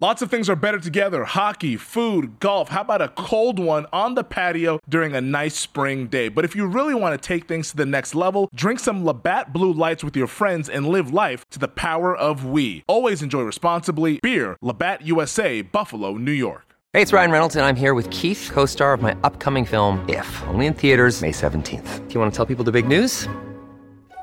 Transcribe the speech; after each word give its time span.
Lots 0.00 0.22
of 0.22 0.30
things 0.30 0.48
are 0.48 0.54
better 0.54 0.78
together 0.78 1.24
hockey, 1.24 1.76
food, 1.76 2.38
golf. 2.38 2.68
How 2.68 2.82
about 2.82 3.02
a 3.02 3.08
cold 3.08 3.58
one 3.58 3.84
on 3.92 4.14
the 4.14 4.22
patio 4.22 4.78
during 4.88 5.12
a 5.12 5.20
nice 5.20 5.56
spring 5.56 6.06
day? 6.06 6.28
But 6.28 6.44
if 6.44 6.54
you 6.54 6.68
really 6.68 6.94
want 6.94 7.20
to 7.20 7.26
take 7.26 7.48
things 7.48 7.72
to 7.72 7.76
the 7.76 7.84
next 7.84 8.14
level, 8.14 8.48
drink 8.54 8.78
some 8.78 9.04
Labatt 9.04 9.52
Blue 9.52 9.72
Lights 9.72 10.04
with 10.04 10.16
your 10.16 10.28
friends 10.28 10.68
and 10.68 10.86
live 10.86 11.12
life 11.12 11.44
to 11.50 11.58
the 11.58 11.66
power 11.66 12.16
of 12.16 12.46
we. 12.46 12.84
Always 12.86 13.22
enjoy 13.22 13.42
responsibly. 13.42 14.20
Beer, 14.22 14.56
Labatt 14.62 15.02
USA, 15.02 15.62
Buffalo, 15.62 16.16
New 16.16 16.30
York. 16.30 16.76
Hey, 16.92 17.02
it's 17.02 17.12
Ryan 17.12 17.32
Reynolds, 17.32 17.56
and 17.56 17.66
I'm 17.66 17.76
here 17.76 17.92
with 17.92 18.08
Keith, 18.10 18.50
co 18.52 18.66
star 18.66 18.92
of 18.92 19.02
my 19.02 19.16
upcoming 19.24 19.64
film, 19.64 20.08
If, 20.08 20.28
only 20.46 20.66
in 20.66 20.74
theaters, 20.74 21.20
May 21.22 21.32
17th. 21.32 22.06
Do 22.06 22.14
you 22.14 22.20
want 22.20 22.32
to 22.32 22.36
tell 22.36 22.46
people 22.46 22.64
the 22.64 22.70
big 22.70 22.86
news? 22.86 23.26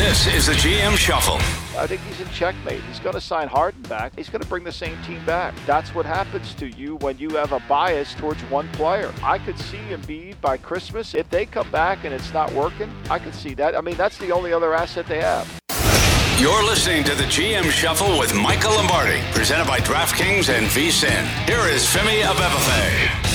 This 0.00 0.26
is 0.28 0.46
the 0.46 0.54
GM 0.54 0.96
Shuffle. 0.96 1.36
I 1.78 1.86
think 1.86 2.00
he's 2.00 2.22
in 2.22 2.28
checkmate. 2.30 2.80
He's 2.84 2.98
going 2.98 3.12
to 3.16 3.20
sign 3.20 3.48
Harden 3.48 3.82
back. 3.82 4.16
He's 4.16 4.30
going 4.30 4.40
to 4.40 4.48
bring 4.48 4.64
the 4.64 4.72
same 4.72 4.96
team 5.02 5.22
back. 5.26 5.54
That's 5.66 5.94
what 5.94 6.06
happens 6.06 6.54
to 6.54 6.68
you 6.68 6.96
when 6.96 7.18
you 7.18 7.28
have 7.36 7.52
a 7.52 7.60
bias 7.68 8.14
towards 8.14 8.40
one 8.44 8.66
player. 8.68 9.12
I 9.22 9.36
could 9.36 9.58
see 9.58 9.76
Embiid 9.90 10.40
by 10.40 10.56
Christmas. 10.56 11.14
If 11.14 11.28
they 11.28 11.44
come 11.44 11.70
back 11.70 12.04
and 12.04 12.14
it's 12.14 12.32
not 12.32 12.50
working, 12.54 12.90
I 13.10 13.18
could 13.18 13.34
see 13.34 13.52
that. 13.56 13.76
I 13.76 13.82
mean, 13.82 13.96
that's 13.96 14.16
the 14.16 14.32
only 14.32 14.54
other 14.54 14.72
asset 14.72 15.04
they 15.06 15.20
have. 15.20 15.46
You're 16.38 16.64
listening 16.64 17.04
to 17.04 17.14
the 17.14 17.24
GM 17.24 17.70
Shuffle 17.70 18.18
with 18.18 18.34
Michael 18.34 18.72
Lombardi, 18.72 19.20
presented 19.32 19.66
by 19.66 19.80
DraftKings 19.80 20.48
and 20.48 20.66
VSIN. 20.68 21.26
Here 21.44 21.68
is 21.70 21.84
Femi 21.84 22.22
Abebefe. 22.22 23.29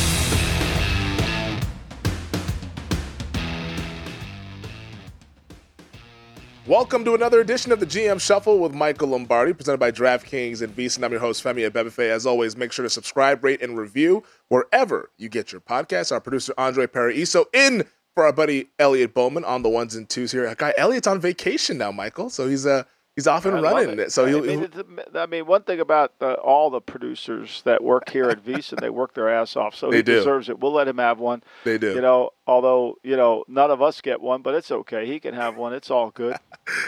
Welcome 6.67 7.05
to 7.05 7.13
another 7.13 7.41
edition 7.41 7.71
of 7.71 7.79
the 7.79 7.85
GM 7.85 8.19
Shuffle 8.19 8.57
with 8.57 8.73
Michael 8.73 9.09
Lombardi, 9.09 9.53
presented 9.53 9.77
by 9.77 9.91
DraftKings 9.91 10.63
and 10.63 10.75
VSIN. 10.75 11.03
I'm 11.03 11.11
your 11.11 11.19
host, 11.19 11.43
Femi 11.43 11.69
Abebefe. 11.69 12.09
As 12.09 12.25
always, 12.25 12.57
make 12.57 12.71
sure 12.71 12.81
to 12.81 12.89
subscribe, 12.89 13.43
rate, 13.43 13.61
and 13.61 13.77
review 13.77 14.23
wherever 14.47 15.11
you 15.15 15.29
get 15.29 15.51
your 15.51 15.61
podcasts. 15.61 16.11
Our 16.11 16.19
producer, 16.19 16.55
Andre 16.57 16.87
Paraiso, 16.87 17.45
in 17.53 17.85
for 18.15 18.25
our 18.25 18.33
buddy 18.33 18.69
Elliot 18.79 19.13
Bowman 19.13 19.45
on 19.45 19.61
the 19.61 19.69
ones 19.69 19.93
and 19.93 20.09
twos 20.09 20.31
here. 20.31 20.51
Guy 20.55 20.73
Elliot's 20.75 21.05
on 21.05 21.21
vacation 21.21 21.77
now, 21.77 21.91
Michael, 21.91 22.31
so 22.31 22.47
he's 22.47 22.65
uh 22.65 22.85
he's 23.15 23.27
off 23.27 23.45
and 23.45 23.57
I 23.57 23.61
running. 23.61 23.99
it. 23.99 24.11
So 24.11 24.25
I 24.25 24.41
mean, 24.41 24.69
I 25.15 25.25
mean, 25.25 25.45
one 25.45 25.63
thing 25.63 25.79
about 25.79 26.13
uh, 26.21 26.33
all 26.33 26.69
the 26.69 26.81
producers 26.81 27.61
that 27.65 27.83
work 27.83 28.09
here 28.09 28.29
at 28.29 28.43
VSIN, 28.43 28.79
they 28.81 28.89
work 28.89 29.13
their 29.13 29.29
ass 29.29 29.55
off. 29.55 29.75
So 29.75 29.91
he 29.91 30.01
do. 30.01 30.15
deserves 30.15 30.49
it. 30.49 30.59
We'll 30.59 30.73
let 30.73 30.87
him 30.87 30.97
have 30.97 31.19
one. 31.19 31.43
they 31.63 31.77
do. 31.77 31.93
You 31.95 32.01
know, 32.01 32.31
although 32.47 32.97
you 33.03 33.15
know 33.15 33.43
none 33.47 33.71
of 33.71 33.81
us 33.81 34.01
get 34.01 34.21
one, 34.21 34.41
but 34.41 34.53
it's 34.55 34.71
okay. 34.71 35.05
He 35.05 35.19
can 35.19 35.33
have 35.33 35.57
one. 35.57 35.73
It's 35.73 35.89
all 35.91 36.11
good. 36.11 36.37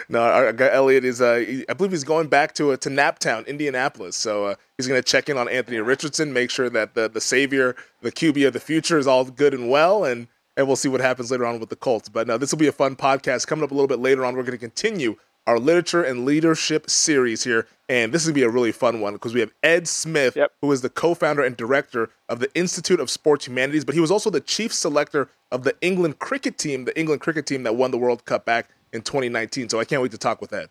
No, 0.09 0.21
our 0.21 0.53
guy 0.53 0.71
Elliot 0.71 1.05
is. 1.05 1.21
Uh, 1.21 1.35
he- 1.35 1.65
I 1.69 1.73
believe 1.73 1.91
he's 1.91 2.03
going 2.03 2.29
back 2.29 2.55
to 2.55 2.71
uh, 2.71 2.77
to 2.77 2.89
Naptown, 2.89 3.45
Indianapolis. 3.45 4.15
So 4.15 4.45
uh, 4.45 4.55
he's 4.77 4.87
going 4.87 4.99
to 4.99 5.07
check 5.07 5.29
in 5.29 5.37
on 5.37 5.47
Anthony 5.47 5.77
Richardson, 5.79 6.33
make 6.33 6.49
sure 6.49 6.67
that 6.71 6.95
the 6.95 7.07
the 7.07 7.21
savior, 7.21 7.75
the 8.01 8.11
QB 8.11 8.47
of 8.47 8.53
the 8.53 8.59
future, 8.59 8.97
is 8.97 9.05
all 9.05 9.25
good 9.25 9.53
and 9.53 9.69
well, 9.69 10.03
and 10.03 10.29
and 10.55 10.65
we'll 10.65 10.77
see 10.77 10.89
what 10.89 10.99
happens 11.01 11.29
later 11.29 11.45
on 11.45 11.59
with 11.59 11.69
the 11.69 11.75
Colts. 11.75 12.09
But 12.09 12.25
no, 12.27 12.39
this 12.39 12.51
will 12.51 12.57
be 12.57 12.65
a 12.67 12.71
fun 12.71 12.95
podcast 12.95 13.45
coming 13.45 13.63
up 13.63 13.69
a 13.69 13.75
little 13.75 13.87
bit 13.87 13.99
later 13.99 14.25
on. 14.25 14.35
We're 14.35 14.41
going 14.41 14.53
to 14.53 14.57
continue 14.57 15.17
our 15.47 15.57
literature 15.57 16.03
and 16.03 16.25
leadership 16.25 16.89
series 16.89 17.43
here, 17.45 17.65
and 17.89 18.11
this 18.13 18.23
is 18.23 18.27
going 18.27 18.35
to 18.35 18.39
be 18.41 18.43
a 18.43 18.49
really 18.49 18.73
fun 18.73 18.99
one 18.99 19.13
because 19.13 19.33
we 19.33 19.39
have 19.39 19.51
Ed 19.63 19.87
Smith, 19.87 20.35
Yep. 20.35 20.51
who 20.61 20.71
is 20.71 20.81
the 20.81 20.89
co-founder 20.89 21.41
and 21.41 21.55
director 21.55 22.09
of 22.29 22.39
the 22.39 22.53
Institute 22.53 22.99
of 22.99 23.09
Sports 23.09 23.47
Humanities, 23.47 23.85
but 23.85 23.95
he 23.95 24.01
was 24.01 24.11
also 24.11 24.29
the 24.29 24.41
chief 24.41 24.73
selector 24.73 25.29
of 25.51 25.63
the 25.63 25.75
England 25.81 26.19
cricket 26.19 26.57
team, 26.57 26.85
the 26.85 26.99
England 26.99 27.21
cricket 27.21 27.45
team 27.45 27.63
that 27.63 27.75
won 27.75 27.91
the 27.91 27.97
World 27.97 28.25
Cup 28.25 28.45
back 28.45 28.69
in 28.91 29.01
2019. 29.01 29.69
So 29.69 29.79
I 29.79 29.85
can't 29.85 30.01
wait 30.01 30.11
to 30.11 30.17
talk 30.17 30.41
with 30.41 30.51
Ed. 30.51 30.69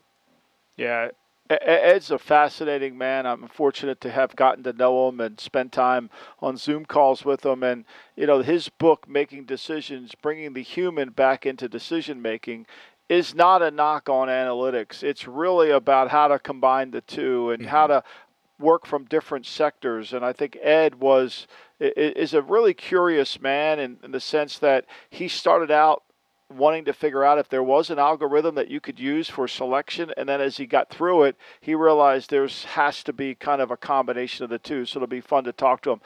Yeah, 0.77 1.09
Ed's 1.49 2.11
a 2.11 2.19
fascinating 2.19 2.99
man. 2.99 3.25
I'm 3.25 3.49
fortunate 3.49 4.01
to 4.03 4.11
have 4.11 4.37
gotten 4.37 4.65
to 4.65 4.73
know 4.73 5.09
him 5.09 5.21
and 5.21 5.39
spend 5.41 5.73
time 5.73 6.11
on 6.41 6.57
Zoom 6.57 6.85
calls 6.85 7.25
with 7.25 7.47
him. 7.47 7.63
And 7.63 7.85
you 8.17 8.27
know, 8.27 8.43
his 8.43 8.69
book, 8.69 9.09
"Making 9.09 9.45
Decisions: 9.45 10.15
Bringing 10.21 10.53
the 10.53 10.63
Human 10.63 11.11
Back 11.11 11.47
into 11.47 11.69
Decision 11.69 12.21
Making," 12.21 12.67
is 13.09 13.35
not 13.35 13.63
a 13.63 13.71
knock 13.71 14.09
on 14.09 14.29
analytics. 14.29 15.03
It's 15.03 15.29
really 15.29 15.71
about 15.71 16.11
how 16.11 16.29
to 16.29 16.39
combine 16.39 16.91
the 16.91 17.01
two 17.03 17.51
and 17.51 17.67
how 17.67 17.87
mm-hmm. 17.87 18.01
to 18.01 18.05
work 18.59 18.87
from 18.87 19.05
different 19.05 19.47
sectors. 19.47 20.13
And 20.13 20.25
I 20.25 20.33
think 20.33 20.57
Ed 20.61 20.97
was 20.97 21.47
is 21.79 22.33
a 22.33 22.41
really 22.41 22.73
curious 22.73 23.41
man 23.41 23.79
in, 23.79 23.99
in 24.03 24.11
the 24.11 24.21
sense 24.21 24.59
that 24.59 24.87
he 25.11 25.29
started 25.29 25.71
out 25.71 26.03
wanting 26.55 26.85
to 26.85 26.93
figure 26.93 27.25
out 27.25 27.39
if 27.39 27.49
there 27.49 27.63
was 27.63 27.91
an 27.91 27.99
algorithm 27.99 28.55
that 28.55 28.71
you 28.71 28.81
could 28.81 29.01
use 29.01 29.29
for 29.29 29.49
selection. 29.49 30.13
And 30.17 30.29
then 30.29 30.41
as 30.41 30.57
he 30.57 30.67
got 30.67 30.91
through 30.91 31.25
it 31.25 31.37
he 31.61 31.75
realized 31.75 32.31
there's 32.31 32.65
has 32.65 33.03
to 33.05 33.13
be 33.13 33.35
kind 33.35 33.61
of 33.61 33.71
a 33.71 33.77
combination 33.77 34.45
of 34.45 34.51
the 34.51 34.59
two. 34.59 34.85
So 34.85 34.99
it'll 34.99 35.09
be 35.09 35.21
fun 35.21 35.45
to 35.45 35.53
talk 35.53 35.83
to 35.83 35.93
him. 35.93 36.01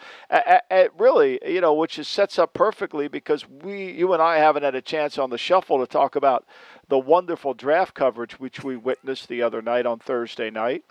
Really 0.97 1.41
you 1.47 1.61
know 1.61 1.75
which 1.75 1.99
is 1.99 2.09
sets 2.09 2.39
up 2.39 2.55
perfectly 2.55 3.09
because 3.09 3.49
we 3.49 3.91
you 3.93 4.13
and 4.13 4.23
i 4.23 4.37
haven't 4.37 4.63
had 4.63 4.75
a 4.75 4.83
chance 4.83 5.19
on 5.19 5.31
the 5.31 5.39
shuffle 5.39 5.79
to 5.79 5.87
talk 5.87 6.17
about 6.17 6.47
the 6.89 6.99
wonderful 6.99 7.55
draft 7.55 7.95
coverage 7.95 8.39
which 8.39 8.63
we 8.63 8.77
witnessed 8.77 9.29
the 9.29 9.43
other 9.43 9.63
night 9.63 9.87
on 9.87 9.99
thursday 9.99 10.51
night 10.51 10.85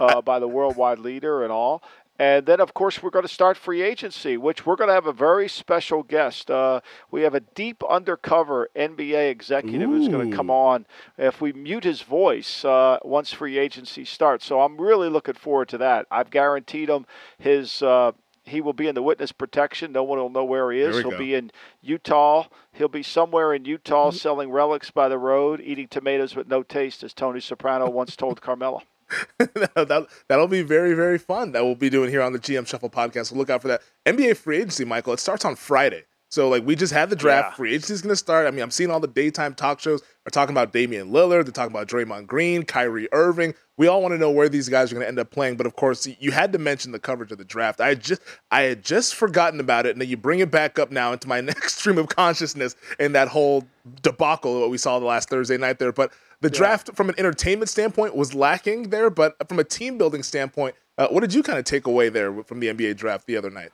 uh, 0.00 0.20
by 0.20 0.38
the 0.38 0.48
worldwide 0.48 0.98
leader 0.98 1.42
and 1.42 1.52
all 1.52 1.82
and 2.18 2.44
then, 2.44 2.60
of 2.60 2.74
course, 2.74 3.02
we're 3.02 3.10
going 3.10 3.26
to 3.26 3.32
start 3.32 3.56
free 3.56 3.82
agency, 3.82 4.36
which 4.36 4.66
we're 4.66 4.76
going 4.76 4.88
to 4.88 4.94
have 4.94 5.06
a 5.06 5.12
very 5.12 5.48
special 5.48 6.02
guest. 6.02 6.50
Uh, 6.50 6.80
we 7.10 7.22
have 7.22 7.34
a 7.34 7.40
deep 7.40 7.82
undercover 7.88 8.68
NBA 8.76 9.30
executive 9.30 9.88
who's 9.88 10.08
going 10.08 10.30
to 10.30 10.36
come 10.36 10.50
on 10.50 10.86
if 11.16 11.40
we 11.40 11.52
mute 11.52 11.84
his 11.84 12.02
voice 12.02 12.64
uh, 12.64 12.98
once 13.02 13.32
free 13.32 13.58
agency 13.58 14.04
starts. 14.04 14.44
So 14.44 14.60
I'm 14.60 14.78
really 14.78 15.08
looking 15.08 15.34
forward 15.34 15.68
to 15.70 15.78
that. 15.78 16.06
I've 16.10 16.30
guaranteed 16.30 16.90
him 16.90 17.06
his. 17.38 17.82
Uh, 17.82 18.12
he 18.44 18.60
will 18.60 18.72
be 18.72 18.88
in 18.88 18.94
the 18.96 19.02
witness 19.02 19.30
protection. 19.30 19.92
No 19.92 20.02
one 20.02 20.18
will 20.18 20.28
know 20.28 20.44
where 20.44 20.72
he 20.72 20.80
is. 20.80 20.96
He'll 20.96 21.12
go. 21.12 21.18
be 21.18 21.34
in 21.34 21.52
Utah. 21.80 22.48
He'll 22.72 22.88
be 22.88 23.04
somewhere 23.04 23.54
in 23.54 23.64
Utah 23.64 24.10
selling 24.10 24.50
relics 24.50 24.90
by 24.90 25.08
the 25.08 25.18
road, 25.18 25.60
eating 25.60 25.86
tomatoes 25.86 26.34
with 26.34 26.48
no 26.48 26.62
taste, 26.62 27.04
as 27.04 27.14
Tony 27.14 27.40
Soprano 27.40 27.88
once 27.88 28.16
told 28.16 28.40
Carmela. 28.40 28.82
that, 29.38 30.06
that'll 30.28 30.48
be 30.48 30.62
very, 30.62 30.94
very 30.94 31.18
fun. 31.18 31.52
That 31.52 31.64
we'll 31.64 31.74
be 31.74 31.90
doing 31.90 32.10
here 32.10 32.22
on 32.22 32.32
the 32.32 32.38
GM 32.38 32.66
Shuffle 32.66 32.90
podcast. 32.90 33.26
So 33.26 33.36
look 33.36 33.50
out 33.50 33.62
for 33.62 33.68
that. 33.68 33.82
NBA 34.06 34.36
free 34.36 34.58
agency, 34.58 34.84
Michael. 34.84 35.12
It 35.12 35.20
starts 35.20 35.44
on 35.44 35.56
Friday. 35.56 36.04
So 36.32 36.48
like 36.48 36.64
we 36.64 36.74
just 36.74 36.94
had 36.94 37.10
the 37.10 37.16
draft. 37.16 37.50
Yeah. 37.50 37.56
Free 37.56 37.74
agency 37.74 37.92
is 37.92 38.00
going 38.00 38.12
to 38.12 38.16
start. 38.16 38.46
I 38.46 38.50
mean, 38.50 38.62
I'm 38.62 38.70
seeing 38.70 38.90
all 38.90 39.00
the 39.00 39.06
daytime 39.06 39.54
talk 39.54 39.80
shows 39.80 40.02
are 40.26 40.30
talking 40.30 40.54
about 40.54 40.72
Damian 40.72 41.10
Lillard. 41.10 41.44
They're 41.44 41.52
talking 41.52 41.72
about 41.76 41.88
Draymond 41.88 42.26
Green, 42.26 42.62
Kyrie 42.62 43.06
Irving. 43.12 43.52
We 43.76 43.86
all 43.86 44.00
want 44.00 44.12
to 44.12 44.18
know 44.18 44.30
where 44.30 44.48
these 44.48 44.66
guys 44.66 44.90
are 44.90 44.94
going 44.94 45.04
to 45.04 45.08
end 45.08 45.18
up 45.18 45.30
playing. 45.30 45.58
But 45.58 45.66
of 45.66 45.76
course, 45.76 46.08
you 46.18 46.30
had 46.30 46.50
to 46.52 46.58
mention 46.58 46.90
the 46.92 46.98
coverage 46.98 47.32
of 47.32 47.38
the 47.38 47.44
draft. 47.44 47.82
I 47.82 47.88
had 47.88 48.02
just 48.02 48.22
I 48.50 48.62
had 48.62 48.82
just 48.82 49.14
forgotten 49.14 49.60
about 49.60 49.84
it, 49.84 49.90
and 49.90 50.00
then 50.00 50.08
you 50.08 50.16
bring 50.16 50.40
it 50.40 50.50
back 50.50 50.78
up 50.78 50.90
now 50.90 51.12
into 51.12 51.28
my 51.28 51.40
next 51.42 51.76
stream 51.80 51.98
of 51.98 52.08
consciousness 52.08 52.76
in 52.98 53.12
that 53.12 53.28
whole 53.28 53.66
debacle 54.00 54.54
of 54.54 54.62
what 54.62 54.70
we 54.70 54.78
saw 54.78 54.98
the 54.98 55.04
last 55.04 55.28
Thursday 55.28 55.58
night 55.58 55.78
there. 55.78 55.92
But 55.92 56.12
the 56.42 56.50
draft, 56.50 56.90
from 56.94 57.08
an 57.08 57.14
entertainment 57.18 57.68
standpoint, 57.68 58.14
was 58.14 58.34
lacking 58.34 58.90
there. 58.90 59.10
But 59.10 59.48
from 59.48 59.58
a 59.58 59.64
team 59.64 59.96
building 59.96 60.22
standpoint, 60.22 60.74
uh, 60.98 61.08
what 61.08 61.20
did 61.20 61.32
you 61.32 61.42
kind 61.42 61.58
of 61.58 61.64
take 61.64 61.86
away 61.86 62.08
there 62.08 62.42
from 62.42 62.60
the 62.60 62.66
NBA 62.66 62.96
draft 62.96 63.26
the 63.26 63.36
other 63.36 63.50
night? 63.50 63.70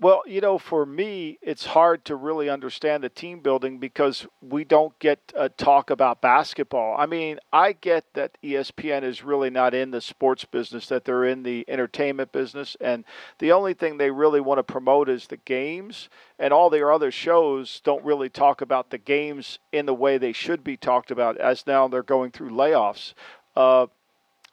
Well, 0.00 0.22
you 0.28 0.40
know, 0.40 0.58
for 0.58 0.86
me, 0.86 1.38
it's 1.42 1.66
hard 1.66 2.04
to 2.04 2.14
really 2.14 2.48
understand 2.48 3.02
the 3.02 3.08
team 3.08 3.40
building 3.40 3.78
because 3.78 4.28
we 4.40 4.62
don't 4.62 4.96
get 5.00 5.18
a 5.34 5.48
talk 5.48 5.90
about 5.90 6.20
basketball. 6.20 6.94
I 6.96 7.06
mean, 7.06 7.40
I 7.52 7.72
get 7.72 8.04
that 8.14 8.38
ESPN 8.40 9.02
is 9.02 9.24
really 9.24 9.50
not 9.50 9.74
in 9.74 9.90
the 9.90 10.00
sports 10.00 10.44
business; 10.44 10.86
that 10.86 11.04
they're 11.04 11.24
in 11.24 11.42
the 11.42 11.64
entertainment 11.66 12.30
business, 12.30 12.76
and 12.80 13.04
the 13.40 13.50
only 13.50 13.74
thing 13.74 13.96
they 13.96 14.12
really 14.12 14.40
want 14.40 14.58
to 14.60 14.62
promote 14.62 15.08
is 15.08 15.26
the 15.26 15.36
games. 15.36 16.08
And 16.38 16.52
all 16.52 16.70
their 16.70 16.92
other 16.92 17.10
shows 17.10 17.80
don't 17.80 18.04
really 18.04 18.28
talk 18.28 18.60
about 18.60 18.90
the 18.90 18.98
games 18.98 19.58
in 19.72 19.86
the 19.86 19.94
way 19.94 20.16
they 20.16 20.32
should 20.32 20.62
be 20.62 20.76
talked 20.76 21.10
about, 21.10 21.36
as 21.38 21.66
now 21.66 21.88
they're 21.88 22.04
going 22.04 22.30
through 22.30 22.50
layoffs. 22.50 23.14
Uh, 23.56 23.88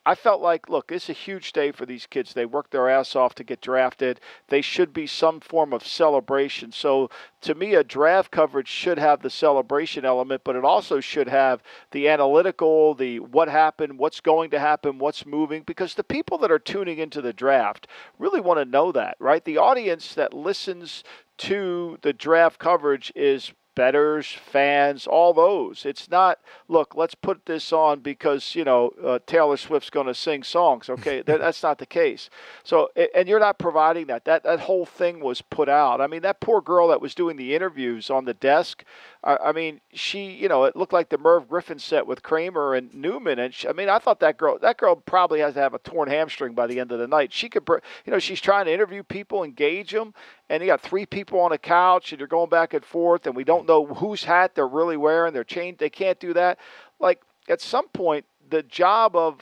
I 0.08 0.14
felt 0.14 0.40
like, 0.40 0.70
look, 0.70 0.92
it's 0.92 1.10
a 1.10 1.14
huge 1.14 1.52
day 1.52 1.72
for 1.72 1.86
these 1.88 2.06
kids. 2.06 2.34
They 2.34 2.46
worked 2.46 2.70
their 2.70 2.90
ass 2.90 3.16
off 3.16 3.34
to 3.36 3.44
get 3.44 3.60
drafted. 3.60 4.20
They 4.50 4.62
should 4.62 4.94
be 4.94 5.08
some 5.08 5.40
form 5.40 5.74
of 5.74 5.86
celebration. 5.86 6.72
So, 6.72 7.10
to 7.42 7.56
me, 7.56 7.74
a 7.74 7.84
draft 7.84 8.30
coverage 8.30 8.68
should 8.68 9.00
have 9.00 9.22
the 9.22 9.32
celebration 9.32 10.06
element, 10.06 10.44
but 10.44 10.56
it 10.56 10.64
also 10.64 11.00
should 11.00 11.28
have 11.28 11.64
the 11.90 12.08
analytical, 12.08 12.94
the 12.94 13.20
what 13.20 13.48
happened, 13.48 13.98
what's 13.98 14.22
going 14.22 14.52
to 14.52 14.60
happen, 14.60 15.00
what's 15.00 15.26
moving, 15.26 15.64
because 15.64 15.96
the 15.96 16.04
people 16.04 16.38
that 16.40 16.52
are 16.52 16.60
tuning 16.60 17.00
into 17.00 17.22
the 17.22 17.34
draft 17.34 17.88
really 18.20 18.42
want 18.42 18.60
to 18.60 18.66
know 18.66 18.92
that, 18.92 19.18
right? 19.20 19.44
The 19.44 19.58
audience 19.58 20.14
that 20.14 20.36
listens 20.36 21.04
to 21.38 21.98
the 22.04 22.14
draft 22.14 22.60
coverage 22.60 23.12
is 23.16 23.52
betters, 23.76 24.28
fans, 24.28 25.06
all 25.06 25.34
those. 25.34 25.86
It's 25.86 26.10
not, 26.10 26.40
look, 26.68 26.96
let's 26.96 27.16
put 27.16 27.46
this 27.46 27.72
on 27.72 28.00
because, 28.00 28.56
you 28.56 28.64
know, 28.64 28.92
uh, 29.04 29.20
Taylor 29.28 29.58
Swift's 29.58 29.90
going 29.90 30.08
to 30.08 30.16
sing 30.16 30.44
songs. 30.44 30.90
Okay, 30.90 31.22
that, 31.26 31.40
that's 31.40 31.62
not 31.62 31.78
the 31.78 31.86
case. 31.86 32.30
So, 32.64 32.90
and 33.14 33.28
you're 33.28 33.40
not 33.40 33.60
providing 33.60 34.08
that. 34.08 34.26
That 34.26 34.44
that 34.44 34.62
whole 34.62 34.86
thing 34.86 35.20
was 35.20 35.42
put 35.42 35.70
out. 35.70 36.02
I 36.02 36.08
mean, 36.08 36.22
that 36.22 36.40
poor 36.40 36.62
girl 36.62 36.88
that 36.88 37.02
was 37.02 37.14
doing 37.14 37.36
the 37.36 37.54
interviews 37.54 38.10
on 38.10 38.26
the 38.26 38.34
desk, 38.34 38.84
I, 39.26 39.52
mean, 39.54 39.82
she, 39.92 40.32
you 40.32 40.48
know, 40.48 40.66
it 40.66 40.76
looked 40.76 40.94
like 40.94 41.10
the 41.10 41.18
Merv 41.18 41.50
Griffin 41.50 41.80
set 41.80 42.06
with 42.06 42.22
Kramer 42.22 42.76
and 42.76 42.94
Newman. 42.94 43.40
And 43.40 43.52
she, 43.54 43.68
I 43.68 43.74
mean, 43.74 43.90
I 43.90 43.98
thought 43.98 44.20
that 44.20 44.38
girl, 44.38 44.60
that 44.60 44.78
girl 44.78 44.96
probably 44.96 45.40
has 45.40 45.56
to 45.56 45.62
have 45.62 45.74
a 45.74 45.80
torn 45.80 46.08
hamstring 46.08 46.54
by 46.54 46.68
the 46.68 46.80
end 46.80 46.92
of 46.92 47.00
the 47.00 47.08
night. 47.08 47.34
She 47.34 47.50
could, 47.50 47.68
you 48.06 48.12
know, 48.12 48.20
she's 48.20 48.40
trying 48.40 48.66
to 48.66 48.74
interview 48.74 49.02
people, 49.02 49.44
engage 49.44 49.92
them, 49.92 50.14
and 50.50 50.62
you 50.62 50.68
got 50.68 50.82
three 50.82 51.08
people 51.08 51.40
on 51.40 51.52
a 51.52 51.58
couch 51.58 52.12
and 52.12 52.20
you're 52.20 52.28
going 52.28 52.50
back 52.50 52.74
and 52.74 52.86
forth 52.86 53.26
and 53.26 53.36
we 53.36 53.44
don't 53.44 53.68
know 53.68 53.86
whose 53.86 54.24
hat 54.24 54.54
they're 54.56 54.68
really 54.68 54.98
wearing 54.98 55.34
they're 55.34 55.44
chained 55.44 55.78
they 55.78 55.90
can't 55.90 56.20
do 56.20 56.34
that 56.34 56.60
like 57.00 57.22
at 57.50 57.62
some 57.62 57.88
point 57.90 58.26
the 58.50 58.64
job 58.64 59.16
of 59.16 59.40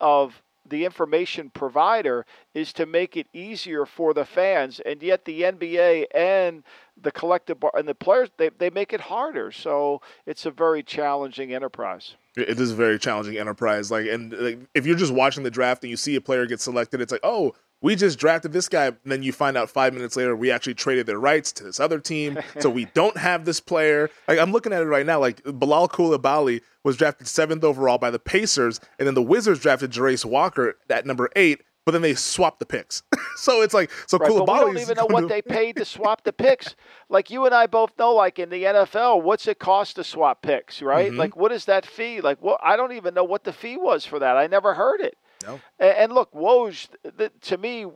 of 0.00 0.42
the 0.68 0.84
information 0.84 1.50
provider 1.50 2.26
is 2.54 2.72
to 2.72 2.86
make 2.86 3.16
it 3.16 3.26
easier 3.32 3.86
for 3.86 4.14
the 4.14 4.24
fans 4.24 4.80
and 4.80 5.02
yet 5.02 5.24
the 5.24 5.42
NBA 5.42 6.06
and 6.14 6.62
the 7.00 7.10
collective 7.10 7.58
bar 7.60 7.72
and 7.74 7.88
the 7.88 7.94
players 7.94 8.28
they, 8.36 8.50
they 8.58 8.70
make 8.70 8.92
it 8.92 9.00
harder 9.00 9.50
so 9.50 10.00
it's 10.26 10.46
a 10.46 10.50
very 10.50 10.82
challenging 10.82 11.52
enterprise 11.52 12.14
it 12.36 12.60
is 12.60 12.70
a 12.70 12.76
very 12.76 12.98
challenging 12.98 13.38
enterprise. 13.38 13.90
Like, 13.90 14.06
and 14.06 14.32
like, 14.32 14.58
if 14.74 14.86
you're 14.86 14.96
just 14.96 15.12
watching 15.12 15.42
the 15.42 15.50
draft 15.50 15.82
and 15.82 15.90
you 15.90 15.96
see 15.96 16.14
a 16.14 16.20
player 16.20 16.46
get 16.46 16.60
selected, 16.60 17.00
it's 17.00 17.12
like, 17.12 17.20
oh, 17.24 17.54
we 17.82 17.96
just 17.96 18.18
drafted 18.18 18.52
this 18.52 18.68
guy. 18.68 18.86
And 18.86 18.96
then 19.04 19.22
you 19.22 19.32
find 19.32 19.56
out 19.56 19.70
five 19.70 19.94
minutes 19.94 20.16
later 20.16 20.36
we 20.36 20.50
actually 20.50 20.74
traded 20.74 21.06
their 21.06 21.18
rights 21.18 21.52
to 21.52 21.64
this 21.64 21.80
other 21.80 21.98
team, 21.98 22.38
so 22.58 22.70
we 22.70 22.84
don't 22.94 23.16
have 23.16 23.44
this 23.44 23.60
player. 23.60 24.10
Like, 24.28 24.38
I'm 24.38 24.52
looking 24.52 24.72
at 24.72 24.82
it 24.82 24.86
right 24.86 25.06
now. 25.06 25.18
Like, 25.20 25.42
Bilal 25.44 25.88
Coulibaly 25.88 26.60
was 26.84 26.96
drafted 26.96 27.26
seventh 27.26 27.64
overall 27.64 27.98
by 27.98 28.10
the 28.10 28.18
Pacers, 28.18 28.80
and 28.98 29.06
then 29.06 29.14
the 29.14 29.22
Wizards 29.22 29.60
drafted 29.60 29.90
Jarace 29.90 30.24
Walker 30.24 30.76
at 30.88 31.06
number 31.06 31.30
eight. 31.36 31.62
But 31.86 31.92
then 31.92 32.02
they 32.02 32.14
swapped 32.14 32.58
the 32.58 32.66
picks, 32.66 33.02
so 33.36 33.62
it's 33.62 33.72
like 33.72 33.90
so. 34.06 34.18
Right, 34.18 34.28
but 34.28 34.46
we 34.46 34.60
don't 34.60 34.78
even 34.78 34.96
know 34.96 35.06
what 35.06 35.22
to- 35.22 35.26
they 35.28 35.40
paid 35.40 35.76
to 35.76 35.84
swap 35.86 36.22
the 36.22 36.32
picks. 36.32 36.76
Like 37.08 37.30
you 37.30 37.46
and 37.46 37.54
I 37.54 37.66
both 37.66 37.98
know, 37.98 38.12
like 38.14 38.38
in 38.38 38.50
the 38.50 38.62
NFL, 38.64 39.22
what's 39.22 39.48
it 39.48 39.58
cost 39.58 39.96
to 39.96 40.04
swap 40.04 40.42
picks, 40.42 40.82
right? 40.82 41.08
Mm-hmm. 41.08 41.18
Like 41.18 41.36
what 41.36 41.52
is 41.52 41.64
that 41.64 41.86
fee? 41.86 42.20
Like 42.20 42.40
what? 42.42 42.60
I 42.62 42.76
don't 42.76 42.92
even 42.92 43.14
know 43.14 43.24
what 43.24 43.44
the 43.44 43.52
fee 43.52 43.78
was 43.78 44.04
for 44.04 44.18
that. 44.18 44.36
I 44.36 44.46
never 44.46 44.74
heard 44.74 45.00
it. 45.00 45.16
No. 45.46 45.60
And, 45.78 45.96
and 45.96 46.12
look, 46.12 46.32
Woj, 46.32 46.88
th- 47.18 47.32
to 47.42 47.58
me, 47.58 47.86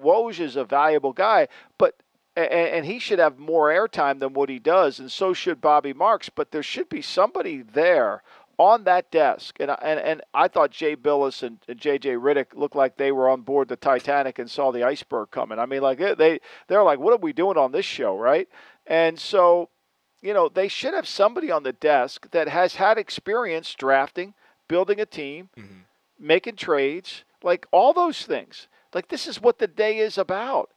Woj 0.00 0.40
is 0.40 0.56
a 0.56 0.64
valuable 0.64 1.12
guy, 1.12 1.48
but 1.78 1.96
and, 2.36 2.46
and 2.50 2.86
he 2.86 2.98
should 2.98 3.18
have 3.18 3.38
more 3.38 3.68
airtime 3.68 4.18
than 4.20 4.32
what 4.32 4.48
he 4.48 4.58
does, 4.58 4.98
and 4.98 5.10
so 5.12 5.32
should 5.34 5.60
Bobby 5.60 5.92
Marks. 5.92 6.28
But 6.30 6.50
there 6.50 6.62
should 6.62 6.88
be 6.88 7.02
somebody 7.02 7.62
there 7.62 8.22
on 8.58 8.84
that 8.84 9.10
desk, 9.10 9.56
and 9.60 9.70
I- 9.70 9.78
and 9.82 9.98
and 10.00 10.22
I 10.34 10.48
thought 10.48 10.70
Jay 10.70 10.94
Bilas 10.96 11.42
and, 11.42 11.58
and 11.68 11.78
J.J. 11.78 12.10
Redick 12.16 12.54
looked 12.54 12.76
like 12.76 12.96
they 12.96 13.12
were 13.12 13.28
on 13.28 13.42
board 13.42 13.68
the 13.68 13.76
Titanic 13.76 14.38
and 14.38 14.50
saw 14.50 14.70
the 14.70 14.82
iceberg 14.84 15.30
coming. 15.30 15.58
I 15.58 15.66
mean, 15.66 15.82
like 15.82 15.98
they 15.98 16.14
they- 16.14 16.40
they're 16.68 16.82
like, 16.82 16.98
what 16.98 17.12
are 17.12 17.16
we 17.18 17.32
doing 17.32 17.56
on 17.58 17.72
this 17.72 17.86
show, 17.86 18.16
right? 18.16 18.48
And 18.86 19.18
so, 19.18 19.68
you 20.20 20.32
know, 20.34 20.48
they 20.48 20.68
should 20.68 20.94
have 20.94 21.08
somebody 21.08 21.50
on 21.50 21.62
the 21.64 21.72
desk 21.72 22.30
that 22.30 22.48
has 22.48 22.74
had 22.76 22.98
experience 22.98 23.74
drafting, 23.74 24.34
building 24.68 25.00
a 25.00 25.06
team, 25.06 25.48
mm-hmm. 25.56 25.80
Making 26.22 26.56
trades, 26.56 27.24
like 27.42 27.66
all 27.72 27.92
those 27.92 28.24
things. 28.24 28.68
Like 28.94 29.08
this 29.08 29.26
is 29.26 29.42
what 29.42 29.58
the 29.58 29.66
day 29.66 29.98
is 29.98 30.16
about. 30.16 30.70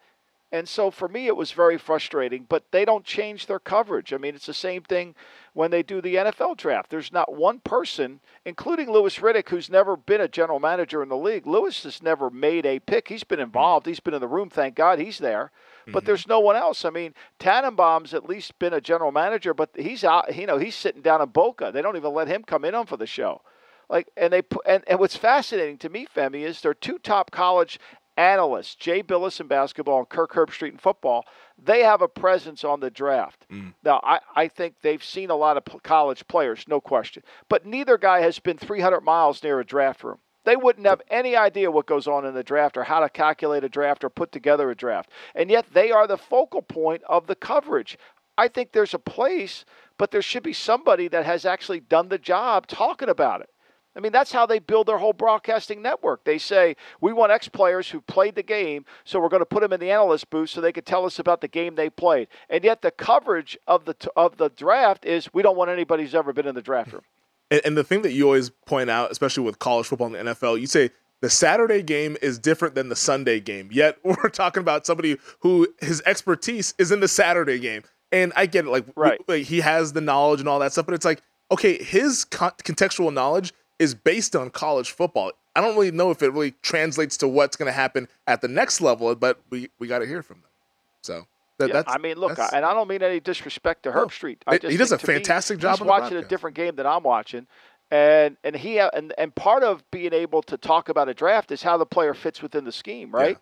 And 0.52 0.70
so 0.70 0.90
for 0.90 1.08
me, 1.08 1.28
it 1.28 1.36
was 1.36 1.52
very 1.52 1.78
frustrating, 1.78 2.46
but 2.48 2.64
they 2.72 2.86
don't 2.86 3.04
change 3.04 3.46
their 3.46 3.60
coverage. 3.60 4.14
I 4.14 4.18
mean, 4.18 4.36
it's 4.36 4.46
the 4.46 4.54
same 4.54 4.84
thing 4.84 5.14
when 5.54 5.70
they 5.70 5.84
do 5.84 6.02
the 6.02 6.16
NFL 6.16 6.56
draft. 6.56 6.90
There's 6.90 7.12
not 7.12 7.36
one 7.36 7.60
person, 7.60 8.22
including 8.46 8.90
Louis 8.90 9.18
Riddick, 9.18 9.50
who's 9.50 9.70
never 9.70 9.98
been 9.98 10.22
a 10.22 10.30
general 10.30 10.60
manager 10.60 11.04
in 11.04 11.10
the 11.10 11.18
league. 11.18 11.46
Louis 11.46 11.84
has 11.84 12.02
never 12.02 12.30
made 12.30 12.66
a 12.66 12.80
pick. 12.80 13.10
He's 13.10 13.26
been 13.26 13.40
involved, 13.40 13.86
he's 13.86 14.00
been 14.00 14.14
in 14.14 14.22
the 14.22 14.28
room. 14.28 14.50
Thank 14.50 14.76
God 14.76 15.00
he's 15.00 15.18
there. 15.18 15.52
But 15.88 16.00
mm-hmm. 16.00 16.06
there's 16.06 16.28
no 16.28 16.40
one 16.40 16.56
else. 16.56 16.86
I 16.86 16.90
mean, 16.90 17.14
Tannenbaum's 17.38 18.14
at 18.14 18.30
least 18.30 18.58
been 18.58 18.74
a 18.74 18.80
general 18.80 19.12
manager, 19.12 19.54
but 19.54 19.72
he's 19.76 20.04
out, 20.04 20.34
you 20.34 20.46
know, 20.46 20.58
he's 20.58 20.76
sitting 20.76 21.02
down 21.02 21.22
in 21.22 21.30
Boca. 21.30 21.72
They 21.74 21.82
don't 21.82 21.98
even 21.98 22.14
let 22.14 22.28
him 22.28 22.44
come 22.44 22.64
in 22.64 22.76
on 22.76 22.86
for 22.86 22.98
the 22.98 23.08
show. 23.08 23.42
Like, 23.90 24.10
and 24.18 24.32
they 24.32 24.42
put, 24.42 24.66
and, 24.66 24.84
and 24.88 25.00
what's 25.00 25.16
fascinating 25.16 25.78
to 25.80 25.90
me, 25.90 26.08
Femi, 26.14 26.42
is 26.42 26.62
they're 26.62 26.74
two 26.74 26.98
top 27.00 27.32
college 27.32 27.80
analysts, 28.18 28.76
Jay 28.76 29.04
Bilas 29.04 29.40
in 29.40 29.48
basketball 29.48 30.00
and 30.00 30.10
Kirk 30.10 30.34
Herbstreit 30.34 30.72
in 30.72 30.78
football. 30.78 31.26
They 31.62 31.84
have 31.84 32.02
a 32.02 32.08
presence 32.08 32.64
on 32.64 32.80
the 32.80 32.90
draft. 32.90 33.46
Mm. 33.52 33.74
Now, 33.84 34.00
I, 34.04 34.20
I 34.36 34.48
think 34.48 34.76
they've 34.82 35.04
seen 35.04 35.30
a 35.30 35.36
lot 35.36 35.58
of 35.58 35.64
college 35.84 36.28
players, 36.28 36.66
no 36.68 36.80
question. 36.80 37.24
But 37.50 37.66
neither 37.66 37.98
guy 37.98 38.22
has 38.22 38.40
been 38.40 38.58
300 38.58 39.02
miles 39.02 39.44
near 39.44 39.60
a 39.60 39.66
draft 39.66 40.04
room. 40.04 40.20
They 40.46 40.56
wouldn't 40.56 40.86
have 40.86 41.02
any 41.10 41.36
idea 41.36 41.72
what 41.72 41.88
goes 41.88 42.08
on 42.08 42.24
in 42.26 42.36
the 42.36 42.44
draft 42.44 42.78
or 42.78 42.84
how 42.84 43.00
to 43.00 43.10
calculate 43.10 43.64
a 43.64 43.70
draft 43.70 44.04
or 44.04 44.10
put 44.10 44.32
together 44.32 44.70
a 44.70 44.76
draft. 44.76 45.10
And 45.34 45.50
yet 45.50 45.66
they 45.74 45.92
are 45.92 46.06
the 46.06 46.18
focal 46.18 46.62
point 46.62 47.02
of 47.10 47.26
the 47.26 47.36
coverage. 47.36 47.98
I 48.38 48.48
think 48.48 48.72
there's 48.72 48.94
a 48.94 49.00
place, 49.00 49.66
but 49.98 50.12
there 50.12 50.22
should 50.22 50.44
be 50.44 50.54
somebody 50.54 51.08
that 51.08 51.26
has 51.26 51.46
actually 51.46 51.80
done 51.80 52.10
the 52.10 52.20
job 52.20 52.68
talking 52.68 53.10
about 53.10 53.42
it. 53.42 53.50
I 53.96 54.02
mean, 54.02 54.12
that's 54.12 54.32
how 54.32 54.46
they 54.46 54.60
build 54.60 54.88
their 54.88 54.98
whole 54.98 55.14
broadcasting 55.14 55.82
network. 55.82 56.24
They 56.26 56.38
say, 56.38 56.76
we 57.00 57.14
want 57.14 57.32
X 57.32 57.48
players 57.48 57.90
who 57.90 58.02
played 58.02 58.36
the 58.36 58.44
game, 58.44 58.86
so 59.04 59.20
we're 59.20 59.30
going 59.30 59.42
to 59.42 59.46
put 59.46 59.62
them 59.62 59.72
in 59.74 59.80
the 59.80 59.92
analyst 59.92 60.30
booth 60.30 60.50
so 60.50 60.60
they 60.62 60.74
could 60.74 60.86
tell 60.86 61.06
us 61.06 61.18
about 61.20 61.42
the 61.42 61.48
game 61.48 61.76
they 61.76 61.90
played. 61.90 62.28
And 62.50 62.64
yet 62.64 62.82
the 62.82 62.92
coverage 62.92 63.58
of 63.68 63.86
the, 63.86 63.96
of 64.16 64.38
the 64.38 64.50
draft 64.50 65.06
is 65.06 65.34
we 65.34 65.42
don't 65.42 65.56
want 65.58 65.70
anybody 65.72 66.04
who's 66.04 66.16
ever 66.16 66.34
been 66.34 66.48
in 66.48 66.56
the 66.56 66.62
draft 66.62 66.94
room. 66.94 67.04
And, 67.52 67.62
and 67.64 67.78
the 67.78 67.84
thing 67.84 68.02
that 68.02 68.12
you 68.12 68.26
always 68.26 68.50
point 68.66 68.90
out, 68.90 69.12
especially 69.12 69.44
with 69.44 69.60
college 69.60 69.86
football 69.86 70.08
and 70.16 70.28
the 70.28 70.34
NFL, 70.34 70.60
you 70.60 70.66
say 70.66 70.90
the 71.22 71.30
Saturday 71.30 71.84
game 71.84 72.18
is 72.20 72.40
different 72.40 72.74
than 72.74 72.90
the 72.90 72.96
Sunday 72.96 73.40
game. 73.40 73.70
Yet 73.72 74.00
we're 74.04 74.30
talking 74.30 74.62
about 74.62 74.88
somebody 74.88 75.18
who 75.42 75.68
his 75.80 76.02
expertise 76.08 76.74
is 76.80 76.92
in 76.92 77.02
the 77.02 77.08
Saturday 77.08 77.60
game. 77.60 77.84
And 78.12 78.34
I 78.36 78.48
get 78.48 78.66
it, 78.66 78.72
like, 78.72 78.86
Right. 78.96 79.22
like, 79.28 79.44
he 79.44 79.62
has 79.62 79.94
the 79.94 80.02
knowledge 80.02 80.40
and 80.40 80.50
all 80.50 80.58
that 80.58 80.72
stuff, 80.72 80.88
but 80.88 80.96
it's 80.96 81.06
like, 81.06 81.22
okay, 81.52 81.78
his 81.84 82.26
con- 82.26 82.54
contextual 82.64 83.14
knowledge 83.14 83.54
is 83.80 83.94
based 83.96 84.36
on 84.36 84.50
college 84.50 84.92
football. 84.92 85.32
I 85.56 85.62
don't 85.62 85.76
really 85.76 85.92
know 85.92 86.12
if 86.12 86.22
it 86.22 86.32
really 86.32 86.54
translates 86.62 87.18
to 87.18 87.28
what's 87.28 87.56
going 87.58 87.68
to 87.68 87.74
happen 87.74 88.08
at 88.28 88.42
the 88.42 88.48
next 88.48 88.82
level, 88.82 89.14
but 89.16 89.40
we, 89.50 89.70
we 89.80 89.88
got 89.88 90.00
to 90.00 90.06
hear 90.06 90.22
from 90.22 90.38
them. 90.42 90.50
So 91.02 91.28
that, 91.58 91.68
Yeah, 91.70 91.74
that's, 91.76 91.94
I 91.94 91.98
mean, 91.98 92.18
look, 92.18 92.32
that's- 92.36 92.54
and 92.54 92.66
I 92.66 92.74
don't 92.74 92.88
mean 92.88 93.02
any 93.04 93.20
disrespect 93.20 93.84
to 93.84 93.92
Herbstreit. 93.92 94.38
I 94.48 94.54
He- 94.54 94.60
just 94.60 94.72
he 94.72 94.78
does 94.78 94.92
a 94.92 94.98
to 94.98 95.08
me, 95.08 95.14
fantastic 95.14 95.60
job 95.60 95.78
He's 95.80 95.88
watching 95.88 96.18
a 96.18 96.24
different 96.24 96.56
game 96.56 96.76
than 96.76 96.86
I'm 96.86 97.04
watching, 97.04 97.48
and 97.92 98.36
and 98.44 98.56
he 98.56 98.80
and 98.80 99.14
and 99.18 99.34
part 99.36 99.64
of 99.64 99.90
being 99.92 100.12
able 100.14 100.42
to 100.44 100.58
talk 100.58 100.90
about 100.90 101.08
a 101.08 101.14
draft 101.14 101.52
is 101.52 101.62
how 101.64 101.78
the 101.78 101.86
player 101.86 102.14
fits 102.14 102.42
within 102.42 102.66
the 102.66 102.72
scheme, 102.72 103.12
right? 103.12 103.38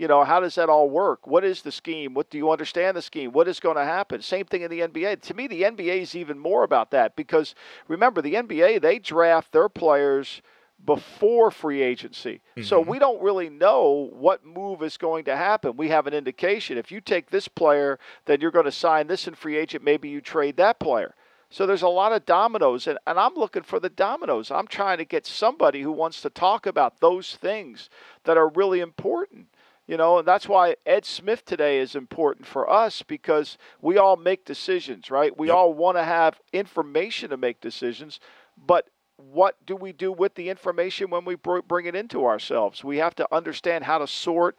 You 0.00 0.08
know, 0.08 0.24
how 0.24 0.40
does 0.40 0.54
that 0.54 0.70
all 0.70 0.88
work? 0.88 1.26
What 1.26 1.44
is 1.44 1.60
the 1.60 1.70
scheme? 1.70 2.14
What 2.14 2.30
do 2.30 2.38
you 2.38 2.50
understand 2.50 2.96
the 2.96 3.02
scheme? 3.02 3.32
What 3.32 3.46
is 3.46 3.60
going 3.60 3.76
to 3.76 3.84
happen? 3.84 4.22
Same 4.22 4.46
thing 4.46 4.62
in 4.62 4.70
the 4.70 4.80
NBA. 4.80 5.20
To 5.20 5.34
me, 5.34 5.46
the 5.46 5.60
NBA 5.60 6.00
is 6.00 6.14
even 6.14 6.38
more 6.38 6.64
about 6.64 6.90
that 6.92 7.16
because 7.16 7.54
remember, 7.86 8.22
the 8.22 8.32
NBA, 8.32 8.80
they 8.80 8.98
draft 8.98 9.52
their 9.52 9.68
players 9.68 10.40
before 10.86 11.50
free 11.50 11.82
agency. 11.82 12.40
Mm-hmm. 12.56 12.62
So 12.62 12.80
we 12.80 12.98
don't 12.98 13.20
really 13.20 13.50
know 13.50 14.08
what 14.14 14.42
move 14.42 14.82
is 14.82 14.96
going 14.96 15.24
to 15.24 15.36
happen. 15.36 15.76
We 15.76 15.90
have 15.90 16.06
an 16.06 16.14
indication. 16.14 16.78
If 16.78 16.90
you 16.90 17.02
take 17.02 17.28
this 17.28 17.46
player, 17.46 17.98
then 18.24 18.40
you're 18.40 18.50
going 18.50 18.64
to 18.64 18.72
sign 18.72 19.06
this 19.06 19.28
in 19.28 19.34
free 19.34 19.58
agent. 19.58 19.84
Maybe 19.84 20.08
you 20.08 20.22
trade 20.22 20.56
that 20.56 20.80
player. 20.80 21.14
So 21.50 21.66
there's 21.66 21.82
a 21.82 21.88
lot 21.88 22.12
of 22.12 22.24
dominoes, 22.24 22.86
and, 22.86 22.98
and 23.06 23.18
I'm 23.18 23.34
looking 23.34 23.64
for 23.64 23.80
the 23.80 23.90
dominoes. 23.90 24.50
I'm 24.50 24.68
trying 24.68 24.96
to 24.96 25.04
get 25.04 25.26
somebody 25.26 25.82
who 25.82 25.92
wants 25.92 26.22
to 26.22 26.30
talk 26.30 26.64
about 26.64 27.00
those 27.00 27.34
things 27.34 27.90
that 28.24 28.38
are 28.38 28.48
really 28.48 28.80
important. 28.80 29.48
You 29.90 29.96
know, 29.96 30.18
and 30.18 30.28
that's 30.28 30.48
why 30.48 30.76
Ed 30.86 31.04
Smith 31.04 31.44
today 31.44 31.80
is 31.80 31.96
important 31.96 32.46
for 32.46 32.70
us 32.70 33.02
because 33.02 33.58
we 33.82 33.98
all 33.98 34.14
make 34.14 34.44
decisions, 34.44 35.10
right? 35.10 35.36
We 35.36 35.48
yep. 35.48 35.56
all 35.56 35.74
want 35.74 35.96
to 35.96 36.04
have 36.04 36.40
information 36.52 37.30
to 37.30 37.36
make 37.36 37.60
decisions, 37.60 38.20
but 38.56 38.88
what 39.16 39.56
do 39.66 39.74
we 39.74 39.90
do 39.90 40.12
with 40.12 40.36
the 40.36 40.48
information 40.48 41.10
when 41.10 41.24
we 41.24 41.34
bring 41.34 41.86
it 41.86 41.96
into 41.96 42.24
ourselves? 42.24 42.84
We 42.84 42.98
have 42.98 43.16
to 43.16 43.26
understand 43.34 43.82
how 43.82 43.98
to 43.98 44.06
sort 44.06 44.56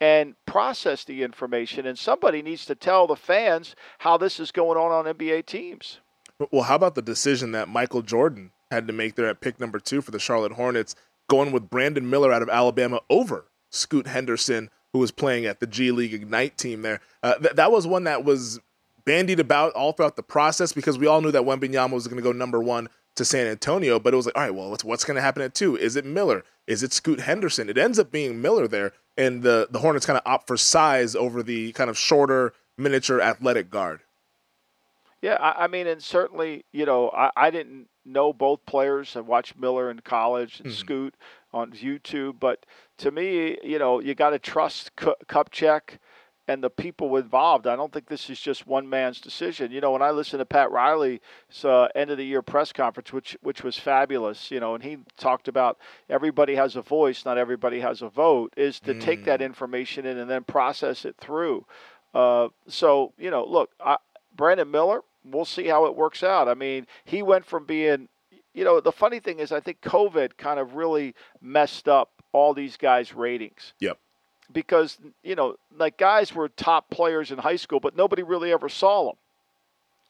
and 0.00 0.36
process 0.46 1.02
the 1.02 1.24
information, 1.24 1.84
and 1.84 1.98
somebody 1.98 2.40
needs 2.40 2.64
to 2.66 2.76
tell 2.76 3.08
the 3.08 3.16
fans 3.16 3.74
how 3.98 4.16
this 4.16 4.38
is 4.38 4.52
going 4.52 4.78
on 4.78 4.92
on 4.92 5.12
NBA 5.12 5.46
teams. 5.46 5.98
Well, 6.52 6.62
how 6.62 6.76
about 6.76 6.94
the 6.94 7.02
decision 7.02 7.50
that 7.50 7.68
Michael 7.68 8.02
Jordan 8.02 8.52
had 8.70 8.86
to 8.86 8.92
make 8.92 9.16
there 9.16 9.26
at 9.26 9.40
pick 9.40 9.58
number 9.58 9.80
two 9.80 10.02
for 10.02 10.12
the 10.12 10.20
Charlotte 10.20 10.52
Hornets, 10.52 10.94
going 11.28 11.50
with 11.50 11.68
Brandon 11.68 12.08
Miller 12.08 12.32
out 12.32 12.42
of 12.42 12.48
Alabama 12.48 13.00
over 13.10 13.46
Scoot 13.70 14.06
Henderson, 14.06 14.70
who 14.92 14.98
was 14.98 15.10
playing 15.10 15.46
at 15.46 15.60
the 15.60 15.66
G 15.66 15.90
League 15.90 16.14
Ignite 16.14 16.56
team 16.56 16.82
there. 16.82 17.00
Uh, 17.22 17.34
th- 17.34 17.54
that 17.54 17.70
was 17.70 17.86
one 17.86 18.04
that 18.04 18.24
was 18.24 18.60
bandied 19.04 19.40
about 19.40 19.72
all 19.72 19.92
throughout 19.92 20.16
the 20.16 20.22
process 20.22 20.72
because 20.72 20.98
we 20.98 21.06
all 21.06 21.20
knew 21.20 21.30
that 21.30 21.42
Wembanyama 21.42 21.92
was 21.92 22.06
going 22.06 22.16
to 22.16 22.22
go 22.22 22.32
number 22.32 22.60
one 22.60 22.88
to 23.14 23.24
San 23.24 23.46
Antonio, 23.46 23.98
but 23.98 24.14
it 24.14 24.16
was 24.16 24.26
like, 24.26 24.36
all 24.36 24.42
right, 24.42 24.54
well, 24.54 24.70
what's, 24.70 24.84
what's 24.84 25.04
going 25.04 25.16
to 25.16 25.20
happen 25.20 25.42
at 25.42 25.54
two? 25.54 25.76
Is 25.76 25.96
it 25.96 26.04
Miller? 26.04 26.44
Is 26.66 26.82
it 26.82 26.92
Scoot 26.92 27.20
Henderson? 27.20 27.68
It 27.68 27.76
ends 27.76 27.98
up 27.98 28.12
being 28.12 28.40
Miller 28.40 28.68
there, 28.68 28.92
and 29.16 29.42
the, 29.42 29.66
the 29.70 29.80
Hornets 29.80 30.06
kind 30.06 30.16
of 30.16 30.22
opt 30.24 30.46
for 30.46 30.56
size 30.56 31.16
over 31.16 31.42
the 31.42 31.72
kind 31.72 31.90
of 31.90 31.98
shorter, 31.98 32.52
miniature 32.76 33.20
athletic 33.20 33.70
guard. 33.70 34.00
Yeah, 35.20 35.34
I, 35.34 35.64
I 35.64 35.66
mean, 35.66 35.86
and 35.86 36.02
certainly, 36.02 36.64
you 36.70 36.86
know, 36.86 37.10
I, 37.10 37.30
I 37.36 37.50
didn't 37.50 37.88
know 38.04 38.32
both 38.32 38.64
players. 38.66 39.16
I 39.16 39.20
watched 39.20 39.58
Miller 39.58 39.90
in 39.90 40.00
college 40.00 40.60
and 40.60 40.68
mm-hmm. 40.68 40.78
Scoot 40.78 41.14
on 41.52 41.72
YouTube, 41.72 42.36
but 42.38 42.64
to 42.98 43.10
me, 43.10 43.58
you 43.62 43.78
know, 43.78 44.00
you 44.00 44.14
got 44.14 44.30
to 44.30 44.38
trust 44.38 44.94
Kupchak 44.96 45.98
and 46.48 46.64
the 46.64 46.70
people 46.70 47.16
involved. 47.16 47.66
I 47.66 47.76
don't 47.76 47.92
think 47.92 48.08
this 48.08 48.30
is 48.30 48.40
just 48.40 48.66
one 48.66 48.88
man's 48.88 49.20
decision. 49.20 49.70
You 49.70 49.82
know, 49.82 49.92
when 49.92 50.02
I 50.02 50.10
listened 50.10 50.40
to 50.40 50.46
Pat 50.46 50.70
Riley's 50.70 51.20
uh, 51.62 51.88
end 51.94 52.10
of 52.10 52.16
the 52.16 52.24
year 52.24 52.42
press 52.42 52.72
conference, 52.72 53.12
which 53.12 53.36
which 53.42 53.62
was 53.62 53.78
fabulous, 53.78 54.50
you 54.50 54.58
know, 54.58 54.74
and 54.74 54.82
he 54.82 54.98
talked 55.18 55.46
about 55.46 55.78
everybody 56.08 56.54
has 56.54 56.74
a 56.74 56.82
voice, 56.82 57.24
not 57.24 57.38
everybody 57.38 57.80
has 57.80 58.00
a 58.02 58.08
vote, 58.08 58.54
is 58.56 58.80
to 58.80 58.94
mm. 58.94 59.00
take 59.00 59.26
that 59.26 59.40
mm. 59.40 59.44
information 59.44 60.06
in 60.06 60.18
and 60.18 60.30
then 60.30 60.42
process 60.42 61.04
it 61.04 61.16
through. 61.18 61.66
Uh, 62.14 62.48
so 62.66 63.12
you 63.18 63.30
know, 63.30 63.44
look, 63.44 63.70
I, 63.78 63.98
Brandon 64.34 64.70
Miller, 64.70 65.02
we'll 65.24 65.44
see 65.44 65.66
how 65.66 65.84
it 65.84 65.94
works 65.94 66.22
out. 66.22 66.48
I 66.48 66.54
mean, 66.54 66.86
he 67.04 67.22
went 67.22 67.44
from 67.44 67.66
being, 67.66 68.08
you 68.54 68.64
know, 68.64 68.80
the 68.80 68.92
funny 68.92 69.20
thing 69.20 69.38
is, 69.38 69.52
I 69.52 69.60
think 69.60 69.82
COVID 69.82 70.38
kind 70.38 70.58
of 70.58 70.76
really 70.76 71.14
messed 71.42 71.88
up 71.88 72.17
all 72.32 72.54
these 72.54 72.76
guys' 72.76 73.14
ratings. 73.14 73.72
Yep. 73.80 73.98
Because, 74.50 74.98
you 75.22 75.34
know, 75.34 75.56
like 75.76 75.98
guys 75.98 76.34
were 76.34 76.48
top 76.48 76.90
players 76.90 77.30
in 77.30 77.38
high 77.38 77.56
school, 77.56 77.80
but 77.80 77.96
nobody 77.96 78.22
really 78.22 78.52
ever 78.52 78.68
saw 78.68 79.06
them. 79.06 79.16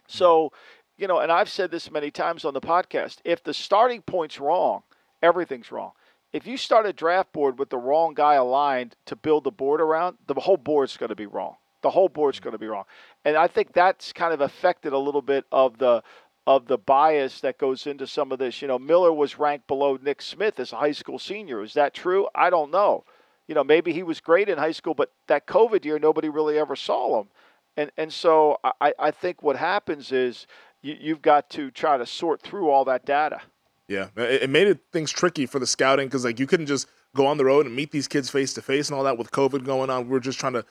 So, 0.07 0.49
hmm. 0.49 1.03
you 1.03 1.09
know, 1.09 1.19
and 1.19 1.33
I've 1.33 1.49
said 1.49 1.71
this 1.71 1.91
many 1.91 2.11
times 2.11 2.45
on 2.45 2.55
the 2.55 2.61
podcast 2.61 3.19
if 3.25 3.43
the 3.43 3.55
starting 3.55 4.03
point's 4.03 4.41
wrong, 4.41 4.83
everything's 5.23 5.73
wrong. 5.73 5.93
If 6.33 6.47
you 6.47 6.57
start 6.57 6.87
a 6.87 6.93
draft 6.93 7.33
board 7.33 7.59
with 7.59 7.71
the 7.71 7.79
wrong 7.79 8.13
guy 8.15 8.35
aligned 8.35 8.95
to 9.07 9.17
build 9.17 9.45
the 9.45 9.51
board 9.51 9.81
around, 9.81 10.19
the 10.27 10.35
whole 10.35 10.59
board's 10.59 10.97
going 10.97 11.09
to 11.09 11.17
be 11.17 11.27
wrong. 11.27 11.57
The 11.81 11.91
whole 11.91 12.09
board's 12.09 12.39
hmm. 12.39 12.45
going 12.45 12.53
to 12.53 12.59
be 12.59 12.67
wrong. 12.67 12.85
And 13.25 13.37
I 13.37 13.49
think 13.49 13.73
that's 13.73 14.13
kind 14.13 14.33
of 14.33 14.41
affected 14.41 14.93
a 14.93 14.99
little 14.99 15.23
bit 15.23 15.47
of 15.51 15.79
the 15.79 16.03
of 16.49 16.67
the 16.67 16.79
bias 16.79 17.43
that 17.43 17.59
goes 17.59 17.87
into 17.87 18.07
some 18.07 18.33
of 18.33 18.39
this. 18.39 18.63
You 18.63 18.69
know, 18.69 18.79
Miller 18.79 19.13
was 19.13 19.39
ranked 19.39 19.67
below 19.67 19.99
Nick 20.03 20.23
Smith 20.23 20.59
as 20.59 20.73
a 20.73 20.77
high 20.77 20.93
school 20.93 21.19
senior. 21.19 21.63
Is 21.63 21.75
that 21.75 21.93
true? 21.93 22.27
I 22.35 22.49
don't 22.49 22.71
know. 22.71 23.05
You 23.47 23.55
know, 23.55 23.63
maybe 23.63 23.93
he 23.93 24.03
was 24.03 24.19
great 24.19 24.49
in 24.49 24.57
high 24.57 24.73
school, 24.73 24.95
but 24.95 25.13
that 25.27 25.47
COVID 25.47 25.85
year, 25.85 25.99
nobody 25.99 26.31
really 26.31 26.59
ever 26.59 26.75
saw 26.75 27.21
him. 27.21 27.29
And 27.77 27.91
and 27.99 28.11
so 28.11 28.59
I, 28.81 28.95
I 28.99 29.11
think 29.11 29.43
what 29.43 29.57
happens 29.57 30.11
is 30.11 30.47
you, 30.81 30.97
you've 30.99 31.21
got 31.21 31.51
to 31.51 31.71
try 31.71 31.99
to 31.99 32.07
sort 32.07 32.41
through 32.41 32.71
all 32.71 32.87
that 32.87 33.05
data. 33.05 33.43
Yeah, 33.87 34.09
it 34.17 34.49
made 34.49 34.69
it, 34.69 34.81
things 34.91 35.11
tricky 35.11 35.45
for 35.45 35.59
the 35.59 35.67
scouting 35.67 36.07
because 36.07 36.25
like 36.25 36.41
you 36.41 36.47
couldn't 36.47 36.67
just 36.67 36.89
go 37.15 37.27
on 37.27 37.37
the 37.37 37.45
road 37.45 37.67
and 37.67 37.77
meet 37.77 37.91
these 37.91 38.09
kids 38.09 38.31
face 38.31 38.55
to 38.55 38.63
face 38.63 38.89
and 38.89 38.97
all 38.97 39.05
that 39.05 39.19
with 39.19 39.31
COVID 39.33 39.67
going 39.67 39.91
on. 39.91 40.09
We 40.09 40.17
are 40.17 40.21
just 40.21 40.41
trying 40.41 40.55
to 40.55 40.65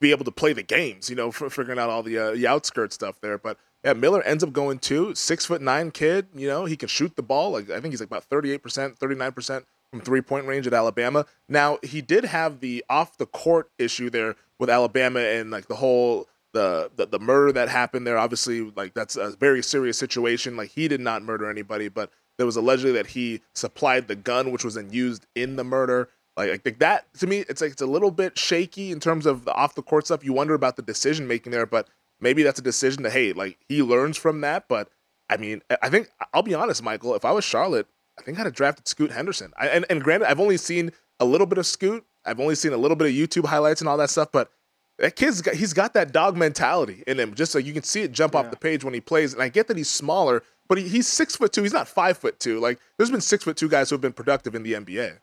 be 0.00 0.12
able 0.12 0.24
to 0.24 0.32
play 0.32 0.52
the 0.52 0.62
games, 0.62 1.10
you 1.10 1.16
know, 1.16 1.32
figuring 1.32 1.80
out 1.80 1.90
all 1.90 2.04
the, 2.04 2.16
uh, 2.16 2.30
the 2.32 2.46
outskirt 2.46 2.92
stuff 2.92 3.20
there. 3.20 3.38
But 3.38 3.58
yeah, 3.86 3.92
Miller 3.92 4.20
ends 4.22 4.42
up 4.42 4.52
going 4.52 4.80
two, 4.80 5.14
six 5.14 5.46
foot 5.46 5.62
nine 5.62 5.92
kid. 5.92 6.26
You 6.34 6.48
know, 6.48 6.64
he 6.64 6.76
can 6.76 6.88
shoot 6.88 7.14
the 7.14 7.22
ball. 7.22 7.52
Like 7.52 7.70
I 7.70 7.78
think 7.78 7.92
he's 7.92 8.00
like 8.00 8.08
about 8.08 8.24
thirty 8.24 8.50
eight 8.50 8.60
percent, 8.60 8.98
thirty 8.98 9.14
nine 9.14 9.30
percent 9.30 9.64
from 9.92 10.00
three 10.00 10.20
point 10.20 10.44
range 10.44 10.66
at 10.66 10.74
Alabama. 10.74 11.24
Now 11.48 11.78
he 11.84 12.00
did 12.02 12.24
have 12.24 12.58
the 12.58 12.84
off 12.90 13.16
the 13.16 13.26
court 13.26 13.70
issue 13.78 14.10
there 14.10 14.34
with 14.58 14.70
Alabama 14.70 15.20
and 15.20 15.52
like 15.52 15.68
the 15.68 15.76
whole 15.76 16.26
the, 16.52 16.90
the 16.96 17.06
the 17.06 17.20
murder 17.20 17.52
that 17.52 17.68
happened 17.68 18.08
there. 18.08 18.18
Obviously, 18.18 18.72
like 18.74 18.92
that's 18.92 19.14
a 19.14 19.30
very 19.36 19.62
serious 19.62 19.96
situation. 19.96 20.56
Like 20.56 20.70
he 20.70 20.88
did 20.88 21.00
not 21.00 21.22
murder 21.22 21.48
anybody, 21.48 21.86
but 21.86 22.10
there 22.38 22.46
was 22.46 22.56
allegedly 22.56 22.90
that 22.94 23.06
he 23.06 23.40
supplied 23.54 24.08
the 24.08 24.16
gun 24.16 24.50
which 24.50 24.64
was 24.64 24.74
then 24.74 24.90
used 24.90 25.28
in 25.36 25.54
the 25.54 25.64
murder. 25.64 26.08
Like, 26.36 26.64
like 26.64 26.80
that 26.80 27.06
to 27.20 27.28
me, 27.28 27.44
it's 27.48 27.60
like 27.60 27.70
it's 27.70 27.82
a 27.82 27.86
little 27.86 28.10
bit 28.10 28.36
shaky 28.36 28.90
in 28.90 28.98
terms 28.98 29.26
of 29.26 29.44
the 29.44 29.54
off 29.54 29.76
the 29.76 29.82
court 29.82 30.06
stuff. 30.06 30.24
You 30.24 30.32
wonder 30.32 30.54
about 30.54 30.74
the 30.74 30.82
decision 30.82 31.28
making 31.28 31.52
there, 31.52 31.66
but 31.66 31.86
maybe 32.20 32.42
that's 32.42 32.58
a 32.58 32.62
decision 32.62 33.02
to 33.02 33.10
hey, 33.10 33.32
like 33.32 33.58
he 33.68 33.82
learns 33.82 34.16
from 34.16 34.40
that. 34.42 34.68
But 34.68 34.88
I 35.28 35.36
mean, 35.36 35.62
I 35.82 35.88
think 35.88 36.08
I'll 36.32 36.42
be 36.42 36.54
honest, 36.54 36.82
Michael. 36.82 37.14
If 37.14 37.24
I 37.24 37.32
was 37.32 37.44
Charlotte, 37.44 37.86
I 38.18 38.22
think 38.22 38.38
I'd 38.38 38.46
have 38.46 38.54
drafted 38.54 38.88
Scoot 38.88 39.10
Henderson. 39.10 39.52
I, 39.56 39.68
and 39.68 39.84
and 39.90 40.02
granted, 40.02 40.30
I've 40.30 40.40
only 40.40 40.56
seen 40.56 40.92
a 41.20 41.24
little 41.24 41.46
bit 41.46 41.58
of 41.58 41.66
Scoot. 41.66 42.04
I've 42.24 42.40
only 42.40 42.54
seen 42.54 42.72
a 42.72 42.76
little 42.76 42.96
bit 42.96 43.08
of 43.08 43.12
YouTube 43.12 43.46
highlights 43.46 43.80
and 43.80 43.88
all 43.88 43.96
that 43.98 44.10
stuff, 44.10 44.30
but 44.32 44.50
that 44.98 45.16
kid's 45.16 45.42
got 45.42 45.54
he's 45.54 45.72
got 45.72 45.94
that 45.94 46.12
dog 46.12 46.36
mentality 46.36 47.02
in 47.06 47.18
him. 47.18 47.34
Just 47.34 47.52
so 47.52 47.58
you 47.58 47.72
can 47.72 47.82
see 47.82 48.02
it 48.02 48.12
jump 48.12 48.34
yeah. 48.34 48.40
off 48.40 48.50
the 48.50 48.56
page 48.56 48.84
when 48.84 48.94
he 48.94 49.00
plays. 49.00 49.32
And 49.32 49.42
I 49.42 49.48
get 49.48 49.68
that 49.68 49.76
he's 49.76 49.90
smaller, 49.90 50.42
but 50.68 50.78
he, 50.78 50.88
he's 50.88 51.06
six 51.06 51.36
foot 51.36 51.52
two. 51.52 51.62
He's 51.62 51.72
not 51.72 51.88
five 51.88 52.16
foot 52.18 52.40
two. 52.40 52.58
Like 52.60 52.78
there's 52.96 53.10
been 53.10 53.20
six 53.20 53.44
foot 53.44 53.56
two 53.56 53.68
guys 53.68 53.90
who 53.90 53.94
have 53.94 54.00
been 54.00 54.12
productive 54.12 54.54
in 54.54 54.62
the 54.62 54.72
NBA. 54.72 55.18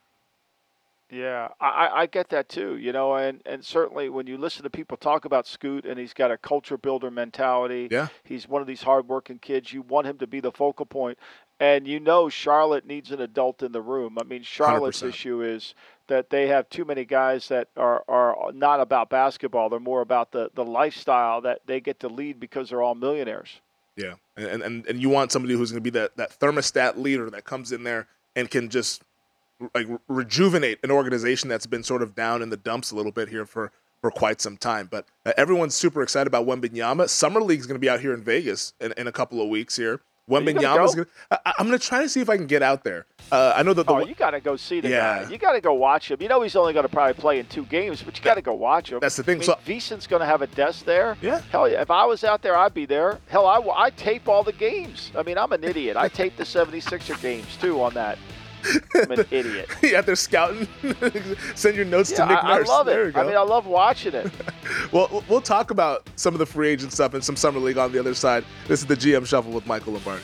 Yeah, 1.14 1.50
I, 1.62 1.90
I 1.94 2.06
get 2.08 2.30
that 2.30 2.50
too, 2.50 2.78
you 2.78 2.92
know, 2.92 3.14
and, 3.14 3.40
and 3.46 3.64
certainly 3.64 4.10
when 4.10 4.26
you 4.26 4.36
listen 4.36 4.64
to 4.64 4.70
people 4.72 4.98
talk 4.98 5.26
about 5.26 5.46
Scoot 5.46 5.86
and 5.86 6.00
he's 6.00 6.14
got 6.14 6.32
a 6.32 6.38
culture 6.38 6.76
builder 6.76 7.12
mentality, 7.12 7.88
yeah. 7.92 8.08
he's 8.24 8.48
one 8.50 8.62
of 8.62 8.68
these 8.68 8.82
hardworking 8.82 9.38
kids. 9.38 9.72
You 9.72 9.84
want 9.84 10.08
him 10.08 10.18
to 10.18 10.28
be 10.28 10.40
the 10.40 10.52
focal 10.52 10.88
point, 10.88 11.20
and 11.60 11.88
you 11.88 12.00
know 12.00 12.30
Charlotte 12.30 12.88
needs 12.88 13.12
an 13.12 13.22
adult 13.22 13.62
in 13.62 13.74
the 13.74 13.82
room. 13.82 14.18
I 14.20 14.24
mean, 14.24 14.42
Charlotte's 14.42 15.04
100%. 15.04 15.10
issue 15.10 15.42
is 15.44 15.76
that 16.08 16.32
they 16.32 16.48
have 16.48 16.68
too 16.70 16.84
many 16.84 17.06
guys 17.06 17.48
that 17.50 17.68
are, 17.78 18.04
are 18.08 18.52
not 18.52 18.80
about 18.80 19.12
basketball. 19.12 19.70
They're 19.70 19.80
more 19.80 20.02
about 20.02 20.32
the, 20.32 20.50
the 20.56 20.66
lifestyle 20.66 21.42
that 21.42 21.60
they 21.68 21.80
get 21.80 22.00
to 22.00 22.08
lead 22.08 22.40
because 22.40 22.72
they're 22.72 22.82
all 22.82 22.96
millionaires. 22.96 23.62
Yeah, 23.96 24.16
and 24.36 24.64
and, 24.64 24.88
and 24.88 25.00
you 25.00 25.10
want 25.10 25.32
somebody 25.32 25.54
who's 25.54 25.72
going 25.72 25.84
to 25.84 25.92
be 25.92 26.00
that, 26.00 26.18
that 26.18 26.40
thermostat 26.40 26.98
leader 26.98 27.30
that 27.30 27.44
comes 27.44 27.72
in 27.72 27.84
there 27.84 28.08
and 28.36 28.50
can 28.50 28.70
just 28.70 29.04
like 29.74 29.88
rejuvenate 30.08 30.80
an 30.84 30.92
organization 30.92 31.50
that's 31.50 31.66
been 31.66 31.84
sort 31.84 32.02
of 32.02 32.16
down 32.16 32.42
in 32.42 32.50
the 32.50 32.58
dumps 32.58 32.92
a 32.92 32.96
little 32.96 33.12
bit 33.12 33.30
here 33.30 33.46
for 33.46 33.72
for 34.02 34.12
quite 34.12 34.42
some 34.42 34.58
time. 34.58 34.88
But 34.92 35.08
uh, 35.26 35.32
everyone's 35.38 35.76
super 35.76 36.04
excited 36.04 36.28
about 36.28 36.46
Wembanyama. 36.46 37.10
Summer 37.10 37.42
League's 37.42 37.66
going 37.66 37.76
to 37.76 37.80
be 37.80 37.90
out 37.90 38.02
here 38.02 38.14
in 38.14 38.22
Vegas 38.22 38.74
in, 38.82 38.94
in 38.98 39.08
a 39.08 39.12
couple 39.12 39.42
of 39.42 39.48
weeks 39.48 39.78
here. 39.78 40.02
Wembanyama's 40.30 40.96
going 40.96 41.06
to. 41.06 41.42
I'm 41.46 41.68
going 41.68 41.78
to 41.78 41.86
try 41.86 42.02
to 42.02 42.08
see 42.08 42.22
if 42.22 42.30
I 42.30 42.38
can 42.38 42.48
get 42.48 42.64
out 42.64 42.84
there. 42.84 43.06
Uh, 43.32 43.54
I 43.56 43.64
know 43.64 43.74
that 43.74 43.86
the. 43.86 43.94
Oh, 43.94 44.06
you 44.06 44.16
got 44.16 44.32
to 44.32 44.40
go 44.40 44.56
see 44.56 44.80
the 44.80 44.90
yeah. 44.90 45.24
guy. 45.24 45.30
You 45.30 45.38
got 45.38 45.52
to 45.54 45.62
go 45.62 45.74
watch 45.74 46.10
him. 46.12 46.22
You 46.22 46.30
know 46.30 46.42
he's 46.42 46.56
only 46.56 46.72
going 46.72 46.84
to 46.84 46.90
probably 46.90 47.14
play 47.14 47.40
in 47.40 47.46
two 47.48 47.66
games, 47.66 48.02
but 48.02 48.18
you 48.18 48.24
got 48.24 48.36
to 48.36 48.42
go 48.42 48.54
watch 48.54 48.92
him. 48.92 49.00
That's 49.02 49.18
the 49.18 49.24
thing. 49.24 49.36
I 49.36 49.40
mean, 49.68 49.82
so 49.82 49.98
going 50.08 50.22
to 50.22 50.26
have 50.26 50.42
a 50.42 50.48
desk 50.48 50.86
there. 50.86 51.18
Yeah. 51.22 51.42
Hell 51.52 51.68
yeah! 51.68 51.82
If 51.82 51.92
I 51.92 52.06
was 52.06 52.24
out 52.24 52.42
there, 52.42 52.56
I'd 52.56 52.74
be 52.74 52.86
there. 52.86 53.20
Hell, 53.28 53.46
I, 53.46 53.60
I 53.76 53.90
tape 53.90 54.30
all 54.30 54.44
the 54.44 54.54
games. 54.54 55.12
I 55.18 55.24
mean, 55.24 55.38
I'm 55.38 55.52
an 55.52 55.64
idiot. 55.64 55.98
I 55.98 56.08
tape 56.08 56.38
the 56.38 56.44
76er 56.44 57.22
games 57.22 57.58
too 57.58 57.82
on 57.82 57.94
that. 57.96 58.18
I'm 58.96 59.12
an 59.12 59.26
idiot. 59.32 59.70
yeah, 59.82 60.02
they're 60.02 60.16
scouting. 60.16 60.68
Send 61.56 61.76
your 61.76 61.86
notes 61.86 62.12
yeah, 62.12 62.18
to 62.18 62.26
Nick 62.28 62.44
I, 62.44 62.58
Nurse. 62.58 62.70
I 62.70 62.72
love 62.72 62.88
it. 62.88 63.16
I 63.16 63.24
mean, 63.24 63.36
I 63.36 63.42
love 63.42 63.66
watching 63.66 64.14
it. 64.14 64.32
well, 64.92 65.24
we'll 65.28 65.42
talk 65.42 65.72
about 65.72 66.10
some 66.16 66.34
of 66.34 66.40
the 66.40 66.46
free 66.46 66.70
agent 66.70 66.94
stuff 66.94 67.14
and 67.14 67.24
some 67.24 67.36
summer 67.36 67.60
league 67.60 67.78
on 67.78 67.92
the 67.92 68.00
other 68.00 68.14
side. 68.14 68.46
This 68.68 68.80
is 68.80 68.86
the 68.86 68.96
GM 68.96 69.26
Shuffle 69.26 69.52
with 69.52 69.66
Michael 69.66 69.94
Lombardi. 69.94 70.24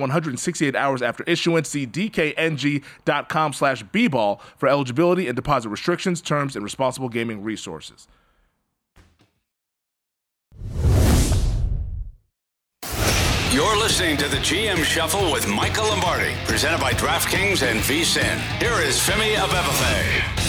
168 0.00 0.74
hours 0.74 1.02
after 1.02 1.24
issuance. 1.24 1.68
See 1.68 1.86
dkng.com 1.86 3.52
slash 3.52 3.84
bball 3.84 4.40
for 4.56 4.68
eligibility 4.68 5.26
and 5.26 5.36
deposit 5.36 5.68
restrictions, 5.68 6.20
terms, 6.20 6.56
and 6.56 6.64
responsible 6.64 7.08
gaming 7.08 7.42
resources. 7.42 8.08
You're 13.50 13.76
listening 13.78 14.16
to 14.18 14.28
the 14.28 14.36
GM 14.36 14.84
Shuffle 14.84 15.32
with 15.32 15.48
Michael 15.48 15.86
Lombardi, 15.86 16.34
presented 16.44 16.80
by 16.80 16.92
DraftKings 16.92 17.68
and 17.68 17.80
VSIN. 17.80 18.38
Here 18.60 18.80
is 18.86 18.98
Femi 18.98 19.34
Abebefe. 19.34 20.47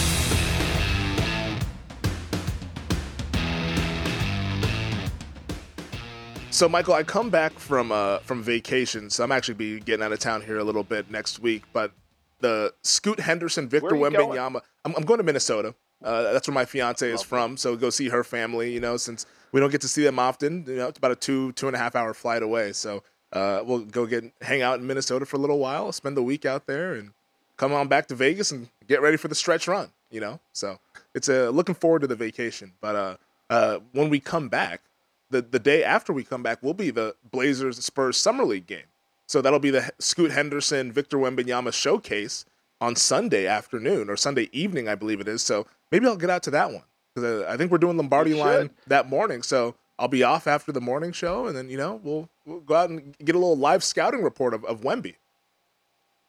So, 6.60 6.68
Michael, 6.68 6.94
I 6.94 7.04
come 7.04 7.30
back 7.30 7.54
from 7.54 7.90
uh, 7.90 8.18
from 8.18 8.44
vacation, 8.44 9.10
so 9.10 9.24
I'm 9.24 9.32
actually 9.32 9.54
be 9.54 9.80
getting 9.80 10.04
out 10.04 10.12
of 10.12 10.20
town 10.20 10.42
here 10.42 10.58
a 10.58 10.64
little 10.66 10.84
bit 10.84 11.10
next 11.10 11.40
week. 11.40 11.64
But 11.72 11.94
the 12.42 12.74
Scoot 12.82 13.22
Henderson, 13.22 13.70
Victor 13.70 13.96
Wembanyama, 13.96 14.60
I'm, 14.84 14.94
I'm, 14.94 15.06
going 15.06 15.20
to 15.20 15.24
Minnesota. 15.24 15.74
Uh, 16.04 16.34
that's 16.34 16.50
where 16.50 16.54
my 16.54 16.66
fiance 16.66 17.10
is 17.10 17.22
from, 17.22 17.56
so 17.56 17.78
go 17.78 17.90
see 17.90 18.10
her 18.10 18.26
family. 18.26 18.74
You 18.74 18.82
know, 18.82 18.98
since 18.98 19.26
we 19.54 19.62
don't 19.62 19.70
get 19.70 19.80
to 19.80 19.88
see 19.88 20.04
them 20.04 20.20
often, 20.20 20.66
you 20.68 20.76
know, 20.76 20.90
it's 20.90 20.98
about 20.98 21.12
a 21.12 21.16
two 21.16 21.54
two 21.54 21.68
and 21.68 21.78
a 21.78 21.80
half 21.80 21.96
hour 21.96 22.14
flight 22.14 22.44
away. 22.44 22.74
So 22.74 23.04
uh, 23.32 23.62
we'll 23.64 23.86
go 23.86 24.06
get 24.06 24.26
hang 24.42 24.62
out 24.62 24.82
in 24.82 24.86
Minnesota 24.86 25.26
for 25.26 25.38
a 25.38 25.40
little 25.40 25.60
while, 25.60 25.94
spend 25.94 26.18
the 26.18 26.24
week 26.24 26.46
out 26.46 26.68
there, 26.68 26.94
and 26.94 27.14
come 27.56 27.72
on 27.72 27.88
back 27.88 28.08
to 28.08 28.16
Vegas 28.16 28.52
and 28.52 28.68
get 28.86 29.02
ready 29.02 29.16
for 29.16 29.30
the 29.30 29.36
stretch 29.36 29.66
run. 29.70 29.92
You 30.12 30.20
know, 30.20 30.42
so 30.52 30.78
it's 31.16 31.30
a 31.30 31.52
looking 31.52 31.76
forward 31.76 32.02
to 32.02 32.08
the 32.08 32.18
vacation. 32.18 32.74
But 32.82 32.96
uh, 32.98 33.18
uh, 33.50 33.80
when 33.94 34.10
we 34.10 34.20
come 34.20 34.50
back, 34.50 34.82
the 35.30 35.42
the 35.42 35.60
day 35.60 35.84
after 35.84 36.14
we 36.14 36.24
come 36.24 36.44
back 36.44 36.62
will 36.64 36.74
be 36.74 36.90
the 36.90 37.16
Blazers 37.32 37.84
Spurs 37.84 38.18
Summer 38.18 38.44
League 38.44 38.68
game. 38.68 38.88
So 39.28 39.42
that'll 39.42 39.60
be 39.60 39.70
the 39.70 39.92
Scoot 40.00 40.32
Henderson 40.32 40.92
Victor 40.92 41.18
Wembanyama 41.18 41.72
showcase 41.72 42.46
on 42.82 42.96
Sunday 42.96 43.46
afternoon 43.46 44.10
or 44.10 44.18
Sunday 44.18 44.50
evening, 44.52 44.88
I 44.88 44.96
believe 44.96 45.20
it 45.20 45.28
is. 45.28 45.42
So 45.44 45.68
maybe 45.92 46.08
I'll 46.08 46.18
get 46.18 46.30
out 46.30 46.44
to 46.44 46.52
that 46.52 46.72
one 46.72 46.84
because 47.14 47.44
I 47.46 47.58
think 47.58 47.72
we're 47.72 47.78
doing 47.78 47.98
Lombardi 47.98 48.34
line 48.34 48.72
that 48.88 49.08
morning. 49.08 49.44
So 49.44 49.76
I'll 50.00 50.08
be 50.08 50.24
off 50.24 50.48
after 50.48 50.72
the 50.72 50.82
morning 50.82 51.12
show, 51.12 51.46
and 51.46 51.56
then 51.56 51.70
you 51.70 51.78
know 51.78 52.00
we'll 52.04 52.30
we'll 52.46 52.62
go 52.62 52.76
out 52.76 52.90
and 52.90 53.18
get 53.20 53.36
a 53.36 53.40
little 53.40 53.58
live 53.58 53.84
scouting 53.84 54.24
report 54.24 54.54
of, 54.54 54.64
of 54.66 54.82
Wemby. 54.82 55.16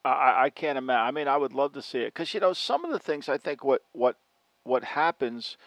I, 0.03 0.45
I 0.45 0.49
can't 0.49 0.77
imagine. 0.77 1.07
I 1.07 1.11
mean, 1.11 1.27
I 1.27 1.37
would 1.37 1.53
love 1.53 1.73
to 1.73 1.81
see 1.81 1.99
it 1.99 2.13
because 2.13 2.33
you 2.33 2.39
know 2.39 2.53
some 2.53 2.83
of 2.83 2.91
the 2.91 2.99
things 2.99 3.29
I 3.29 3.37
think 3.37 3.63
what 3.63 3.83
what 3.93 4.17
what 4.63 4.83
happens 4.83 5.57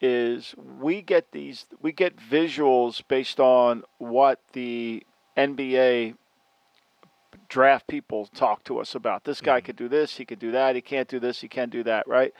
is 0.00 0.54
we 0.56 1.02
get 1.02 1.32
these 1.32 1.66
we 1.82 1.92
get 1.92 2.16
visuals 2.16 3.02
based 3.06 3.38
on 3.38 3.82
what 3.98 4.40
the 4.52 5.04
NBA 5.36 6.14
draft 7.48 7.86
people 7.86 8.26
talk 8.26 8.64
to 8.64 8.78
us 8.78 8.94
about. 8.94 9.24
This 9.24 9.40
guy 9.40 9.58
mm-hmm. 9.58 9.66
could 9.66 9.76
do 9.76 9.88
this, 9.88 10.16
he 10.16 10.24
could 10.24 10.38
do 10.38 10.52
that, 10.52 10.74
he 10.74 10.80
can't 10.80 11.08
do 11.08 11.20
this, 11.20 11.40
he 11.40 11.48
can't 11.48 11.70
do 11.70 11.82
that, 11.84 12.06
right? 12.08 12.32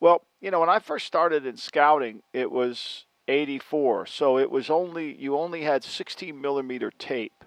Well, 0.00 0.22
you 0.40 0.50
know, 0.50 0.60
when 0.60 0.68
I 0.68 0.80
first 0.80 1.06
started 1.06 1.46
in 1.46 1.56
scouting, 1.56 2.22
it 2.32 2.50
was 2.50 3.04
84. 3.28 4.06
So 4.06 4.38
it 4.38 4.50
was 4.50 4.68
only 4.68 5.14
you 5.14 5.36
only 5.36 5.62
had 5.62 5.84
16 5.84 6.40
millimeter 6.40 6.90
tape, 6.90 7.44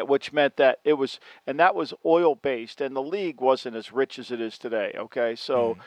which 0.00 0.32
meant 0.32 0.56
that 0.56 0.78
it 0.84 0.94
was 0.94 1.18
and 1.46 1.58
that 1.58 1.74
was 1.74 1.92
oil 2.06 2.34
based, 2.36 2.80
and 2.80 2.94
the 2.94 3.02
league 3.02 3.40
wasn't 3.40 3.76
as 3.76 3.92
rich 3.92 4.18
as 4.18 4.30
it 4.30 4.40
is 4.40 4.58
today. 4.58 4.94
Okay, 4.96 5.34
so. 5.34 5.74
Mm 5.74 5.80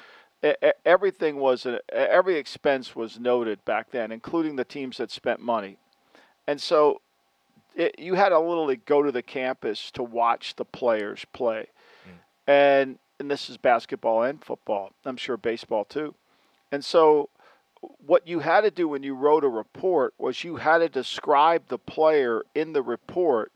everything 0.86 1.38
was 1.38 1.68
every 1.92 2.36
expense 2.36 2.96
was 2.96 3.20
noted 3.20 3.64
back 3.66 3.92
then, 3.92 4.12
including 4.12 4.56
the 4.56 4.66
teams 4.66 4.98
that 4.98 5.12
spent 5.12 5.40
money, 5.40 5.78
and 6.48 6.62
so 6.62 7.02
it, 7.76 7.98
you 8.00 8.16
had 8.16 8.30
to 8.30 8.40
literally 8.40 8.78
go 8.78 9.04
to 9.04 9.12
the 9.12 9.22
campus 9.22 9.92
to 9.92 10.04
watch 10.04 10.56
the 10.56 10.66
players 10.66 11.26
play, 11.34 11.68
mm. 12.08 12.14
and 12.48 12.98
and 13.20 13.30
this 13.30 13.50
is 13.50 13.58
basketball 13.58 14.24
and 14.24 14.44
football. 14.44 14.92
I'm 15.06 15.18
sure 15.18 15.38
baseball 15.38 15.86
too, 15.86 16.16
and 16.72 16.84
so 16.84 17.30
what 18.06 18.28
you 18.28 18.40
had 18.40 18.62
to 18.62 18.72
do 18.72 18.88
when 18.88 19.04
you 19.04 19.16
wrote 19.16 19.44
a 19.44 19.50
report 19.50 20.14
was 20.18 20.44
you 20.44 20.58
had 20.58 20.80
to 20.80 20.90
describe 20.90 21.64
the 21.68 21.80
player 21.80 22.44
in 22.54 22.74
the 22.74 22.82
report 22.82 23.52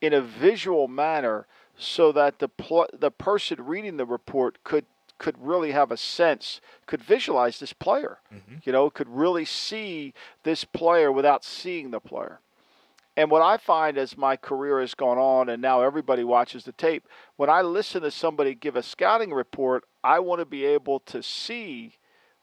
in 0.00 0.12
a 0.12 0.20
visual 0.20 0.88
manner 0.88 1.46
so 1.76 2.12
that 2.12 2.38
the 2.38 2.48
pl- 2.48 2.88
the 2.92 3.10
person 3.10 3.64
reading 3.64 3.96
the 3.96 4.06
report 4.06 4.62
could 4.64 4.84
could 5.20 5.36
really 5.38 5.72
have 5.72 5.92
a 5.92 5.98
sense, 5.98 6.62
could 6.86 7.02
visualize 7.02 7.60
this 7.60 7.74
player. 7.74 8.18
Mm-hmm. 8.34 8.56
You 8.64 8.72
know, 8.72 8.88
could 8.88 9.08
really 9.08 9.44
see 9.44 10.14
this 10.44 10.64
player 10.64 11.12
without 11.12 11.44
seeing 11.44 11.90
the 11.90 12.00
player. 12.00 12.40
And 13.16 13.30
what 13.30 13.42
I 13.42 13.58
find 13.58 13.98
as 13.98 14.16
my 14.16 14.36
career 14.36 14.80
has 14.80 14.94
gone 14.94 15.18
on, 15.18 15.50
and 15.50 15.60
now 15.60 15.82
everybody 15.82 16.24
watches 16.24 16.64
the 16.64 16.72
tape, 16.72 17.06
when 17.36 17.50
I 17.50 17.60
listen 17.60 18.00
to 18.00 18.10
somebody 18.10 18.54
give 18.54 18.76
a 18.76 18.82
scouting 18.82 19.32
report, 19.32 19.84
I 20.02 20.20
want 20.20 20.38
to 20.38 20.46
be 20.46 20.64
able 20.64 21.00
to 21.00 21.22
see 21.22 21.98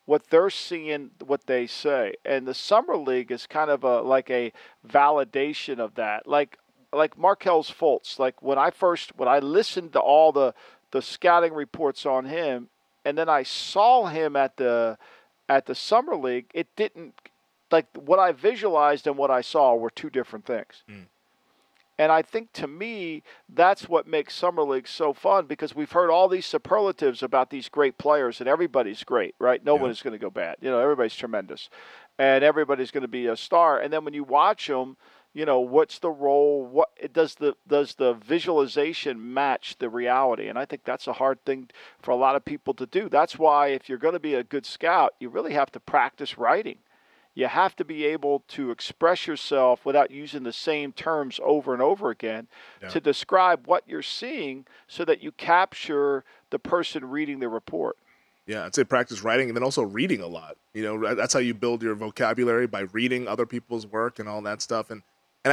what 0.05 0.29
they're 0.29 0.51
seeing, 0.51 1.09
what 1.25 1.47
they 1.47 1.65
say. 1.65 2.13
And 2.23 2.47
the 2.47 2.53
summer 2.53 2.95
league 2.95 3.31
is 3.31 3.47
kind 3.47 3.71
of 3.71 3.83
a 3.83 4.01
like 4.01 4.29
a 4.29 4.53
validation 4.87 5.79
of 5.79 5.95
that. 5.95 6.27
Like 6.27 6.59
like 6.93 7.17
Markelle's 7.17 7.71
Fultz. 7.71 8.19
Like 8.19 8.41
when 8.41 8.59
I 8.59 8.69
first 8.69 9.17
when 9.17 9.27
I 9.27 9.39
listened 9.39 9.93
to 9.93 9.99
all 9.99 10.31
the 10.31 10.53
the 10.91 11.02
scouting 11.02 11.54
reports 11.54 12.06
on 12.06 12.26
him, 12.26 12.69
and 13.06 13.17
then 13.17 13.30
I 13.30 13.43
saw 13.43 14.08
him 14.08 14.36
at 14.36 14.58
the 14.58 14.97
at 15.50 15.65
the 15.65 15.76
summer 15.76 16.15
league. 16.15 16.45
It 16.54 16.67
didn't 16.76 17.13
like 17.71 17.88
what 17.95 18.19
I 18.19 18.32
visualized 18.32 19.08
and 19.08 19.17
what 19.17 19.32
I 19.32 19.41
saw 19.41 19.76
were 19.76 19.89
two 19.89 20.10
different 20.10 20.45
things. 20.45 20.84
Mm. 20.89 21.06
And 22.00 22.12
I 22.12 22.21
think 22.21 22.54
to 22.54 22.67
me, 22.67 23.23
that's 23.50 23.89
what 23.89 24.08
makes 24.08 24.36
Summer 24.36 24.62
League 24.62 24.88
so 24.88 25.13
fun 25.13 25.47
because 25.47 25.76
we've 25.76 25.91
heard 25.91 26.12
all 26.12 26.28
these 26.28 26.45
superlatives 26.45 27.23
about 27.23 27.50
these 27.50 27.69
great 27.69 27.97
players, 27.97 28.39
and 28.39 28.47
everybody's 28.47 29.04
great, 29.04 29.34
right? 29.39 29.63
No 29.65 29.76
yeah. 29.76 29.82
one 29.82 29.91
is 29.91 30.04
going 30.04 30.13
to 30.13 30.19
go 30.19 30.30
bad. 30.30 30.58
You 30.62 30.69
know, 30.69 30.80
everybody's 30.80 31.15
tremendous, 31.15 31.69
and 32.19 32.43
everybody's 32.43 32.91
going 32.91 33.02
to 33.02 33.08
be 33.08 33.26
a 33.26 33.36
star. 33.36 33.80
And 33.80 33.91
then 33.91 34.06
when 34.06 34.13
you 34.13 34.23
watch 34.23 34.67
them, 34.67 34.97
you 35.38 35.45
know 35.45 35.60
what's 35.60 36.00
the 36.00 36.10
role 36.10 36.65
what 36.65 36.89
does 37.13 37.36
the 37.36 37.56
does 37.67 37.93
the 37.95 38.15
visualization 38.15 39.34
match 39.36 39.76
the 39.78 39.88
reality 39.88 40.47
and 40.47 40.58
i 40.58 40.65
think 40.65 40.84
that's 40.84 41.06
a 41.06 41.13
hard 41.13 41.43
thing 41.45 41.69
for 42.02 42.10
a 42.10 42.15
lot 42.15 42.36
of 42.36 42.43
people 42.43 42.73
to 42.73 42.88
do 42.88 43.08
that's 43.08 43.38
why 43.38 43.67
if 43.67 43.88
you're 43.88 44.00
going 44.00 44.15
to 44.15 44.19
be 44.19 44.34
a 44.34 44.43
good 44.43 44.65
scout 44.65 45.13
you 45.19 45.30
really 45.30 45.54
have 45.54 45.71
to 45.71 45.80
practice 45.80 46.39
writing 46.39 46.80
you 47.36 47.45
have 47.45 47.76
to 47.76 47.86
be 47.86 48.04
able 48.04 48.43
to 48.47 48.71
express 48.71 49.28
yourself 49.28 49.86
without 49.86 50.10
using 50.10 50.41
the 50.41 50.52
same 50.52 50.91
terms 50.91 51.39
over 51.43 51.71
and 51.71 51.84
over 51.84 52.10
again 52.10 52.47
yeah. 52.82 52.89
to 52.89 53.00
describe 53.00 53.67
what 53.67 53.84
you're 53.88 54.02
seeing 54.02 54.65
so 54.88 55.06
that 55.06 55.21
you 55.21 55.32
capture 55.32 56.23
the 56.50 56.58
person 56.58 57.06
reading 57.06 57.39
the 57.39 57.47
report 57.47 57.95
yeah, 58.47 58.63
I'd 58.63 58.73
say 58.73 58.86
practice 58.86 59.23
writing 59.23 59.50
and 59.50 59.58
then 59.58 59.63
also 59.63 59.84
reading 59.84 60.21
a 60.21 60.28
lot. 60.28 60.56
You 60.73 60.82
know, 60.82 61.15
that's 61.15 61.34
how 61.34 61.41
you 61.41 61.54
build 61.54 61.84
your 61.84 61.95
vocabulary 61.95 62.65
by 62.65 62.82
reading 62.93 63.28
other 63.28 63.45
people's 63.45 63.86
work 63.86 64.19
and 64.19 64.30
all 64.30 64.41
that 64.43 64.62
stuff. 64.62 64.89
And 64.89 65.02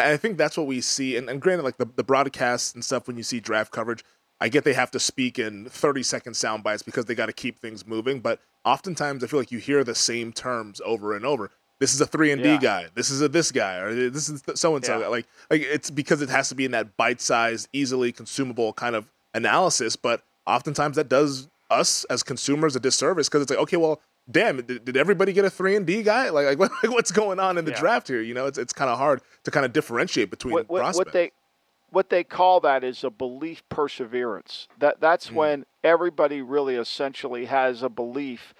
and 0.00 0.12
I 0.12 0.16
think 0.16 0.38
that's 0.38 0.56
what 0.56 0.66
we 0.66 0.80
see. 0.80 1.16
And, 1.16 1.28
and 1.28 1.40
granted, 1.40 1.64
like 1.64 1.76
the, 1.76 1.86
the 1.86 2.04
broadcasts 2.04 2.74
and 2.74 2.84
stuff, 2.84 3.06
when 3.06 3.16
you 3.16 3.22
see 3.22 3.40
draft 3.40 3.72
coverage, 3.72 4.04
I 4.40 4.48
get 4.48 4.64
they 4.64 4.74
have 4.74 4.90
to 4.92 5.00
speak 5.00 5.38
in 5.38 5.66
30 5.66 6.02
second 6.02 6.34
sound 6.34 6.62
bites 6.62 6.82
because 6.82 7.04
they 7.06 7.14
got 7.14 7.26
to 7.26 7.32
keep 7.32 7.60
things 7.60 7.86
moving, 7.86 8.20
but 8.20 8.40
oftentimes 8.64 9.22
I 9.22 9.26
feel 9.26 9.40
like 9.40 9.52
you 9.52 9.58
hear 9.58 9.84
the 9.84 9.94
same 9.94 10.32
terms 10.32 10.80
over 10.84 11.14
and 11.14 11.24
over. 11.24 11.50
This 11.80 11.94
is 11.94 12.00
a 12.00 12.06
three 12.06 12.30
and 12.30 12.42
D 12.42 12.56
guy. 12.58 12.86
This 12.94 13.10
is 13.10 13.20
a 13.20 13.28
this 13.28 13.50
guy, 13.50 13.76
or 13.78 14.08
this 14.10 14.28
is 14.28 14.42
so 14.54 14.76
and 14.76 14.84
so. 14.84 15.10
Like, 15.10 15.26
like 15.50 15.62
it's 15.62 15.90
because 15.90 16.22
it 16.22 16.30
has 16.30 16.48
to 16.48 16.54
be 16.54 16.64
in 16.64 16.70
that 16.70 16.96
bite-sized, 16.96 17.68
easily 17.72 18.12
consumable 18.12 18.72
kind 18.72 18.94
of 18.94 19.10
analysis. 19.34 19.96
But 19.96 20.22
oftentimes 20.46 20.96
that 20.96 21.08
does 21.08 21.48
us 21.70 22.04
as 22.04 22.22
consumers 22.22 22.76
a 22.76 22.80
disservice 22.80 23.28
because 23.28 23.42
it's 23.42 23.50
like, 23.50 23.58
okay, 23.60 23.76
well, 23.76 24.00
damn, 24.30 24.56
did, 24.62 24.84
did 24.84 24.96
everybody 24.96 25.32
get 25.32 25.44
a 25.44 25.50
three 25.50 25.76
and 25.76 25.86
D 25.86 26.02
guy? 26.02 26.30
Like, 26.30 26.46
like, 26.46 26.58
what, 26.58 26.70
like 26.82 26.92
what's 26.92 27.10
going 27.12 27.38
on 27.40 27.58
in 27.58 27.64
the 27.64 27.70
Yeah. 27.72 27.80
draft 27.80 28.08
here? 28.08 28.20
You 28.20 28.34
know, 28.34 28.46
it's 28.46 28.58
it's 28.58 28.72
kind 28.72 28.90
of 28.90 28.98
hard 28.98 29.20
to 29.44 29.50
kind 29.50 29.64
of 29.66 29.72
differentiate 29.72 30.30
between 30.30 30.52
what, 30.54 30.68
what, 30.68 30.80
prospects. 30.80 31.06
what 31.06 31.12
they 31.12 31.32
what 31.90 32.10
they 32.10 32.24
call 32.24 32.58
that 32.60 32.82
is 32.82 33.04
a 33.04 33.10
belief 33.10 33.62
perseverance. 33.68 34.68
That 34.78 35.00
that's 35.00 35.28
Hmm. 35.28 35.34
when 35.36 35.66
everybody 35.84 36.42
really 36.42 36.74
essentially 36.76 37.44
has 37.44 37.82
a 37.82 37.88
belief, 37.88 38.52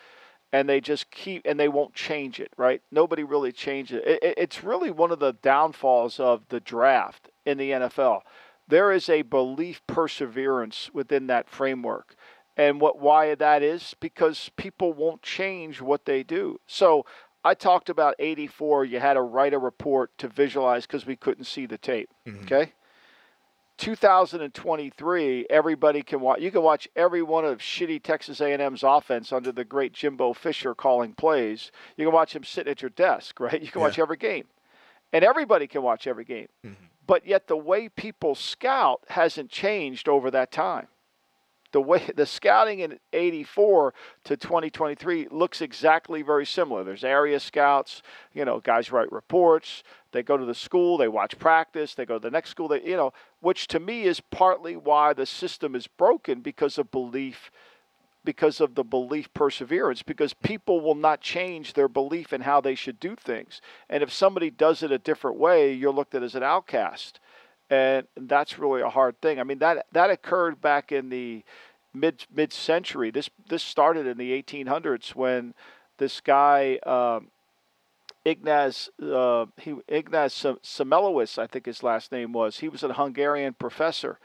and 0.52 0.68
they 0.68 0.80
just 0.80 1.10
keep 1.10 1.42
and 1.44 1.58
they 1.58 1.68
won't 1.68 1.94
change 1.94 2.38
it. 2.40 2.52
Right? 2.56 2.80
Nobody 2.90 3.24
really 3.24 3.52
changes. 3.52 4.02
It- 4.06 4.22
it. 4.22 4.34
It's 4.36 4.62
really 4.62 4.90
one 4.90 5.10
of 5.10 5.18
the 5.18 5.32
downfalls 5.32 6.20
of 6.20 6.42
the 6.48 6.60
draft 6.60 7.28
in 7.44 7.58
the 7.58 7.70
NFL. 7.72 8.22
There 8.66 8.92
is 8.92 9.08
a 9.10 9.20
belief 9.22 9.82
perseverance 9.86 10.90
within 10.94 11.26
that 11.26 11.50
framework. 11.50 12.14
And 12.56 12.80
what 12.80 13.00
why 13.00 13.34
that 13.34 13.62
is 13.62 13.94
because 14.00 14.50
people 14.56 14.92
won't 14.92 15.22
change 15.22 15.80
what 15.80 16.04
they 16.04 16.22
do. 16.22 16.60
So 16.66 17.04
I 17.44 17.54
talked 17.54 17.88
about 17.88 18.14
84 18.18 18.84
you 18.84 19.00
had 19.00 19.14
to 19.14 19.22
write 19.22 19.54
a 19.54 19.58
report 19.58 20.16
to 20.18 20.28
visualize 20.28 20.86
cuz 20.86 21.04
we 21.04 21.16
couldn't 21.16 21.44
see 21.44 21.66
the 21.66 21.78
tape. 21.78 22.10
Mm-hmm. 22.26 22.44
Okay? 22.44 22.72
2023 23.76 25.46
everybody 25.50 26.00
can 26.00 26.20
watch 26.20 26.40
you 26.40 26.52
can 26.52 26.62
watch 26.62 26.88
every 26.94 27.22
one 27.22 27.44
of 27.44 27.58
shitty 27.58 28.00
Texas 28.00 28.40
A&M's 28.40 28.84
offense 28.84 29.32
under 29.32 29.50
the 29.50 29.64
great 29.64 29.92
Jimbo 29.92 30.32
Fisher 30.32 30.76
calling 30.76 31.12
plays. 31.12 31.72
You 31.96 32.06
can 32.06 32.14
watch 32.14 32.36
him 32.36 32.44
sit 32.44 32.68
at 32.68 32.82
your 32.82 32.90
desk, 32.90 33.40
right? 33.40 33.60
You 33.60 33.70
can 33.70 33.80
watch 33.80 33.98
every 33.98 34.16
game. 34.16 34.46
And 35.12 35.24
everybody 35.24 35.66
can 35.66 35.82
watch 35.82 36.06
every 36.06 36.24
game. 36.24 36.48
Mm-hmm. 36.64 36.84
But 37.06 37.26
yet 37.26 37.48
the 37.48 37.56
way 37.56 37.88
people 37.88 38.34
scout 38.34 39.02
hasn't 39.08 39.50
changed 39.50 40.08
over 40.08 40.30
that 40.30 40.52
time 40.52 40.86
the 41.74 41.80
way 41.80 42.02
the 42.16 42.24
scouting 42.24 42.80
in 42.80 42.98
84 43.12 43.92
to 44.24 44.36
2023 44.38 45.28
looks 45.30 45.60
exactly 45.60 46.22
very 46.22 46.46
similar. 46.46 46.84
There's 46.84 47.04
area 47.04 47.38
scouts 47.38 48.00
you 48.32 48.46
know 48.46 48.60
guys 48.60 48.90
write 48.90 49.12
reports 49.12 49.82
they 50.12 50.22
go 50.22 50.36
to 50.36 50.44
the 50.46 50.54
school 50.54 50.96
they 50.96 51.08
watch 51.08 51.38
practice 51.38 51.94
they 51.94 52.06
go 52.06 52.14
to 52.14 52.22
the 52.22 52.30
next 52.30 52.50
school 52.50 52.68
they 52.68 52.82
you 52.82 52.96
know 52.96 53.12
which 53.40 53.66
to 53.68 53.80
me 53.80 54.04
is 54.04 54.20
partly 54.20 54.76
why 54.76 55.12
the 55.12 55.26
system 55.26 55.74
is 55.74 55.86
broken 55.86 56.40
because 56.40 56.78
of 56.78 56.90
belief 56.90 57.50
because 58.24 58.60
of 58.60 58.74
the 58.74 58.84
belief 58.84 59.32
perseverance 59.34 60.02
because 60.02 60.32
people 60.32 60.80
will 60.80 60.94
not 60.94 61.20
change 61.20 61.74
their 61.74 61.88
belief 61.88 62.32
in 62.32 62.40
how 62.40 62.60
they 62.60 62.74
should 62.74 62.98
do 62.98 63.14
things. 63.14 63.60
And 63.90 64.02
if 64.02 64.12
somebody 64.12 64.50
does 64.50 64.82
it 64.82 64.90
a 64.90 64.98
different 64.98 65.36
way 65.36 65.72
you're 65.72 65.92
looked 65.92 66.14
at 66.14 66.22
as 66.22 66.34
an 66.34 66.42
outcast 66.42 67.20
and 67.74 68.06
that's 68.28 68.58
really 68.58 68.82
a 68.82 68.88
hard 68.88 69.20
thing. 69.20 69.40
I 69.40 69.44
mean 69.44 69.58
that 69.58 69.86
that 69.92 70.10
occurred 70.10 70.60
back 70.60 70.92
in 70.92 71.08
the 71.08 71.42
mid 71.92 72.26
mid 72.34 72.52
century. 72.52 73.10
This 73.10 73.30
this 73.48 73.62
started 73.62 74.06
in 74.06 74.18
the 74.18 74.30
1800s 74.42 75.14
when 75.14 75.54
this 75.98 76.20
guy 76.20 76.78
um, 76.84 77.28
Ignaz 78.24 78.90
uh, 79.02 79.46
he 79.58 79.74
Ignaz 79.88 80.32
Sem- 80.32 80.58
Semelowitz, 80.62 81.38
I 81.38 81.46
think 81.46 81.66
his 81.66 81.82
last 81.82 82.12
name 82.12 82.32
was. 82.32 82.58
He 82.58 82.68
was 82.68 82.82
a 82.82 82.92
Hungarian 82.92 83.54
professor, 83.54 84.18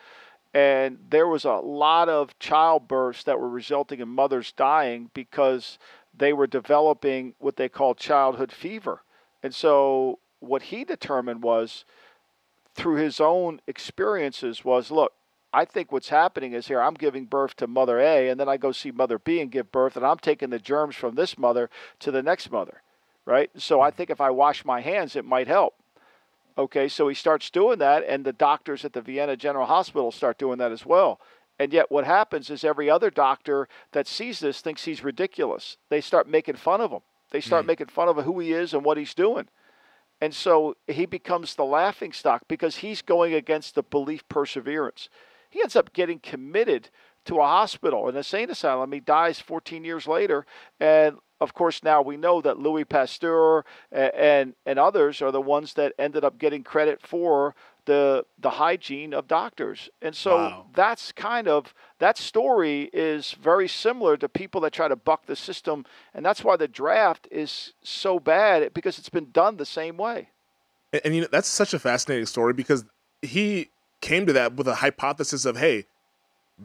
and 0.54 0.98
there 1.10 1.28
was 1.28 1.46
a 1.46 1.54
lot 1.54 2.10
of 2.10 2.38
childbirths 2.40 3.24
that 3.24 3.40
were 3.40 3.50
resulting 3.50 4.00
in 4.00 4.10
mothers 4.10 4.52
dying 4.52 5.10
because 5.14 5.78
they 6.16 6.34
were 6.34 6.48
developing 6.48 7.34
what 7.40 7.56
they 7.56 7.70
call 7.70 7.94
childhood 7.96 8.52
fever. 8.52 9.02
And 9.42 9.56
so 9.56 10.20
what 10.40 10.64
he 10.64 10.84
determined 10.84 11.44
was 11.44 11.86
through 12.80 12.96
his 12.96 13.20
own 13.20 13.62
experiences 13.68 14.63
was 14.63 14.89
look 14.89 15.13
i 15.54 15.65
think 15.65 15.92
what's 15.92 16.10
happening 16.10 16.54
is 16.54 16.68
here 16.68 16.82
i'm 16.82 16.94
giving 16.94 17.26
birth 17.26 17.56
to 17.56 17.68
mother 17.68 18.00
a 18.00 18.30
and 18.30 18.39
then 18.39 18.50
i 18.50 18.58
go 18.58 18.72
see 18.72 18.92
mother 18.92 19.20
b 19.20 19.42
and 19.42 19.52
give 19.52 19.72
birth 19.72 19.96
and 19.96 20.06
i'm 20.06 20.18
taking 20.18 20.50
the 20.50 20.60
germs 20.60 20.96
from 20.96 21.15
this 21.15 21.38
mother 21.38 21.70
to 22.00 22.12
the 22.12 22.24
next 22.24 22.52
mother 22.52 22.82
right? 23.30 23.52
So 23.56 23.80
i 23.80 23.92
think 23.92 24.10
if 24.10 24.20
i 24.20 24.30
wash 24.32 24.65
my 24.65 24.82
hands 24.82 25.15
it 25.15 25.24
might 25.24 25.48
help. 25.48 25.76
Okay 26.58 26.88
so 26.88 27.08
he 27.08 27.15
starts 27.15 27.50
doing 27.50 27.80
that 27.80 28.04
and 28.08 28.26
the 28.26 28.34
doctors 28.34 28.84
at 28.84 28.94
the 28.94 29.02
vienna 29.02 29.38
general 29.38 29.68
hospital 29.68 30.12
start 30.12 30.38
doing 30.38 30.58
that 30.58 30.72
as 30.72 30.86
well. 30.86 31.22
And 31.60 31.74
yet 31.74 31.92
what 31.92 32.06
happens 32.06 32.50
is 32.50 32.63
every 32.63 32.89
other 32.89 33.10
doctor 33.10 33.68
that 33.92 34.08
sees 34.08 34.39
this 34.39 34.62
thinks 34.62 34.86
he's 34.86 35.04
ridiculous. 35.04 35.78
They 35.89 36.02
start 36.02 36.28
making 36.28 36.56
fun 36.56 36.80
of 36.82 36.92
him. 36.92 37.02
They 37.32 37.42
start 37.42 37.65
hmm. 37.65 37.68
making 37.68 37.88
fun 37.88 38.08
of 38.08 38.18
who 38.18 38.39
he 38.39 38.54
is 38.54 38.74
and 38.74 38.84
what 38.84 38.98
he's 38.98 39.13
doing 39.13 39.48
and 40.22 40.34
so 40.34 40.76
he 40.88 41.06
becomes 41.06 41.56
the 41.56 41.66
laughing 41.66 42.12
stock 42.12 42.44
because 42.48 42.78
he's 42.78 43.02
going 43.02 43.34
against 43.34 43.76
the 43.76 43.84
belief 43.84 44.28
perseverance. 44.28 45.10
He 45.50 45.62
ends 45.62 45.76
up 45.76 45.94
getting 45.94 46.20
committed 46.20 46.90
to 47.30 47.39
a 47.39 47.46
hospital, 47.46 48.10
an 48.10 48.18
insane 48.18 48.50
asylum. 48.50 48.92
He 48.92 49.00
dies 49.00 49.39
14 49.39 49.84
years 49.86 50.08
later. 50.08 50.46
And 50.80 51.18
of 51.39 51.54
course, 51.54 51.84
now 51.84 52.02
we 52.02 52.18
know 52.18 52.42
that 52.42 52.58
Louis 52.58 52.86
Pasteur 52.86 53.63
and, 53.92 54.13
and, 54.13 54.54
and 54.65 54.80
others 54.80 55.22
are 55.22 55.32
the 55.32 55.39
ones 55.39 55.76
that 55.76 55.94
ended 56.00 56.24
up 56.26 56.39
getting 56.39 56.63
credit 56.63 57.00
for 57.02 57.54
the, 57.86 58.26
the 58.39 58.50
hygiene 58.50 59.13
of 59.13 59.28
doctors. 59.28 59.89
And 60.02 60.15
so 60.15 60.36
Wow. 60.38 60.65
that's 60.74 61.12
kind 61.12 61.48
of 61.48 61.74
that 62.00 62.18
story 62.18 62.89
is 62.94 63.34
very 63.34 63.68
similar 63.68 64.18
to 64.18 64.28
people 64.28 64.62
that 64.62 64.74
try 64.74 64.88
to 64.88 64.96
buck 64.96 65.28
the 65.28 65.36
system. 65.36 65.86
And 66.15 66.26
that's 66.26 66.44
why 66.44 66.58
the 66.58 66.68
draft 66.68 67.28
is 67.32 67.74
so 67.84 68.20
bad 68.20 68.74
because 68.74 68.98
it's 68.98 69.10
been 69.10 69.30
done 69.32 69.58
the 69.58 69.65
same 69.65 69.98
way. 69.98 70.30
And, 70.92 71.02
and 71.06 71.15
you 71.15 71.22
know 71.22 71.28
that's 71.32 71.48
such 71.48 71.76
a 71.76 71.80
fascinating 71.80 72.26
story 72.26 72.54
because 72.54 72.86
he 73.22 73.70
came 74.02 74.26
to 74.26 74.34
that 74.34 74.56
with 74.56 74.68
a 74.68 74.76
hypothesis 74.76 75.46
of, 75.46 75.58
hey, 75.58 75.86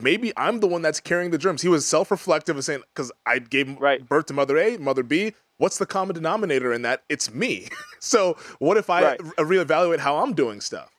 maybe 0.01 0.33
I'm 0.37 0.61
the 0.61 0.67
one 0.67 0.83
that's 0.83 1.01
carrying 1.01 1.31
the 1.31 1.39
germs. 1.39 1.63
He 1.63 1.69
was 1.69 1.87
self-reflective 1.87 2.57
of 2.57 2.65
saying, 2.65 2.83
because 2.95 3.13
I 3.27 3.39
gave 3.39 3.79
Right. 3.81 4.07
birth 4.07 4.27
to 4.27 4.35
mother 4.35 4.59
A, 4.59 4.77
mother 4.77 5.03
B. 5.03 5.35
What's 5.57 5.79
the 5.79 5.87
common 5.87 6.15
denominator 6.15 6.73
in 6.73 6.83
that? 6.83 7.05
It's 7.09 7.33
me. 7.33 7.69
so 8.01 8.37
what 8.59 8.77
if 8.77 8.91
I 8.91 9.03
Right. 9.03 9.21
re- 9.39 9.59
reevaluate 9.59 10.01
how 10.01 10.17
I'm 10.19 10.33
doing 10.35 10.61
stuff? 10.61 10.91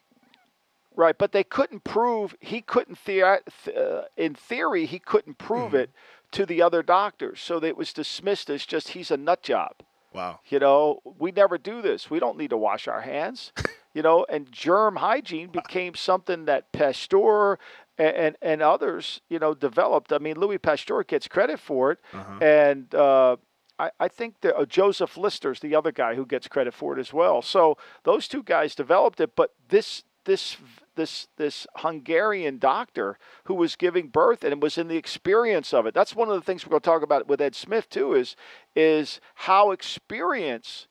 Right, 0.95 1.17
but 1.17 1.33
they 1.33 1.43
couldn't 1.43 1.83
prove 1.83 2.35
he 2.39 2.61
couldn't 2.61 2.97
theor- 3.05 3.41
th- 3.65 3.75
uh, 3.75 4.03
in 4.15 4.33
theory 4.33 4.85
he 4.85 4.97
couldn't 4.99 5.37
prove 5.37 5.73
it 5.73 5.89
to 6.31 6.45
the 6.45 6.61
other 6.61 6.81
doctors, 6.81 7.41
so 7.41 7.59
that 7.59 7.67
it 7.67 7.77
was 7.77 7.91
dismissed 7.91 8.49
as 8.49 8.65
just 8.65 8.89
he's 8.89 9.11
a 9.11 9.17
nut 9.17 9.43
job. 9.43 9.73
Wow. 10.13 10.39
You 10.47 10.59
know, 10.59 11.01
we 11.03 11.31
never 11.33 11.57
do 11.57 11.81
this. 11.81 12.09
We 12.09 12.19
don't 12.19 12.37
need 12.37 12.51
to 12.51 12.57
wash 12.57 12.87
our 12.87 13.01
hands. 13.01 13.51
you 13.93 14.01
know, 14.01 14.25
and 14.29 14.49
germ 14.51 14.95
hygiene 14.97 15.49
became 15.49 15.95
something 15.95 16.45
that 16.45 16.71
Pasteur 16.71 17.59
and, 17.97 18.15
and, 18.15 18.35
and 18.41 18.61
others, 18.61 19.21
you 19.29 19.39
know, 19.39 19.53
developed. 19.53 20.11
I 20.11 20.17
mean, 20.19 20.35
Louis 20.37 20.57
Pasteur 20.57 21.03
gets 21.03 21.27
credit 21.27 21.59
for 21.59 21.91
it, 21.91 21.99
and 22.41 22.93
uh, 22.95 23.37
I, 23.79 23.91
I 23.99 24.07
think 24.07 24.41
that 24.41 24.55
uh, 24.55 24.65
Joseph 24.65 25.17
Lister's 25.17 25.59
the 25.59 25.75
other 25.75 25.91
guy 25.91 26.15
who 26.15 26.25
gets 26.25 26.47
credit 26.47 26.73
for 26.73 26.97
it 26.97 26.99
as 26.99 27.13
well. 27.13 27.41
So 27.41 27.77
those 28.03 28.27
two 28.27 28.43
guys 28.43 28.75
developed 28.75 29.19
it, 29.19 29.35
but 29.35 29.53
this 29.69 30.03
this 30.25 30.57
this 30.95 31.27
this 31.37 31.67
Hungarian 31.77 32.57
doctor 32.57 33.17
who 33.45 33.53
was 33.53 33.75
giving 33.75 34.07
birth 34.07 34.43
and 34.43 34.61
was 34.61 34.77
in 34.77 34.87
the 34.87 34.97
experience 34.97 35.73
of 35.73 35.85
it. 35.85 35.93
That's 35.93 36.15
one 36.15 36.29
of 36.29 36.35
the 36.35 36.41
things 36.41 36.65
we're 36.65 36.71
going 36.71 36.81
to 36.81 36.85
talk 36.85 37.03
about 37.03 37.27
with 37.27 37.41
Ed 37.41 37.55
Smith 37.55 37.89
too. 37.89 38.13
Is 38.13 38.35
is 38.75 39.19
how 39.35 39.71
experience 39.71 40.87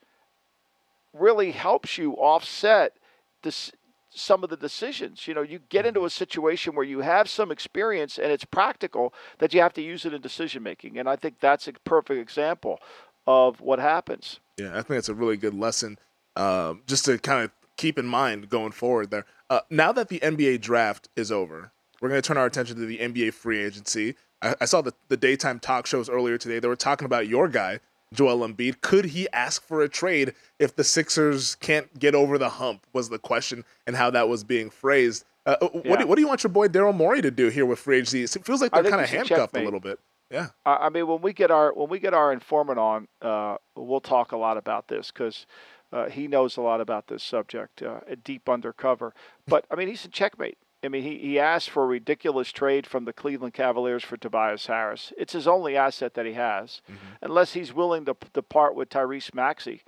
really 1.13 1.53
helps 1.53 1.97
you 1.97 2.13
offset 2.15 2.97
this 3.43 3.73
some 4.15 4.45
of 4.45 4.51
the 4.51 4.57
decisions. 4.57 5.27
You 5.27 5.35
know, 5.35 5.43
you 5.43 5.61
get 5.69 5.87
into 5.87 6.05
a 6.05 6.11
situation 6.11 6.75
where 6.75 6.85
you 6.85 7.01
have 7.01 7.29
some 7.29 7.51
experience 7.51 8.19
and 8.19 8.31
it's 8.31 8.45
practical 8.45 9.13
that 9.39 9.53
you 9.53 9.61
have 9.61 9.73
to 9.75 9.83
use 9.83 10.05
it 10.05 10.15
in 10.15 10.21
decision 10.21 10.63
making. 10.63 10.99
And 10.99 11.09
I 11.09 11.17
think 11.17 11.41
that's 11.41 11.69
a 11.69 11.73
perfect 11.85 12.21
example 12.21 12.79
of 13.27 13.61
what 13.61 13.79
happens. 13.79 14.41
Yeah, 14.59 14.71
I 14.71 14.77
think 14.77 14.89
that's 14.89 15.09
a 15.09 15.15
really 15.15 15.37
good 15.37 15.55
lesson 15.55 15.99
um, 16.37 16.83
just 16.87 17.05
to 17.07 17.19
kind 17.19 17.45
of 17.45 17.51
keep 17.77 17.99
in 17.99 18.07
mind 18.07 18.49
going 18.49 18.73
forward 18.73 19.11
there. 19.11 19.27
Uh, 19.51 19.61
now 19.71 19.93
that 19.93 20.09
the 20.09 20.21
NBA 20.21 20.61
draft 20.61 21.09
is 21.17 21.31
over, 21.33 21.73
we're 22.01 22.09
going 22.09 22.21
to 22.21 22.27
turn 22.27 22.37
our 22.37 22.47
attention 22.47 22.77
to 22.77 22.87
the 22.87 22.99
NBA 22.99 23.35
free 23.35 23.63
agency. 23.63 24.15
I, 24.43 24.55
I 24.61 24.65
saw 24.65 24.81
the, 24.81 24.93
the 25.09 25.17
daytime 25.17 25.59
talk 25.59 25.87
shows 25.87 26.09
earlier 26.09 26.39
today. 26.39 26.59
They 26.59 26.69
were 26.69 26.77
talking 26.77 27.07
about 27.07 27.29
your 27.29 27.49
guy, 27.49 27.81
Joel 28.15 28.47
Embiid. 28.49 28.81
Could 28.81 29.07
he 29.07 29.29
ask 29.33 29.63
for 29.63 29.83
a 29.83 29.89
trade 29.89 30.35
if 30.59 30.77
the 30.77 30.85
Sixers 30.85 31.57
can't 31.57 31.99
get 31.99 32.15
over 32.15 32.39
the 32.39 32.49
hump? 32.49 32.87
Was 32.93 33.09
the 33.09 33.19
question, 33.19 33.65
and 33.87 33.97
how 33.97 34.11
that 34.11 34.29
was 34.29 34.45
being 34.45 34.71
phrased. 34.71 35.25
Uh, 35.47 35.57
what, 35.61 36.01
do, 36.01 36.07
what 36.07 36.15
do 36.15 36.23
you 36.23 36.29
want 36.29 36.43
your 36.43 36.51
boy 36.51 36.69
Daryl 36.69 36.95
Morey 36.95 37.21
to 37.21 37.31
do 37.31 37.49
here 37.49 37.67
with 37.67 37.79
free 37.79 37.99
agency? 37.99 38.23
It 38.23 38.45
feels 38.47 38.63
like 38.63 38.73
they're 38.73 38.83
kind 38.83 39.03
of 39.03 39.11
handcuffed 39.11 39.57
a 39.57 39.63
little 39.63 39.81
bit. 39.81 39.99
Yeah. 40.31 40.49
I 40.65 40.87
I 40.87 40.89
mean, 40.89 41.07
when 41.07 41.21
we 41.21 41.33
get 41.33 41.51
our 41.51 41.73
when 41.75 41.89
we 41.89 41.99
get 41.99 42.15
our 42.15 42.33
informant 42.33 42.79
on, 42.79 43.09
uh, 43.21 43.57
we'll 43.77 44.01
talk 44.01 44.33
a 44.33 44.37
lot 44.37 44.57
about 44.57 44.89
this 44.89 45.11
because 45.11 45.47
uh, 45.93 46.09
he 46.09 46.27
knows 46.27 46.57
a 46.57 46.61
lot 46.61 46.81
about 46.81 47.07
this 47.07 47.23
subject, 47.23 47.83
uh, 47.83 48.01
deep 48.25 48.49
undercover. 48.49 49.15
But 49.47 49.67
I 49.71 49.77
mean, 49.77 49.89
he's 49.89 50.05
in 50.05 50.11
checkmate. 50.11 50.59
I 50.85 50.89
mean, 50.89 51.03
he, 51.03 51.19
he 51.19 51.39
asked 51.39 51.71
for 51.71 51.85
a 51.85 51.87
ridiculous 51.87 52.53
trade 52.53 52.87
from 52.87 53.05
the 53.05 53.13
Cleveland 53.13 53.55
Cavaliers 53.55 54.05
for 54.05 54.17
Tobias 54.17 54.67
Harris. 54.67 55.13
It's 55.17 55.33
his 55.33 55.49
only 55.49 55.77
asset 55.77 56.15
that 56.15 56.27
he 56.27 56.35
has, 56.35 56.83
mm-hmm. 56.85 57.15
unless 57.23 57.55
he's 57.55 57.73
willing 57.73 58.05
to, 58.05 58.17
to 58.35 58.43
part 58.43 58.75
with 58.75 58.91
Tyrese 58.91 59.35
Maxey. 59.35 59.83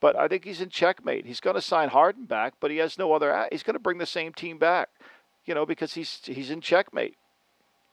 But 0.00 0.16
I 0.16 0.26
think 0.26 0.44
he's 0.44 0.60
in 0.60 0.68
checkmate. 0.68 1.26
He's 1.26 1.38
going 1.38 1.54
to 1.54 1.62
sign 1.62 1.90
Harden 1.90 2.24
back, 2.24 2.54
but 2.58 2.72
he 2.72 2.78
has 2.78 2.98
no 2.98 3.12
other. 3.12 3.46
He's 3.52 3.62
going 3.62 3.74
to 3.74 3.80
bring 3.80 3.98
the 3.98 4.06
same 4.06 4.32
team 4.32 4.58
back, 4.58 4.88
you 5.44 5.54
know, 5.54 5.64
because 5.64 5.94
he's 5.94 6.20
he's 6.24 6.50
in 6.50 6.60
checkmate. 6.60 7.16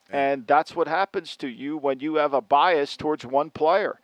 Yeah. 0.10 0.32
And 0.32 0.48
that's 0.48 0.76
what 0.76 0.88
happens 0.88 1.38
to 1.38 1.48
you 1.48 1.78
when 1.78 2.00
you 2.00 2.16
have 2.16 2.34
a 2.34 2.42
bias 2.42 2.98
towards 2.98 3.26
one 3.26 3.52
player. 3.52 4.00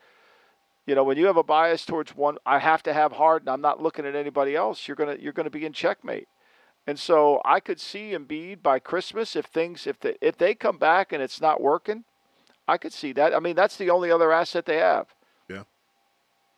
You 0.86 0.94
know, 0.94 1.04
when 1.04 1.18
you 1.18 1.26
have 1.26 1.38
a 1.38 1.44
bias 1.44 1.84
towards 1.84 2.16
one, 2.16 2.38
I 2.46 2.60
have 2.60 2.84
to 2.84 2.94
have 2.94 3.14
Harden. 3.14 3.50
I'm 3.50 3.62
not 3.62 3.82
looking 3.82 4.06
at 4.06 4.16
anybody 4.16 4.56
else. 4.56 4.88
You're 4.88 4.96
gonna 4.96 5.18
you're 5.20 5.34
gonna 5.34 5.50
be 5.50 5.66
in 5.66 5.74
checkmate. 5.74 6.28
And 6.88 7.00
so 7.00 7.42
I 7.44 7.60
could 7.60 7.80
see 7.80 8.12
Embiid 8.12 8.62
by 8.62 8.80
Christmas 8.80 9.36
if 9.36 9.46
things 9.46 9.88
if 9.88 10.00
they 10.00 10.16
if 10.22 10.38
they 10.38 10.54
come 10.54 10.78
back 10.78 11.12
and 11.12 11.22
it's 11.22 11.42
not 11.42 11.62
working, 11.62 12.04
I 12.68 12.78
could 12.78 12.94
see 12.94 13.12
that. 13.14 13.34
I 13.34 13.40
mean, 13.40 13.56
that's 13.56 13.78
the 13.78 13.90
only 13.90 14.12
other 14.12 14.32
asset 14.32 14.66
they 14.66 14.78
have. 14.78 15.08
Yeah. 15.50 15.64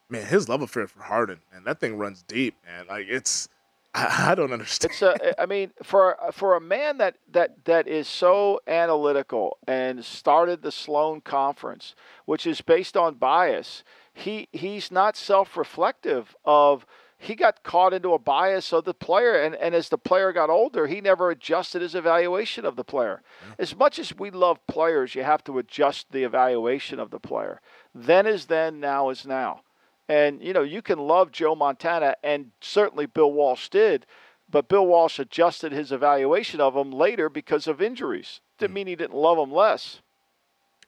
Man, 0.09 0.25
his 0.25 0.49
love 0.49 0.61
affair 0.61 0.87
for 0.87 1.03
Harden, 1.03 1.39
and 1.53 1.65
that 1.65 1.79
thing 1.79 1.97
runs 1.97 2.23
deep, 2.23 2.55
man. 2.65 2.87
Like 2.87 3.07
it's 3.09 3.47
I, 3.93 4.31
I 4.31 4.35
don't 4.35 4.53
understand. 4.53 4.91
It's 4.91 5.01
a, 5.01 5.41
I 5.41 5.45
mean, 5.45 5.71
for 5.81 6.17
for 6.31 6.55
a 6.55 6.61
man 6.61 6.97
that 6.97 7.15
that 7.31 7.65
that 7.65 7.87
is 7.87 8.07
so 8.07 8.59
analytical 8.67 9.57
and 9.67 10.03
started 10.03 10.61
the 10.61 10.71
Sloan 10.71 11.21
Conference, 11.21 11.95
which 12.25 12.45
is 12.45 12.61
based 12.61 12.95
on 12.95 13.15
bias, 13.15 13.83
he 14.13 14.47
he's 14.51 14.91
not 14.91 15.15
self-reflective 15.15 16.35
of 16.45 16.85
he 17.17 17.35
got 17.35 17.63
caught 17.63 17.93
into 17.93 18.13
a 18.13 18.19
bias 18.19 18.71
of 18.71 18.85
the 18.85 18.93
player 18.93 19.33
and, 19.33 19.55
and 19.55 19.73
as 19.73 19.89
the 19.89 19.97
player 19.97 20.31
got 20.31 20.49
older 20.49 20.87
he 20.87 21.01
never 21.01 21.31
adjusted 21.31 21.81
his 21.81 21.95
evaluation 21.95 22.65
of 22.65 22.75
the 22.75 22.83
player. 22.83 23.21
As 23.57 23.75
much 23.75 23.99
as 23.99 24.17
we 24.17 24.29
love 24.29 24.65
players 24.67 25.15
you 25.15 25.23
have 25.23 25.43
to 25.45 25.57
adjust 25.57 26.11
the 26.11 26.23
evaluation 26.23 26.99
of 26.99 27.09
the 27.09 27.19
player. 27.19 27.61
Then 27.93 28.27
is 28.27 28.45
then 28.45 28.79
now 28.79 29.09
is 29.09 29.25
now. 29.25 29.61
And 30.07 30.41
you 30.41 30.53
know 30.53 30.63
you 30.63 30.81
can 30.81 30.99
love 30.99 31.31
joe 31.31 31.55
montana 31.55 32.15
and 32.23 32.51
certainly 32.61 33.05
bill 33.07 33.31
walsh 33.31 33.69
did 33.69 34.05
but 34.49 34.69
bill 34.69 34.87
walsh 34.87 35.19
adjusted 35.19 35.71
his 35.71 35.91
evaluation 35.91 36.61
of 36.61 36.75
him 36.75 36.91
later 36.91 37.29
because 37.29 37.67
of 37.67 37.81
injuries. 37.81 38.41
Didn't 38.57 38.71
mm. 38.71 38.75
mean 38.75 38.87
he 38.87 38.95
didn't 38.95 39.15
love 39.15 39.37
him 39.37 39.51
less. 39.51 40.01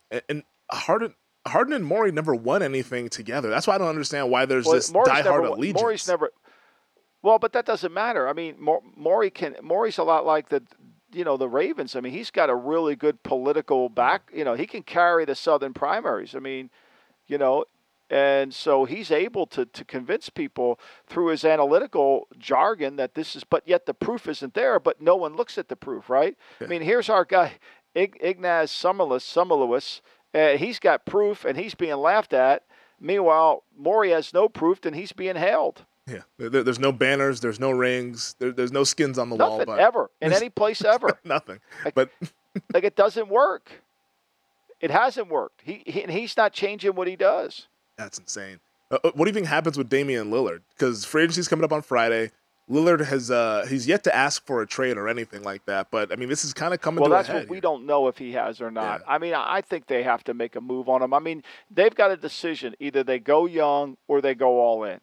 And, 0.10 0.22
and 0.30 0.44
Harden 0.72 1.16
Harden 1.48 1.74
and 1.74 1.86
Morey 1.86 2.12
never 2.12 2.36
won 2.36 2.62
anything 2.62 3.10
together. 3.10 3.50
That's 3.50 3.68
why 3.68 3.76
I 3.76 3.78
don't 3.78 3.88
understand 3.88 4.30
why 4.30 4.46
there's 4.46 4.66
well, 4.66 4.76
this 4.76 4.92
Morey's 4.92 5.10
diehard 5.10 5.24
never, 5.26 5.46
allegiance. 5.46 5.82
Morey's 5.82 6.08
never. 6.08 6.32
Well, 7.22 7.40
but 7.40 7.54
that 7.54 7.66
doesn't 7.66 7.94
matter. 7.94 8.28
I 8.28 8.34
mean, 8.34 8.56
Morey 8.96 9.30
can. 9.30 9.56
Morey's 9.62 9.98
a 9.98 10.04
lot 10.04 10.26
like 10.26 10.50
the, 10.50 10.64
you 11.12 11.24
know, 11.24 11.38
the 11.38 11.50
Ravens. 11.50 11.96
I 11.96 12.02
mean, 12.02 12.14
he's 12.14 12.32
got 12.32 12.50
a 12.50 12.56
really 12.56 12.96
good 12.96 13.24
political 13.24 13.90
back. 13.90 14.30
You 14.34 14.44
know, 14.44 14.54
he 14.54 14.66
can 14.66 14.84
carry 14.84 15.26
the 15.26 15.36
Southern 15.36 15.74
primaries. 15.74 16.36
I 16.36 16.40
mean, 16.40 16.70
you 17.28 17.38
know, 17.38 17.66
and 18.10 18.54
so 18.54 18.86
he's 18.86 19.12
able 19.12 19.46
to 19.48 19.66
to 19.66 19.86
convince 19.86 20.30
people 20.30 20.80
through 21.08 21.28
his 21.28 21.46
analytical 21.46 22.28
jargon 22.38 22.96
that 22.98 23.16
this 23.16 23.36
is. 23.36 23.44
But 23.44 23.68
yet 23.68 23.86
the 23.86 23.94
proof 23.94 24.28
isn't 24.28 24.54
there. 24.54 24.80
But 24.80 25.02
no 25.02 25.16
one 25.16 25.36
looks 25.36 25.58
at 25.58 25.70
the 25.70 25.76
proof, 25.76 26.10
right? 26.10 26.38
Yeah. 26.60 26.68
I 26.68 26.70
mean, 26.70 26.82
here's 26.82 27.10
our 27.10 27.26
guy, 27.26 27.54
Ignaz 27.96 28.72
Summerless, 28.72 29.24
Summerlewis 29.24 30.02
uh, 30.34 30.58
he's 30.58 30.80
got 30.80 31.06
proof 31.06 31.46
and 31.46 31.58
he's 31.58 31.76
being 31.76 31.96
laughed 31.98 32.34
at. 32.34 32.64
Meanwhile, 33.00 33.64
Morey 33.78 34.12
has 34.12 34.34
no 34.34 34.50
proof 34.50 34.86
and 34.86 34.96
he's 34.96 35.12
being 35.12 35.36
held. 35.36 35.86
Yeah, 36.08 36.22
there, 36.38 36.64
there's 36.64 36.80
no 36.80 36.92
banners, 36.92 37.40
there's 37.40 37.60
no 37.60 37.72
rings, 37.72 38.36
there, 38.40 38.52
there's 38.52 38.72
no 38.72 38.84
skins 38.84 39.20
on 39.20 39.30
the 39.30 39.38
Nothing, 39.38 39.58
wall. 39.58 39.66
But 39.66 39.80
ever 39.80 40.10
in 40.22 40.34
any 40.34 40.50
place 40.50 40.84
ever. 40.86 41.20
Nothing. 41.24 41.60
Like, 41.86 41.94
but 41.94 42.10
like 42.74 42.84
it 42.84 42.96
doesn't 42.96 43.30
work. 43.30 43.72
It 44.82 44.92
hasn't 44.92 45.30
worked. 45.30 45.62
He, 45.64 45.84
he 45.86 46.02
and 46.04 46.12
he's 46.12 46.36
not 46.36 46.54
changing 46.54 46.96
what 46.96 47.08
he 47.08 47.16
does. 47.16 47.68
That's 47.98 48.18
insane. 48.18 48.60
Uh, 48.90 48.98
uh 49.04 49.12
what 49.14 49.26
do 49.26 49.30
you 49.30 49.34
think 49.34 49.48
happens 49.48 49.78
with 49.78 49.90
Damian 49.90 50.32
Lillard? 50.32 50.62
Because 50.70 51.06
free 51.06 51.24
agency's 51.24 51.48
coming 51.48 51.66
up 51.66 51.74
on 51.74 51.82
Friday. 51.82 52.32
Lillard 52.70 53.04
has 53.06 53.32
uh, 53.32 53.66
he's 53.68 53.88
yet 53.88 54.04
to 54.04 54.16
ask 54.16 54.46
for 54.46 54.62
a 54.62 54.68
trade 54.68 54.98
or 54.98 55.08
anything 55.08 55.42
like 55.42 55.66
that. 55.66 55.90
But 55.90 56.12
I 56.12 56.16
mean, 56.16 56.30
this 56.30 56.46
is 56.46 56.54
kind 56.54 56.74
of 56.74 56.82
coming. 56.82 56.98
To 56.98 57.04
the 57.04 57.10
ball. 57.10 57.18
Well, 57.18 57.24
that's 57.24 57.34
what 57.34 57.50
we 57.50 57.60
don't 57.60 57.86
know 57.86 58.08
if 58.08 58.18
he 58.18 58.34
has 58.34 58.62
or 58.62 58.70
not. 58.70 59.02
Yeah. 59.02 59.14
I 59.14 59.18
mean, 59.18 59.34
I 59.34 59.62
think 59.62 59.88
they 59.88 60.04
have 60.04 60.24
to 60.26 60.34
make 60.36 60.56
a 60.56 60.62
move 60.62 60.88
on 60.88 61.02
him. 61.02 61.14
I 61.14 61.20
mean, 61.20 61.44
they've 61.72 61.94
got 61.94 62.12
a 62.12 62.18
decision: 62.18 62.76
either 62.80 63.04
they 63.04 63.18
go 63.18 63.48
young 63.48 63.98
or 64.08 64.22
they 64.22 64.36
go 64.36 64.60
all 64.60 64.84
in. 64.84 65.00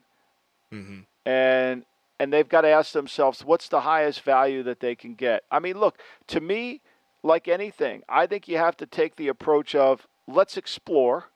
Mm-hmm. 0.73 1.01
And 1.29 1.85
and 2.21 2.33
they've 2.33 2.49
got 2.49 2.63
to 2.63 2.69
ask 2.69 2.93
themselves, 2.93 3.45
what's 3.45 3.69
the 3.69 3.81
highest 3.81 4.23
value 4.23 4.63
that 4.63 4.81
they 4.81 4.95
can 4.95 5.15
get? 5.15 5.43
I 5.51 5.59
mean, 5.59 5.79
look, 5.79 5.99
to 6.29 6.41
me, 6.41 6.81
like 7.23 7.49
anything, 7.49 8.03
I 8.09 8.27
think 8.27 8.49
you 8.49 8.57
have 8.59 8.77
to 8.79 8.87
take 8.87 9.17
the 9.17 9.29
approach 9.29 9.75
of 9.75 10.07
let's 10.27 10.57
explore 10.57 11.31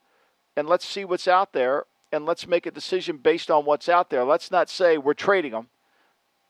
and 0.56 0.68
let's 0.68 0.86
see 0.86 1.04
what's 1.04 1.28
out 1.28 1.52
there 1.52 1.84
and 2.12 2.24
let's 2.24 2.46
make 2.46 2.66
a 2.66 2.70
decision 2.70 3.18
based 3.18 3.50
on 3.50 3.64
what's 3.64 3.88
out 3.88 4.10
there. 4.10 4.24
Let's 4.24 4.50
not 4.50 4.70
say 4.70 4.96
we're 4.96 5.14
trading 5.14 5.52
them 5.52 5.68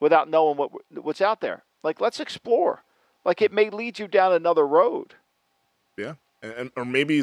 without 0.01 0.29
knowing 0.29 0.57
what 0.57 0.71
what's 0.91 1.21
out 1.21 1.41
there. 1.41 1.63
Like 1.83 2.01
let's 2.01 2.21
explore. 2.21 2.83
Like 3.25 3.43
it 3.43 3.53
may 3.53 3.71
lead 3.71 3.99
you 3.99 4.09
down 4.09 4.33
another 4.33 4.67
road. 4.67 5.15
Yeah, 5.97 6.15
and 6.43 6.71
or 6.77 6.85
maybe 6.85 7.23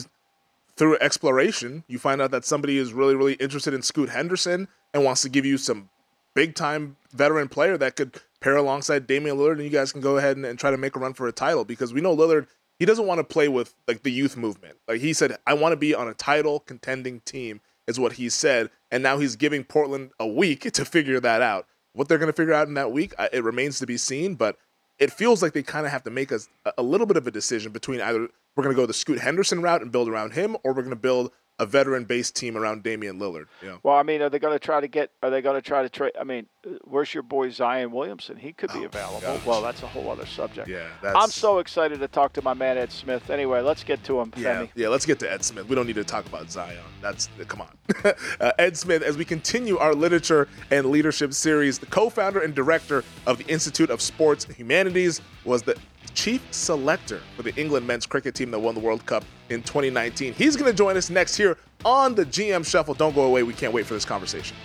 through 0.76 0.98
exploration, 1.00 1.84
you 1.88 1.98
find 1.98 2.22
out 2.22 2.32
that 2.32 2.46
somebody 2.46 2.78
is 2.78 2.94
really 2.94 3.16
really 3.16 3.34
interested 3.34 3.74
in 3.74 3.82
Scoot 3.82 4.10
Henderson 4.10 4.68
and 4.94 5.04
wants 5.04 5.22
to 5.24 5.30
give 5.30 5.46
you 5.46 5.58
some 5.58 5.90
big 6.34 6.56
time 6.56 6.98
veteran 7.12 7.50
player 7.50 7.78
that 7.78 7.96
could 7.96 8.22
pair 8.40 8.56
alongside 8.56 9.08
Damian 9.08 9.38
Lillard, 9.38 9.54
and 9.54 9.64
you 9.64 9.70
guys 9.70 9.92
can 9.92 10.02
go 10.02 10.18
ahead 10.18 10.38
and, 10.38 10.46
and 10.46 10.60
try 10.60 10.70
to 10.70 10.78
make 10.78 10.96
a 10.96 11.00
run 11.00 11.14
for 11.14 11.28
a 11.28 11.32
title 11.32 11.66
because 11.66 11.94
we 11.94 12.02
know 12.02 12.16
Lillard 12.16 12.48
he 12.80 12.86
doesn't 12.86 13.08
want 13.08 13.20
to 13.20 13.24
play 13.24 13.48
with 13.48 13.74
like 13.88 14.04
the 14.04 14.12
youth 14.12 14.38
movement. 14.38 14.78
Like 14.88 15.02
he 15.02 15.14
said, 15.14 15.38
I 15.48 15.54
want 15.54 15.74
to 15.74 15.78
be 15.78 15.96
on 15.96 16.08
a 16.08 16.14
title 16.14 16.60
contending 16.60 17.22
team, 17.22 17.62
is 17.88 18.00
what 18.00 18.14
he 18.14 18.30
said. 18.30 18.70
And 18.92 19.02
now 19.02 19.18
he's 19.18 19.36
giving 19.36 19.64
Portland 19.64 20.12
a 20.20 20.28
week 20.28 20.72
to 20.74 20.86
figure 20.86 21.20
that 21.20 21.42
out. 21.42 21.68
What 21.98 22.08
they're 22.08 22.20
going 22.20 22.32
to 22.32 22.36
figure 22.36 22.54
out 22.54 22.68
in 22.68 22.76
that 22.76 22.92
week, 22.92 23.16
it 23.34 23.44
remains 23.44 23.80
to 23.80 23.88
be 23.88 23.98
seen. 23.98 24.36
But 24.36 24.56
it 25.00 25.12
feels 25.12 25.42
like 25.42 25.54
they 25.54 25.64
kind 25.64 25.86
of 25.88 25.92
have 25.92 26.04
to 26.04 26.12
make 26.12 26.32
a, 26.32 26.40
a 26.78 26.84
little 26.84 27.08
bit 27.08 27.18
of 27.18 27.26
a 27.26 27.32
decision 27.32 27.72
between 27.72 28.02
either 28.02 28.30
we're 28.56 28.64
going 28.64 28.76
to 28.76 28.80
go 28.80 28.86
the 28.86 28.94
Scoot 28.94 29.20
Henderson 29.20 29.64
route 29.64 29.82
and 29.82 29.92
build 29.92 30.08
around 30.08 30.34
him, 30.34 30.56
or 30.64 30.74
we're 30.74 30.84
going 30.84 30.92
to 30.92 30.96
build 30.96 31.32
a 31.60 31.66
veteran-based 31.66 32.36
team 32.36 32.56
around 32.56 32.84
Damian 32.84 33.20
Lillard. 33.20 33.48
Yeah. 33.64 33.78
Well, 33.82 33.96
I 33.96 34.04
mean, 34.04 34.22
are 34.22 34.30
they 34.30 34.40
going 34.40 34.54
to 34.54 34.60
try 34.60 34.80
to 34.80 34.88
get? 34.88 35.12
Are 35.24 35.30
they 35.30 35.42
going 35.42 35.56
to 35.56 35.62
try 35.62 35.82
to 35.82 35.90
trade? 35.90 36.14
I 36.20 36.24
mean, 36.24 36.46
where's 36.84 37.14
your 37.14 37.24
boy 37.24 37.50
Zion 37.50 37.92
Williamson? 37.92 38.38
He 38.38 38.54
could 38.54 38.72
be 38.74 38.80
oh, 38.80 38.86
available. 38.86 39.40
Well, 39.46 39.62
that's 39.62 39.82
a 39.82 39.88
whole 39.88 40.10
other 40.12 40.26
subject. 40.26 40.68
Yeah, 40.68 40.88
I'm 41.04 41.30
so 41.30 41.60
excited 41.60 42.00
to 42.00 42.08
talk 42.08 42.34
to 42.34 42.42
my 42.42 42.54
man 42.54 42.78
Ed 42.78 42.92
Smith. 42.92 43.30
Anyway, 43.30 43.62
let's 43.62 43.84
get 43.84 44.04
to 44.06 44.20
him. 44.20 44.34
Yeah, 44.38 44.62
Femi. 44.62 44.70
yeah. 44.76 44.88
Let's 44.90 45.06
get 45.06 45.20
to 45.20 45.32
Ed 45.32 45.44
Smith. 45.44 45.68
We 45.68 45.76
don't 45.76 45.88
need 45.88 45.96
to 45.96 46.04
talk 46.04 46.28
about 46.28 46.52
Zion. 46.52 46.78
That's 47.02 47.30
come 47.48 47.62
on, 47.62 47.76
uh, 48.40 48.52
Ed 48.60 48.78
Smith. 48.78 49.02
As 49.02 49.18
we 49.18 49.26
continue 49.26 49.78
our 49.78 49.96
literature 49.96 50.48
and 50.70 50.88
leadership 50.88 51.34
series, 51.34 51.80
the 51.80 51.88
co-founder 51.88 52.40
and 52.40 52.54
director 52.54 53.04
of 53.26 53.40
the 53.40 53.48
Institute 53.48 53.90
of 53.90 54.02
Sports 54.02 54.46
Humanities 54.46 55.22
was 55.44 55.64
the 55.64 55.76
chief 56.18 56.42
selector 56.52 57.22
for 57.36 57.44
the 57.44 57.56
England 57.56 57.86
men's 57.86 58.08
cricket 58.08 58.34
team 58.34 58.50
that 58.50 58.60
won 58.60 58.74
the 58.74 58.82
World 58.82 59.06
Cup 59.06 59.24
in 59.50 59.62
2019. 59.62 60.34
He's 60.34 60.56
going 60.56 60.70
to 60.70 60.76
join 60.76 60.98
us 60.98 61.12
next 61.12 61.38
here 61.38 61.58
on 61.86 62.16
the 62.16 62.26
GM 62.26 62.66
Shuffle. 62.66 62.96
Don't 62.96 63.14
go 63.14 63.22
away. 63.22 63.44
We 63.44 63.54
can't 63.54 63.72
wait 63.72 63.86
for 63.86 63.94
this 63.94 64.04
conversation. 64.04 64.58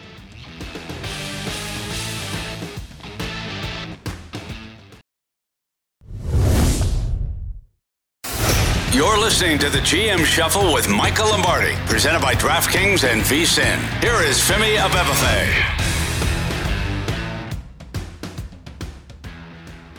You're 8.95 9.19
listening 9.19 9.59
to 9.59 9.69
the 9.69 9.79
GM 9.79 10.25
Shuffle 10.25 10.73
with 10.73 10.89
Michael 10.89 11.29
Lombardi, 11.29 11.75
presented 11.87 12.23
by 12.23 12.35
DraftKings 12.35 13.11
and 13.11 13.21
VSIN. 13.23 13.79
Here 14.01 14.23
is 14.23 14.39
Femi 14.39 14.77
Abebefe. 14.77 15.92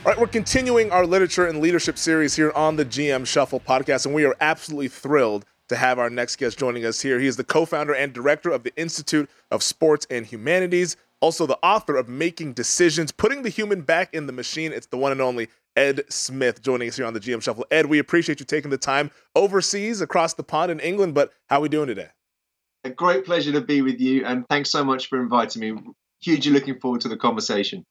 All 0.05 0.11
right, 0.11 0.19
we're 0.19 0.27
continuing 0.27 0.91
our 0.91 1.05
literature 1.05 1.47
and 1.47 1.61
leadership 1.61 1.97
series 1.97 2.35
here 2.35 2.51
on 2.55 2.75
the 2.75 2.83
GM 2.83 3.25
Shuffle 3.25 3.61
podcast, 3.61 4.05
and 4.05 4.13
we 4.13 4.25
are 4.25 4.35
absolutely 4.41 4.89
thrilled 4.89 5.45
to 5.69 5.77
have 5.77 5.97
our 5.97 6.09
next 6.09 6.35
guest 6.35 6.59
joining 6.59 6.83
us 6.83 6.99
here. 6.99 7.21
He 7.21 7.27
is 7.27 7.37
the 7.37 7.45
co 7.45 7.63
founder 7.65 7.93
and 7.93 8.11
director 8.11 8.49
of 8.49 8.63
the 8.63 8.75
Institute 8.75 9.29
of 9.49 9.63
Sports 9.63 10.05
and 10.09 10.25
Humanities, 10.25 10.97
also 11.21 11.45
the 11.45 11.57
author 11.63 11.95
of 11.95 12.09
Making 12.09 12.51
Decisions, 12.51 13.13
Putting 13.13 13.43
the 13.43 13.49
Human 13.49 13.79
Back 13.79 14.13
in 14.13 14.27
the 14.27 14.33
Machine. 14.33 14.73
It's 14.73 14.87
the 14.87 14.97
one 14.97 15.13
and 15.13 15.21
only 15.21 15.47
Ed 15.77 16.01
Smith 16.09 16.61
joining 16.61 16.89
us 16.89 16.97
here 16.97 17.05
on 17.05 17.13
the 17.13 17.21
GM 17.21 17.41
Shuffle. 17.41 17.65
Ed, 17.71 17.85
we 17.85 17.97
appreciate 17.99 18.41
you 18.41 18.45
taking 18.45 18.71
the 18.71 18.77
time 18.77 19.09
overseas 19.37 20.01
across 20.01 20.33
the 20.33 20.43
pond 20.43 20.69
in 20.69 20.81
England, 20.81 21.13
but 21.13 21.31
how 21.47 21.59
are 21.59 21.61
we 21.61 21.69
doing 21.69 21.87
today? 21.87 22.09
A 22.83 22.89
great 22.89 23.23
pleasure 23.23 23.53
to 23.53 23.61
be 23.61 23.81
with 23.81 24.01
you, 24.01 24.25
and 24.25 24.45
thanks 24.49 24.69
so 24.69 24.83
much 24.83 25.07
for 25.07 25.21
inviting 25.21 25.61
me. 25.61 25.81
Hugely 26.19 26.51
looking 26.51 26.81
forward 26.81 26.99
to 27.01 27.07
the 27.07 27.15
conversation. 27.15 27.85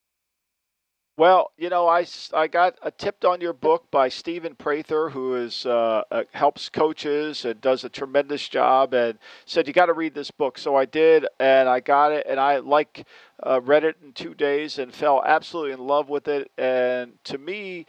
Well, 1.19 1.51
you 1.59 1.69
know, 1.69 1.89
I, 1.89 2.07
I 2.33 2.47
got 2.47 2.79
a 2.81 2.91
tipped 2.91 3.27
on 3.27 3.43
your 3.43 3.53
book 3.53 3.91
by 3.91 4.09
Stephen 4.09 4.55
Prather, 4.55 5.11
who 5.11 5.35
is 5.35 5.67
uh, 5.67 6.05
uh, 6.11 6.23
helps 6.33 6.71
coaches 6.71 7.45
and 7.45 7.61
does 7.61 7.85
a 7.85 7.91
tremendous 7.91 8.49
job, 8.49 8.95
and 8.95 9.19
said 9.45 9.67
you 9.67 9.75
got 9.75 9.87
to 9.87 9.93
read 9.93 10.15
this 10.15 10.31
book. 10.31 10.57
So 10.57 10.75
I 10.75 10.87
did, 10.87 11.27
and 11.39 11.69
I 11.69 11.81
got 11.81 12.13
it, 12.13 12.25
and 12.27 12.41
I 12.41 12.59
like 12.59 13.07
uh, 13.47 13.61
read 13.61 13.85
it 13.85 13.97
in 14.03 14.13
two 14.13 14.33
days 14.33 14.79
and 14.79 14.93
fell 14.93 15.23
absolutely 15.23 15.73
in 15.73 15.87
love 15.87 16.09
with 16.09 16.29
it. 16.29 16.51
And 16.57 17.13
to 17.25 17.37
me, 17.37 17.85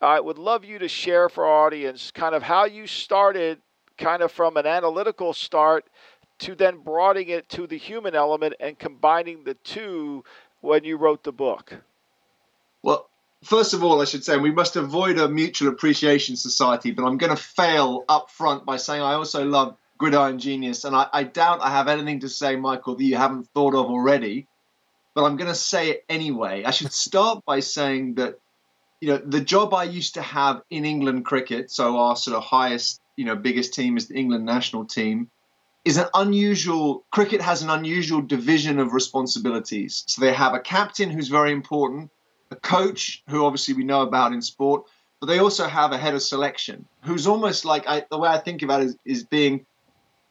I 0.00 0.20
would 0.20 0.38
love 0.38 0.64
you 0.64 0.78
to 0.78 0.88
share 0.88 1.28
for 1.28 1.46
our 1.46 1.66
audience 1.66 2.12
kind 2.12 2.36
of 2.36 2.44
how 2.44 2.66
you 2.66 2.86
started, 2.86 3.58
kind 3.98 4.22
of 4.22 4.30
from 4.30 4.56
an 4.56 4.66
analytical 4.66 5.32
start 5.32 5.86
to 6.38 6.54
then 6.54 6.78
broadening 6.78 7.30
it 7.30 7.48
to 7.48 7.66
the 7.66 7.76
human 7.76 8.14
element 8.14 8.54
and 8.60 8.78
combining 8.78 9.42
the 9.42 9.54
two 9.54 10.22
when 10.60 10.84
you 10.84 10.96
wrote 10.96 11.24
the 11.24 11.32
book. 11.32 11.74
Well, 12.82 13.08
first 13.44 13.74
of 13.74 13.84
all, 13.84 14.00
I 14.00 14.04
should 14.04 14.24
say 14.24 14.36
we 14.36 14.50
must 14.50 14.76
avoid 14.76 15.18
a 15.18 15.28
mutual 15.28 15.68
appreciation 15.68 16.36
society, 16.36 16.90
but 16.90 17.04
I'm 17.04 17.18
going 17.18 17.34
to 17.34 17.42
fail 17.42 18.04
up 18.08 18.30
front 18.30 18.64
by 18.64 18.76
saying 18.76 19.02
I 19.02 19.14
also 19.14 19.44
love 19.44 19.76
Gridiron 19.98 20.38
Genius, 20.38 20.84
and 20.84 20.96
I, 20.96 21.08
I 21.12 21.24
doubt 21.24 21.60
I 21.60 21.70
have 21.70 21.88
anything 21.88 22.20
to 22.20 22.28
say, 22.28 22.56
Michael, 22.56 22.96
that 22.96 23.04
you 23.04 23.16
haven't 23.16 23.48
thought 23.48 23.74
of 23.74 23.86
already. 23.86 24.46
But 25.14 25.24
I'm 25.24 25.36
going 25.36 25.50
to 25.50 25.54
say 25.56 25.90
it 25.90 26.04
anyway. 26.08 26.64
I 26.64 26.70
should 26.70 26.92
start 26.92 27.44
by 27.44 27.60
saying 27.60 28.14
that, 28.14 28.38
you 29.00 29.08
know, 29.08 29.18
the 29.18 29.40
job 29.40 29.74
I 29.74 29.84
used 29.84 30.14
to 30.14 30.22
have 30.22 30.62
in 30.70 30.84
England 30.84 31.24
cricket, 31.24 31.70
so 31.70 31.98
our 31.98 32.16
sort 32.16 32.36
of 32.36 32.44
highest, 32.44 33.02
you 33.16 33.24
know, 33.24 33.36
biggest 33.36 33.74
team 33.74 33.96
is 33.96 34.06
the 34.06 34.14
England 34.14 34.46
national 34.46 34.86
team, 34.86 35.28
is 35.84 35.96
an 35.98 36.06
unusual. 36.14 37.04
Cricket 37.10 37.40
has 37.40 37.62
an 37.62 37.70
unusual 37.70 38.22
division 38.22 38.78
of 38.78 38.94
responsibilities. 38.94 40.04
So 40.06 40.20
they 40.20 40.32
have 40.32 40.54
a 40.54 40.60
captain 40.60 41.10
who's 41.10 41.28
very 41.28 41.52
important 41.52 42.10
a 42.50 42.56
coach 42.56 43.22
who 43.28 43.44
obviously 43.44 43.74
we 43.74 43.84
know 43.84 44.02
about 44.02 44.32
in 44.32 44.42
sport, 44.42 44.84
but 45.20 45.26
they 45.26 45.38
also 45.38 45.68
have 45.68 45.92
a 45.92 45.98
head 45.98 46.14
of 46.14 46.22
selection 46.22 46.86
who's 47.04 47.26
almost 47.26 47.64
like 47.64 47.86
I, 47.86 48.04
the 48.10 48.18
way 48.18 48.28
I 48.28 48.38
think 48.38 48.62
about 48.62 48.82
it 48.82 48.86
is, 48.86 48.96
is 49.04 49.24
being 49.24 49.66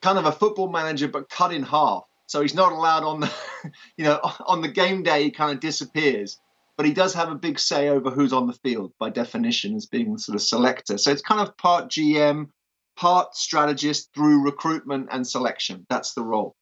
kind 0.02 0.18
of 0.18 0.26
a 0.26 0.32
football 0.32 0.70
manager 0.70 1.08
but 1.08 1.30
cut 1.30 1.54
in 1.54 1.64
half. 1.64 2.04
So 2.28 2.42
he's 2.42 2.56
not 2.56 2.72
allowed 2.72 3.04
on 3.04 3.22
the, 3.22 3.32
you 3.98 4.04
know, 4.06 4.20
on 4.46 4.62
the 4.62 4.68
game 4.68 5.04
day 5.04 5.24
he 5.24 5.32
kind 5.32 5.52
of 5.52 5.60
disappears, 5.60 6.40
but 6.78 6.86
he 6.86 6.94
does 6.94 7.14
have 7.14 7.30
a 7.30 7.36
big 7.36 7.60
say 7.60 7.90
over 7.90 8.10
who's 8.10 8.34
on 8.34 8.48
the 8.48 8.54
field 8.54 8.94
by 9.00 9.10
definition 9.10 9.76
as 9.76 9.86
being 9.86 10.18
sort 10.18 10.36
of 10.36 10.42
selector. 10.42 10.98
So 10.98 11.12
it's 11.12 11.22
kind 11.22 11.42
of 11.42 11.58
part 11.58 11.90
GM, 11.90 12.50
part 12.96 13.36
strategist 13.36 14.10
through 14.14 14.44
recruitment 14.44 15.10
and 15.12 15.26
selection. 15.26 15.86
That's 15.90 16.14
the 16.14 16.24
role. 16.24 16.56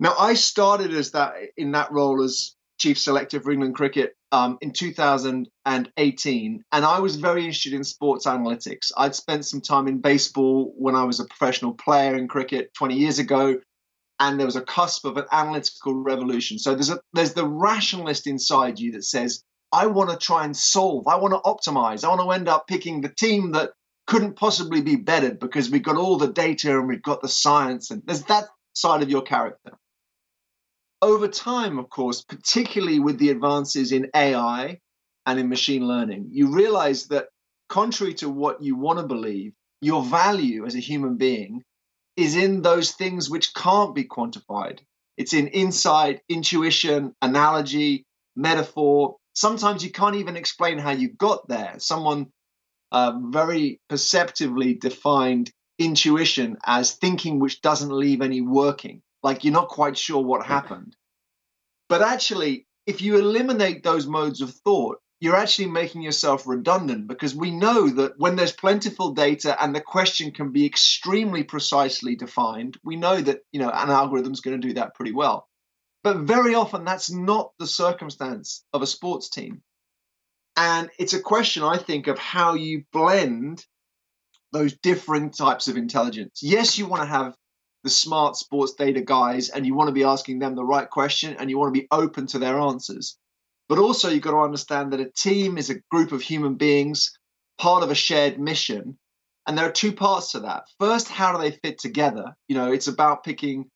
Now 0.00 0.14
I 0.18 0.34
started 0.34 0.92
as 0.92 1.12
that 1.12 1.34
in 1.56 1.72
that 1.72 1.90
role 1.90 2.22
as 2.22 2.54
chief 2.78 2.98
selector 2.98 3.40
for 3.40 3.50
England 3.50 3.74
cricket 3.74 4.14
um, 4.32 4.58
in 4.60 4.72
2018, 4.72 6.64
and 6.72 6.84
I 6.84 7.00
was 7.00 7.16
very 7.16 7.40
interested 7.44 7.72
in 7.72 7.84
sports 7.84 8.26
analytics. 8.26 8.92
I'd 8.96 9.14
spent 9.14 9.44
some 9.44 9.60
time 9.60 9.88
in 9.88 10.00
baseball 10.00 10.72
when 10.76 10.94
I 10.94 11.04
was 11.04 11.20
a 11.20 11.24
professional 11.24 11.74
player 11.74 12.14
in 12.16 12.28
cricket 12.28 12.72
20 12.74 12.96
years 12.96 13.18
ago, 13.18 13.58
and 14.20 14.38
there 14.38 14.46
was 14.46 14.56
a 14.56 14.62
cusp 14.62 15.04
of 15.04 15.16
an 15.16 15.24
analytical 15.32 15.94
revolution. 15.94 16.58
So 16.58 16.74
there's 16.74 16.90
a 16.90 17.00
there's 17.12 17.34
the 17.34 17.46
rationalist 17.46 18.26
inside 18.26 18.78
you 18.78 18.92
that 18.92 19.04
says, 19.04 19.42
I 19.72 19.86
want 19.86 20.10
to 20.10 20.16
try 20.16 20.44
and 20.44 20.56
solve, 20.56 21.06
I 21.06 21.16
want 21.16 21.34
to 21.34 21.70
optimize, 21.70 22.04
I 22.04 22.08
want 22.08 22.20
to 22.20 22.30
end 22.30 22.48
up 22.48 22.66
picking 22.66 23.00
the 23.00 23.10
team 23.10 23.52
that 23.52 23.72
couldn't 24.06 24.36
possibly 24.36 24.80
be 24.80 24.96
bettered 24.96 25.38
because 25.38 25.70
we've 25.70 25.82
got 25.82 25.96
all 25.96 26.16
the 26.16 26.32
data 26.32 26.78
and 26.78 26.88
we've 26.88 27.02
got 27.02 27.22
the 27.22 27.28
science, 27.28 27.90
and 27.90 28.02
there's 28.06 28.22
that 28.24 28.44
side 28.74 29.02
of 29.02 29.10
your 29.10 29.22
character 29.22 29.72
over 31.00 31.28
time, 31.28 31.78
of 31.78 31.88
course, 31.90 32.22
particularly 32.22 32.98
with 32.98 33.18
the 33.18 33.30
advances 33.30 33.92
in 33.92 34.10
AI 34.14 34.80
and 35.26 35.38
in 35.38 35.48
machine 35.48 35.86
learning, 35.86 36.28
you 36.30 36.52
realize 36.54 37.06
that 37.08 37.28
contrary 37.68 38.14
to 38.14 38.28
what 38.28 38.62
you 38.62 38.76
want 38.76 38.98
to 38.98 39.06
believe, 39.06 39.52
your 39.80 40.02
value 40.02 40.66
as 40.66 40.74
a 40.74 40.80
human 40.80 41.16
being 41.16 41.62
is 42.16 42.34
in 42.34 42.62
those 42.62 42.92
things 42.92 43.30
which 43.30 43.54
can't 43.54 43.94
be 43.94 44.04
quantified. 44.04 44.80
It's 45.16 45.34
in 45.34 45.48
insight, 45.48 46.20
intuition, 46.28 47.14
analogy, 47.22 48.04
metaphor. 48.34 49.16
Sometimes 49.34 49.84
you 49.84 49.90
can't 49.90 50.16
even 50.16 50.36
explain 50.36 50.78
how 50.78 50.90
you 50.90 51.12
got 51.12 51.46
there. 51.48 51.74
Someone 51.78 52.26
uh, 52.90 53.12
very 53.20 53.80
perceptively 53.88 54.74
defined 54.74 55.52
intuition 55.78 56.56
as 56.64 56.94
thinking 56.94 57.38
which 57.38 57.60
doesn't 57.60 57.92
leave 57.92 58.20
any 58.20 58.40
working 58.40 59.02
like 59.22 59.44
you're 59.44 59.52
not 59.52 59.68
quite 59.68 59.96
sure 59.96 60.22
what 60.22 60.46
happened. 60.46 60.96
But 61.88 62.02
actually, 62.02 62.66
if 62.86 63.02
you 63.02 63.16
eliminate 63.16 63.82
those 63.82 64.06
modes 64.06 64.40
of 64.40 64.54
thought, 64.54 64.98
you're 65.20 65.36
actually 65.36 65.66
making 65.66 66.02
yourself 66.02 66.46
redundant 66.46 67.08
because 67.08 67.34
we 67.34 67.50
know 67.50 67.88
that 67.88 68.12
when 68.18 68.36
there's 68.36 68.52
plentiful 68.52 69.12
data 69.12 69.60
and 69.60 69.74
the 69.74 69.80
question 69.80 70.30
can 70.30 70.52
be 70.52 70.64
extremely 70.64 71.42
precisely 71.42 72.14
defined, 72.14 72.78
we 72.84 72.96
know 72.96 73.20
that 73.20 73.40
you 73.50 73.58
know 73.58 73.70
an 73.70 73.90
algorithm's 73.90 74.40
going 74.40 74.60
to 74.60 74.68
do 74.68 74.74
that 74.74 74.94
pretty 74.94 75.12
well. 75.12 75.48
But 76.04 76.18
very 76.18 76.54
often 76.54 76.84
that's 76.84 77.10
not 77.10 77.50
the 77.58 77.66
circumstance 77.66 78.64
of 78.72 78.82
a 78.82 78.86
sports 78.86 79.28
team. 79.28 79.62
And 80.56 80.90
it's 80.98 81.14
a 81.14 81.20
question, 81.20 81.62
I 81.62 81.78
think, 81.78 82.06
of 82.06 82.18
how 82.18 82.54
you 82.54 82.84
blend 82.92 83.64
those 84.52 84.76
different 84.78 85.36
types 85.36 85.68
of 85.68 85.76
intelligence. 85.76 86.40
Yes, 86.42 86.78
you 86.78 86.86
want 86.86 87.02
to 87.02 87.08
have 87.08 87.34
the 87.84 87.90
smart 87.90 88.36
sports 88.36 88.74
data 88.74 89.00
guys 89.00 89.48
and 89.48 89.64
you 89.64 89.74
want 89.74 89.88
to 89.88 89.94
be 89.94 90.04
asking 90.04 90.38
them 90.38 90.54
the 90.54 90.64
right 90.64 90.88
question 90.88 91.36
and 91.38 91.48
you 91.48 91.58
want 91.58 91.74
to 91.74 91.80
be 91.80 91.88
open 91.90 92.26
to 92.26 92.38
their 92.38 92.58
answers. 92.58 93.16
But 93.68 93.78
also, 93.78 94.08
you've 94.08 94.22
got 94.22 94.30
to 94.30 94.38
understand 94.38 94.92
that 94.92 95.00
a 95.00 95.10
team 95.10 95.58
is 95.58 95.70
a 95.70 95.80
group 95.90 96.12
of 96.12 96.22
human 96.22 96.54
beings, 96.54 97.12
part 97.58 97.82
of 97.82 97.90
a 97.90 97.94
shared 97.94 98.40
mission. 98.40 98.98
And 99.46 99.56
there 99.56 99.66
are 99.66 99.72
two 99.72 99.92
parts 99.92 100.32
to 100.32 100.40
that. 100.40 100.64
First, 100.80 101.08
how 101.08 101.32
do 101.32 101.38
they 101.38 101.56
fit 101.62 101.78
together? 101.78 102.34
You 102.48 102.56
know, 102.56 102.72
it's 102.72 102.88
about 102.88 103.24
picking 103.24 103.70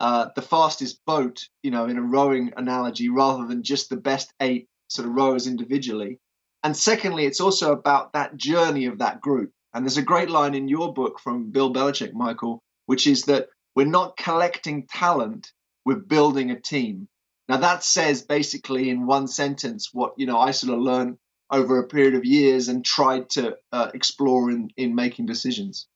uh, 0.00 0.28
the 0.34 0.42
fastest 0.42 1.00
boat, 1.06 1.46
you 1.62 1.70
know, 1.70 1.86
in 1.86 1.98
a 1.98 2.02
rowing 2.02 2.52
analogy, 2.56 3.08
rather 3.08 3.46
than 3.46 3.62
just 3.62 3.88
the 3.88 3.96
best 3.96 4.32
eight 4.40 4.68
sort 4.88 5.08
of 5.08 5.14
rowers 5.14 5.46
individually. 5.46 6.18
And 6.62 6.76
secondly, 6.76 7.26
it's 7.26 7.40
also 7.40 7.72
about 7.72 8.14
that 8.14 8.36
journey 8.36 8.86
of 8.86 8.98
that 8.98 9.20
group. 9.20 9.50
And 9.74 9.84
there's 9.84 9.98
a 9.98 10.02
great 10.02 10.30
line 10.30 10.54
in 10.54 10.68
your 10.68 10.92
book 10.94 11.20
from 11.20 11.50
Bill 11.50 11.72
Belichick, 11.72 12.14
Michael, 12.14 12.62
which 12.86 13.06
is 13.06 13.24
that 13.24 13.48
we're 13.74 13.86
not 13.86 14.16
collecting 14.16 14.86
talent, 14.86 15.52
we're 15.84 15.96
building 15.96 16.50
a 16.50 16.60
team. 16.60 17.08
Now 17.48 17.58
that 17.58 17.84
says 17.84 18.22
basically 18.22 18.90
in 18.90 19.06
one 19.06 19.28
sentence 19.28 19.90
what 19.92 20.14
you 20.16 20.26
know 20.26 20.38
I 20.38 20.52
sort 20.52 20.74
of 20.74 20.80
learned 20.80 21.18
over 21.50 21.78
a 21.78 21.86
period 21.86 22.14
of 22.14 22.24
years 22.24 22.68
and 22.68 22.84
tried 22.84 23.28
to 23.30 23.56
uh, 23.72 23.90
explore 23.94 24.50
in 24.50 24.70
in 24.76 24.94
making 24.94 25.26
decisions. 25.26 25.86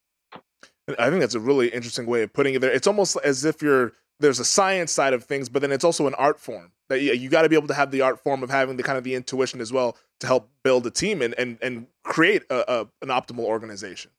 I 0.98 1.10
think 1.10 1.20
that's 1.20 1.34
a 1.34 1.40
really 1.40 1.68
interesting 1.68 2.06
way 2.06 2.22
of 2.22 2.32
putting 2.32 2.54
it 2.54 2.60
there. 2.60 2.72
It's 2.72 2.86
almost 2.86 3.16
as 3.22 3.44
if 3.44 3.60
you're 3.62 3.92
there's 4.20 4.40
a 4.40 4.44
science 4.44 4.90
side 4.90 5.12
of 5.12 5.24
things, 5.24 5.48
but 5.48 5.62
then 5.62 5.70
it's 5.70 5.84
also 5.84 6.06
an 6.06 6.14
art 6.14 6.40
form 6.40 6.72
that 6.88 7.00
you, 7.00 7.12
you 7.12 7.28
got 7.28 7.42
to 7.42 7.48
be 7.48 7.56
able 7.56 7.68
to 7.68 7.74
have 7.74 7.90
the 7.90 8.00
art 8.00 8.20
form 8.20 8.42
of 8.42 8.50
having 8.50 8.76
the 8.76 8.82
kind 8.82 8.98
of 8.98 9.04
the 9.04 9.14
intuition 9.14 9.60
as 9.60 9.72
well 9.72 9.96
to 10.20 10.26
help 10.26 10.50
build 10.62 10.86
a 10.86 10.90
team 10.90 11.22
and 11.22 11.34
and 11.34 11.58
and 11.62 11.86
create 12.04 12.42
a, 12.50 12.64
a 12.68 12.80
an 13.02 13.08
optimal 13.08 13.44
organization. 13.44 14.10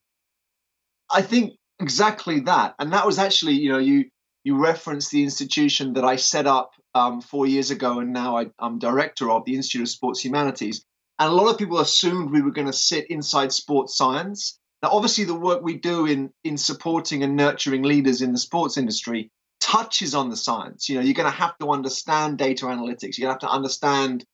I 1.12 1.22
think 1.22 1.54
exactly 1.80 2.42
that. 2.42 2.76
And 2.80 2.94
that 2.94 3.06
was 3.06 3.20
actually 3.20 3.54
you 3.54 3.72
know 3.72 3.78
you 3.78 4.06
you 4.44 4.58
referenced 4.58 5.12
the 5.12 5.24
institution 5.24 5.94
that 5.94 6.06
i 6.06 6.16
set 6.16 6.48
up 6.48 6.72
um, 6.96 7.22
four 7.22 7.46
years 7.46 7.72
ago 7.72 8.00
and 8.00 8.14
now 8.14 8.38
I, 8.38 8.48
i'm 8.58 8.80
director 8.80 9.30
of 9.30 9.46
the 9.46 9.56
institute 9.56 9.84
of 9.84 9.90
sports 9.90 10.24
humanities. 10.24 10.84
And 11.20 11.30
a 11.30 11.36
lot 11.36 11.50
of 11.50 11.58
people 11.58 11.80
assumed 11.80 12.32
we 12.32 12.42
were 12.42 12.52
going 12.52 12.68
to 12.68 12.74
sit 12.74 13.08
inside 13.12 13.52
sports 13.52 13.98
science. 13.98 14.58
Now 14.82 14.90
obviously 14.92 15.26
the 15.26 15.36
work 15.36 15.62
we 15.62 15.78
do 15.78 16.06
in 16.06 16.32
in 16.44 16.58
supporting 16.58 17.24
and 17.24 17.36
nurturing 17.36 17.84
leaders 17.84 18.22
in 18.22 18.32
the 18.32 18.38
sports 18.38 18.78
industry 18.78 19.30
touches 19.60 20.16
on 20.16 20.30
the 20.30 20.38
science. 20.38 20.90
You 20.90 20.96
know 20.96 21.02
you're 21.02 21.14
going 21.14 21.32
to 21.32 21.38
have 21.38 21.58
to 21.60 21.72
understand 21.72 22.38
data 22.38 22.66
analytics. 22.66 23.18
You're 23.18 23.28
going 23.28 23.40
to 23.40 23.46
have 23.46 23.52
to 23.52 23.56
understand 23.56 24.26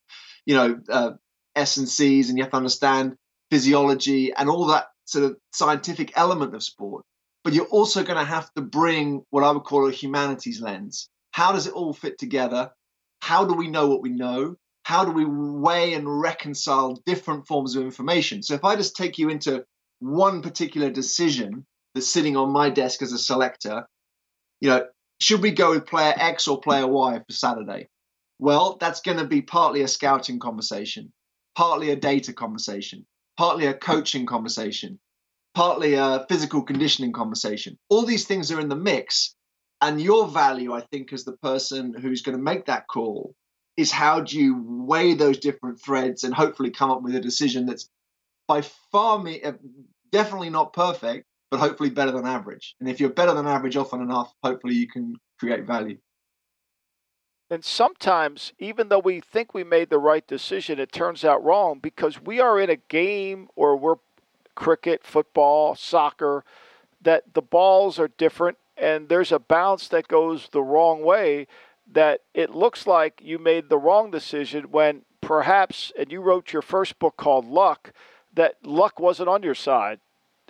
you 0.45 0.55
know 0.55 0.79
uh, 0.89 1.11
s 1.55 1.77
and 1.77 1.89
c's 1.89 2.29
and 2.29 2.37
you 2.37 2.43
have 2.43 2.51
to 2.51 2.57
understand 2.57 3.15
physiology 3.51 4.33
and 4.33 4.49
all 4.49 4.67
that 4.67 4.87
sort 5.05 5.25
of 5.25 5.37
scientific 5.51 6.11
element 6.15 6.55
of 6.55 6.63
sport 6.63 7.05
but 7.45 7.53
you're 7.53 7.67
also 7.67 8.03
going 8.03 8.17
to 8.17 8.25
have 8.25 8.51
to 8.55 8.61
bring 8.61 9.23
what 9.29 9.43
I 9.43 9.51
would 9.51 9.63
call 9.63 9.87
a 9.87 9.91
humanities 9.91 10.59
lens. 10.59 11.09
How 11.29 11.51
does 11.51 11.67
it 11.67 11.73
all 11.73 11.93
fit 11.93 12.17
together? 12.17 12.71
How 13.21 13.45
do 13.45 13.53
we 13.53 13.67
know 13.67 13.87
what 13.87 14.01
we 14.01 14.09
know? 14.09 14.55
How 14.81 15.05
do 15.05 15.11
we 15.11 15.25
weigh 15.25 15.93
and 15.93 16.19
reconcile 16.19 16.99
different 17.05 17.45
forms 17.45 17.75
of 17.75 17.83
information? 17.83 18.41
So 18.41 18.55
if 18.55 18.65
I 18.65 18.75
just 18.75 18.95
take 18.95 19.19
you 19.19 19.29
into 19.29 19.63
one 19.99 20.41
particular 20.41 20.89
decision 20.89 21.67
that's 21.93 22.09
sitting 22.09 22.35
on 22.35 22.49
my 22.49 22.71
desk 22.71 23.03
as 23.03 23.13
a 23.13 23.19
selector, 23.19 23.85
you 24.59 24.69
know, 24.69 24.87
should 25.21 25.43
we 25.43 25.51
go 25.51 25.69
with 25.69 25.85
player 25.85 26.15
X 26.17 26.47
or 26.47 26.59
player 26.59 26.87
Y 26.87 27.19
for 27.19 27.33
Saturday? 27.33 27.89
Well, 28.39 28.77
that's 28.81 29.01
going 29.01 29.19
to 29.19 29.27
be 29.27 29.43
partly 29.43 29.83
a 29.83 29.87
scouting 29.87 30.39
conversation, 30.39 31.13
partly 31.55 31.91
a 31.91 31.95
data 31.95 32.33
conversation, 32.33 33.05
partly 33.37 33.67
a 33.67 33.75
coaching 33.75 34.25
conversation, 34.25 34.99
partly 35.55 35.95
a 35.95 36.25
physical 36.29 36.61
conditioning 36.61 37.13
conversation. 37.13 37.77
All 37.89 38.05
these 38.05 38.27
things 38.27 38.51
are 38.51 38.59
in 38.59 38.69
the 38.69 38.75
mix. 38.75 39.35
And 39.81 40.01
your 40.01 40.27
value, 40.27 40.73
I 40.73 40.81
think, 40.81 41.11
as 41.13 41.23
the 41.23 41.37
person 41.37 41.93
who's 41.93 42.21
going 42.21 42.37
to 42.37 42.43
make 42.43 42.65
that 42.65 42.87
call, 42.87 43.33
is 43.77 43.91
how 43.91 44.21
do 44.21 44.39
you 44.39 44.63
weigh 44.67 45.15
those 45.15 45.37
different 45.37 45.81
threads 45.81 46.23
and 46.23 46.33
hopefully 46.33 46.71
come 46.71 46.91
up 46.91 47.01
with 47.01 47.15
a 47.15 47.19
decision 47.19 47.65
that's 47.65 47.89
by 48.47 48.61
far 48.91 49.21
me 49.21 49.41
uh, 49.41 49.53
definitely 50.11 50.49
not 50.49 50.71
perfect, 50.71 51.25
but 51.51 51.59
hopefully 51.59 51.89
better 51.89 52.11
than 52.11 52.25
average. 52.25 52.75
And 52.79 52.87
if 52.87 52.99
you're 52.99 53.09
better 53.09 53.33
than 53.33 53.47
average 53.47 53.75
often 53.75 54.01
enough, 54.01 54.31
hopefully 54.43 54.75
you 54.75 54.87
can 54.87 55.15
create 55.39 55.65
value. 55.65 55.97
And 57.49 57.63
sometimes, 57.63 58.53
even 58.59 58.89
though 58.89 58.99
we 58.99 59.19
think 59.19 59.53
we 59.53 59.63
made 59.63 59.89
the 59.89 59.99
right 59.99 60.25
decision, 60.25 60.79
it 60.79 60.91
turns 60.91 61.23
out 61.23 61.43
wrong 61.43 61.79
because 61.79 62.21
we 62.21 62.39
are 62.39 62.59
in 62.59 62.69
a 62.69 62.75
game 62.75 63.49
or 63.55 63.75
we're 63.75 63.97
cricket, 64.55 65.05
football, 65.05 65.75
soccer, 65.75 66.43
that 67.01 67.33
the 67.33 67.41
balls 67.41 67.99
are 67.99 68.09
different 68.17 68.57
and 68.77 69.09
there's 69.09 69.31
a 69.31 69.39
bounce 69.39 69.87
that 69.87 70.07
goes 70.07 70.49
the 70.51 70.61
wrong 70.61 71.03
way 71.03 71.47
that 71.91 72.21
it 72.33 72.49
looks 72.49 72.87
like 72.87 73.21
you 73.23 73.37
made 73.37 73.69
the 73.69 73.77
wrong 73.77 74.11
decision 74.11 74.65
when 74.71 75.03
perhaps, 75.21 75.91
and 75.97 76.11
you 76.11 76.21
wrote 76.21 76.51
your 76.51 76.61
first 76.61 76.99
book 76.99 77.15
called 77.17 77.45
Luck, 77.45 77.93
that 78.33 78.55
luck 78.63 78.99
wasn't 78.99 79.29
on 79.29 79.43
your 79.43 79.55
side. 79.55 79.99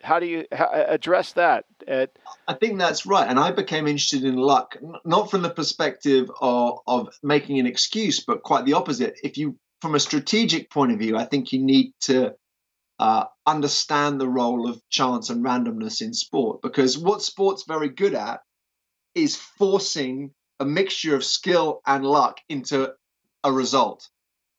How 0.02 0.20
do 0.20 0.26
you 0.26 0.46
address 0.52 1.34
that, 1.34 1.66
Ed? 1.88 2.10
I 2.48 2.54
think 2.54 2.78
that's 2.78 3.06
right. 3.06 3.28
And 3.28 3.40
I 3.40 3.52
became 3.52 3.88
interested 3.88 4.24
in 4.24 4.36
luck, 4.36 4.78
not 5.04 5.32
from 5.32 5.42
the 5.42 5.50
perspective 5.50 6.30
of, 6.42 6.80
of 6.86 7.18
making 7.24 7.60
an 7.60 7.66
excuse, 7.66 8.24
but 8.24 8.44
quite 8.44 8.66
the 8.66 8.74
opposite. 8.74 9.20
If 9.24 9.38
you, 9.38 9.58
from 9.82 9.96
a 9.96 10.00
strategic 10.00 10.70
point 10.70 10.92
of 10.92 11.00
view, 11.00 11.18
I 11.18 11.26
think 11.26 11.54
you 11.54 11.60
need 11.60 11.94
to 12.02 12.36
uh, 13.00 13.26
understand 13.46 14.20
the 14.20 14.30
role 14.30 14.70
of 14.70 14.82
chance 14.90 15.30
and 15.30 15.44
randomness 15.44 16.02
in 16.02 16.14
sport 16.14 16.62
because 16.62 16.98
what 16.98 17.22
sport's 17.22 17.64
very 17.68 17.90
good 17.90 18.14
at 18.14 18.42
is 19.14 19.36
forcing 19.36 20.32
a 20.60 20.66
mixture 20.66 21.16
of 21.16 21.24
skill 21.24 21.82
and 21.86 22.06
luck 22.06 22.40
into 22.50 22.94
a 23.44 23.52
result. 23.52 24.10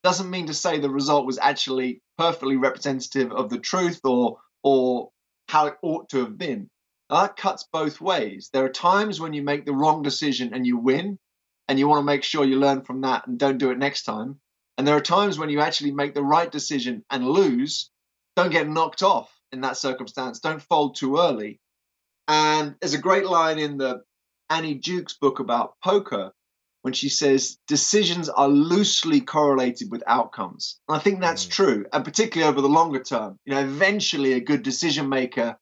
Doesn't 0.03 0.30
mean 0.30 0.47
to 0.47 0.55
say 0.55 0.78
the 0.78 0.91
result 0.91 1.26
was 1.26 1.39
actually 1.39 2.03
perfectly 2.18 2.57
representative 2.57 3.32
of 3.32 3.49
the 3.51 3.59
truth 3.59 4.01
or 4.05 4.39
or 4.62 5.11
how 5.49 5.66
it 5.66 5.76
ought 5.82 6.09
to 6.11 6.18
have 6.18 6.37
been. 6.37 6.68
Now, 7.09 7.22
that 7.22 7.37
cuts 7.37 7.68
both 7.72 8.01
ways. 8.01 8.51
There 8.53 8.64
are 8.64 8.70
times 8.70 9.20
when 9.20 9.32
you 9.32 9.43
make 9.43 9.64
the 9.64 9.72
wrong 9.72 10.03
decision 10.03 10.53
and 10.55 10.66
you 10.66 10.76
win, 10.76 11.18
and 11.68 11.78
you 11.78 11.89
want 11.89 12.01
to 12.01 12.05
make 12.05 12.22
sure 12.22 12.45
you 12.45 12.59
learn 12.59 12.82
from 12.82 13.01
that 13.03 13.26
and 13.26 13.39
don't 13.39 13.59
do 13.59 13.70
it 13.70 13.78
next 13.78 14.05
time. 14.05 14.41
And 14.78 14.87
there 14.87 14.97
are 14.97 15.01
times 15.01 15.39
when 15.39 15.51
you 15.51 15.61
actually 15.61 15.93
make 15.93 16.14
the 16.14 16.22
right 16.22 16.51
decision 16.51 17.05
and 17.11 17.26
lose, 17.26 17.91
don't 18.37 18.53
get 18.53 18.68
knocked 18.68 19.03
off 19.03 19.32
in 19.53 19.62
that 19.62 19.76
circumstance, 19.76 20.39
don't 20.39 20.62
fold 20.62 20.97
too 20.97 21.18
early. 21.18 21.59
And 22.28 22.74
there's 22.80 22.95
a 22.95 22.99
great 22.99 23.26
line 23.26 23.59
in 23.59 23.78
the 23.78 24.03
Annie 24.51 24.74
Duke's 24.74 25.14
book 25.14 25.41
about 25.41 25.74
poker 25.82 26.32
when 26.82 26.93
she 26.93 27.09
says 27.09 27.59
decisions 27.66 28.28
are 28.28 28.49
loosely 28.49 29.20
correlated 29.20 29.91
with 29.91 30.05
outcomes. 30.07 30.78
And 30.89 30.97
I 30.97 31.01
think 31.01 31.20
that's 31.20 31.47
mm. 31.47 31.51
true, 31.51 31.87
and 31.93 32.05
particularly 32.05 32.49
over 32.49 32.61
the 32.61 32.68
longer 32.68 33.03
term. 33.03 33.39
You 33.45 33.55
know, 33.55 33.61
eventually 33.61 34.34
a 34.34 34.41
good 34.41 34.62
decision 34.62 35.09
maker 35.09 35.57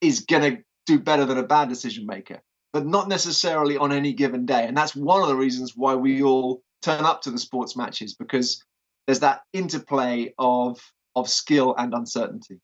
is 0.00 0.20
going 0.20 0.56
to 0.56 0.62
do 0.86 0.98
better 0.98 1.24
than 1.24 1.38
a 1.38 1.44
bad 1.44 1.68
decision 1.68 2.06
maker, 2.06 2.40
but 2.72 2.86
not 2.86 3.08
necessarily 3.08 3.76
on 3.76 3.92
any 3.92 4.12
given 4.12 4.46
day. 4.46 4.66
And 4.66 4.76
that's 4.76 4.96
one 4.96 5.22
of 5.22 5.28
the 5.28 5.36
reasons 5.36 5.74
why 5.76 5.94
we 5.94 6.22
all 6.22 6.62
turn 6.82 7.04
up 7.04 7.22
to 7.22 7.30
the 7.30 7.38
sports 7.38 7.76
matches 7.76 8.14
because 8.14 8.62
there's 9.06 9.20
that 9.20 9.42
interplay 9.52 10.34
of 10.38 10.80
of 11.16 11.28
skill 11.28 11.74
and 11.78 11.94
uncertainty. 11.94 12.60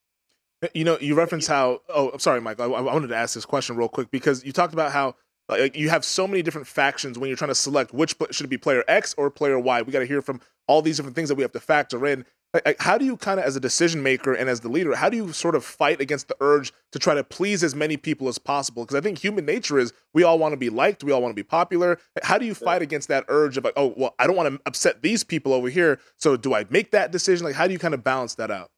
Uh, 0.62 0.68
you 0.74 0.84
know, 0.84 0.98
you 1.00 1.14
reference 1.14 1.46
how. 1.46 1.80
Oh, 1.88 2.10
I'm 2.10 2.18
sorry, 2.18 2.40
Mike. 2.40 2.60
I, 2.60 2.64
I 2.64 2.80
wanted 2.80 3.08
to 3.08 3.16
ask 3.16 3.34
this 3.34 3.46
question 3.46 3.76
real 3.76 3.88
quick 3.88 4.10
because 4.10 4.44
you 4.44 4.52
talked 4.52 4.72
about 4.72 4.92
how 4.92 5.14
like 5.48 5.76
you 5.76 5.88
have 5.88 6.04
so 6.04 6.28
many 6.28 6.42
different 6.42 6.66
factions 6.66 7.18
when 7.18 7.28
you're 7.28 7.36
trying 7.36 7.48
to 7.50 7.54
select 7.54 7.92
which 7.92 8.14
should 8.30 8.46
it 8.46 8.50
be 8.50 8.58
player 8.58 8.84
X 8.86 9.14
or 9.18 9.30
player 9.30 9.58
Y. 9.58 9.82
We 9.82 9.92
got 9.92 10.00
to 10.00 10.06
hear 10.06 10.22
from 10.22 10.40
all 10.66 10.82
these 10.82 10.96
different 10.96 11.16
things 11.16 11.28
that 11.28 11.34
we 11.34 11.42
have 11.42 11.52
to 11.52 11.60
factor 11.60 12.06
in. 12.06 12.24
Like, 12.52 12.80
how 12.80 12.98
do 12.98 13.04
you 13.04 13.16
kind 13.16 13.38
of, 13.38 13.46
as 13.46 13.54
a 13.54 13.60
decision 13.60 14.02
maker 14.02 14.32
and 14.32 14.48
as 14.48 14.60
the 14.60 14.68
leader, 14.68 14.96
how 14.96 15.08
do 15.08 15.16
you 15.16 15.32
sort 15.32 15.54
of 15.54 15.64
fight 15.64 16.00
against 16.00 16.26
the 16.26 16.36
urge 16.40 16.72
to 16.90 16.98
try 16.98 17.14
to 17.14 17.22
please 17.22 17.62
as 17.62 17.76
many 17.76 17.96
people 17.96 18.26
as 18.28 18.38
possible? 18.38 18.82
Because 18.82 18.96
I 18.96 19.00
think 19.00 19.18
human 19.18 19.44
nature 19.44 19.78
is 19.78 19.92
we 20.12 20.24
all 20.24 20.36
want 20.36 20.52
to 20.52 20.56
be 20.56 20.68
liked, 20.68 21.04
we 21.04 21.12
all 21.12 21.22
want 21.22 21.30
to 21.30 21.36
be 21.36 21.46
popular. 21.46 21.98
How 22.24 22.38
do 22.38 22.46
you 22.46 22.54
fight 22.54 22.82
against 22.82 23.06
that 23.06 23.24
urge 23.28 23.56
of 23.56 23.62
like, 23.62 23.74
oh, 23.76 23.94
well, 23.96 24.16
I 24.18 24.26
don't 24.26 24.34
want 24.34 24.52
to 24.52 24.60
upset 24.66 25.00
these 25.00 25.22
people 25.22 25.52
over 25.52 25.68
here, 25.68 26.00
so 26.16 26.36
do 26.36 26.52
I 26.52 26.66
make 26.70 26.90
that 26.90 27.12
decision? 27.12 27.46
Like, 27.46 27.54
how 27.54 27.68
do 27.68 27.72
you 27.72 27.78
kind 27.78 27.94
of 27.94 28.02
balance 28.02 28.34
that 28.34 28.50
out? 28.50 28.70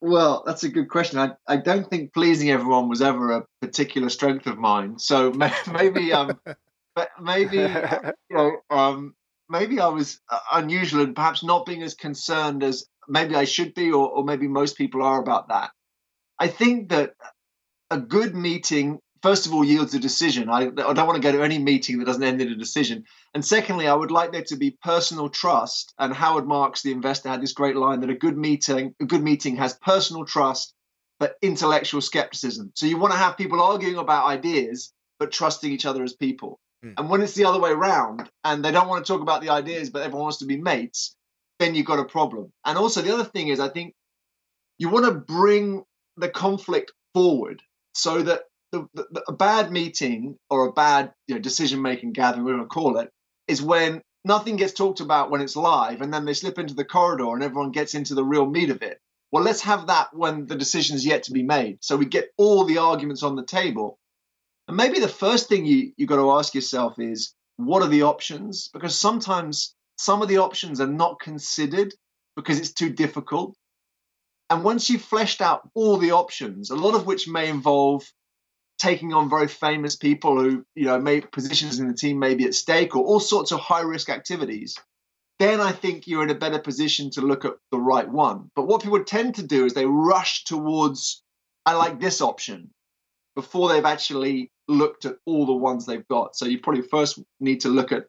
Well, 0.00 0.42
that's 0.46 0.64
a 0.64 0.68
good 0.68 0.88
question. 0.88 1.18
I, 1.18 1.32
I 1.46 1.56
don't 1.56 1.88
think 1.88 2.12
pleasing 2.14 2.50
everyone 2.50 2.88
was 2.88 3.02
ever 3.02 3.32
a 3.32 3.44
particular 3.60 4.08
strength 4.08 4.46
of 4.46 4.58
mine. 4.58 4.98
So 4.98 5.30
maybe 5.72 6.12
um 6.12 6.38
maybe 7.20 7.56
you 8.30 8.36
know 8.36 8.56
um 8.70 9.14
maybe 9.48 9.80
I 9.80 9.88
was 9.88 10.20
uh, 10.28 10.38
unusual 10.52 11.02
and 11.02 11.14
perhaps 11.16 11.42
not 11.42 11.66
being 11.66 11.82
as 11.82 11.94
concerned 11.94 12.62
as 12.62 12.84
maybe 13.08 13.34
I 13.34 13.44
should 13.44 13.74
be, 13.74 13.92
or, 13.92 14.08
or 14.08 14.24
maybe 14.24 14.48
most 14.48 14.76
people 14.76 15.02
are 15.02 15.20
about 15.20 15.48
that. 15.48 15.70
I 16.38 16.48
think 16.48 16.90
that 16.90 17.14
a 17.90 17.98
good 17.98 18.34
meeting 18.34 19.00
first 19.24 19.46
of 19.46 19.54
all 19.54 19.64
yields 19.64 19.94
a 19.94 19.98
decision. 19.98 20.50
I, 20.50 20.64
I 20.66 20.92
don't 20.92 21.06
want 21.06 21.16
to 21.16 21.26
go 21.26 21.32
to 21.32 21.42
any 21.42 21.58
meeting 21.58 21.98
that 21.98 22.04
doesn't 22.04 22.22
end 22.22 22.42
in 22.42 22.52
a 22.52 22.56
decision. 22.56 23.04
And 23.32 23.42
secondly, 23.42 23.88
I 23.88 23.94
would 23.94 24.10
like 24.10 24.32
there 24.32 24.44
to 24.48 24.56
be 24.56 24.76
personal 24.82 25.30
trust. 25.30 25.94
And 25.98 26.12
Howard 26.12 26.46
Marks, 26.46 26.82
the 26.82 26.92
investor, 26.92 27.30
had 27.30 27.40
this 27.40 27.54
great 27.54 27.74
line 27.74 28.00
that 28.00 28.10
a 28.10 28.14
good 28.14 28.36
meeting, 28.36 28.94
a 29.00 29.06
good 29.06 29.22
meeting 29.22 29.56
has 29.56 29.78
personal 29.78 30.26
trust, 30.26 30.74
but 31.18 31.36
intellectual 31.40 32.02
skepticism. 32.02 32.70
So 32.74 32.84
you 32.84 32.98
want 32.98 33.14
to 33.14 33.18
have 33.18 33.38
people 33.38 33.62
arguing 33.62 33.96
about 33.96 34.26
ideas, 34.26 34.92
but 35.18 35.32
trusting 35.32 35.72
each 35.72 35.86
other 35.86 36.02
as 36.02 36.12
people. 36.12 36.60
Mm. 36.84 36.94
And 36.98 37.08
when 37.08 37.22
it's 37.22 37.32
the 37.32 37.46
other 37.46 37.60
way 37.60 37.70
around, 37.70 38.28
and 38.44 38.62
they 38.62 38.72
don't 38.72 38.88
want 38.88 39.06
to 39.06 39.10
talk 39.10 39.22
about 39.22 39.40
the 39.40 39.48
ideas, 39.48 39.88
but 39.88 40.02
everyone 40.02 40.24
wants 40.24 40.40
to 40.40 40.46
be 40.46 40.60
mates, 40.60 41.16
then 41.64 41.74
you've 41.74 41.86
got 41.86 41.98
a 41.98 42.04
problem. 42.04 42.52
And 42.64 42.76
also 42.76 43.00
the 43.00 43.14
other 43.14 43.24
thing 43.24 43.48
is, 43.48 43.58
I 43.58 43.68
think 43.68 43.94
you 44.78 44.90
want 44.90 45.06
to 45.06 45.12
bring 45.12 45.82
the 46.16 46.28
conflict 46.28 46.92
forward 47.14 47.62
so 47.94 48.22
that 48.22 48.42
the, 48.72 48.86
the, 48.94 49.22
a 49.28 49.32
bad 49.32 49.72
meeting 49.72 50.36
or 50.50 50.66
a 50.66 50.72
bad 50.72 51.12
you 51.26 51.34
know, 51.34 51.40
decision 51.40 51.80
making 51.80 52.12
gathering, 52.12 52.44
we're 52.44 52.56
going 52.56 52.64
to 52.64 52.68
call 52.68 52.98
it, 52.98 53.10
is 53.48 53.62
when 53.62 54.02
nothing 54.24 54.56
gets 54.56 54.72
talked 54.72 55.00
about 55.00 55.30
when 55.30 55.40
it's 55.40 55.56
live 55.56 56.00
and 56.00 56.12
then 56.12 56.24
they 56.24 56.34
slip 56.34 56.58
into 56.58 56.74
the 56.74 56.84
corridor 56.84 57.32
and 57.32 57.42
everyone 57.42 57.70
gets 57.70 57.94
into 57.94 58.14
the 58.14 58.24
real 58.24 58.46
meat 58.46 58.70
of 58.70 58.82
it. 58.82 58.98
Well, 59.30 59.42
let's 59.42 59.62
have 59.62 59.86
that 59.86 60.08
when 60.12 60.46
the 60.46 60.56
decision 60.56 60.96
is 60.96 61.06
yet 61.06 61.24
to 61.24 61.32
be 61.32 61.42
made. 61.42 61.78
So 61.80 61.96
we 61.96 62.06
get 62.06 62.30
all 62.36 62.64
the 62.64 62.78
arguments 62.78 63.22
on 63.22 63.36
the 63.36 63.44
table. 63.44 63.98
And 64.68 64.76
maybe 64.76 65.00
the 65.00 65.08
first 65.08 65.48
thing 65.48 65.66
you, 65.66 65.92
you've 65.96 66.08
got 66.08 66.16
to 66.16 66.32
ask 66.32 66.54
yourself 66.54 66.98
is 66.98 67.34
what 67.56 67.82
are 67.82 67.88
the 67.88 68.02
options? 68.02 68.68
Because 68.72 68.96
sometimes 68.96 69.74
some 69.96 70.22
of 70.22 70.28
the 70.28 70.38
options 70.38 70.80
are 70.80 70.86
not 70.86 71.20
considered 71.20 71.94
because 72.36 72.58
it's 72.58 72.72
too 72.72 72.90
difficult. 72.90 73.56
And 74.50 74.62
once 74.62 74.90
you've 74.90 75.02
fleshed 75.02 75.40
out 75.40 75.68
all 75.74 75.96
the 75.96 76.12
options, 76.12 76.70
a 76.70 76.76
lot 76.76 76.94
of 76.94 77.06
which 77.06 77.28
may 77.28 77.48
involve 77.48 78.04
taking 78.78 79.14
on 79.14 79.30
very 79.30 79.48
famous 79.48 79.96
people 79.96 80.38
who, 80.40 80.64
you 80.74 80.84
know, 80.84 81.00
may 81.00 81.20
positions 81.20 81.78
in 81.78 81.88
the 81.88 81.94
team 81.94 82.18
may 82.18 82.34
be 82.34 82.44
at 82.44 82.54
stake 82.54 82.94
or 82.96 83.04
all 83.04 83.20
sorts 83.20 83.52
of 83.52 83.60
high 83.60 83.80
risk 83.80 84.10
activities, 84.10 84.76
then 85.38 85.60
I 85.60 85.72
think 85.72 86.06
you're 86.06 86.22
in 86.22 86.30
a 86.30 86.34
better 86.34 86.58
position 86.58 87.10
to 87.10 87.20
look 87.20 87.44
at 87.44 87.54
the 87.70 87.78
right 87.78 88.08
one. 88.08 88.50
But 88.54 88.66
what 88.66 88.82
people 88.82 89.02
tend 89.02 89.36
to 89.36 89.46
do 89.46 89.64
is 89.64 89.74
they 89.74 89.86
rush 89.86 90.44
towards, 90.44 91.22
I 91.64 91.74
like 91.74 92.00
this 92.00 92.20
option 92.20 92.70
before 93.34 93.68
they've 93.68 93.84
actually 93.84 94.50
looked 94.68 95.04
at 95.04 95.16
all 95.24 95.46
the 95.46 95.52
ones 95.52 95.86
they've 95.86 96.06
got. 96.08 96.36
So 96.36 96.46
you 96.46 96.60
probably 96.60 96.82
first 96.82 97.20
need 97.40 97.60
to 97.62 97.68
look 97.68 97.92
at 97.92 98.06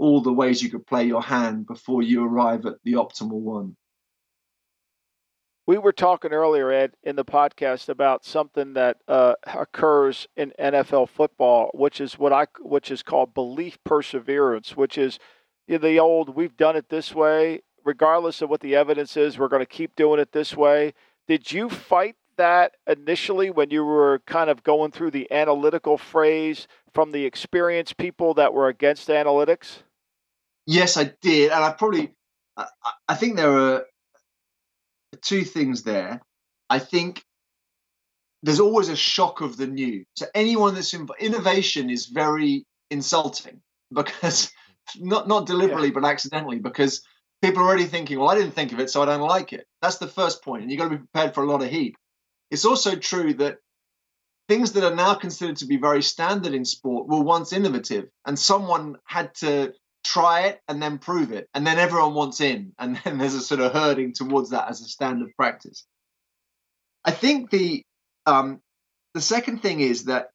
all 0.00 0.22
the 0.22 0.32
ways 0.32 0.62
you 0.62 0.70
could 0.70 0.86
play 0.86 1.04
your 1.04 1.22
hand 1.22 1.66
before 1.66 2.02
you 2.02 2.24
arrive 2.24 2.64
at 2.64 2.76
the 2.84 2.94
optimal 2.94 3.40
one. 3.40 3.76
We 5.66 5.76
were 5.76 5.92
talking 5.92 6.32
earlier, 6.32 6.72
Ed, 6.72 6.94
in 7.02 7.16
the 7.16 7.24
podcast 7.24 7.90
about 7.90 8.24
something 8.24 8.72
that 8.72 8.96
uh, 9.06 9.34
occurs 9.46 10.26
in 10.36 10.52
NFL 10.58 11.10
football, 11.10 11.70
which 11.74 12.00
is 12.00 12.18
what 12.18 12.32
I 12.32 12.46
which 12.60 12.90
is 12.90 13.02
called 13.02 13.34
belief 13.34 13.78
perseverance, 13.84 14.76
which 14.76 14.96
is 14.96 15.18
you 15.68 15.78
know, 15.78 15.86
the 15.86 16.00
old 16.00 16.34
"we've 16.34 16.56
done 16.56 16.76
it 16.76 16.88
this 16.88 17.14
way, 17.14 17.60
regardless 17.84 18.40
of 18.42 18.48
what 18.48 18.62
the 18.62 18.74
evidence 18.74 19.16
is, 19.16 19.38
we're 19.38 19.48
going 19.48 19.62
to 19.62 19.66
keep 19.66 19.94
doing 19.94 20.18
it 20.18 20.32
this 20.32 20.56
way." 20.56 20.94
Did 21.28 21.52
you 21.52 21.68
fight 21.68 22.16
that 22.36 22.72
initially 22.86 23.50
when 23.50 23.70
you 23.70 23.84
were 23.84 24.22
kind 24.26 24.48
of 24.48 24.62
going 24.64 24.90
through 24.90 25.10
the 25.10 25.30
analytical 25.30 25.98
phrase 25.98 26.66
from 26.92 27.12
the 27.12 27.26
experienced 27.26 27.98
people 27.98 28.34
that 28.34 28.54
were 28.54 28.66
against 28.66 29.08
analytics? 29.08 29.82
Yes, 30.70 30.96
I 30.96 31.12
did, 31.20 31.50
and 31.50 31.64
I 31.64 31.72
probably 31.72 32.12
I, 32.56 32.66
I 33.08 33.14
think 33.16 33.34
there 33.34 33.58
are 33.58 33.86
two 35.20 35.42
things 35.42 35.82
there. 35.82 36.20
I 36.68 36.78
think 36.78 37.24
there's 38.44 38.60
always 38.60 38.88
a 38.88 38.94
shock 38.94 39.40
of 39.40 39.56
the 39.56 39.66
new. 39.66 40.04
So 40.14 40.26
anyone 40.32 40.76
that's 40.76 40.94
in, 40.94 41.08
innovation 41.18 41.90
is 41.90 42.06
very 42.06 42.66
insulting 42.88 43.60
because 43.92 44.52
not 44.96 45.26
not 45.26 45.48
deliberately 45.48 45.88
yeah. 45.88 45.94
but 45.94 46.04
accidentally 46.04 46.60
because 46.60 47.02
people 47.42 47.64
are 47.64 47.66
already 47.66 47.86
thinking, 47.86 48.20
well, 48.20 48.30
I 48.30 48.36
didn't 48.36 48.54
think 48.54 48.70
of 48.70 48.78
it, 48.78 48.90
so 48.90 49.02
I 49.02 49.06
don't 49.06 49.22
like 49.22 49.52
it. 49.52 49.66
That's 49.82 49.98
the 49.98 50.06
first 50.06 50.40
point, 50.44 50.62
and 50.62 50.70
you've 50.70 50.78
got 50.78 50.84
to 50.84 50.98
be 50.98 51.04
prepared 51.04 51.34
for 51.34 51.42
a 51.42 51.50
lot 51.50 51.64
of 51.64 51.68
heat. 51.68 51.96
It's 52.52 52.64
also 52.64 52.94
true 52.94 53.34
that 53.34 53.58
things 54.48 54.70
that 54.74 54.84
are 54.84 54.94
now 54.94 55.14
considered 55.14 55.56
to 55.56 55.66
be 55.66 55.78
very 55.78 56.00
standard 56.04 56.54
in 56.54 56.64
sport 56.64 57.08
were 57.08 57.22
once 57.22 57.52
innovative, 57.52 58.08
and 58.24 58.38
someone 58.38 58.98
had 59.04 59.34
to 59.40 59.72
try 60.04 60.42
it 60.42 60.60
and 60.68 60.82
then 60.82 60.98
prove 60.98 61.32
it. 61.32 61.48
And 61.54 61.66
then 61.66 61.78
everyone 61.78 62.14
wants 62.14 62.40
in. 62.40 62.72
And 62.78 62.98
then 63.04 63.18
there's 63.18 63.34
a 63.34 63.40
sort 63.40 63.60
of 63.60 63.72
herding 63.72 64.12
towards 64.12 64.50
that 64.50 64.68
as 64.68 64.80
a 64.80 64.84
standard 64.84 65.34
practice. 65.36 65.86
I 67.04 67.10
think 67.10 67.50
the 67.50 67.84
um, 68.26 68.60
the 69.14 69.20
second 69.20 69.62
thing 69.62 69.80
is 69.80 70.04
that 70.04 70.30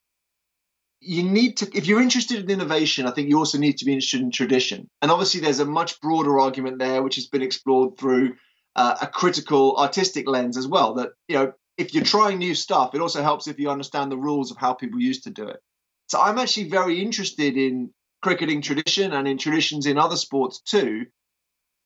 you 1.00 1.22
need 1.22 1.58
to 1.58 1.70
if 1.76 1.86
you're 1.86 2.00
interested 2.00 2.42
in 2.42 2.50
innovation 2.50 3.06
i 3.06 3.10
think 3.10 3.28
you 3.28 3.38
also 3.38 3.58
need 3.58 3.78
to 3.78 3.84
be 3.84 3.92
interested 3.92 4.20
in 4.20 4.30
tradition. 4.30 4.88
And 5.02 5.10
obviously 5.10 5.40
there's 5.40 5.60
a 5.60 5.64
much 5.64 6.00
broader 6.00 6.40
argument 6.40 6.78
there 6.78 7.02
which 7.02 7.16
has 7.16 7.26
been 7.26 7.42
explored 7.42 7.98
through 7.98 8.34
uh, 8.74 8.96
a 9.00 9.06
critical 9.06 9.76
artistic 9.76 10.28
lens 10.28 10.56
as 10.56 10.66
well 10.66 10.94
that 10.94 11.10
you 11.28 11.36
know 11.36 11.52
if 11.76 11.94
you're 11.94 12.04
trying 12.04 12.38
new 12.38 12.54
stuff 12.54 12.94
it 12.94 13.00
also 13.00 13.22
helps 13.22 13.46
if 13.46 13.58
you 13.58 13.70
understand 13.70 14.10
the 14.10 14.16
rules 14.16 14.50
of 14.50 14.56
how 14.56 14.72
people 14.72 15.00
used 15.00 15.24
to 15.24 15.30
do 15.30 15.46
it. 15.48 15.60
So 16.08 16.20
i'm 16.20 16.38
actually 16.38 16.68
very 16.68 17.00
interested 17.00 17.56
in 17.56 17.90
cricketing 18.26 18.62
tradition 18.62 19.12
and 19.12 19.28
in 19.28 19.38
traditions 19.38 19.86
in 19.86 19.98
other 19.98 20.16
sports 20.16 20.60
too 20.60 21.06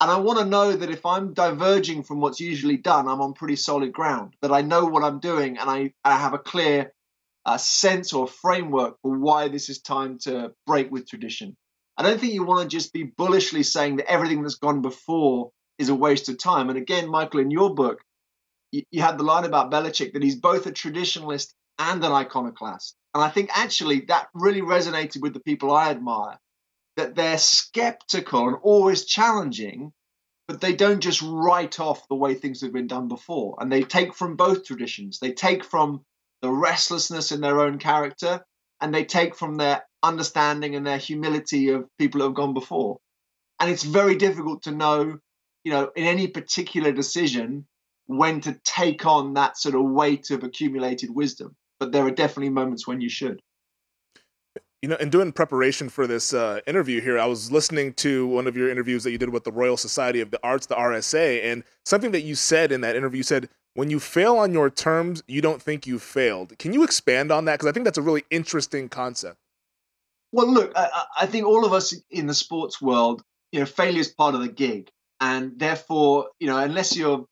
and 0.00 0.10
i 0.10 0.18
want 0.18 0.38
to 0.38 0.44
know 0.44 0.72
that 0.72 0.90
if 0.90 1.04
i'm 1.04 1.34
diverging 1.34 2.02
from 2.02 2.20
what's 2.20 2.40
usually 2.40 2.76
done 2.76 3.08
i'm 3.08 3.20
on 3.20 3.34
pretty 3.34 3.56
solid 3.56 3.92
ground 3.92 4.34
that 4.42 4.52
i 4.52 4.62
know 4.62 4.86
what 4.86 5.04
i'm 5.04 5.20
doing 5.20 5.58
and 5.58 5.68
i, 5.68 5.92
I 6.04 6.16
have 6.16 6.34
a 6.34 6.38
clear 6.38 6.92
a 7.46 7.58
sense 7.58 8.12
or 8.12 8.26
framework 8.26 8.96
for 9.02 9.16
why 9.18 9.48
this 9.48 9.68
is 9.68 9.80
time 9.80 10.18
to 10.18 10.52
break 10.66 10.90
with 10.90 11.08
tradition. 11.08 11.56
I 11.96 12.02
don't 12.02 12.20
think 12.20 12.32
you 12.32 12.44
want 12.44 12.62
to 12.62 12.76
just 12.76 12.92
be 12.92 13.04
bullishly 13.04 13.62
saying 13.62 13.96
that 13.96 14.10
everything 14.10 14.42
that's 14.42 14.56
gone 14.56 14.82
before 14.82 15.50
is 15.78 15.88
a 15.88 15.94
waste 15.94 16.28
of 16.28 16.38
time. 16.38 16.68
And 16.68 16.78
again, 16.78 17.08
Michael, 17.08 17.40
in 17.40 17.50
your 17.50 17.74
book, 17.74 18.00
you, 18.72 18.82
you 18.90 19.02
had 19.02 19.18
the 19.18 19.24
line 19.24 19.44
about 19.44 19.70
Belichick 19.70 20.12
that 20.12 20.22
he's 20.22 20.36
both 20.36 20.66
a 20.66 20.72
traditionalist 20.72 21.54
and 21.80 22.04
an 22.04 22.12
iconoclast. 22.12 22.94
And 23.14 23.24
I 23.24 23.30
think 23.30 23.50
actually 23.52 24.02
that 24.02 24.28
really 24.34 24.60
resonated 24.60 25.22
with 25.22 25.34
the 25.34 25.40
people 25.40 25.72
I 25.72 25.90
admire, 25.90 26.38
that 26.96 27.14
they're 27.14 27.38
skeptical 27.38 28.46
and 28.48 28.58
always 28.62 29.06
challenging, 29.06 29.92
but 30.46 30.60
they 30.60 30.74
don't 30.74 31.00
just 31.00 31.22
write 31.22 31.80
off 31.80 32.06
the 32.08 32.14
way 32.14 32.34
things 32.34 32.60
have 32.60 32.72
been 32.72 32.86
done 32.86 33.08
before. 33.08 33.56
And 33.58 33.72
they 33.72 33.82
take 33.82 34.14
from 34.14 34.36
both 34.36 34.64
traditions. 34.64 35.18
They 35.18 35.32
take 35.32 35.64
from 35.64 36.04
the 36.42 36.50
restlessness 36.50 37.32
in 37.32 37.40
their 37.40 37.60
own 37.60 37.78
character, 37.78 38.44
and 38.80 38.94
they 38.94 39.04
take 39.04 39.34
from 39.34 39.56
their 39.56 39.82
understanding 40.02 40.74
and 40.74 40.86
their 40.86 40.98
humility 40.98 41.70
of 41.70 41.88
people 41.98 42.20
who 42.20 42.26
have 42.26 42.34
gone 42.34 42.54
before. 42.54 42.98
And 43.58 43.70
it's 43.70 43.84
very 43.84 44.16
difficult 44.16 44.62
to 44.64 44.70
know, 44.70 45.18
you 45.64 45.72
know, 45.72 45.90
in 45.96 46.04
any 46.04 46.28
particular 46.28 46.92
decision 46.92 47.66
when 48.06 48.40
to 48.40 48.58
take 48.64 49.06
on 49.06 49.34
that 49.34 49.56
sort 49.56 49.74
of 49.74 49.82
weight 49.82 50.30
of 50.30 50.42
accumulated 50.42 51.10
wisdom. 51.14 51.54
But 51.80 51.92
there 51.92 52.04
are 52.06 52.10
definitely 52.10 52.50
moments 52.50 52.86
when 52.86 53.00
you 53.00 53.08
should. 53.08 53.40
You 54.82 54.88
know, 54.88 54.96
in 54.96 55.10
doing 55.10 55.32
preparation 55.32 55.88
for 55.88 56.06
this 56.06 56.32
uh, 56.32 56.60
interview 56.66 57.00
here, 57.00 57.18
I 57.18 57.26
was 57.26 57.50
listening 57.50 57.92
to 57.94 58.26
one 58.26 58.46
of 58.46 58.56
your 58.56 58.70
interviews 58.70 59.04
that 59.04 59.10
you 59.10 59.18
did 59.18 59.30
with 59.30 59.44
the 59.44 59.52
Royal 59.52 59.76
Society 59.76 60.20
of 60.20 60.30
the 60.30 60.40
Arts, 60.42 60.66
the 60.66 60.74
RSA, 60.74 61.44
and 61.44 61.64
something 61.84 62.12
that 62.12 62.22
you 62.22 62.34
said 62.34 62.72
in 62.72 62.80
that 62.82 62.96
interview, 62.96 63.18
you 63.18 63.22
said, 63.22 63.48
when 63.74 63.90
you 63.90 64.00
fail 64.00 64.36
on 64.36 64.52
your 64.52 64.70
terms, 64.70 65.22
you 65.26 65.40
don't 65.40 65.60
think 65.60 65.86
you 65.86 65.98
failed. 65.98 66.58
Can 66.58 66.72
you 66.72 66.82
expand 66.82 67.30
on 67.30 67.44
that? 67.44 67.54
Because 67.54 67.68
I 67.68 67.72
think 67.72 67.84
that's 67.84 67.98
a 67.98 68.02
really 68.02 68.24
interesting 68.30 68.88
concept. 68.88 69.36
Well, 70.32 70.50
look, 70.50 70.72
I, 70.76 71.04
I, 71.20 71.26
think 71.26 71.46
all 71.46 71.64
of 71.64 71.72
us 71.72 71.94
in 72.10 72.26
the 72.26 72.34
sports 72.34 72.80
world, 72.80 73.22
you 73.52 73.60
know, 73.60 73.66
failure 73.66 74.00
is 74.00 74.08
part 74.08 74.34
of 74.34 74.40
the 74.40 74.48
gig, 74.48 74.90
and 75.20 75.58
therefore, 75.58 76.28
you 76.38 76.46
know, 76.46 76.56
unless 76.56 76.96
you're 76.96 77.26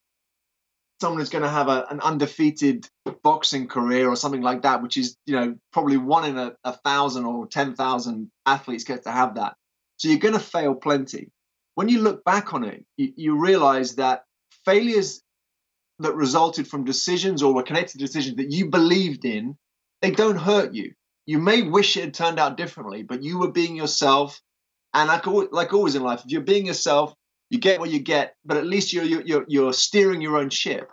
someone 1.00 1.20
who's 1.20 1.28
going 1.28 1.44
to 1.44 1.48
have 1.48 1.68
a, 1.68 1.86
an 1.90 2.00
undefeated 2.00 2.88
boxing 3.22 3.68
career 3.68 4.08
or 4.08 4.16
something 4.16 4.42
like 4.42 4.62
that, 4.62 4.82
which 4.82 4.96
is, 4.96 5.16
you 5.26 5.36
know, 5.36 5.56
probably 5.72 5.96
one 5.96 6.24
in 6.28 6.38
a, 6.38 6.54
a 6.64 6.72
thousand 6.72 7.24
or 7.24 7.46
ten 7.46 7.74
thousand 7.74 8.30
athletes 8.46 8.84
get 8.84 9.04
to 9.04 9.10
have 9.10 9.36
that. 9.36 9.54
So 9.96 10.08
you're 10.08 10.18
going 10.18 10.34
to 10.34 10.40
fail 10.40 10.74
plenty. 10.74 11.30
When 11.74 11.88
you 11.88 12.00
look 12.00 12.24
back 12.24 12.54
on 12.54 12.64
it, 12.64 12.84
you, 12.96 13.12
you 13.16 13.40
realize 13.40 13.96
that 13.96 14.24
failures 14.64 15.22
that 16.00 16.14
resulted 16.14 16.68
from 16.68 16.84
decisions 16.84 17.42
or 17.42 17.54
were 17.54 17.62
connected 17.62 17.98
to 17.98 18.04
decisions 18.04 18.36
that 18.36 18.52
you 18.52 18.70
believed 18.70 19.24
in, 19.24 19.56
they 20.02 20.10
don't 20.10 20.36
hurt 20.36 20.74
you. 20.74 20.92
You 21.26 21.38
may 21.38 21.62
wish 21.62 21.96
it 21.96 22.04
had 22.04 22.14
turned 22.14 22.38
out 22.38 22.56
differently, 22.56 23.02
but 23.02 23.22
you 23.22 23.38
were 23.38 23.52
being 23.52 23.76
yourself. 23.76 24.40
And 24.94 25.08
like, 25.08 25.26
like 25.52 25.72
always 25.72 25.94
in 25.94 26.02
life, 26.02 26.22
if 26.24 26.30
you're 26.30 26.40
being 26.40 26.66
yourself, 26.66 27.14
you 27.50 27.58
get 27.58 27.80
what 27.80 27.90
you 27.90 28.00
get, 28.00 28.34
but 28.44 28.56
at 28.56 28.66
least 28.66 28.92
you're, 28.92 29.04
you're, 29.04 29.44
you're 29.48 29.72
steering 29.72 30.20
your 30.20 30.36
own 30.36 30.50
ship. 30.50 30.90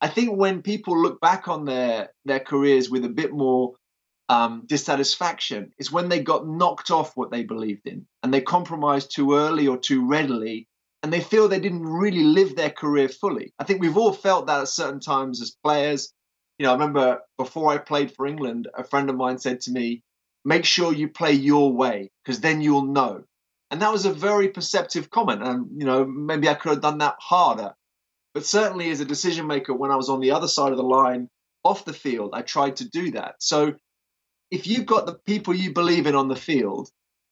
I 0.00 0.08
think 0.08 0.36
when 0.36 0.62
people 0.62 1.00
look 1.00 1.20
back 1.20 1.46
on 1.46 1.64
their, 1.64 2.10
their 2.24 2.40
careers 2.40 2.90
with 2.90 3.04
a 3.04 3.08
bit 3.08 3.32
more 3.32 3.74
um, 4.28 4.64
dissatisfaction, 4.66 5.72
is 5.78 5.92
when 5.92 6.08
they 6.08 6.20
got 6.20 6.46
knocked 6.46 6.90
off 6.90 7.16
what 7.16 7.30
they 7.30 7.44
believed 7.44 7.86
in 7.86 8.06
and 8.22 8.32
they 8.32 8.40
compromised 8.40 9.14
too 9.14 9.34
early 9.34 9.68
or 9.68 9.76
too 9.76 10.06
readily 10.06 10.66
and 11.02 11.12
they 11.12 11.20
feel 11.20 11.48
they 11.48 11.60
didn't 11.60 11.82
really 11.82 12.22
live 12.22 12.54
their 12.54 12.70
career 12.70 13.08
fully. 13.08 13.52
I 13.58 13.64
think 13.64 13.80
we've 13.80 13.96
all 13.96 14.12
felt 14.12 14.46
that 14.46 14.60
at 14.60 14.68
certain 14.68 15.00
times 15.00 15.42
as 15.42 15.56
players. 15.62 16.12
You 16.58 16.64
know, 16.64 16.70
I 16.70 16.74
remember 16.74 17.20
before 17.36 17.72
I 17.72 17.78
played 17.78 18.14
for 18.14 18.26
England, 18.26 18.68
a 18.74 18.84
friend 18.84 19.10
of 19.10 19.16
mine 19.16 19.38
said 19.38 19.60
to 19.62 19.72
me, 19.72 20.02
make 20.44 20.64
sure 20.64 20.92
you 20.92 21.08
play 21.08 21.32
your 21.32 21.72
way 21.72 22.10
because 22.24 22.40
then 22.40 22.60
you'll 22.60 22.86
know. 22.86 23.24
And 23.72 23.80
that 23.80 23.90
was 23.90 24.04
a 24.04 24.12
very 24.12 24.48
perceptive 24.48 25.08
comment. 25.08 25.42
And, 25.42 25.80
you 25.80 25.86
know, 25.86 26.04
maybe 26.04 26.46
I 26.46 26.54
could 26.54 26.72
have 26.72 26.82
done 26.82 26.98
that 26.98 27.16
harder. 27.18 27.72
But 28.34 28.44
certainly 28.44 28.90
as 28.90 29.00
a 29.00 29.06
decision 29.06 29.46
maker, 29.46 29.72
when 29.72 29.90
I 29.90 29.96
was 29.96 30.10
on 30.10 30.20
the 30.20 30.32
other 30.32 30.46
side 30.46 30.72
of 30.72 30.76
the 30.76 30.84
line 30.84 31.30
off 31.64 31.86
the 31.86 31.94
field, 31.94 32.32
I 32.34 32.42
tried 32.42 32.76
to 32.76 32.88
do 32.88 33.12
that. 33.12 33.36
So 33.38 33.72
if 34.50 34.66
you've 34.66 34.84
got 34.84 35.06
the 35.06 35.14
people 35.14 35.54
you 35.54 35.72
believe 35.72 36.06
in 36.06 36.14
on 36.14 36.28
the 36.28 36.36
field, 36.36 36.90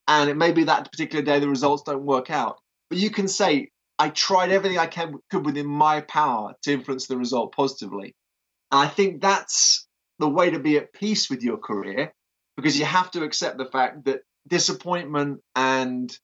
and 0.08 0.30
it 0.30 0.36
may 0.36 0.50
be 0.50 0.64
that 0.64 0.90
particular 0.90 1.22
day 1.22 1.40
the 1.40 1.48
results 1.48 1.82
don't 1.82 2.06
work 2.06 2.30
out, 2.30 2.58
but 2.88 2.98
you 2.98 3.10
can 3.10 3.28
say, 3.28 3.68
I 3.98 4.08
tried 4.08 4.50
everything 4.50 4.78
I 4.78 4.86
can, 4.86 5.16
could 5.30 5.44
within 5.44 5.66
my 5.66 6.00
power 6.00 6.54
to 6.62 6.72
influence 6.72 7.06
the 7.06 7.18
result 7.18 7.54
positively. 7.54 8.14
And 8.72 8.80
I 8.80 8.88
think 8.88 9.20
that's 9.20 9.86
the 10.18 10.28
way 10.28 10.48
to 10.50 10.58
be 10.58 10.78
at 10.78 10.94
peace 10.94 11.28
with 11.28 11.42
your 11.42 11.58
career 11.58 12.14
because 12.56 12.78
you 12.78 12.86
have 12.86 13.10
to 13.10 13.24
accept 13.24 13.58
the 13.58 13.66
fact 13.66 14.06
that 14.06 14.20
disappointment 14.48 15.40
and 15.54 16.16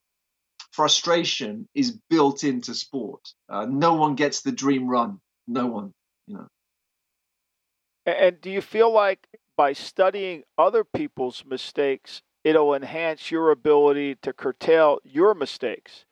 frustration 0.73 1.69
is 1.75 1.99
built 2.11 2.45
into 2.45 2.75
sport. 2.75 3.33
Uh, 3.49 3.67
no 3.69 3.95
one 3.95 4.15
gets 4.15 4.43
the 4.43 4.53
dream 4.53 4.89
run. 4.89 5.21
No 5.47 5.67
one, 5.67 5.93
you 6.27 6.37
know. 6.37 6.47
And 8.07 8.41
do 8.41 8.51
you 8.51 8.61
feel 8.61 8.93
like 8.93 9.27
by 9.57 9.73
studying 9.73 10.45
other 10.57 10.85
people's 10.85 11.45
mistakes, 11.45 12.23
it'll 12.45 12.75
enhance 12.75 13.31
your 13.31 13.51
ability 13.51 14.17
to 14.23 14.33
curtail 14.33 14.99
your 15.05 15.35
mistakes? 15.35 16.05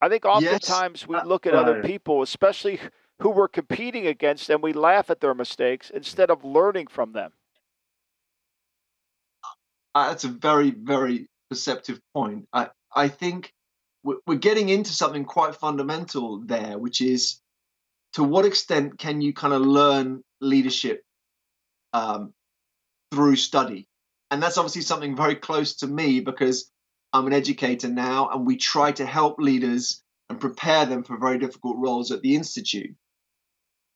I 0.00 0.08
think 0.08 0.24
oftentimes 0.24 1.02
yes. 1.02 1.08
we 1.08 1.28
look 1.28 1.46
at 1.46 1.54
other 1.54 1.82
people, 1.82 2.22
especially 2.22 2.78
who 3.20 3.30
we're 3.30 3.48
competing 3.48 4.06
against, 4.06 4.48
and 4.48 4.62
we 4.62 4.72
laugh 4.72 5.10
at 5.10 5.20
their 5.20 5.34
mistakes 5.34 5.90
instead 5.90 6.30
of 6.30 6.44
learning 6.44 6.86
from 6.86 7.12
them. 7.12 7.32
Uh, 9.94 10.08
that's 10.08 10.24
a 10.24 10.28
very, 10.28 10.70
very 10.70 11.26
perceptive 11.50 12.00
point. 12.14 12.46
I, 12.52 12.68
I 12.94 13.08
think 13.08 13.52
we're 14.02 14.36
getting 14.36 14.68
into 14.68 14.92
something 14.92 15.24
quite 15.24 15.54
fundamental 15.56 16.40
there, 16.44 16.78
which 16.78 17.00
is 17.00 17.40
to 18.14 18.24
what 18.24 18.46
extent 18.46 18.98
can 18.98 19.20
you 19.20 19.32
kind 19.32 19.52
of 19.52 19.62
learn 19.62 20.22
leadership 20.40 21.02
um, 21.92 22.32
through 23.12 23.36
study? 23.36 23.86
And 24.30 24.42
that's 24.42 24.58
obviously 24.58 24.82
something 24.82 25.16
very 25.16 25.34
close 25.34 25.76
to 25.76 25.86
me 25.86 26.20
because 26.20 26.70
I'm 27.12 27.26
an 27.26 27.32
educator 27.32 27.88
now, 27.88 28.28
and 28.28 28.46
we 28.46 28.56
try 28.56 28.92
to 28.92 29.06
help 29.06 29.38
leaders 29.38 30.02
and 30.28 30.38
prepare 30.38 30.84
them 30.84 31.02
for 31.02 31.18
very 31.18 31.38
difficult 31.38 31.76
roles 31.78 32.12
at 32.12 32.20
the 32.20 32.34
Institute. 32.34 32.94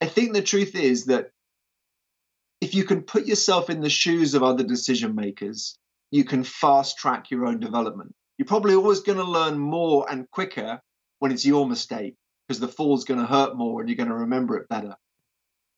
I 0.01 0.07
think 0.07 0.33
the 0.33 0.43
truth 0.43 0.75
is 0.75 1.07
that 1.07 1.31
if 2.61 2.75
you 2.75 2.85
can 2.85 3.03
put 3.03 3.27
yourself 3.27 3.69
in 3.71 3.81
the 3.81 3.91
shoes 3.91 4.35
of 4.35 4.43
other 4.43 4.65
decision 4.65 5.15
makers, 5.15 5.79
you 6.11 6.25
can 6.25 6.45
fast 6.45 6.97
track 6.97 7.31
your 7.31 7.47
own 7.47 7.61
development. 7.61 8.15
You're 8.43 8.49
probably 8.49 8.75
always 8.75 8.99
going 8.99 9.19
to 9.19 9.25
learn 9.25 9.57
more 9.57 10.05
and 10.11 10.29
quicker 10.29 10.81
when 11.21 11.31
it's 11.31 11.47
your 11.47 11.65
mistake 11.65 12.17
because 12.49 12.59
the 12.59 12.67
fall's 12.67 13.05
going 13.05 13.21
to 13.21 13.27
hurt 13.27 13.55
more 13.55 13.79
and 13.81 13.89
you're 13.89 13.97
going 13.97 14.09
to 14.09 14.17
remember 14.17 14.57
it 14.57 14.69
better. 14.69 14.97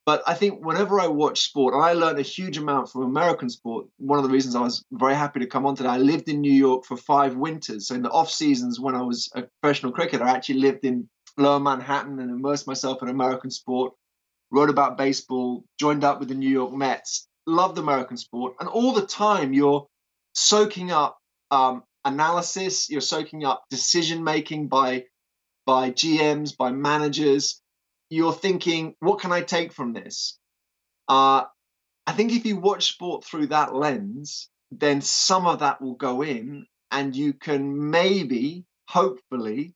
But 0.06 0.22
I 0.26 0.32
think 0.32 0.64
whenever 0.64 0.98
I 0.98 1.08
watch 1.08 1.42
sport, 1.42 1.74
and 1.74 1.84
I 1.84 1.92
learned 1.92 2.18
a 2.18 2.22
huge 2.22 2.56
amount 2.56 2.90
from 2.90 3.02
American 3.02 3.50
sport. 3.50 3.88
One 3.98 4.18
of 4.18 4.24
the 4.24 4.30
reasons 4.30 4.56
I 4.56 4.62
was 4.62 4.82
very 4.90 5.14
happy 5.14 5.40
to 5.40 5.46
come 5.46 5.66
on 5.66 5.76
today, 5.76 5.90
I 5.90 5.98
lived 5.98 6.30
in 6.30 6.40
New 6.40 6.54
York 6.54 6.86
for 6.86 6.96
five 6.96 7.36
winters. 7.36 7.88
So 7.88 7.96
in 7.96 8.02
the 8.02 8.10
off 8.10 8.30
seasons 8.30 8.80
when 8.80 8.94
I 8.94 9.02
was 9.02 9.30
a 9.34 9.42
professional 9.60 9.92
cricketer, 9.92 10.24
I 10.24 10.30
actually 10.30 10.60
lived 10.60 10.86
in 10.86 11.06
lower 11.36 11.60
Manhattan 11.60 12.18
and 12.18 12.30
immersed 12.30 12.66
myself 12.66 13.02
in 13.02 13.10
American 13.10 13.50
sport, 13.50 13.92
wrote 14.50 14.70
about 14.70 14.96
baseball, 14.96 15.66
joined 15.78 16.02
up 16.02 16.18
with 16.18 16.28
the 16.28 16.34
New 16.34 16.48
York 16.48 16.72
Mets, 16.72 17.28
loved 17.46 17.76
American 17.76 18.16
sport. 18.16 18.54
And 18.58 18.70
all 18.70 18.94
the 18.94 19.06
time 19.06 19.52
you're 19.52 19.86
soaking 20.32 20.92
up 20.92 21.18
um, 21.50 21.82
analysis, 22.04 22.90
you're 22.90 23.00
soaking 23.00 23.44
up 23.44 23.64
decision 23.70 24.24
making 24.24 24.68
by 24.68 25.04
by 25.66 25.90
GMs, 25.90 26.56
by 26.56 26.70
managers 26.70 27.62
you're 28.14 28.32
thinking, 28.32 28.94
what 29.00 29.20
can 29.20 29.32
I 29.32 29.42
take 29.42 29.72
from 29.72 29.92
this? 29.92 30.38
Uh, 31.08 31.44
I 32.06 32.12
think 32.12 32.32
if 32.32 32.46
you 32.46 32.56
watch 32.56 32.92
sport 32.92 33.24
through 33.24 33.48
that 33.48 33.74
lens, 33.74 34.48
then 34.70 35.00
some 35.00 35.46
of 35.46 35.60
that 35.60 35.80
will 35.80 35.94
go 35.94 36.22
in, 36.22 36.66
and 36.90 37.14
you 37.16 37.32
can 37.32 37.90
maybe, 37.90 38.64
hopefully, 38.88 39.74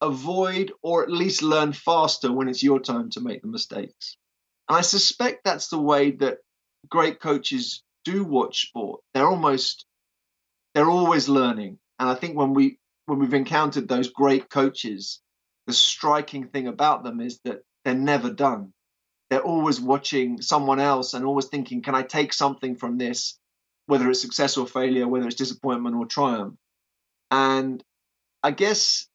avoid 0.00 0.72
or 0.82 1.02
at 1.02 1.10
least 1.10 1.42
learn 1.42 1.72
faster 1.72 2.32
when 2.32 2.48
it's 2.48 2.62
your 2.62 2.80
time 2.80 3.10
to 3.10 3.20
make 3.20 3.42
the 3.42 3.48
mistakes. 3.48 4.16
And 4.68 4.76
I 4.76 4.80
suspect 4.82 5.44
that's 5.44 5.68
the 5.68 5.80
way 5.80 6.10
that 6.12 6.38
great 6.88 7.20
coaches 7.20 7.82
do 8.04 8.24
watch 8.24 8.68
sport, 8.68 9.00
they're 9.14 9.28
almost 9.28 9.86
they're 10.74 10.90
always 10.90 11.28
learning. 11.28 11.78
And 11.98 12.08
I 12.08 12.14
think 12.14 12.36
when 12.36 12.54
we 12.54 12.78
when 13.06 13.18
we've 13.18 13.34
encountered 13.34 13.88
those 13.88 14.10
great 14.10 14.48
coaches, 14.48 15.20
the 15.66 15.72
striking 15.72 16.48
thing 16.48 16.68
about 16.68 17.02
them 17.02 17.20
is 17.20 17.40
that 17.44 17.62
they're 17.84 17.94
never 17.94 18.30
done. 18.30 18.72
They're 19.28 19.42
always 19.42 19.80
watching 19.80 20.40
someone 20.40 20.78
else 20.80 21.14
and 21.14 21.24
always 21.24 21.46
thinking, 21.46 21.82
can 21.82 21.94
I 21.94 22.02
take 22.02 22.32
something 22.32 22.76
from 22.76 22.98
this, 22.98 23.38
whether 23.86 24.08
it's 24.10 24.20
success 24.20 24.56
or 24.56 24.66
failure, 24.66 25.08
whether 25.08 25.26
it's 25.26 25.36
disappointment 25.36 25.96
or 25.96 26.06
triumph? 26.06 26.54
And 27.30 27.82
I 28.42 28.50
guess 28.50 29.08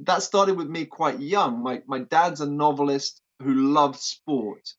that 0.00 0.22
started 0.22 0.56
with 0.56 0.68
me 0.68 0.86
quite 0.86 1.20
young. 1.20 1.62
My 1.62 1.82
my 1.86 2.00
dad's 2.00 2.40
a 2.40 2.46
novelist 2.50 3.20
who 3.42 3.54
loved 3.54 3.98
sport, 3.98 4.74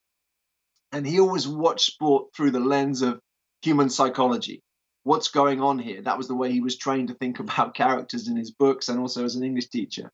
and 0.91 1.05
he 1.05 1.19
always 1.19 1.47
watched 1.47 1.85
sport 1.85 2.33
through 2.35 2.51
the 2.51 2.59
lens 2.59 3.01
of 3.01 3.19
human 3.61 3.89
psychology. 3.89 4.62
What's 5.03 5.27
going 5.27 5.61
on 5.61 5.79
here? 5.79 6.01
That 6.01 6.17
was 6.17 6.27
the 6.27 6.35
way 6.35 6.51
he 6.51 6.61
was 6.61 6.77
trained 6.77 7.09
to 7.09 7.13
think 7.13 7.39
about 7.45 7.75
characters 7.75 8.27
in 8.27 8.35
his 8.35 8.51
books 8.51 8.89
and 8.89 8.99
also 8.99 9.23
as 9.23 9.35
an 9.35 9.43
English 9.43 9.67
teacher. 9.67 10.11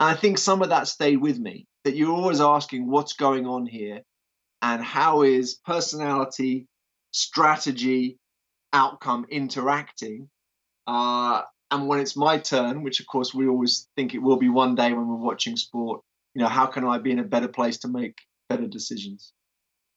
And 0.00 0.10
I 0.10 0.14
think 0.14 0.38
some 0.38 0.62
of 0.62 0.70
that 0.70 0.88
stayed 0.88 1.18
with 1.18 1.38
me. 1.38 1.66
That 1.84 1.96
you're 1.96 2.14
always 2.14 2.40
asking 2.40 2.88
what's 2.88 3.14
going 3.14 3.46
on 3.46 3.66
here, 3.66 4.02
and 4.60 4.80
how 4.82 5.22
is 5.22 5.58
personality, 5.66 6.68
strategy, 7.10 8.18
outcome 8.72 9.26
interacting. 9.28 10.28
Uh, 10.86 11.42
and 11.70 11.88
when 11.88 12.00
it's 12.00 12.16
my 12.16 12.38
turn, 12.38 12.82
which 12.82 13.00
of 13.00 13.06
course 13.06 13.34
we 13.34 13.48
always 13.48 13.88
think 13.96 14.14
it 14.14 14.22
will 14.22 14.36
be 14.36 14.48
one 14.48 14.74
day 14.74 14.92
when 14.92 15.08
we're 15.08 15.16
watching 15.16 15.56
sport, 15.56 16.02
you 16.34 16.42
know, 16.42 16.48
how 16.48 16.66
can 16.66 16.84
I 16.84 16.98
be 16.98 17.10
in 17.10 17.18
a 17.18 17.24
better 17.24 17.48
place 17.48 17.78
to 17.78 17.88
make 17.88 18.18
better 18.48 18.66
decisions? 18.66 19.32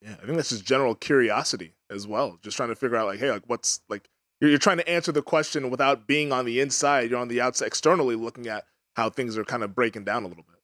Yeah, 0.05 0.13
I 0.21 0.25
think 0.25 0.35
that's 0.35 0.49
just 0.49 0.65
general 0.65 0.93
curiosity 0.93 1.73
as 1.89 2.05
well. 2.05 2.37
Just 2.43 2.55
trying 2.55 2.69
to 2.69 2.75
figure 2.75 2.95
out, 2.95 3.07
like, 3.07 3.19
hey, 3.19 3.31
like, 3.31 3.41
what's 3.47 3.81
like, 3.89 4.07
you're, 4.39 4.51
you're 4.51 4.59
trying 4.59 4.77
to 4.77 4.87
answer 4.87 5.11
the 5.11 5.23
question 5.23 5.71
without 5.71 6.05
being 6.05 6.31
on 6.31 6.45
the 6.45 6.59
inside. 6.59 7.09
You're 7.09 7.19
on 7.19 7.27
the 7.27 7.41
outside, 7.41 7.65
externally 7.65 8.15
looking 8.15 8.45
at 8.45 8.65
how 8.95 9.09
things 9.09 9.35
are 9.35 9.43
kind 9.43 9.63
of 9.63 9.73
breaking 9.73 10.03
down 10.03 10.23
a 10.23 10.27
little 10.27 10.43
bit. 10.43 10.61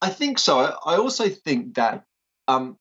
I 0.00 0.10
think 0.10 0.38
so. 0.38 0.60
I 0.60 0.96
also 0.96 1.28
think 1.28 1.74
that 1.74 2.04
um, 2.46 2.78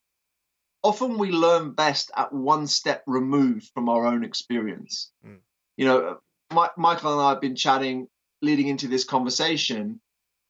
often 0.84 1.17
we 1.17 1.32
learn 1.32 1.71
best 1.71 2.11
at 2.15 2.32
one 2.32 2.67
step 2.67 3.01
removed 3.07 3.71
from 3.73 3.89
our 3.89 4.05
own 4.05 4.23
experience. 4.23 5.11
Mm. 5.26 5.39
You 5.76 5.86
know, 5.86 6.19
my, 6.53 6.69
Michael 6.78 7.13
and 7.13 7.21
I 7.21 7.30
have 7.30 7.41
been 7.41 7.55
chatting 7.55 8.07
leading 8.43 8.67
into 8.67 8.88
this 8.88 9.05
conversation, 9.05 9.99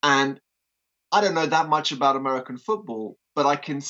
and 0.03 0.41
I 1.13 1.21
don't 1.21 1.33
know 1.33 1.45
that 1.45 1.69
much 1.69 1.93
about 1.93 2.17
American 2.17 2.57
football, 2.57 3.17
but 3.35 3.45
I 3.45 3.55
can. 3.55 3.81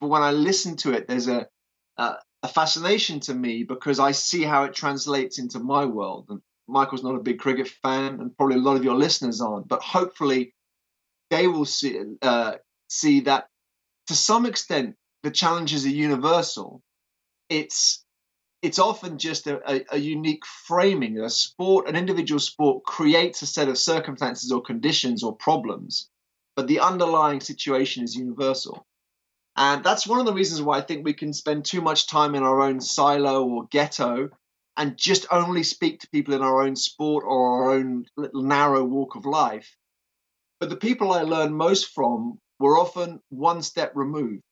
But 0.00 0.08
when 0.08 0.22
I 0.22 0.30
listen 0.30 0.76
to 0.78 0.92
it, 0.92 1.08
there's 1.08 1.28
a, 1.28 1.48
a 1.96 2.16
a 2.42 2.48
fascination 2.48 3.20
to 3.20 3.34
me 3.34 3.64
because 3.64 3.98
I 3.98 4.12
see 4.12 4.42
how 4.42 4.64
it 4.64 4.74
translates 4.74 5.38
into 5.38 5.58
my 5.58 5.86
world. 5.86 6.26
And 6.28 6.42
Michael's 6.68 7.02
not 7.02 7.14
a 7.14 7.22
big 7.22 7.38
cricket 7.38 7.68
fan, 7.68 8.20
and 8.20 8.36
probably 8.36 8.56
a 8.56 8.60
lot 8.60 8.76
of 8.76 8.84
your 8.84 8.96
listeners 8.96 9.40
aren't. 9.40 9.66
But 9.66 9.82
hopefully, 9.82 10.54
they 11.30 11.46
will 11.48 11.64
see 11.64 11.98
uh, 12.22 12.56
see 12.88 13.20
that 13.20 13.48
to 14.08 14.14
some 14.14 14.46
extent 14.46 14.96
the 15.22 15.30
challenges 15.30 15.86
are 15.86 15.90
universal. 15.90 16.82
It's 17.48 18.04
it's 18.60 18.78
often 18.78 19.18
just 19.18 19.46
a, 19.46 19.60
a, 19.70 19.84
a, 19.92 19.98
unique 19.98 20.44
framing. 20.46 21.18
A 21.20 21.28
sport, 21.28 21.86
an 21.86 21.96
individual 21.96 22.40
sport, 22.40 22.84
creates 22.84 23.42
a 23.42 23.46
set 23.46 23.68
of 23.68 23.76
circumstances 23.76 24.50
or 24.50 24.62
conditions 24.62 25.22
or 25.22 25.36
problems, 25.36 26.08
but 26.56 26.66
the 26.66 26.80
underlying 26.80 27.40
situation 27.40 28.04
is 28.04 28.14
universal. 28.14 28.86
And 29.56 29.84
that's 29.84 30.06
one 30.06 30.20
of 30.20 30.26
the 30.26 30.32
reasons 30.32 30.62
why 30.62 30.78
I 30.78 30.82
think 30.82 31.04
we 31.04 31.14
can 31.14 31.32
spend 31.32 31.64
too 31.64 31.80
much 31.80 32.08
time 32.08 32.34
in 32.34 32.42
our 32.42 32.60
own 32.60 32.80
silo 32.80 33.44
or 33.44 33.66
ghetto 33.70 34.30
and 34.76 34.96
just 34.96 35.26
only 35.30 35.62
speak 35.62 36.00
to 36.00 36.10
people 36.10 36.34
in 36.34 36.42
our 36.42 36.62
own 36.62 36.74
sport 36.74 37.24
or 37.26 37.64
our 37.64 37.70
own 37.72 38.06
little 38.16 38.42
narrow 38.42 38.84
walk 38.84 39.14
of 39.14 39.24
life. 39.24 39.76
But 40.58 40.70
the 40.70 40.76
people 40.76 41.12
I 41.12 41.22
learned 41.22 41.56
most 41.56 41.94
from 41.94 42.38
were 42.58 42.78
often 42.78 43.20
one 43.28 43.62
step 43.62 43.92
removed. 43.94 44.42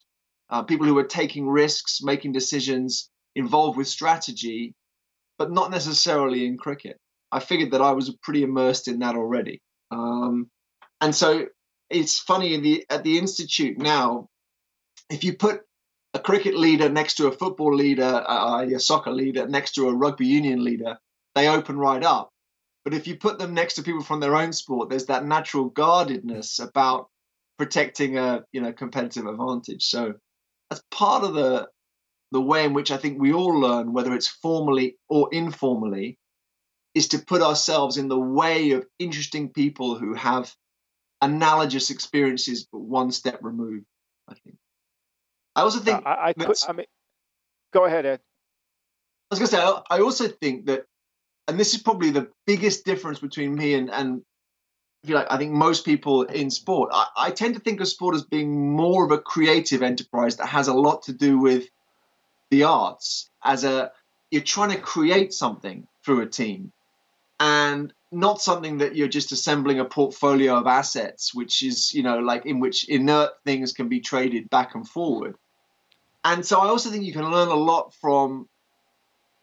Uh, 0.50 0.62
people 0.62 0.86
who 0.86 0.94
were 0.94 1.04
taking 1.04 1.48
risks, 1.48 2.00
making 2.02 2.32
decisions, 2.32 3.10
involved 3.34 3.76
with 3.76 3.88
strategy, 3.88 4.74
but 5.38 5.50
not 5.50 5.70
necessarily 5.70 6.46
in 6.46 6.58
cricket. 6.58 6.98
I 7.32 7.40
figured 7.40 7.72
that 7.72 7.80
I 7.80 7.92
was 7.92 8.14
pretty 8.22 8.42
immersed 8.42 8.86
in 8.86 8.98
that 9.00 9.16
already. 9.16 9.60
Um, 9.90 10.50
and 11.00 11.14
so 11.14 11.46
it's 11.92 12.18
funny 12.18 12.56
the 12.58 12.84
at 12.90 13.04
the 13.04 13.18
institute 13.18 13.78
now, 13.78 14.28
if 15.10 15.24
you 15.24 15.34
put 15.34 15.62
a 16.14 16.18
cricket 16.18 16.56
leader 16.56 16.88
next 16.88 17.14
to 17.14 17.26
a 17.26 17.32
football 17.32 17.74
leader, 17.74 18.24
uh, 18.26 18.64
a 18.64 18.80
soccer 18.80 19.12
leader 19.12 19.46
next 19.46 19.72
to 19.72 19.88
a 19.88 19.94
rugby 19.94 20.26
union 20.26 20.62
leader, 20.62 20.98
they 21.34 21.48
open 21.48 21.78
right 21.78 22.02
up. 22.02 22.30
But 22.84 22.94
if 22.94 23.06
you 23.06 23.16
put 23.16 23.38
them 23.38 23.54
next 23.54 23.74
to 23.74 23.82
people 23.82 24.02
from 24.02 24.20
their 24.20 24.36
own 24.36 24.52
sport, 24.52 24.90
there's 24.90 25.06
that 25.06 25.24
natural 25.24 25.66
guardedness 25.66 26.58
about 26.58 27.08
protecting 27.58 28.18
a 28.18 28.44
you 28.52 28.60
know 28.60 28.72
competitive 28.72 29.26
advantage. 29.26 29.84
So 29.84 30.14
that's 30.68 30.82
part 30.90 31.24
of 31.24 31.34
the 31.34 31.68
the 32.32 32.40
way 32.40 32.64
in 32.64 32.72
which 32.72 32.90
I 32.90 32.96
think 32.96 33.20
we 33.20 33.32
all 33.32 33.60
learn, 33.60 33.92
whether 33.92 34.14
it's 34.14 34.26
formally 34.26 34.96
or 35.08 35.28
informally, 35.32 36.18
is 36.94 37.08
to 37.08 37.18
put 37.18 37.42
ourselves 37.42 37.98
in 37.98 38.08
the 38.08 38.18
way 38.18 38.72
of 38.72 38.86
interesting 38.98 39.50
people 39.50 39.98
who 39.98 40.14
have 40.14 40.52
analogous 41.22 41.90
experiences, 41.90 42.68
but 42.70 42.80
one 42.80 43.10
step 43.10 43.38
removed. 43.40 43.86
I 44.28 44.34
think. 44.34 44.56
I 45.56 45.62
also 45.62 45.78
think. 45.78 46.04
Uh, 46.04 46.08
I, 46.08 46.28
I, 46.28 46.32
could, 46.34 46.56
I 46.68 46.72
mean, 46.72 46.86
go 47.72 47.86
ahead, 47.86 48.04
Ed. 48.04 48.20
I 49.30 49.34
was 49.34 49.38
going 49.38 49.48
to 49.48 49.56
say, 49.56 49.82
I 49.90 50.00
also 50.00 50.28
think 50.28 50.66
that, 50.66 50.84
and 51.48 51.58
this 51.58 51.72
is 51.72 51.82
probably 51.82 52.10
the 52.10 52.28
biggest 52.46 52.84
difference 52.84 53.18
between 53.18 53.54
me 53.54 53.72
and, 53.72 53.90
and 53.90 54.22
if 55.02 55.08
you 55.08 55.14
like, 55.14 55.26
I 55.30 55.38
think 55.38 55.52
most 55.52 55.86
people 55.86 56.22
in 56.24 56.50
sport, 56.50 56.90
I, 56.92 57.06
I 57.16 57.30
tend 57.30 57.54
to 57.54 57.60
think 57.60 57.80
of 57.80 57.88
sport 57.88 58.14
as 58.14 58.24
being 58.24 58.76
more 58.76 59.06
of 59.06 59.10
a 59.10 59.16
creative 59.16 59.82
enterprise 59.82 60.36
that 60.36 60.48
has 60.48 60.68
a 60.68 60.74
lot 60.74 61.04
to 61.04 61.14
do 61.14 61.38
with 61.38 61.66
the 62.50 62.64
arts 62.64 63.30
as 63.42 63.64
a 63.64 63.90
you're 64.30 64.42
trying 64.42 64.70
to 64.70 64.78
create 64.78 65.32
something 65.32 65.86
through 66.04 66.20
a 66.20 66.26
team 66.26 66.72
and 67.40 67.92
not 68.12 68.40
something 68.40 68.78
that 68.78 68.94
you're 68.94 69.08
just 69.08 69.32
assembling 69.32 69.80
a 69.80 69.84
portfolio 69.84 70.56
of 70.56 70.66
assets 70.66 71.34
which 71.34 71.62
is 71.62 71.94
you 71.94 72.02
know 72.02 72.18
like 72.18 72.46
in 72.46 72.60
which 72.60 72.88
inert 72.88 73.30
things 73.44 73.72
can 73.72 73.88
be 73.88 74.00
traded 74.00 74.50
back 74.50 74.74
and 74.74 74.88
forward. 74.88 75.34
And 76.24 76.46
so 76.46 76.60
i 76.60 76.68
also 76.68 76.90
think 76.90 77.04
you 77.04 77.12
can 77.12 77.30
learn 77.30 77.48
a 77.48 77.54
lot 77.54 77.94
from 77.94 78.48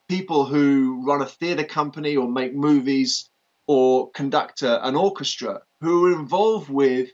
people 0.07 0.45
who 0.45 1.03
run 1.05 1.21
a 1.21 1.25
theater 1.25 1.63
company 1.63 2.15
or 2.15 2.27
make 2.27 2.53
movies 2.53 3.29
or 3.67 4.09
conduct 4.11 4.63
a, 4.63 4.85
an 4.87 4.95
orchestra 4.95 5.61
who 5.81 6.05
are 6.05 6.19
involved 6.19 6.69
with 6.69 7.09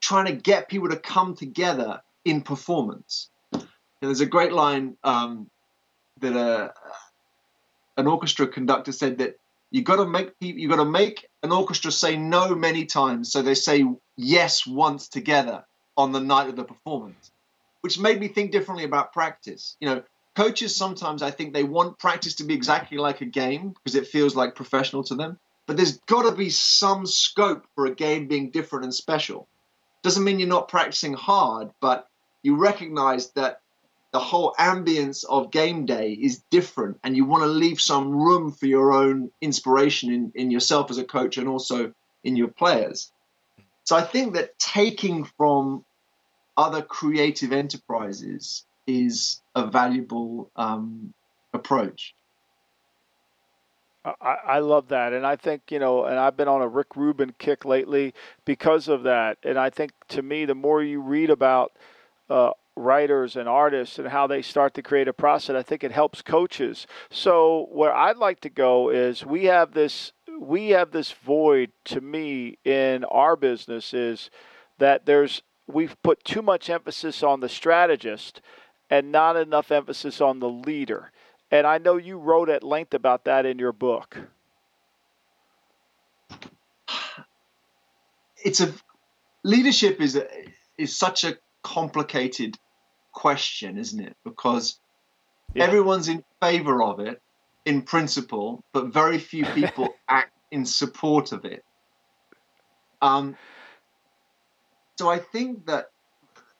trying 0.00 0.26
to 0.26 0.32
get 0.32 0.68
people 0.68 0.88
to 0.88 0.96
come 0.96 1.36
together 1.36 2.02
in 2.24 2.42
performance. 2.42 3.30
And 3.52 3.68
there's 4.08 4.20
a 4.20 4.26
great 4.26 4.52
line 4.52 4.96
um, 5.04 5.48
that 6.20 6.34
a, 6.34 6.64
uh, 6.64 6.68
an 7.96 8.06
orchestra 8.06 8.48
conductor 8.48 8.92
said 8.92 9.18
that 9.18 9.36
you 9.70 9.82
got 9.82 9.96
to 9.96 10.06
make 10.06 10.32
you 10.40 10.68
got 10.68 10.76
to 10.76 10.84
make 10.84 11.28
an 11.42 11.52
orchestra 11.52 11.92
say 11.92 12.16
no 12.16 12.54
many 12.54 12.86
times, 12.86 13.32
so 13.32 13.42
they 13.42 13.54
say 13.54 13.84
yes 14.16 14.66
once 14.66 15.08
together 15.08 15.64
on 15.96 16.12
the 16.12 16.20
night 16.20 16.48
of 16.48 16.56
the 16.56 16.64
performance, 16.64 17.30
which 17.80 17.98
made 17.98 18.20
me 18.20 18.28
think 18.28 18.50
differently 18.50 18.84
about 18.84 19.12
practice. 19.12 19.76
You 19.80 19.88
know, 19.88 20.02
coaches 20.34 20.74
sometimes 20.74 21.22
I 21.22 21.30
think 21.30 21.52
they 21.52 21.64
want 21.64 21.98
practice 21.98 22.34
to 22.36 22.44
be 22.44 22.54
exactly 22.54 22.98
like 22.98 23.20
a 23.20 23.26
game 23.26 23.70
because 23.70 23.94
it 23.94 24.06
feels 24.06 24.34
like 24.34 24.54
professional 24.54 25.04
to 25.04 25.14
them. 25.14 25.38
But 25.66 25.76
there's 25.76 25.98
got 25.98 26.22
to 26.22 26.32
be 26.32 26.50
some 26.50 27.06
scope 27.06 27.64
for 27.74 27.86
a 27.86 27.94
game 27.94 28.26
being 28.26 28.50
different 28.50 28.84
and 28.84 28.94
special. 28.94 29.46
Doesn't 30.02 30.24
mean 30.24 30.40
you're 30.40 30.48
not 30.48 30.68
practicing 30.68 31.12
hard, 31.14 31.70
but 31.80 32.08
you 32.42 32.56
recognize 32.56 33.30
that 33.32 33.60
the 34.12 34.18
whole 34.18 34.54
ambience 34.58 35.24
of 35.28 35.50
game 35.50 35.86
day 35.86 36.12
is 36.12 36.42
different 36.50 36.98
and 37.04 37.16
you 37.16 37.24
want 37.24 37.42
to 37.42 37.48
leave 37.48 37.80
some 37.80 38.10
room 38.10 38.50
for 38.50 38.66
your 38.66 38.92
own 38.92 39.30
inspiration 39.40 40.12
in, 40.12 40.32
in 40.34 40.50
yourself 40.50 40.90
as 40.90 40.98
a 40.98 41.04
coach 41.04 41.36
and 41.36 41.48
also 41.48 41.92
in 42.24 42.36
your 42.36 42.48
players 42.48 43.12
so 43.84 43.96
i 43.96 44.02
think 44.02 44.34
that 44.34 44.58
taking 44.58 45.24
from 45.24 45.84
other 46.56 46.82
creative 46.82 47.52
enterprises 47.52 48.64
is 48.86 49.40
a 49.54 49.66
valuable 49.66 50.50
um, 50.56 51.14
approach 51.54 52.14
I, 54.04 54.36
I 54.46 54.58
love 54.60 54.88
that. 54.88 55.12
And 55.12 55.26
I 55.26 55.36
think, 55.36 55.70
you 55.70 55.78
know, 55.78 56.04
and 56.04 56.18
I've 56.18 56.36
been 56.36 56.48
on 56.48 56.62
a 56.62 56.68
Rick 56.68 56.96
Rubin 56.96 57.34
kick 57.38 57.64
lately 57.64 58.14
because 58.44 58.88
of 58.88 59.02
that. 59.02 59.38
And 59.44 59.58
I 59.58 59.68
think 59.70 59.92
to 60.08 60.22
me, 60.22 60.46
the 60.46 60.54
more 60.54 60.82
you 60.82 61.00
read 61.02 61.28
about 61.28 61.72
uh, 62.30 62.52
writers 62.80 63.36
and 63.36 63.48
artists 63.48 63.98
and 63.98 64.08
how 64.08 64.26
they 64.26 64.42
start 64.42 64.74
the 64.74 64.82
creative 64.82 65.16
process. 65.16 65.56
I 65.56 65.62
think 65.62 65.84
it 65.84 65.92
helps 65.92 66.22
coaches. 66.22 66.86
So 67.10 67.68
where 67.70 67.94
I'd 67.94 68.16
like 68.16 68.40
to 68.40 68.50
go 68.50 68.90
is 68.90 69.24
we 69.24 69.44
have 69.44 69.72
this 69.72 70.12
we 70.40 70.70
have 70.70 70.90
this 70.90 71.12
void 71.12 71.70
to 71.84 72.00
me 72.00 72.56
in 72.64 73.04
our 73.04 73.36
business 73.36 73.92
is 73.92 74.30
that 74.78 75.04
there's 75.04 75.42
we've 75.66 76.00
put 76.02 76.24
too 76.24 76.42
much 76.42 76.70
emphasis 76.70 77.22
on 77.22 77.40
the 77.40 77.48
strategist 77.48 78.40
and 78.88 79.12
not 79.12 79.36
enough 79.36 79.70
emphasis 79.70 80.20
on 80.20 80.40
the 80.40 80.48
leader. 80.48 81.12
And 81.50 81.66
I 81.66 81.78
know 81.78 81.96
you 81.96 82.18
wrote 82.18 82.48
at 82.48 82.64
length 82.64 82.94
about 82.94 83.24
that 83.24 83.46
in 83.46 83.58
your 83.58 83.72
book. 83.72 84.16
It's 88.42 88.60
a 88.60 88.72
leadership 89.44 90.00
is 90.00 90.16
a, 90.16 90.26
is 90.78 90.96
such 90.96 91.24
a 91.24 91.36
complicated 91.62 92.58
question, 93.12 93.78
isn't 93.78 94.00
it? 94.00 94.16
Because 94.24 94.78
yeah. 95.54 95.64
everyone's 95.64 96.08
in 96.08 96.24
favor 96.40 96.82
of 96.82 97.00
it 97.00 97.20
in 97.64 97.82
principle, 97.82 98.64
but 98.72 98.86
very 98.86 99.18
few 99.18 99.44
people 99.44 99.94
act 100.08 100.32
in 100.50 100.64
support 100.64 101.32
of 101.32 101.44
it. 101.44 101.64
Um, 103.02 103.36
so 104.98 105.08
I 105.08 105.18
think 105.18 105.66
that 105.66 105.90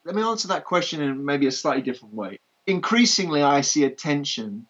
let 0.04 0.14
me 0.14 0.22
answer 0.22 0.48
that 0.48 0.64
question 0.64 1.02
in 1.02 1.24
maybe 1.24 1.46
a 1.46 1.52
slightly 1.52 1.82
different 1.82 2.14
way. 2.14 2.38
Increasingly, 2.66 3.42
I 3.42 3.60
see 3.60 3.84
a 3.84 3.90
tension 3.90 4.66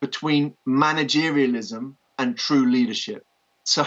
between 0.00 0.56
managerialism 0.66 1.94
and 2.18 2.36
true 2.36 2.70
leadership. 2.70 3.24
So, 3.64 3.86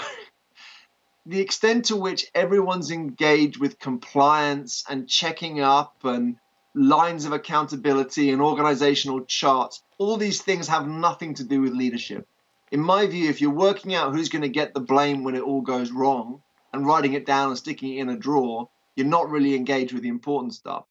the 1.25 1.41
extent 1.41 1.85
to 1.85 1.95
which 1.95 2.27
everyone's 2.35 2.91
engaged 2.91 3.57
with 3.57 3.79
compliance 3.79 4.83
and 4.87 5.09
checking 5.09 5.59
up 5.59 5.97
and 6.03 6.37
lines 6.75 7.25
of 7.25 7.31
accountability 7.31 8.31
and 8.31 8.41
organizational 8.41 9.23
charts, 9.25 9.81
all 9.97 10.17
these 10.17 10.41
things 10.41 10.67
have 10.67 10.87
nothing 10.87 11.33
to 11.35 11.43
do 11.43 11.61
with 11.61 11.73
leadership. 11.73 12.27
In 12.71 12.81
my 12.81 13.07
view, 13.07 13.29
if 13.29 13.41
you're 13.41 13.51
working 13.51 13.95
out 13.95 14.13
who's 14.13 14.29
going 14.29 14.41
to 14.41 14.49
get 14.49 14.73
the 14.73 14.81
blame 14.81 15.23
when 15.23 15.35
it 15.35 15.43
all 15.43 15.61
goes 15.61 15.91
wrong 15.91 16.41
and 16.73 16.85
writing 16.85 17.13
it 17.13 17.25
down 17.25 17.49
and 17.49 17.57
sticking 17.57 17.93
it 17.93 18.01
in 18.01 18.09
a 18.09 18.17
drawer, 18.17 18.69
you're 18.95 19.07
not 19.07 19.29
really 19.29 19.55
engaged 19.55 19.93
with 19.93 20.03
the 20.03 20.09
important 20.09 20.53
stuff. 20.53 20.83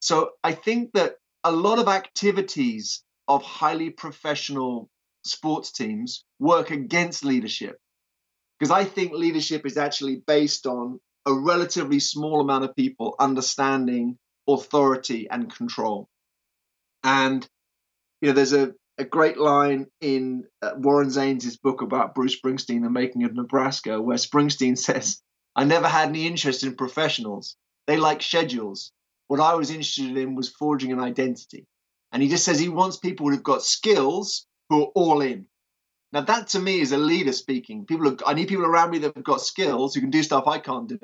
So 0.00 0.30
I 0.44 0.52
think 0.52 0.92
that 0.92 1.16
a 1.42 1.52
lot 1.52 1.78
of 1.78 1.88
activities 1.88 3.02
of 3.26 3.42
highly 3.42 3.90
professional 3.90 4.90
sports 5.24 5.72
teams 5.72 6.24
work 6.38 6.70
against 6.70 7.24
leadership 7.24 7.78
because 8.58 8.70
I 8.70 8.84
think 8.84 9.12
leadership 9.12 9.66
is 9.66 9.76
actually 9.76 10.22
based 10.26 10.66
on 10.66 11.00
a 11.26 11.32
relatively 11.32 12.00
small 12.00 12.40
amount 12.40 12.64
of 12.64 12.76
people 12.76 13.14
understanding 13.18 14.18
authority 14.48 15.28
and 15.30 15.54
control. 15.54 16.08
And 17.02 17.48
you 18.20 18.28
know, 18.28 18.34
there's 18.34 18.52
a, 18.52 18.74
a 18.98 19.04
great 19.04 19.38
line 19.38 19.86
in 20.00 20.44
uh, 20.62 20.72
Warren 20.76 21.08
Zanes' 21.08 21.60
book 21.60 21.82
about 21.82 22.14
Bruce 22.14 22.38
Springsteen, 22.38 22.82
The 22.82 22.90
Making 22.90 23.24
of 23.24 23.34
Nebraska, 23.34 24.00
where 24.00 24.16
Springsteen 24.16 24.76
says, 24.86 25.22
I 25.56 25.64
never 25.64 25.88
had 25.88 26.10
any 26.10 26.26
interest 26.26 26.62
in 26.62 26.76
professionals. 26.76 27.56
They 27.86 27.96
like 27.96 28.22
schedules. 28.22 28.92
What 29.28 29.40
I 29.40 29.54
was 29.54 29.70
interested 29.70 30.16
in 30.16 30.34
was 30.34 30.48
forging 30.48 30.92
an 30.92 31.00
identity. 31.00 31.66
And 32.12 32.22
he 32.22 32.28
just 32.28 32.44
says 32.44 32.58
he 32.58 32.68
wants 32.68 32.96
people 32.96 33.30
who've 33.30 33.42
got 33.42 33.62
skills 33.62 34.46
who 34.68 34.82
are 34.82 34.92
all 34.94 35.20
in. 35.20 35.46
Now 36.12 36.22
that 36.22 36.48
to 36.48 36.58
me 36.58 36.80
is 36.80 36.92
a 36.92 36.98
leader 36.98 37.32
speaking. 37.32 37.86
People, 37.86 38.08
are, 38.08 38.16
I 38.26 38.34
need 38.34 38.48
people 38.48 38.66
around 38.66 38.90
me 38.90 38.98
that 38.98 39.14
have 39.14 39.24
got 39.24 39.40
skills 39.40 39.94
who 39.94 40.00
can 40.00 40.10
do 40.10 40.22
stuff 40.22 40.46
I 40.46 40.58
can't 40.58 40.88
do. 40.88 40.98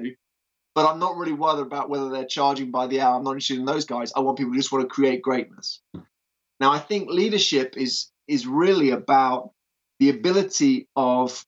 But 0.77 0.87
I'm 0.87 0.99
not 0.99 1.17
really 1.17 1.33
worried 1.33 1.63
about 1.63 1.89
whether 1.89 2.11
they're 2.11 2.27
charging 2.27 2.71
by 2.71 2.87
the 2.87 3.01
hour. 3.01 3.17
I'm 3.17 3.25
not 3.25 3.33
interested 3.33 3.59
in 3.59 3.65
those 3.65 3.87
guys. 3.87 4.13
I 4.15 4.21
want 4.21 4.37
people 4.37 4.53
who 4.53 4.59
just 4.59 4.71
want 4.71 4.85
to 4.85 4.95
create 4.95 5.23
greatness. 5.23 5.81
Now 6.61 6.71
I 6.71 6.79
think 6.79 7.09
leadership 7.11 7.75
is 7.79 8.13
is 8.29 8.47
really 8.47 8.91
about 8.91 9.53
the 10.01 10.11
ability 10.11 10.87
of 10.95 11.45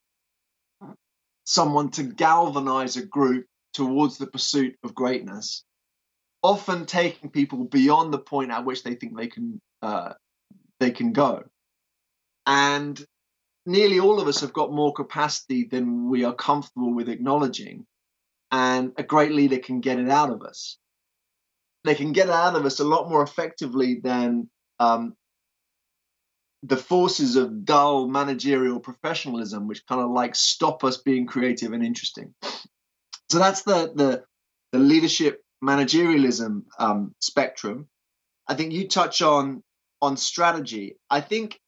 someone 1.45 1.91
to 1.91 2.05
galvanize 2.05 2.97
a 2.97 3.05
group 3.05 3.47
towards 3.75 4.17
the 4.17 4.27
pursuit 4.27 4.77
of 4.83 4.95
greatness, 4.95 5.63
often 6.43 6.87
taking 6.87 7.31
people 7.31 7.65
beyond 7.65 8.15
the 8.15 8.19
point 8.19 8.51
at 8.51 8.65
which 8.65 8.83
they 8.83 8.95
think 8.95 9.15
they 9.15 9.29
can 9.29 9.61
uh, 9.83 10.15
they 10.81 10.91
can 10.91 11.13
go. 11.13 11.45
And 12.47 12.99
nearly 13.67 14.01
all 14.01 14.21
of 14.21 14.27
us 14.27 14.41
have 14.41 14.55
got 14.55 14.73
more 14.73 14.95
capacity 14.95 15.65
than 15.65 16.09
we 16.09 16.25
are 16.25 16.35
comfortable 16.35 16.95
with 16.95 17.11
acknowledging, 17.11 17.87
and 18.51 18.93
a 18.97 19.03
great 19.03 19.33
leader 19.33 19.59
can 19.59 19.81
get 19.81 19.99
it 19.99 20.09
out 20.09 20.31
of 20.31 20.43
us. 20.43 20.79
They 21.85 21.95
can 21.95 22.13
get 22.13 22.29
it 22.29 22.35
out 22.35 22.57
of 22.57 22.65
us 22.65 22.81
a 22.81 22.85
lot 22.85 23.09
more 23.09 23.23
effectively 23.23 24.01
than 24.03 24.49
um, 24.81 25.15
the 26.63 26.77
forces 26.77 27.37
of 27.37 27.65
dull 27.65 28.09
managerial 28.09 28.81
professionalism, 28.81 29.69
which 29.69 29.87
kind 29.87 30.01
of 30.01 30.11
like 30.11 30.35
stop 30.35 30.83
us 30.85 30.97
being 30.99 31.27
creative 31.27 31.73
and 31.73 31.85
interesting. 31.85 32.35
So 33.31 33.39
that's 33.39 33.63
the 33.63 33.93
the, 33.95 34.25
the 34.73 34.79
leadership 34.79 35.43
managerialism 35.63 36.65
um, 36.79 37.15
spectrum. 37.21 37.89
I 38.47 38.55
think 38.55 38.73
you 38.73 38.89
touch 38.89 39.23
on 39.23 39.63
on 40.01 40.17
strategy. 40.17 40.97
I 41.11 41.21
think 41.21 41.61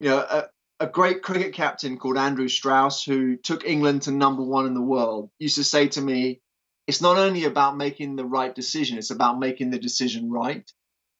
you 0.00 0.10
know 0.10 0.18
a, 0.18 0.46
a 0.80 0.86
great 0.86 1.22
cricket 1.22 1.52
captain 1.52 1.98
called 1.98 2.16
Andrew 2.16 2.48
Strauss, 2.48 3.04
who 3.04 3.36
took 3.36 3.66
England 3.66 4.02
to 4.02 4.10
number 4.10 4.42
one 4.42 4.66
in 4.66 4.74
the 4.74 4.80
world, 4.80 5.30
used 5.38 5.56
to 5.56 5.64
say 5.64 5.88
to 5.88 6.00
me, 6.00 6.40
"It's 6.86 7.02
not 7.02 7.18
only 7.18 7.44
about 7.44 7.76
making 7.76 8.16
the 8.16 8.24
right 8.24 8.54
decision; 8.54 8.96
it's 8.96 9.10
about 9.10 9.38
making 9.38 9.70
the 9.70 9.78
decision 9.78 10.30
right." 10.30 10.68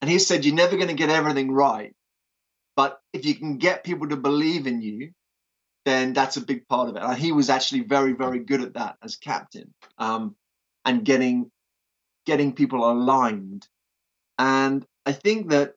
And 0.01 0.11
he 0.11 0.19
said, 0.19 0.45
"You're 0.45 0.55
never 0.55 0.77
going 0.77 0.89
to 0.89 0.95
get 0.95 1.11
everything 1.11 1.53
right, 1.53 1.95
but 2.75 3.01
if 3.13 3.27
you 3.27 3.35
can 3.35 3.59
get 3.59 3.85
people 3.85 4.09
to 4.09 4.17
believe 4.17 4.67
in 4.67 4.81
you, 4.81 5.13
then 5.85 6.15
that's 6.15 6.39
a 6.39 6.43
big 6.45 6.67
part 6.67 6.89
of 6.89 6.97
it. 6.97 7.03
And 7.03 7.19
he 7.19 7.33
was 7.33 7.51
actually 7.51 7.83
very, 7.83 8.15
very 8.15 8.39
good 8.39 8.63
at 8.63 8.75
that 8.75 8.97
as 9.03 9.17
captain, 9.17 9.75
um, 9.99 10.37
and 10.87 11.05
getting 11.05 11.51
getting 12.25 12.55
people 12.55 12.91
aligned. 12.91 13.69
And 14.39 14.87
I 15.05 15.13
think 15.13 15.51
that 15.51 15.75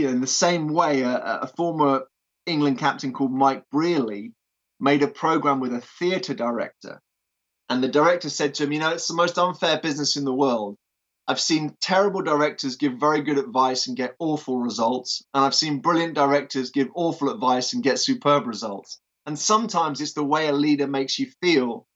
you 0.00 0.06
know, 0.06 0.12
in 0.12 0.20
the 0.20 0.26
same 0.26 0.68
way, 0.68 1.02
a, 1.02 1.40
a 1.42 1.46
former 1.46 2.06
England 2.46 2.78
captain 2.78 3.12
called 3.12 3.32
Mike 3.32 3.64
Brearley 3.70 4.32
made 4.78 5.02
a 5.02 5.08
program 5.08 5.60
with 5.60 5.74
a 5.74 5.80
theatre 5.80 6.34
director, 6.34 7.00
and 7.68 7.82
the 7.82 7.88
director 7.88 8.30
said 8.30 8.54
to 8.54 8.64
him, 8.64 8.72
"You 8.72 8.80
know, 8.80 8.90
it's 8.90 9.08
the 9.08 9.14
most 9.14 9.38
unfair 9.38 9.78
business 9.80 10.16
in 10.16 10.24
the 10.24 10.34
world." 10.34 10.76
I've 11.28 11.38
seen 11.38 11.76
terrible 11.80 12.22
directors 12.22 12.74
give 12.74 12.94
very 12.94 13.22
good 13.22 13.38
advice 13.38 13.86
and 13.86 13.96
get 13.96 14.16
awful 14.18 14.58
results. 14.58 15.22
And 15.32 15.44
I've 15.44 15.54
seen 15.54 15.80
brilliant 15.80 16.14
directors 16.14 16.70
give 16.70 16.88
awful 16.94 17.30
advice 17.30 17.72
and 17.72 17.84
get 17.84 18.00
superb 18.00 18.48
results. 18.48 18.98
And 19.26 19.38
sometimes 19.38 20.00
it's 20.00 20.14
the 20.14 20.24
way 20.24 20.48
a 20.48 20.52
leader 20.52 20.88
makes 20.88 21.20
you 21.20 21.30
feel 21.40 21.86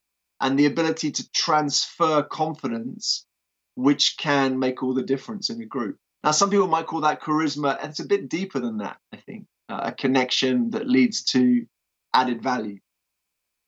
and 0.40 0.57
the 0.57 0.66
ability 0.66 1.11
to 1.11 1.30
transfer 1.32 2.22
confidence, 2.22 3.26
which 3.74 4.16
can 4.18 4.59
make 4.61 4.84
all 4.84 4.94
the 4.94 5.02
difference 5.02 5.50
in 5.50 5.61
a 5.61 5.66
group. 5.66 5.98
Now, 6.25 6.31
some 6.31 6.49
people 6.49 6.66
might 6.66 6.87
call 6.87 7.03
that 7.03 7.20
charisma, 7.20 7.79
and 7.81 7.91
it's 7.91 8.01
a 8.01 8.07
bit 8.07 8.31
deeper 8.31 8.59
than 8.59 8.79
that, 8.79 8.97
I 9.12 9.18
think. 9.18 9.45
Uh, 9.68 9.81
a 9.85 9.93
connection 9.93 10.70
that 10.70 10.89
leads 10.89 11.22
to 11.25 11.66
added 12.14 12.43
value. 12.43 12.79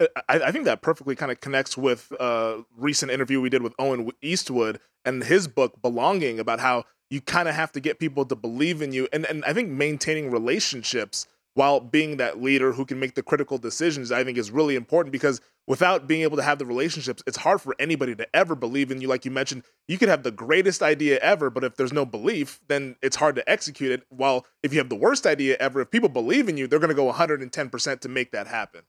I, 0.00 0.08
I, 0.28 0.52
think 0.52 0.64
that 0.64 0.82
perfectly 0.82 1.16
kind 1.16 1.32
of 1.32 1.40
connects 1.40 1.76
with 1.76 2.12
a 2.18 2.62
recent 2.76 3.10
interview 3.12 3.40
we 3.40 3.48
did 3.48 3.62
with 3.62 3.74
Owen 3.78 4.10
Eastwood 4.20 4.78
and 5.04 5.24
his 5.24 5.48
book 5.48 5.80
Belonging 5.80 6.38
about 6.38 6.60
how 6.60 6.84
you 7.10 7.20
kind 7.20 7.48
of 7.48 7.54
have 7.54 7.72
to 7.72 7.80
get 7.80 7.98
people 7.98 8.26
to 8.26 8.36
believe 8.36 8.82
in 8.82 8.92
you 8.92 9.08
and 9.10 9.24
and 9.24 9.42
I 9.46 9.54
think 9.54 9.70
maintaining 9.70 10.30
relationships 10.30 11.26
while 11.56 11.80
being 11.80 12.18
that 12.18 12.42
leader 12.42 12.72
who 12.72 12.84
can 12.84 13.00
make 13.00 13.14
the 13.14 13.22
critical 13.22 13.56
decisions 13.56 14.12
I 14.12 14.22
think 14.24 14.36
is 14.36 14.50
really 14.50 14.76
important 14.76 15.10
because 15.10 15.40
without 15.66 16.06
being 16.06 16.20
able 16.20 16.36
to 16.36 16.42
have 16.42 16.58
the 16.58 16.66
relationships 16.66 17.22
it's 17.26 17.38
hard 17.38 17.62
for 17.62 17.74
anybody 17.78 18.14
to 18.14 18.36
ever 18.36 18.54
believe 18.54 18.90
in 18.90 19.00
you. 19.00 19.08
Like 19.08 19.24
you 19.24 19.30
mentioned 19.30 19.64
you 19.88 19.96
could 19.96 20.10
have 20.10 20.22
the 20.22 20.30
greatest 20.30 20.82
idea 20.82 21.18
ever 21.20 21.48
but 21.48 21.64
if 21.64 21.76
there's 21.76 21.94
no 21.94 22.04
belief 22.04 22.60
then 22.68 22.96
it's 23.02 23.16
hard 23.16 23.36
to 23.36 23.50
execute 23.50 23.90
it. 23.90 24.02
While 24.10 24.44
if 24.62 24.72
you 24.72 24.78
have 24.78 24.90
the 24.90 24.96
worst 24.96 25.26
idea 25.26 25.56
ever 25.58 25.80
if 25.80 25.90
people 25.90 26.10
believe 26.10 26.48
in 26.48 26.58
you 26.58 26.66
they're 26.66 26.78
going 26.78 26.88
to 26.88 26.94
go 26.94 27.10
110% 27.10 28.00
to 28.00 28.08
make 28.08 28.32
that 28.32 28.46
happen. 28.46 28.82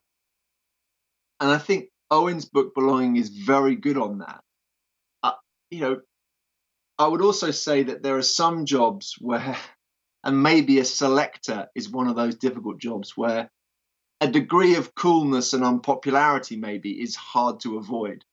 And 1.39 1.51
I 1.51 1.57
think 1.57 1.85
Owen's 2.11 2.45
book 2.45 2.73
Belonging 2.75 3.15
is 3.15 3.29
very 3.29 3.75
good 3.75 3.97
on 3.97 4.19
that. 4.19 4.41
Uh, 5.23 5.33
you 5.69 5.81
know, 5.81 6.01
I 6.99 7.07
would 7.07 7.21
also 7.21 7.51
say 7.51 7.83
that 7.83 8.01
there 8.01 8.17
are 8.17 8.23
some 8.23 8.65
jobs 8.65 9.15
where, 9.19 9.55
and 10.23 10.41
maybe 10.41 10.79
a 10.79 10.85
selector 10.85 11.67
is 11.75 11.89
one 11.89 12.07
of 12.07 12.15
those 12.15 12.35
difficult 12.35 12.79
jobs 12.79 13.15
where 13.15 13.49
a 14.21 14.27
degree 14.27 14.75
of 14.75 14.95
coolness 14.95 15.53
and 15.53 15.63
unpopularity 15.63 16.55
maybe 16.55 17.01
is 17.01 17.15
hard 17.15 17.59
to 17.61 17.77
avoid. 17.77 18.23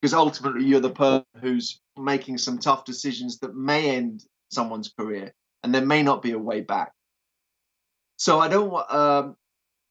Because 0.00 0.14
ultimately 0.14 0.64
you're 0.64 0.80
the 0.80 0.90
person 0.90 1.26
who's 1.40 1.80
making 1.98 2.38
some 2.38 2.58
tough 2.58 2.84
decisions 2.84 3.38
that 3.40 3.54
may 3.54 3.96
end 3.96 4.24
someone's 4.50 4.92
career 4.98 5.32
and 5.62 5.74
there 5.74 5.84
may 5.84 6.02
not 6.02 6.22
be 6.22 6.32
a 6.32 6.38
way 6.38 6.60
back. 6.60 6.92
So 8.16 8.38
i 8.38 8.48
don't 8.48 8.92
um, 8.92 9.36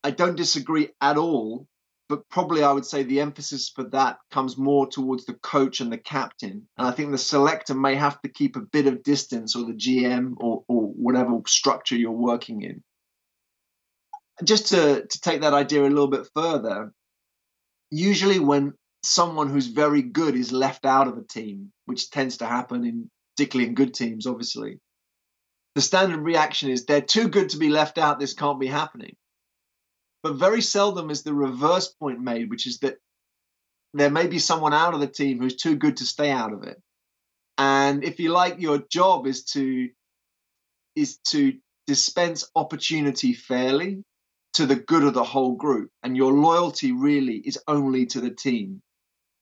i 0.04 0.12
don't 0.12 0.38
disagree 0.38 0.90
at 1.02 1.18
all 1.18 1.68
but 2.10 2.28
probably 2.30 2.64
I 2.64 2.72
would 2.72 2.86
say 2.86 3.04
the 3.04 3.22
emphasis 3.22 3.70
for 3.70 3.84
that 3.86 4.18
comes 4.32 4.58
more 4.58 4.88
towards 4.88 5.26
the 5.26 5.36
coach 5.36 5.80
and 5.80 5.94
the 5.94 5.98
captain. 5.98 6.68
And 6.78 6.88
I 6.88 6.92
think 6.92 7.12
the 7.12 7.20
selector 7.20 7.76
may 7.76 7.96
have 7.96 8.20
to 8.24 8.30
keep 8.30 8.56
a 8.56 8.62
bit 8.62 8.88
of 8.88 9.04
distance, 9.04 9.56
or 9.56 9.66
the 9.66 9.74
GM, 9.74 10.34
or, 10.38 10.64
or 10.68 10.88
whatever 10.88 11.40
structure 11.48 11.96
you're 11.96 12.12
working 12.12 12.64
in. 12.64 12.84
Just 14.44 14.70
to, 14.70 15.06
to 15.06 15.22
take 15.22 15.42
that 15.42 15.54
idea 15.54 15.84
a 15.84 15.88
little 15.88 16.08
bit 16.08 16.28
further, 16.36 16.92
usually 17.92 18.40
when 18.40 18.74
someone 19.04 19.50
who's 19.50 19.68
very 19.68 20.02
good 20.02 20.36
is 20.36 20.52
left 20.52 20.86
out 20.86 21.08
of 21.08 21.18
a 21.18 21.24
team, 21.24 21.72
which 21.86 22.10
tends 22.10 22.38
to 22.38 22.46
happen 22.46 22.86
in 22.86 23.10
particularly 23.36 23.70
in 23.70 23.76
good 23.76 23.94
teams, 23.94 24.26
obviously, 24.26 24.80
the 25.76 25.82
standard 25.82 26.20
reaction 26.20 26.72
is 26.72 26.86
they're 26.86 27.02
too 27.02 27.30
good 27.30 27.50
to 27.50 27.58
be 27.58 27.70
left 27.70 27.98
out. 27.98 28.20
This 28.20 28.34
can't 28.34 28.60
be 28.60 28.68
happening. 28.68 29.16
But 30.22 30.36
very 30.36 30.62
seldom 30.62 31.10
is 31.10 31.24
the 31.24 31.34
reverse 31.34 31.88
point 31.88 32.20
made, 32.20 32.50
which 32.50 32.68
is 32.68 32.80
that 32.80 32.98
there 33.94 34.10
may 34.10 34.28
be 34.28 34.40
someone 34.40 34.74
out 34.74 34.94
of 34.94 35.00
the 35.00 35.08
team 35.08 35.40
who's 35.40 35.56
too 35.56 35.76
good 35.76 35.98
to 35.98 36.06
stay 36.06 36.30
out 36.30 36.54
of 36.54 36.64
it. 36.64 36.82
And 37.58 38.04
if 38.04 38.20
you 38.20 38.30
like, 38.32 38.60
your 38.60 38.80
job 38.80 39.28
is 39.28 39.44
to 39.46 39.90
is 40.96 41.18
to 41.30 41.54
dispense 41.88 42.50
opportunity 42.56 43.34
fairly 43.34 44.04
to 44.54 44.66
the 44.66 44.76
good 44.76 45.04
of 45.04 45.14
the 45.14 45.24
whole 45.24 45.56
group. 45.56 45.90
And 46.04 46.16
your 46.16 46.34
loyalty 46.34 46.92
really 46.92 47.38
is 47.38 47.60
only 47.68 48.06
to 48.08 48.22
the 48.22 48.32
team. 48.32 48.82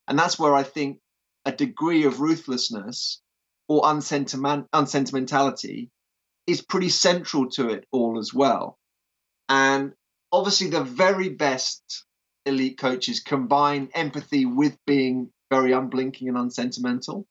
And 0.07 0.17
that's 0.17 0.37
where 0.37 0.55
I 0.55 0.63
think 0.63 0.99
a 1.45 1.51
degree 1.51 2.05
of 2.05 2.19
ruthlessness 2.19 3.21
or 3.67 3.81
unsentiment, 3.85 4.67
unsentimentality 4.73 5.89
is 6.45 6.61
pretty 6.61 6.89
central 6.89 7.49
to 7.51 7.69
it 7.69 7.85
all 7.91 8.19
as 8.19 8.33
well. 8.33 8.77
And 9.49 9.93
obviously, 10.37 10.69
the 10.69 10.83
very 10.83 11.29
best 11.29 12.05
elite 12.45 12.77
coaches 12.77 13.19
combine 13.19 13.89
empathy 13.93 14.45
with 14.45 14.77
being 14.85 15.31
very 15.49 15.71
unblinking 15.71 16.29
and 16.29 16.37
unsentimental. 16.37 17.25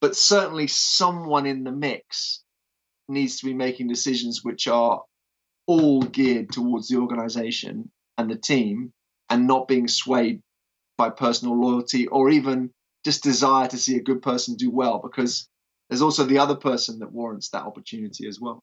But 0.00 0.16
certainly, 0.16 0.68
someone 0.68 1.46
in 1.46 1.64
the 1.64 1.72
mix 1.72 2.42
needs 3.08 3.40
to 3.40 3.46
be 3.46 3.54
making 3.54 3.88
decisions 3.88 4.44
which 4.44 4.68
are 4.68 5.02
all 5.66 6.02
geared 6.02 6.52
towards 6.52 6.88
the 6.88 6.98
organization 6.98 7.90
and 8.16 8.30
the 8.30 8.36
team 8.36 8.92
and 9.28 9.46
not 9.46 9.68
being 9.68 9.88
swayed 9.88 10.40
by 10.96 11.10
personal 11.10 11.60
loyalty 11.60 12.06
or 12.06 12.30
even 12.30 12.70
just 13.04 13.22
desire 13.22 13.66
to 13.66 13.78
see 13.78 13.96
a 13.96 14.02
good 14.02 14.22
person 14.22 14.54
do 14.54 14.70
well 14.70 15.00
because 15.02 15.48
there's 15.88 16.02
also 16.02 16.24
the 16.24 16.38
other 16.38 16.56
person 16.56 17.00
that 17.00 17.12
warrants 17.12 17.50
that 17.50 17.64
opportunity 17.64 18.28
as 18.28 18.38
well. 18.40 18.62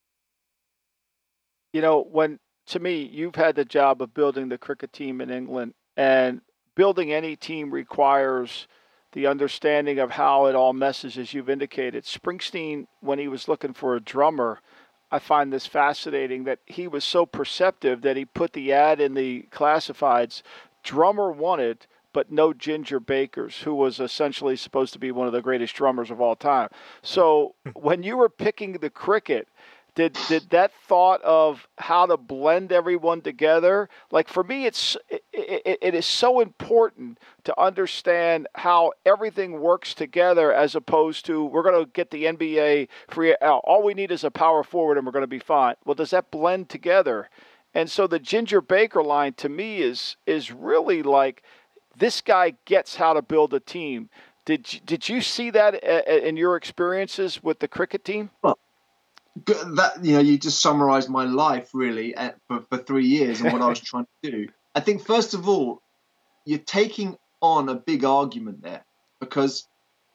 You 1.73 1.81
know, 1.81 2.01
when 2.01 2.39
to 2.67 2.79
me, 2.79 3.09
you've 3.11 3.35
had 3.35 3.55
the 3.55 3.65
job 3.65 4.01
of 4.01 4.13
building 4.13 4.49
the 4.49 4.57
cricket 4.57 4.93
team 4.93 5.21
in 5.21 5.29
England, 5.29 5.73
and 5.95 6.41
building 6.75 7.11
any 7.11 7.35
team 7.35 7.71
requires 7.71 8.67
the 9.13 9.25
understanding 9.27 9.99
of 9.99 10.11
how 10.11 10.45
it 10.45 10.55
all 10.55 10.73
messes, 10.73 11.17
as 11.17 11.33
you've 11.33 11.49
indicated. 11.49 12.03
Springsteen, 12.03 12.87
when 12.99 13.19
he 13.19 13.27
was 13.27 13.47
looking 13.47 13.73
for 13.73 13.95
a 13.95 14.01
drummer, 14.01 14.59
I 15.09 15.19
find 15.19 15.51
this 15.51 15.65
fascinating 15.65 16.43
that 16.43 16.59
he 16.65 16.87
was 16.87 17.05
so 17.05 17.25
perceptive 17.25 18.01
that 18.01 18.17
he 18.17 18.25
put 18.25 18.53
the 18.53 18.73
ad 18.73 18.99
in 18.99 19.13
the 19.13 19.47
classifieds 19.51 20.41
drummer 20.83 21.31
wanted, 21.31 21.87
but 22.13 22.31
no 22.31 22.53
Ginger 22.53 22.99
Bakers, 22.99 23.59
who 23.59 23.73
was 23.73 23.99
essentially 23.99 24.55
supposed 24.55 24.93
to 24.93 24.99
be 24.99 25.11
one 25.11 25.27
of 25.27 25.33
the 25.33 25.41
greatest 25.41 25.75
drummers 25.75 26.11
of 26.11 26.19
all 26.19 26.35
time. 26.35 26.69
So 27.01 27.55
when 27.73 28.03
you 28.03 28.17
were 28.17 28.29
picking 28.29 28.73
the 28.73 28.89
cricket, 28.89 29.47
did 29.97 30.15
did 30.27 30.47
that 30.51 30.71
thought 30.87 31.21
of 31.23 31.67
how 31.79 32.05
to 32.05 32.15
blend 32.15 32.71
everyone 32.71 33.19
together 33.19 33.89
like 34.11 34.29
for 34.29 34.43
me 34.43 34.67
it's 34.67 34.95
it, 35.09 35.23
it, 35.33 35.77
it 35.81 35.95
is 35.95 36.05
so 36.05 36.39
important 36.39 37.19
to 37.43 37.59
understand 37.59 38.47
how 38.53 38.91
everything 39.07 39.59
works 39.59 39.95
together 39.95 40.53
as 40.53 40.75
opposed 40.75 41.25
to 41.25 41.43
we're 41.45 41.63
going 41.63 41.83
to 41.83 41.91
get 41.93 42.11
the 42.11 42.25
nba 42.25 42.87
free 43.09 43.35
out 43.41 43.61
all 43.63 43.83
we 43.83 43.95
need 43.95 44.11
is 44.11 44.23
a 44.23 44.29
power 44.29 44.63
forward 44.63 44.97
and 44.97 45.05
we're 45.05 45.11
going 45.11 45.23
to 45.23 45.27
be 45.27 45.39
fine. 45.39 45.73
Well 45.83 45.95
does 45.95 46.11
that 46.11 46.29
blend 46.29 46.69
together? 46.69 47.29
And 47.73 47.89
so 47.89 48.05
the 48.05 48.19
ginger 48.19 48.61
baker 48.61 49.01
line 49.01 49.33
to 49.33 49.49
me 49.49 49.81
is 49.81 50.15
is 50.27 50.51
really 50.51 51.01
like 51.01 51.41
this 51.97 52.21
guy 52.21 52.53
gets 52.65 52.95
how 52.97 53.13
to 53.13 53.23
build 53.23 53.55
a 53.55 53.59
team. 53.59 54.09
Did 54.45 54.71
you, 54.71 54.79
did 54.79 55.09
you 55.09 55.21
see 55.21 55.49
that 55.49 55.83
uh, 55.83 56.03
uh, 56.07 56.17
in 56.17 56.37
your 56.37 56.55
experiences 56.55 57.41
with 57.41 57.59
the 57.59 57.67
cricket 57.67 58.05
team? 58.05 58.29
Well 58.43 58.59
that 59.45 59.99
you 60.03 60.13
know 60.13 60.19
you 60.19 60.37
just 60.37 60.61
summarized 60.61 61.09
my 61.09 61.25
life 61.25 61.69
really 61.73 62.15
at, 62.15 62.37
for, 62.47 62.61
for 62.69 62.77
three 62.77 63.05
years 63.05 63.41
and 63.41 63.51
what 63.51 63.61
i 63.61 63.67
was 63.67 63.79
trying 63.91 64.07
to 64.23 64.31
do. 64.31 64.47
I 64.75 64.79
think 64.79 65.05
first 65.05 65.33
of 65.33 65.47
all 65.47 65.81
you're 66.45 66.59
taking 66.59 67.17
on 67.41 67.69
a 67.69 67.75
big 67.75 68.03
argument 68.03 68.61
there 68.61 68.85
because 69.19 69.67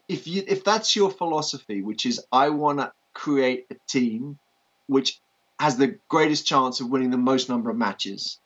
if 0.09 0.27
you 0.27 0.43
if 0.47 0.64
that's 0.64 0.97
your 0.97 1.11
philosophy 1.11 1.83
which 1.83 2.07
is 2.07 2.25
i 2.33 2.49
want 2.49 2.79
to 2.79 2.93
create 3.14 3.66
a 3.70 3.77
team 3.89 4.39
which 4.87 5.20
has 5.59 5.77
the 5.77 5.99
greatest 6.09 6.47
chance 6.47 6.81
of 6.81 6.89
winning 6.89 7.11
the 7.11 7.16
most 7.16 7.49
number 7.49 7.70
of 7.70 7.77
matches 7.77 8.39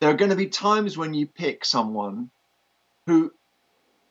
there 0.00 0.10
are 0.10 0.16
going 0.16 0.30
to 0.30 0.36
be 0.36 0.46
times 0.46 0.96
when 0.96 1.14
you 1.14 1.26
pick 1.26 1.64
someone 1.64 2.30
who 3.06 3.32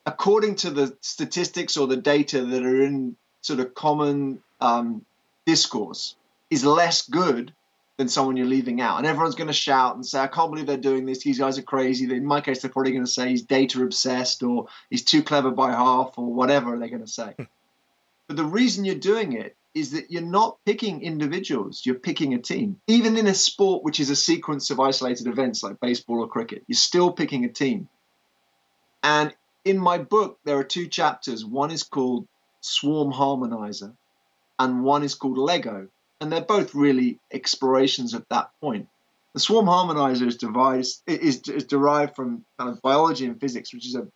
according 0.06 0.56
to 0.56 0.70
the 0.70 0.96
statistics 1.00 1.76
or 1.76 1.86
the 1.86 1.96
data 1.96 2.44
that 2.44 2.62
are 2.64 2.82
in 2.82 3.16
sort 3.42 3.60
of 3.60 3.74
common 3.74 4.42
um, 4.60 5.04
discourse 5.46 6.16
is 6.50 6.64
less 6.64 7.08
good 7.08 7.52
than 7.96 8.08
someone 8.08 8.36
you're 8.36 8.46
leaving 8.46 8.80
out. 8.80 8.96
And 8.96 9.06
everyone's 9.06 9.34
going 9.34 9.48
to 9.48 9.52
shout 9.52 9.94
and 9.94 10.04
say, 10.04 10.20
I 10.20 10.26
can't 10.26 10.50
believe 10.50 10.66
they're 10.66 10.76
doing 10.78 11.04
this. 11.04 11.22
These 11.22 11.38
guys 11.38 11.58
are 11.58 11.62
crazy. 11.62 12.10
In 12.10 12.24
my 12.24 12.40
case, 12.40 12.62
they're 12.62 12.70
probably 12.70 12.92
going 12.92 13.04
to 13.04 13.10
say 13.10 13.28
he's 13.28 13.42
data 13.42 13.82
obsessed 13.82 14.42
or 14.42 14.68
he's 14.88 15.04
too 15.04 15.22
clever 15.22 15.50
by 15.50 15.70
half 15.70 16.14
or 16.16 16.32
whatever 16.32 16.78
they're 16.78 16.88
going 16.88 17.04
to 17.04 17.06
say. 17.06 17.34
Hmm. 17.36 17.44
but 18.26 18.36
the 18.36 18.44
reason 18.44 18.84
you're 18.84 18.94
doing 18.94 19.34
it 19.34 19.54
is 19.74 19.92
that 19.92 20.10
you're 20.10 20.22
not 20.22 20.58
picking 20.64 21.02
individuals, 21.02 21.82
you're 21.84 21.94
picking 21.94 22.34
a 22.34 22.38
team. 22.38 22.80
Even 22.86 23.16
in 23.16 23.26
a 23.26 23.34
sport 23.34 23.84
which 23.84 24.00
is 24.00 24.10
a 24.10 24.16
sequence 24.16 24.70
of 24.70 24.80
isolated 24.80 25.26
events 25.26 25.62
like 25.62 25.78
baseball 25.80 26.20
or 26.20 26.28
cricket, 26.28 26.64
you're 26.66 26.76
still 26.76 27.12
picking 27.12 27.44
a 27.44 27.48
team. 27.48 27.88
And 29.02 29.34
in 29.64 29.78
my 29.78 29.98
book, 29.98 30.38
there 30.44 30.56
are 30.56 30.64
two 30.64 30.88
chapters. 30.88 31.44
One 31.44 31.70
is 31.70 31.82
called 31.82 32.26
Swarm 32.60 33.12
Harmonizer, 33.12 33.94
and 34.60 34.84
one 34.84 35.02
is 35.02 35.14
called 35.14 35.38
Lego. 35.38 35.88
And 36.20 36.30
they're 36.30 36.42
both 36.42 36.74
really 36.74 37.18
explorations 37.32 38.14
at 38.14 38.28
that 38.28 38.50
point. 38.60 38.88
The 39.32 39.40
swarm 39.40 39.66
harmonizer 39.66 40.26
is, 40.26 40.36
devised, 40.36 41.02
is, 41.06 41.40
is 41.48 41.64
derived 41.64 42.14
from 42.14 42.44
kind 42.58 42.70
of 42.70 42.82
biology 42.82 43.24
and 43.24 43.40
physics, 43.40 43.72
which 43.72 43.86
is 43.86 43.94
a, 43.94 44.06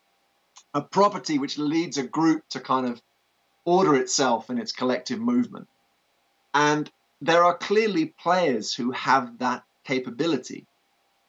a 0.75 0.83
property 0.83 1.39
which 1.39 1.57
leads 1.57 1.97
a 1.97 2.07
group 2.07 2.47
to 2.51 2.61
kind 2.61 2.87
of 2.87 3.01
order 3.65 3.95
itself 3.95 4.51
in 4.51 4.59
its 4.59 4.73
collective 4.73 5.19
movement. 5.19 5.67
And 6.53 6.91
there 7.23 7.43
are 7.43 7.57
clearly 7.57 8.15
players 8.21 8.75
who 8.75 8.91
have 8.91 9.39
that 9.39 9.65
capability. 9.85 10.67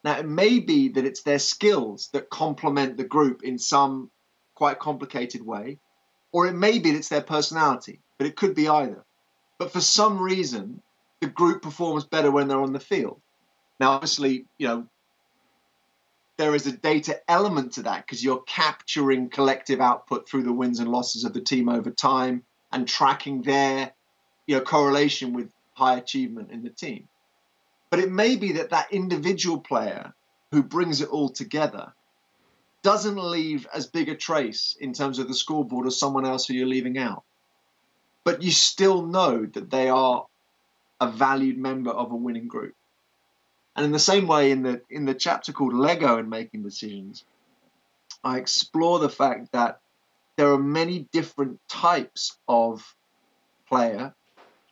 Now, 0.03 0.19
it 0.19 0.27
may 0.27 0.59
be 0.59 0.89
that 0.89 1.05
it's 1.05 1.21
their 1.21 1.39
skills 1.39 2.09
that 2.11 2.29
complement 2.29 2.97
the 2.97 3.05
group 3.05 3.43
in 3.43 3.59
some 3.59 4.11
quite 4.55 4.79
complicated 4.79 5.45
way, 5.45 5.79
or 6.33 6.47
it 6.47 6.53
may 6.53 6.79
be 6.79 6.91
that 6.91 6.97
it's 6.97 7.09
their 7.09 7.21
personality 7.21 8.01
but 8.17 8.27
it 8.27 8.35
could 8.35 8.55
be 8.55 8.67
either. 8.67 9.04
But 9.57 9.71
for 9.71 9.81
some 9.81 10.19
reason, 10.19 10.81
the 11.21 11.27
group 11.27 11.61
performs 11.61 12.03
better 12.03 12.31
when 12.31 12.47
they're 12.47 12.61
on 12.61 12.73
the 12.73 12.79
field. 12.79 13.21
Now, 13.79 13.91
obviously, 13.91 14.45
you 14.57 14.67
know, 14.67 14.87
there 16.37 16.55
is 16.55 16.67
a 16.67 16.71
data 16.71 17.21
element 17.29 17.73
to 17.73 17.83
that 17.83 18.05
because 18.05 18.23
you're 18.23 18.41
capturing 18.41 19.29
collective 19.29 19.79
output 19.79 20.27
through 20.27 20.43
the 20.43 20.53
wins 20.53 20.79
and 20.79 20.89
losses 20.89 21.23
of 21.23 21.33
the 21.33 21.41
team 21.41 21.69
over 21.69 21.89
time 21.89 22.43
and 22.71 22.87
tracking 22.87 23.41
their, 23.41 23.93
you 24.45 24.57
know, 24.57 24.61
correlation 24.61 25.33
with 25.33 25.49
high 25.73 25.97
achievement 25.97 26.51
in 26.51 26.63
the 26.63 26.69
team. 26.69 27.07
But 27.89 27.99
it 27.99 28.11
may 28.11 28.35
be 28.35 28.53
that 28.53 28.71
that 28.71 28.91
individual 28.91 29.59
player 29.59 30.13
who 30.51 30.63
brings 30.63 30.99
it 30.99 31.09
all 31.09 31.29
together 31.29 31.93
doesn't 32.83 33.17
leave 33.17 33.65
as 33.73 33.87
big 33.87 34.09
a 34.09 34.15
trace 34.15 34.75
in 34.79 34.93
terms 34.93 35.19
of 35.19 35.27
the 35.27 35.33
scoreboard 35.33 35.87
as 35.87 35.97
someone 35.97 36.25
else 36.25 36.45
who 36.45 36.53
you're 36.53 36.67
leaving 36.67 36.97
out 36.97 37.23
but 38.25 38.41
you 38.41 38.51
still 38.51 39.03
know 39.03 39.45
that 39.45 39.69
they 39.69 39.87
are 39.87 40.25
a 40.99 41.09
valued 41.09 41.57
member 41.57 41.91
of 41.91 42.11
a 42.11 42.15
winning 42.15 42.49
group. 42.49 42.73
And 43.75 43.85
in 43.85 43.91
the 43.91 43.99
same 43.99 44.27
way, 44.27 44.51
in 44.51 44.63
the 44.63 44.81
in 44.89 45.05
the 45.05 45.13
chapter 45.13 45.53
called 45.53 45.73
Lego 45.73 46.17
and 46.17 46.29
Making 46.29 46.63
Decisions, 46.63 47.23
I 48.23 48.37
explore 48.39 48.99
the 48.99 49.09
fact 49.09 49.51
that 49.51 49.79
there 50.37 50.51
are 50.51 50.59
many 50.59 51.07
different 51.11 51.59
types 51.69 52.37
of 52.47 52.95
player 53.67 54.13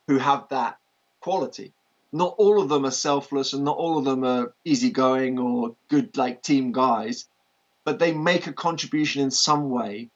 who 0.08 0.18
have 0.18 0.48
that 0.50 0.78
quality. 1.22 1.74
Not 2.12 2.36
all 2.38 2.62
of 2.62 2.70
them 2.70 2.86
are 2.86 2.92
selfless 2.92 3.54
and 3.54 3.64
not 3.64 3.78
all 3.78 3.98
of 3.98 4.06
them 4.06 4.24
are 4.24 4.54
easygoing 4.66 5.40
or 5.40 5.76
good 5.90 6.16
like 6.18 6.42
team 6.42 6.72
guys, 6.72 7.28
but 7.86 8.00
they 8.00 8.14
make 8.14 8.48
a 8.48 8.54
contribution 8.54 9.22
in 9.22 9.32
some 9.32 9.70
way 9.70 10.10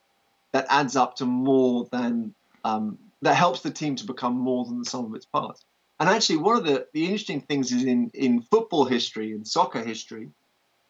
that 0.51 0.67
adds 0.69 0.95
up 0.95 1.15
to 1.17 1.25
more 1.25 1.87
than 1.91 2.33
um, 2.63 2.97
that 3.21 3.35
helps 3.35 3.61
the 3.61 3.71
team 3.71 3.95
to 3.95 4.05
become 4.05 4.37
more 4.37 4.65
than 4.65 4.79
the 4.79 4.89
sum 4.89 5.05
of 5.05 5.15
its 5.15 5.25
parts. 5.25 5.63
And 5.99 6.07
actually, 6.07 6.37
one 6.37 6.57
of 6.57 6.65
the, 6.65 6.87
the 6.93 7.05
interesting 7.05 7.41
things 7.41 7.71
is 7.71 7.83
in, 7.83 8.11
in 8.13 8.41
football 8.41 8.85
history 8.85 9.31
and 9.31 9.47
soccer 9.47 9.83
history, 9.83 10.29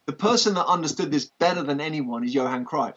the 0.05 0.13
person 0.13 0.55
that 0.55 0.65
understood 0.65 1.11
this 1.11 1.31
better 1.39 1.63
than 1.63 1.79
anyone 1.79 2.23
is 2.23 2.33
Johan 2.33 2.65
Cruyff, 2.65 2.95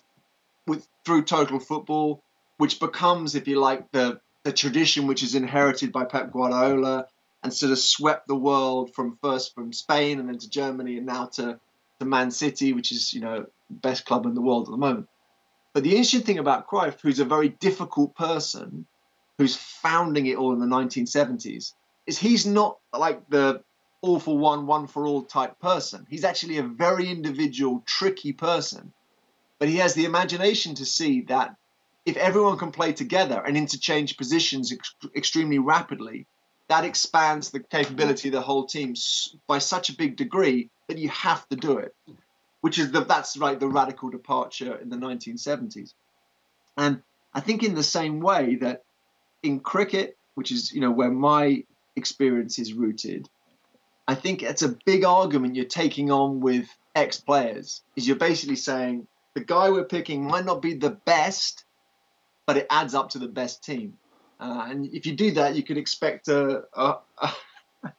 with 0.67 0.87
through 1.05 1.25
total 1.25 1.61
football, 1.61 2.23
which 2.59 2.81
becomes, 2.81 3.35
if 3.35 3.47
you 3.47 3.61
like, 3.61 3.91
the 3.93 4.21
the 4.43 4.53
tradition 4.53 5.07
which 5.07 5.23
is 5.23 5.35
inherited 5.35 5.93
by 5.93 6.05
Pep 6.05 6.33
Guardiola 6.33 7.07
and 7.43 7.53
sort 7.53 7.73
of 7.73 7.79
swept 7.79 8.27
the 8.27 8.35
world 8.35 8.95
from 8.95 9.19
first 9.23 9.55
from 9.55 9.73
Spain 9.73 10.19
and 10.19 10.29
then 10.29 10.39
to 10.39 10.49
Germany 10.49 10.97
and 10.99 11.07
now 11.07 11.27
to, 11.27 11.59
to 11.99 12.05
Man 12.07 12.31
City, 12.31 12.73
which 12.73 12.93
is, 12.93 13.13
you 13.13 13.21
know, 13.21 13.47
best 13.69 14.05
club 14.05 14.27
in 14.27 14.35
the 14.35 14.41
world 14.41 14.69
at 14.69 14.73
the 14.73 14.79
moment. 14.79 15.09
But 15.73 15.85
the 15.85 15.91
interesting 15.91 16.23
thing 16.23 16.39
about 16.39 16.69
Cruyff, 16.69 17.01
who's 17.01 17.21
a 17.21 17.25
very 17.25 17.49
difficult 17.49 18.15
person, 18.17 18.87
who's 19.41 19.57
founding 19.57 20.27
it 20.27 20.37
all 20.37 20.53
in 20.53 20.61
the 20.61 20.67
1970s, 20.67 21.73
is 22.07 22.19
he's 22.19 22.45
not 22.45 22.77
like 22.93 23.27
the 23.31 23.63
all 24.03 24.21
for 24.21 24.37
one, 24.37 24.67
one 24.67 24.87
for 24.87 25.07
all 25.07 25.23
type 25.23 25.59
person. 25.61 26.07
He's 26.11 26.25
actually 26.25 26.59
a 26.59 26.63
very 26.63 27.09
individual, 27.09 27.83
tricky 27.87 28.35
person. 28.35 28.93
But 29.59 29.71
he 29.71 29.77
has 29.77 29.95
the 29.95 30.05
imagination 30.05 30.75
to 30.75 30.85
see 30.85 31.23
that 31.23 31.57
if 32.05 32.19
everyone 32.19 32.59
can 32.59 32.71
play 32.71 32.93
together 32.93 33.43
and 33.43 33.57
interchange 33.57 34.19
positions 34.19 34.75
ex- 34.75 34.95
extremely 35.17 35.59
rapidly, 35.59 36.27
that 36.69 36.85
expands 36.85 37.49
the 37.49 37.61
capability 37.61 38.29
of 38.29 38.33
the 38.33 38.43
whole 38.43 38.67
team 38.67 38.95
by 39.47 39.57
such 39.57 39.89
a 39.89 39.97
big 39.97 40.17
degree 40.17 40.69
that 40.89 40.99
you 40.99 41.09
have 41.09 41.49
to 41.49 41.57
do 41.57 41.79
it. 41.79 41.95
Which 42.61 42.79
is 42.79 42.93
the, 42.93 43.05
that's 43.05 43.39
right 43.39 43.59
the 43.59 43.69
radical 43.69 44.11
departure 44.11 44.77
in 44.77 44.91
the 44.91 44.97
1970s. 44.97 45.95
And 46.77 47.01
I 47.33 47.41
think 47.41 47.63
in 47.63 47.75
the 47.75 47.83
same 47.83 48.21
way 48.21 48.57
that 48.57 48.85
in 49.43 49.61
cricket, 49.61 50.17
which 50.35 50.53
is 50.53 50.73
you 50.73 50.81
know 50.81 50.91
where 50.91 51.11
my 51.11 51.65
experience 51.97 52.59
is 52.59 52.73
rooted, 52.73 53.29
I 54.09 54.15
think 54.15 54.43
it's 54.43 54.63
a 54.63 54.77
big 54.85 55.05
argument 55.05 55.57
you're 55.57 55.65
taking 55.65 56.11
on 56.11 56.41
with 56.41 56.67
ex 56.95 57.21
players. 57.21 57.83
Is 57.97 58.07
you're 58.07 58.17
basically 58.17 58.57
saying 58.57 59.07
the 59.35 59.45
guy 59.45 59.71
we're 59.71 59.85
picking 59.85 60.27
might 60.27 60.45
not 60.45 60.63
be 60.63 60.75
the 60.75 60.91
best, 60.91 61.65
but 62.47 62.57
it 62.57 62.67
adds 62.71 62.95
up 62.95 63.11
to 63.11 63.19
the 63.19 63.29
best 63.29 63.63
team. 63.63 63.97
Uh, 64.41 64.67
and 64.69 64.87
if 64.95 65.07
you 65.07 65.15
do 65.15 65.31
that, 65.33 65.55
you 65.55 65.63
could 65.63 65.77
expect 65.77 66.29
a, 66.29 66.65
a, 66.73 66.97
a, 67.19 67.33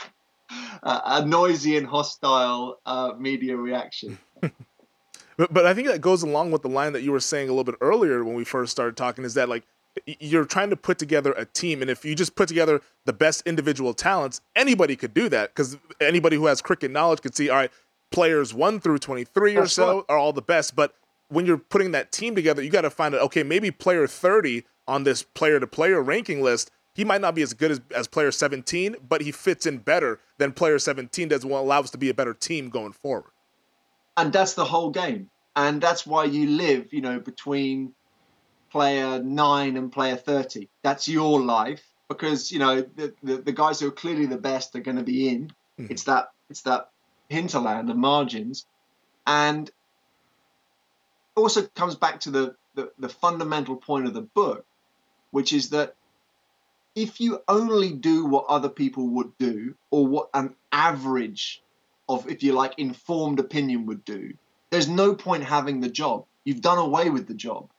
a 0.83 1.25
noisy 1.25 1.77
and 1.77 1.85
hostile 1.87 2.79
uh, 2.85 3.13
media 3.17 3.55
reaction. 3.55 4.17
but, 4.41 5.53
but 5.53 5.65
I 5.65 5.73
think 5.73 5.87
that 5.87 6.01
goes 6.01 6.23
along 6.23 6.51
with 6.51 6.63
the 6.63 6.69
line 6.69 6.93
that 6.93 7.03
you 7.03 7.11
were 7.11 7.19
saying 7.19 7.47
a 7.47 7.51
little 7.51 7.63
bit 7.63 7.75
earlier 7.79 8.23
when 8.23 8.35
we 8.35 8.43
first 8.43 8.71
started 8.71 8.97
talking 8.97 9.23
is 9.23 9.35
that 9.35 9.49
like 9.49 9.63
you're 10.05 10.45
trying 10.45 10.69
to 10.69 10.75
put 10.75 10.97
together 10.97 11.33
a 11.33 11.45
team 11.45 11.81
and 11.81 11.91
if 11.91 12.05
you 12.05 12.15
just 12.15 12.35
put 12.35 12.47
together 12.47 12.81
the 13.05 13.13
best 13.13 13.45
individual 13.45 13.93
talents 13.93 14.41
anybody 14.55 14.95
could 14.95 15.13
do 15.13 15.27
that 15.29 15.53
because 15.53 15.77
anybody 15.99 16.35
who 16.35 16.45
has 16.45 16.61
cricket 16.61 16.91
knowledge 16.91 17.21
could 17.21 17.35
see 17.35 17.49
all 17.49 17.57
right 17.57 17.71
players 18.11 18.53
1 18.53 18.79
through 18.79 18.97
23 18.97 19.57
or 19.57 19.67
so 19.67 20.05
are 20.07 20.17
all 20.17 20.33
the 20.33 20.41
best 20.41 20.75
but 20.75 20.95
when 21.29 21.45
you're 21.45 21.57
putting 21.57 21.91
that 21.91 22.11
team 22.11 22.35
together 22.35 22.61
you 22.61 22.69
got 22.69 22.81
to 22.81 22.89
find 22.89 23.13
out 23.15 23.21
okay 23.21 23.43
maybe 23.43 23.71
player 23.71 24.07
30 24.07 24.63
on 24.87 25.03
this 25.03 25.23
player 25.23 25.59
to 25.59 25.67
player 25.67 26.01
ranking 26.01 26.41
list 26.41 26.71
he 26.93 27.05
might 27.05 27.21
not 27.21 27.35
be 27.35 27.41
as 27.41 27.53
good 27.53 27.71
as, 27.71 27.81
as 27.95 28.07
player 28.07 28.31
17 28.31 28.95
but 29.07 29.21
he 29.21 29.31
fits 29.31 29.65
in 29.65 29.77
better 29.77 30.19
than 30.37 30.51
player 30.51 30.79
17 30.79 31.27
does 31.29 31.45
what 31.45 31.59
allows 31.59 31.85
us 31.85 31.91
to 31.91 31.97
be 31.97 32.09
a 32.09 32.13
better 32.13 32.33
team 32.33 32.69
going 32.69 32.91
forward. 32.91 33.31
And 34.17 34.33
that's 34.33 34.55
the 34.55 34.65
whole 34.65 34.89
game. 34.89 35.29
And 35.55 35.81
that's 35.81 36.05
why 36.05 36.25
you 36.25 36.47
live 36.47 36.93
you 36.93 37.01
know 37.01 37.19
between 37.19 37.93
player 38.72 39.22
nine 39.22 39.78
and 39.78 39.91
player 39.91 40.15
30. 40.15 40.69
That's 40.82 41.07
your 41.07 41.41
life 41.41 41.84
because, 42.07 42.51
you 42.51 42.59
know, 42.59 42.82
the, 42.82 43.13
the, 43.22 43.38
the 43.38 43.51
guys 43.51 43.80
who 43.80 43.88
are 43.88 43.91
clearly 43.91 44.26
the 44.26 44.38
best 44.38 44.76
are 44.76 44.80
going 44.80 44.97
to 44.97 45.03
be 45.03 45.30
in. 45.30 45.47
Mm-hmm. 45.80 45.88
It's 45.89 46.03
that, 46.05 46.32
it's 46.49 46.61
that 46.61 46.89
hinterland 47.30 47.89
of 47.89 47.97
margins. 47.97 48.65
And 49.28 49.69
also 51.36 51.63
comes 51.76 51.95
back 51.95 52.22
to 52.22 52.32
the, 52.32 52.55
the, 52.76 52.91
the 52.97 53.09
fundamental 53.09 53.76
point 53.76 54.07
of 54.07 54.13
the 54.13 54.22
book, 54.22 54.65
which 55.32 55.53
is 55.53 55.69
that 55.69 55.95
if 56.95 57.22
you 57.22 57.41
only 57.47 57.93
do 57.93 58.26
what 58.26 58.45
other 58.47 58.69
people 58.69 59.07
would 59.07 59.38
do 59.38 59.76
or 59.91 60.07
what 60.07 60.30
an 60.34 60.55
average 60.72 61.61
of, 62.09 62.30
if 62.30 62.43
you 62.43 62.53
like, 62.53 62.74
informed 62.78 63.39
opinion 63.39 63.86
would 63.86 64.03
do, 64.03 64.34
there's 64.69 64.89
no 64.89 65.13
point 65.13 65.43
having 65.43 65.80
the 65.80 65.89
job. 65.89 66.26
You've 66.43 66.61
done 66.61 66.78
away 66.78 67.09
with 67.09 67.28
the 67.28 67.34
job 67.34 67.69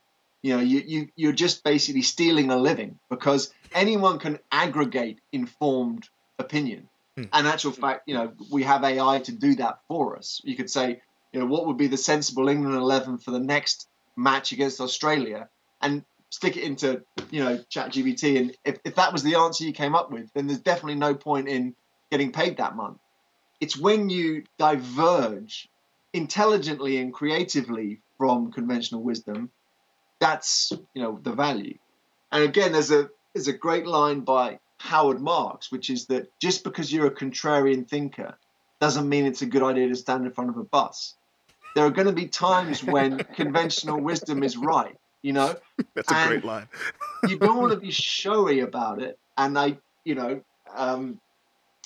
you 0.42 0.56
know 0.56 0.62
you, 0.62 0.82
you 0.86 1.08
you're 1.16 1.32
just 1.32 1.64
basically 1.64 2.02
stealing 2.02 2.50
a 2.50 2.56
living 2.56 2.98
because 3.08 3.52
anyone 3.72 4.18
can 4.18 4.38
aggregate 4.50 5.20
informed 5.32 6.08
opinion. 6.38 6.88
Hmm. 7.14 7.24
and 7.34 7.46
actual 7.46 7.72
fact 7.72 8.04
you 8.06 8.14
know 8.14 8.32
we 8.50 8.62
have 8.62 8.84
ai 8.84 9.18
to 9.20 9.32
do 9.32 9.54
that 9.56 9.80
for 9.86 10.16
us. 10.16 10.40
You 10.44 10.56
could 10.56 10.70
say 10.70 11.00
you 11.32 11.40
know 11.40 11.46
what 11.46 11.66
would 11.66 11.76
be 11.76 11.86
the 11.86 11.96
sensible 11.96 12.48
england 12.48 12.74
11 12.74 13.18
for 13.18 13.30
the 13.30 13.40
next 13.40 13.88
match 14.16 14.52
against 14.52 14.80
australia? 14.80 15.48
And 15.80 16.04
stick 16.30 16.56
it 16.56 16.64
into 16.64 17.02
you 17.30 17.44
know 17.44 17.62
chat 17.68 17.92
gpt 17.92 18.40
and 18.40 18.56
if, 18.64 18.78
if 18.84 18.94
that 18.94 19.12
was 19.12 19.22
the 19.22 19.34
answer 19.34 19.64
you 19.64 19.72
came 19.72 19.94
up 19.94 20.10
with 20.10 20.32
then 20.32 20.46
there's 20.46 20.60
definitely 20.60 20.94
no 20.94 21.14
point 21.14 21.48
in 21.48 21.74
getting 22.10 22.32
paid 22.32 22.56
that 22.56 22.76
month. 22.76 22.98
It's 23.60 23.76
when 23.76 24.10
you 24.10 24.44
diverge 24.58 25.68
intelligently 26.12 26.96
and 26.96 27.12
creatively 27.12 28.00
from 28.18 28.52
conventional 28.52 29.02
wisdom 29.02 29.50
that's 30.22 30.72
you 30.94 31.02
know 31.02 31.18
the 31.20 31.32
value. 31.32 31.76
And 32.30 32.44
again, 32.44 32.72
there's 32.72 32.92
a 32.92 33.10
there's 33.34 33.48
a 33.48 33.52
great 33.52 33.86
line 33.86 34.20
by 34.20 34.60
Howard 34.78 35.20
Marks, 35.20 35.72
which 35.72 35.90
is 35.90 36.06
that 36.06 36.28
just 36.40 36.62
because 36.62 36.92
you're 36.92 37.06
a 37.06 37.14
contrarian 37.14 37.88
thinker 37.88 38.38
doesn't 38.80 39.08
mean 39.08 39.26
it's 39.26 39.42
a 39.42 39.46
good 39.46 39.64
idea 39.64 39.88
to 39.88 39.96
stand 39.96 40.24
in 40.24 40.32
front 40.32 40.50
of 40.50 40.56
a 40.56 40.64
bus. 40.64 41.14
There 41.74 41.84
are 41.84 41.90
going 41.90 42.06
to 42.06 42.12
be 42.12 42.28
times 42.28 42.84
when 42.84 43.18
conventional 43.34 44.00
wisdom 44.00 44.42
is 44.44 44.56
right, 44.56 44.96
you 45.22 45.32
know. 45.32 45.54
That's 45.94 46.10
a 46.10 46.14
and 46.14 46.28
great 46.28 46.44
line. 46.44 46.68
you 47.28 47.38
don't 47.38 47.58
want 47.58 47.72
to 47.72 47.80
be 47.80 47.90
showy 47.90 48.60
about 48.60 49.02
it, 49.02 49.18
and 49.36 49.58
I, 49.58 49.78
you 50.04 50.14
know, 50.14 50.42
um, 50.72 51.20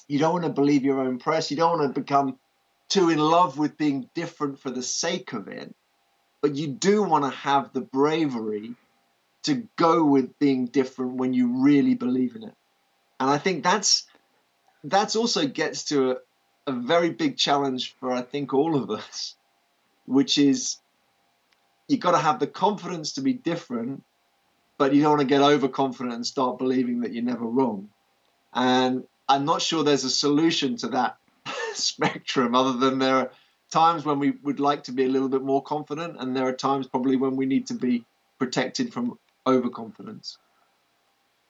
you 0.09 0.19
don't 0.19 0.33
want 0.33 0.45
to 0.45 0.51
believe 0.51 0.85
your 0.85 1.01
own 1.01 1.19
press. 1.19 1.51
You 1.51 1.57
don't 1.57 1.79
want 1.79 1.95
to 1.95 2.01
become 2.01 2.39
too 2.91 3.09
in 3.09 3.19
love 3.19 3.57
with 3.57 3.79
being 3.79 4.11
different 4.15 4.61
for 4.61 4.71
the 4.71 4.83
sake 4.83 5.33
of 5.33 5.49
it 5.49 5.75
but 6.47 6.55
you 6.55 6.69
do 6.69 7.03
want 7.03 7.25
to 7.25 7.31
have 7.31 7.73
the 7.73 7.81
bravery 7.81 8.75
to 9.43 9.67
go 9.75 10.05
with 10.05 10.39
being 10.39 10.67
different 10.67 11.15
when 11.15 11.35
you 11.35 11.65
really 11.65 11.95
believe 11.95 12.37
in 12.37 12.45
it. 12.45 12.55
And 13.19 13.29
I 13.29 13.37
think 13.37 13.65
that's 13.65 14.07
that's 14.85 15.17
also 15.17 15.45
gets 15.49 15.87
to 15.87 16.13
a, 16.13 16.17
a 16.69 16.73
very 16.73 17.11
big 17.11 17.37
challenge 17.37 17.97
for 17.99 18.13
I 18.13 18.23
think 18.23 18.55
all 18.55 18.77
of 18.77 18.93
us, 18.93 19.35
which 20.07 20.39
is 20.39 20.77
you've 21.89 21.99
got 21.99 22.13
to 22.13 22.19
have 22.19 22.39
the 22.39 22.47
confidence 22.47 23.15
to 23.15 23.23
be 23.23 23.33
different, 23.33 24.05
but 24.79 24.95
you 24.95 25.03
don't 25.03 25.17
want 25.17 25.23
to 25.23 25.27
get 25.27 25.43
overconfident 25.43 26.15
and 26.15 26.25
start 26.25 26.59
believing 26.59 27.01
that 27.01 27.13
you're 27.13 27.25
never 27.25 27.45
wrong. 27.45 27.89
And 28.55 29.03
I'm 29.29 29.47
not 29.47 29.63
sure 29.63 29.83
there's 29.83 30.05
a 30.05 30.11
solution 30.11 30.77
to 30.77 30.89
that 30.91 31.17
spectrum 31.75 32.55
other 32.55 32.75
than 32.75 33.01
there 33.01 33.17
are 33.17 33.31
times 33.77 34.07
when 34.07 34.19
we 34.19 34.31
would 34.43 34.59
like 34.59 34.83
to 34.85 34.93
be 34.93 35.05
a 35.05 35.09
little 35.09 35.29
bit 35.29 35.43
more 35.43 35.63
confident, 35.63 36.17
and 36.19 36.35
there 36.35 36.49
are 36.49 36.53
times 36.53 36.87
probably 36.87 37.15
when 37.15 37.37
we 37.37 37.45
need 37.45 37.67
to 37.67 37.75
be 37.75 38.03
protected 38.39 38.91
from 38.91 39.19
overconfidence. 39.47 40.39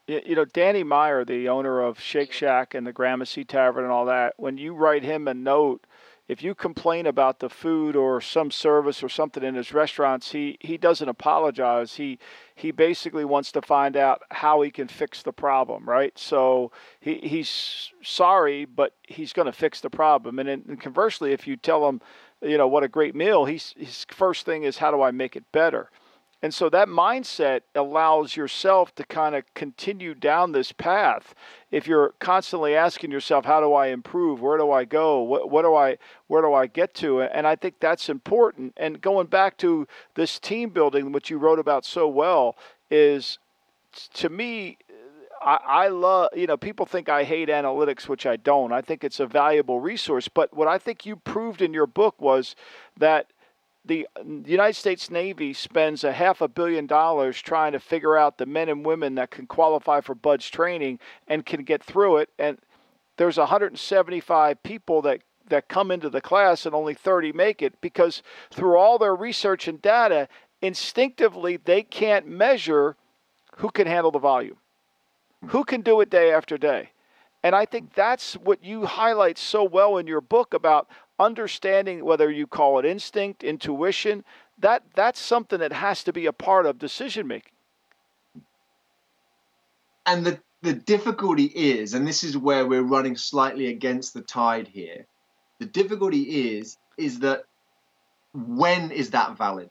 You 0.09 0.35
know, 0.35 0.45
Danny 0.45 0.83
Meyer, 0.83 1.25
the 1.25 1.49
owner 1.49 1.81
of 1.81 2.01
Shake 2.01 2.33
Shack 2.33 2.75
and 2.75 2.85
the 2.85 2.93
Gramercy 2.93 3.45
Tavern 3.45 3.85
and 3.85 3.93
all 3.93 4.07
that, 4.07 4.35
when 4.39 4.59
you 4.59 4.75
write 4.75 5.05
him 5.05 5.29
a 5.29 5.35
note, 5.35 5.87
if 6.29 6.43
you 6.43 6.55
complain 6.55 7.07
about 7.07 7.39
the 7.39 7.49
food 7.49 7.95
or 7.95 8.21
some 8.21 8.51
service 8.51 9.03
or 9.03 9.09
something 9.09 9.45
in 9.45 9.55
his 9.55 9.73
restaurants, 9.73 10.33
he, 10.33 10.59
he 10.61 10.77
doesn't 10.77 11.09
apologize. 11.09 11.95
He 11.95 12.19
he 12.57 12.71
basically 12.71 13.25
wants 13.25 13.53
to 13.53 13.61
find 13.61 13.97
out 13.97 14.23
how 14.31 14.63
he 14.63 14.71
can 14.71 14.89
fix 14.89 15.23
the 15.23 15.33
problem, 15.33 15.87
right? 15.87 16.19
So 16.19 16.73
he, 17.01 17.17
he's 17.17 17.93
sorry, 18.03 18.65
but 18.65 18.95
he's 19.03 19.35
going 19.35 19.47
to 19.47 19.53
fix 19.53 19.81
the 19.83 19.91
problem. 19.91 20.39
And, 20.39 20.49
and 20.49 20.81
conversely, 20.81 21.33
if 21.33 21.47
you 21.47 21.57
tell 21.57 21.87
him, 21.87 22.01
you 22.41 22.57
know, 22.57 22.67
what 22.67 22.83
a 22.83 22.89
great 22.89 23.15
meal, 23.15 23.45
he's, 23.45 23.75
his 23.77 24.07
first 24.09 24.47
thing 24.47 24.63
is, 24.65 24.79
how 24.79 24.91
do 24.91 25.03
I 25.03 25.11
make 25.11 25.37
it 25.37 25.45
better? 25.53 25.91
And 26.43 26.53
so 26.53 26.69
that 26.69 26.89
mindset 26.89 27.63
allows 27.75 28.37
yourself 28.37 28.95
to 28.97 29.05
kind 29.05 29.35
of 29.35 29.43
continue 29.55 30.15
down 30.15 30.53
this 30.53 30.71
path. 30.71 31.35
If 31.71 31.87
you're 31.87 32.11
constantly 32.19 32.75
asking 32.75 33.11
yourself, 33.11 33.47
how 33.47 33.61
do 33.61 33.73
I 33.73 33.89
improve? 33.89 34.43
Where 34.43 34.59
do 34.59 34.71
I 34.71 34.85
go? 34.85 35.23
What, 35.23 35.51
what 35.51 35.63
do 35.63 35.75
I 35.75 35.97
where 36.27 36.43
do 36.43 36.53
I 36.53 36.67
get 36.67 36.95
to? 36.97 37.23
And 37.23 37.47
I 37.47 37.57
think 37.57 37.77
that's 37.81 38.09
important. 38.09 38.75
And 38.77 39.01
going 39.01 39.29
back 39.29 39.57
to 39.59 39.89
this 40.15 40.39
team 40.39 40.71
building, 40.71 41.11
which 41.11 41.31
you 41.31 41.39
wrote 41.39 41.59
about 41.59 41.85
so 41.85 42.07
well, 42.07 42.57
is 42.91 43.39
to 44.15 44.29
me 44.29 44.77
I, 45.41 45.59
I, 45.67 45.89
love, 45.89 46.31
you 46.35 46.47
know, 46.47 46.57
people 46.57 46.87
think 46.87 47.09
I 47.09 47.23
hate 47.25 47.49
analytics, 47.49 48.09
which 48.09 48.27
I 48.27 48.37
don't. 48.37 48.73
I 48.73 48.81
think 48.81 49.05
it's 49.05 49.21
a 49.21 49.27
valuable 49.27 49.81
resource. 49.81 50.29
But 50.29 50.55
what 50.55 50.67
I 50.67 50.79
think 50.79 51.07
you 51.07 51.17
proved 51.17 51.63
in 51.63 51.73
your 51.73 51.87
book 51.87 52.21
was 52.21 52.57
that 52.97 53.27
the 53.87 54.07
United 54.25 54.75
States 54.75 55.11
Navy 55.11 55.53
spends 55.53 56.05
a 56.05 56.13
half 56.13 56.41
a 56.41 56.49
billion 56.49 56.87
dollars 56.87 57.41
trying 57.41 57.73
to 57.73 57.81
figure 57.81 58.17
out 58.17 58.39
the 58.39 58.47
men 58.47 58.69
and 58.69 58.85
women 58.85 59.15
that 59.15 59.31
can 59.31 59.47
qualify 59.47 60.01
for 60.01 60.15
BUD/S 60.15 60.49
training 60.49 60.99
and 61.29 61.47
can 61.47 61.63
get 61.63 61.83
through 61.83 62.19
it. 62.19 62.31
And 62.39 62.59
there's 63.17 63.39
175 63.39 64.63
people 64.63 65.03
that 65.03 65.21
that 65.49 65.69
come 65.69 65.91
into 65.91 66.11
the 66.11 66.21
class 66.21 66.67
and 66.67 66.75
only 66.75 66.95
30 66.95 67.33
make 67.33 67.63
it 67.63 67.81
because 67.81 68.23
through 68.51 68.77
all 68.77 68.99
their 68.99 69.15
research 69.15 69.69
and 69.69 69.81
data, 69.81 70.29
instinctively 70.61 71.57
they 71.57 71.83
can't 71.83 72.27
measure 72.27 72.97
who 73.59 73.71
can 73.71 73.87
handle 73.87 74.11
the 74.11 74.19
volume, 74.19 74.57
who 75.49 75.65
can 75.65 75.81
do 75.83 76.01
it 76.01 76.11
day 76.11 76.33
after 76.33 76.59
day. 76.59 76.91
And 77.43 77.55
I 77.55 77.65
think 77.65 77.95
that's 77.95 78.35
what 78.35 78.65
you 78.65 78.87
highlight 78.87 79.39
so 79.39 79.63
well 79.63 79.99
in 79.99 80.09
your 80.09 80.21
book 80.21 80.53
about 80.53 80.89
understanding 81.19 82.05
whether 82.05 82.31
you 82.31 82.47
call 82.47 82.79
it 82.79 82.85
instinct, 82.85 83.45
intuition, 83.45 84.25
that 84.59 84.83
that's 84.95 85.21
something 85.21 85.59
that 85.61 85.73
has 85.73 86.05
to 86.05 86.13
be 86.13 86.27
a 86.27 86.33
part 86.33 86.67
of 86.67 86.79
decision 86.79 87.27
making. 87.27 87.53
and 90.07 90.25
the 90.25 90.41
the 90.63 90.73
difficulty 90.73 91.45
is, 91.45 91.95
and 91.95 92.07
this 92.09 92.25
is 92.25 92.37
where 92.37 92.67
we're 92.67 92.83
running 92.83 93.17
slightly 93.17 93.67
against 93.67 94.15
the 94.15 94.23
tide 94.23 94.67
here. 94.67 95.07
The 95.61 95.67
difficulty 95.67 96.23
is 96.57 96.77
is 96.97 97.21
that 97.21 97.45
when 98.33 98.91
is 98.91 99.11
that 99.11 99.37
valid? 99.37 99.71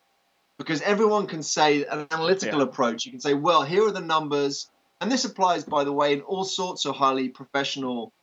Because 0.58 0.82
everyone 0.82 1.28
can 1.28 1.44
say 1.44 1.86
an 1.86 2.08
analytical 2.12 2.60
Yeah. 2.60 2.66
approach. 2.66 3.06
You 3.06 3.12
can 3.12 3.20
say, 3.20 3.34
well, 3.34 3.64
here 3.64 3.86
are 3.88 3.92
the 3.92 4.02
numbers, 4.02 4.70
and 5.02 5.12
this 5.12 5.26
applies, 5.26 5.64
by 5.66 5.84
the 5.84 5.92
way, 5.94 6.14
in 6.14 6.22
all 6.22 6.46
sorts 6.46 6.86
of 6.86 6.96
highly 6.96 7.30
professional 7.30 8.14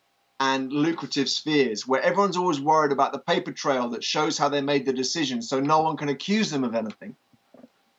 and 0.41 0.73
lucrative 0.73 1.29
spheres 1.29 1.87
where 1.87 2.03
everyone's 2.03 2.37
always 2.37 2.61
worried 2.61 2.93
about 2.93 3.13
the 3.13 3.19
paper 3.19 3.53
trail 3.53 3.89
that 3.91 4.03
shows 4.03 4.37
how 4.37 4.49
they 4.49 4.61
made 4.61 4.85
the 4.85 4.93
decision 4.93 5.41
so 5.41 5.61
no 5.61 5.81
one 5.81 5.97
can 5.97 6.09
accuse 6.09 6.51
them 6.51 6.65
of 6.65 6.75
anything. 6.75 7.15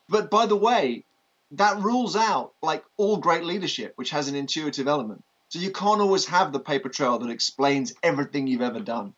But 0.09 0.29
by 0.29 0.45
the 0.45 0.55
way, 0.55 1.05
that 1.51 1.79
rules 1.79 2.15
out 2.15 2.53
like 2.61 2.83
all 2.97 3.17
great 3.17 3.43
leadership, 3.43 3.93
which 3.95 4.09
has 4.09 4.27
an 4.27 4.35
intuitive 4.35 4.87
element. 4.87 5.23
So 5.49 5.59
you 5.59 5.71
can't 5.71 6.01
always 6.01 6.25
have 6.25 6.51
the 6.51 6.59
paper 6.59 6.89
trail 6.89 7.19
that 7.19 7.29
explains 7.29 7.93
everything 8.01 8.47
you've 8.47 8.61
ever 8.61 8.79
done. 8.79 9.13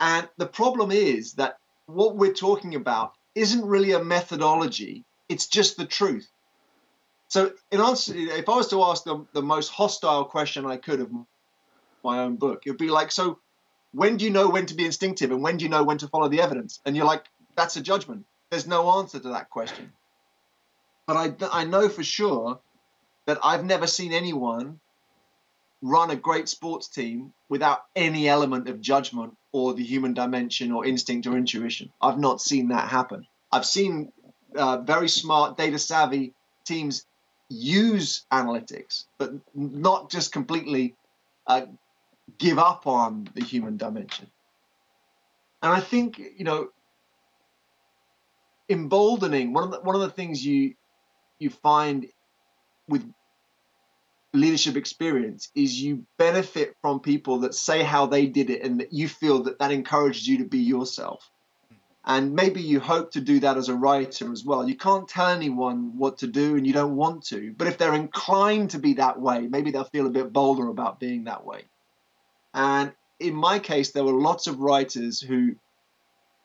And 0.00 0.28
the 0.36 0.46
problem 0.46 0.90
is 0.90 1.34
that 1.34 1.58
what 1.86 2.16
we're 2.16 2.32
talking 2.32 2.74
about 2.74 3.12
isn't 3.34 3.64
really 3.64 3.92
a 3.92 4.02
methodology, 4.02 5.04
it's 5.28 5.46
just 5.46 5.76
the 5.76 5.86
truth. 5.86 6.28
So, 7.28 7.52
in 7.70 7.80
answer, 7.80 8.14
if 8.14 8.48
I 8.48 8.56
was 8.56 8.68
to 8.68 8.82
ask 8.84 9.04
the, 9.04 9.26
the 9.32 9.42
most 9.42 9.68
hostile 9.68 10.24
question 10.24 10.64
I 10.64 10.76
could 10.76 11.00
of 11.00 11.10
my 12.06 12.20
own 12.20 12.36
book, 12.36 12.62
it 12.64 12.70
would 12.70 12.78
be 12.78 12.88
like, 12.88 13.12
so 13.12 13.38
when 13.92 14.16
do 14.16 14.24
you 14.24 14.30
know 14.30 14.48
when 14.48 14.66
to 14.66 14.74
be 14.74 14.86
instinctive 14.86 15.30
and 15.30 15.42
when 15.42 15.56
do 15.56 15.64
you 15.64 15.70
know 15.70 15.84
when 15.84 15.98
to 15.98 16.08
follow 16.08 16.28
the 16.28 16.40
evidence? 16.40 16.80
And 16.84 16.96
you're 16.96 17.06
like, 17.06 17.24
that's 17.56 17.76
a 17.76 17.80
judgment. 17.80 18.24
There's 18.50 18.66
no 18.66 18.98
answer 18.98 19.18
to 19.18 19.28
that 19.30 19.50
question. 19.50 19.92
But 21.06 21.16
I, 21.16 21.60
I 21.60 21.64
know 21.64 21.88
for 21.88 22.02
sure 22.02 22.60
that 23.26 23.38
I've 23.42 23.64
never 23.64 23.86
seen 23.86 24.12
anyone 24.12 24.80
run 25.82 26.10
a 26.10 26.16
great 26.16 26.48
sports 26.48 26.88
team 26.88 27.32
without 27.48 27.84
any 27.94 28.28
element 28.28 28.68
of 28.68 28.80
judgment 28.80 29.36
or 29.52 29.74
the 29.74 29.84
human 29.84 30.14
dimension 30.14 30.72
or 30.72 30.84
instinct 30.84 31.26
or 31.26 31.36
intuition. 31.36 31.92
I've 32.00 32.18
not 32.18 32.40
seen 32.40 32.68
that 32.68 32.88
happen. 32.88 33.26
I've 33.52 33.66
seen 33.66 34.12
uh, 34.56 34.78
very 34.78 35.08
smart, 35.08 35.56
data 35.56 35.78
savvy 35.78 36.34
teams 36.64 37.04
use 37.48 38.26
analytics, 38.32 39.04
but 39.18 39.32
not 39.54 40.10
just 40.10 40.32
completely 40.32 40.94
uh, 41.46 41.66
give 42.38 42.58
up 42.58 42.86
on 42.86 43.28
the 43.34 43.42
human 43.42 43.76
dimension. 43.76 44.26
And 45.62 45.72
I 45.72 45.80
think, 45.80 46.18
you 46.18 46.44
know, 46.44 46.68
emboldening 48.68 49.52
one 49.52 49.64
of 49.64 49.70
the, 49.70 49.80
one 49.80 49.94
of 49.94 50.00
the 50.00 50.10
things 50.10 50.44
you 50.44 50.74
you 51.38 51.50
find 51.50 52.06
with 52.88 53.08
leadership 54.32 54.76
experience 54.76 55.50
is 55.54 55.80
you 55.80 56.04
benefit 56.18 56.76
from 56.80 57.00
people 57.00 57.40
that 57.40 57.54
say 57.54 57.82
how 57.82 58.06
they 58.06 58.26
did 58.26 58.50
it 58.50 58.62
and 58.62 58.80
that 58.80 58.92
you 58.92 59.08
feel 59.08 59.42
that 59.44 59.58
that 59.58 59.70
encourages 59.70 60.26
you 60.26 60.38
to 60.38 60.44
be 60.44 60.58
yourself. 60.58 61.30
Mm-hmm. 61.66 61.74
And 62.06 62.34
maybe 62.34 62.60
you 62.60 62.80
hope 62.80 63.12
to 63.12 63.20
do 63.20 63.40
that 63.40 63.56
as 63.56 63.68
a 63.68 63.74
writer 63.74 64.32
as 64.32 64.44
well. 64.44 64.68
You 64.68 64.76
can't 64.76 65.08
tell 65.08 65.28
anyone 65.28 65.96
what 65.96 66.18
to 66.18 66.26
do 66.26 66.56
and 66.56 66.66
you 66.66 66.72
don't 66.72 66.96
want 66.96 67.24
to 67.26 67.54
but 67.56 67.66
if 67.68 67.78
they're 67.78 67.94
inclined 67.94 68.70
to 68.70 68.78
be 68.78 68.94
that 68.94 69.20
way 69.20 69.46
maybe 69.46 69.70
they'll 69.70 69.84
feel 69.84 70.06
a 70.06 70.10
bit 70.10 70.32
bolder 70.32 70.68
about 70.68 71.00
being 71.00 71.24
that 71.24 71.44
way 71.44 71.64
and 72.56 72.92
in 73.20 73.34
my 73.34 73.60
case 73.60 73.92
there 73.92 74.02
were 74.02 74.12
lots 74.12 74.48
of 74.48 74.58
writers 74.58 75.20
who 75.20 75.54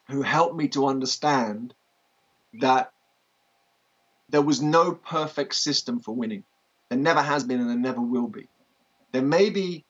who 0.10 0.22
helped 0.22 0.56
me 0.56 0.68
to 0.68 0.86
understand 0.86 1.74
that 2.60 2.92
there 4.30 4.42
was 4.42 4.62
no 4.62 4.94
perfect 4.94 5.56
system 5.56 6.00
for 6.00 6.14
winning. 6.14 6.44
There 6.90 7.00
never 7.00 7.22
has 7.22 7.44
been 7.44 7.60
and 7.60 7.70
there 7.70 7.78
never 7.78 8.02
will 8.02 8.28
be. 8.28 8.48
There 9.14 9.22
may 9.22 9.50
be 9.50 9.86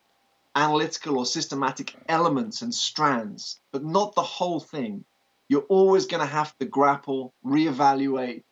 analytical 0.56 1.18
or 1.18 1.26
systematic 1.26 1.96
elements 2.08 2.62
and 2.62 2.74
strands, 2.74 3.60
but 3.72 3.84
not 3.84 4.16
the 4.16 4.22
whole 4.22 4.60
thing. 4.60 5.06
You're 5.48 5.62
always 5.62 6.06
going 6.06 6.22
to 6.22 6.32
have 6.32 6.58
to 6.60 6.66
grapple, 6.66 7.34
reevaluate, 7.46 8.44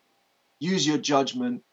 use 0.60 0.88
your 0.88 0.98
judgment. 0.98 1.64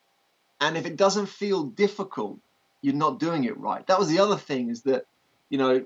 And 0.61 0.77
if 0.77 0.85
it 0.85 0.95
doesn't 0.95 1.27
feel 1.27 1.63
difficult, 1.63 2.39
you're 2.81 2.93
not 2.93 3.19
doing 3.19 3.43
it 3.45 3.57
right. 3.57 3.85
That 3.87 3.99
was 3.99 4.09
the 4.09 4.19
other 4.19 4.37
thing 4.37 4.69
is 4.69 4.83
that, 4.83 5.05
you 5.49 5.57
know, 5.57 5.85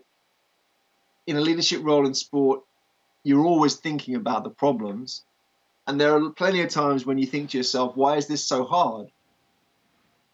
in 1.28 1.38
a 1.38 1.42
leadership 1.42 1.82
role 1.84 2.06
in 2.06 2.14
sport, 2.14 2.62
you're 3.24 3.46
always 3.46 3.76
thinking 3.76 4.16
about 4.16 4.44
the 4.44 4.50
problems. 4.50 5.24
And 5.88 6.00
there 6.00 6.16
are 6.16 6.30
plenty 6.32 6.62
of 6.62 6.70
times 6.70 7.06
when 7.06 7.18
you 7.18 7.26
think 7.26 7.52
to 7.52 7.58
yourself, 7.58 7.96
why 7.96 8.18
is 8.18 8.28
this 8.28 8.44
so 8.44 8.64
hard? 8.64 9.08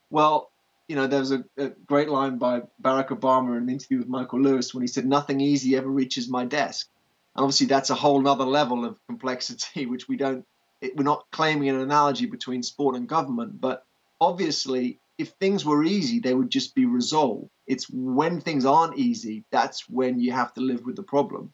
Well, 0.10 0.50
you 0.88 0.96
know, 0.96 1.08
there 1.08 1.20
was 1.20 1.32
a, 1.32 1.44
a 1.58 1.70
great 1.70 2.10
line 2.10 2.38
by 2.38 2.62
Barack 2.82 3.10
Obama 3.10 3.58
in 3.58 3.64
an 3.64 3.70
interview 3.70 3.98
with 3.98 4.08
Michael 4.08 4.42
Lewis 4.42 4.74
when 4.74 4.82
he 4.82 4.88
said, 4.88 5.06
nothing 5.06 5.42
easy 5.42 5.76
ever 5.76 5.90
reaches 5.90 6.30
my 6.30 6.46
desk. 6.46 6.88
And 7.36 7.44
obviously, 7.44 7.68
that's 7.68 7.90
a 7.90 7.96
whole 7.96 8.26
other 8.28 8.46
level 8.46 8.86
of 8.86 8.98
complexity, 9.08 9.86
which 9.86 10.08
we 10.08 10.16
don't, 10.16 10.46
it, 10.82 10.96
we're 10.96 11.04
not 11.04 11.26
claiming 11.32 11.70
an 11.70 11.80
analogy 11.80 12.26
between 12.26 12.64
sport 12.64 12.96
and 12.96 13.08
government. 13.08 13.60
But 13.60 13.86
obviously, 14.22 15.00
if 15.18 15.30
things 15.30 15.66
were 15.66 15.84
easy, 15.84 16.20
they 16.20 16.34
would 16.34 16.50
just 16.50 16.74
be 16.74 16.86
resolved. 16.86 17.50
It's 17.68 17.90
when 17.90 18.40
things 18.40 18.66
aren't 18.66 18.98
easy, 18.98 19.44
that's 19.52 19.90
when 19.90 20.20
you 20.20 20.32
have 20.32 20.54
to 20.54 20.62
live 20.62 20.86
with 20.86 20.96
the 20.96 21.04
problem. 21.04 21.54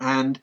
And 0.00 0.40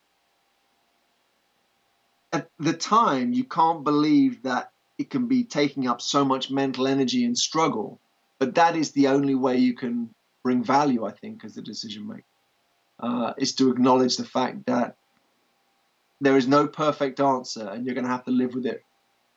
at 2.33 2.49
the 2.59 2.73
time, 2.73 3.33
you 3.33 3.43
can't 3.43 3.83
believe 3.83 4.43
that 4.43 4.71
it 4.97 5.09
can 5.09 5.27
be 5.27 5.43
taking 5.43 5.87
up 5.87 6.01
so 6.01 6.23
much 6.23 6.51
mental 6.51 6.87
energy 6.87 7.25
and 7.25 7.37
struggle. 7.37 7.99
But 8.39 8.55
that 8.55 8.75
is 8.75 8.91
the 8.91 9.07
only 9.07 9.35
way 9.35 9.57
you 9.57 9.73
can 9.73 10.13
bring 10.43 10.63
value, 10.63 11.05
I 11.05 11.11
think, 11.11 11.45
as 11.45 11.57
a 11.57 11.61
decision 11.61 12.07
maker, 12.07 12.23
uh, 12.99 13.33
is 13.37 13.55
to 13.55 13.69
acknowledge 13.69 14.17
the 14.17 14.25
fact 14.25 14.65
that 14.65 14.95
there 16.19 16.37
is 16.37 16.47
no 16.47 16.67
perfect 16.67 17.19
answer 17.19 17.67
and 17.67 17.85
you're 17.85 17.95
going 17.95 18.05
to 18.05 18.11
have 18.11 18.25
to 18.25 18.31
live 18.31 18.53
with 18.53 18.65
it 18.65 18.83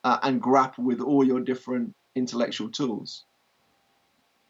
uh, 0.05 0.19
and 0.23 0.41
grapple 0.41 0.85
with 0.85 1.01
all 1.01 1.25
your 1.25 1.41
different 1.41 1.95
intellectual 2.15 2.71
tools. 2.71 3.25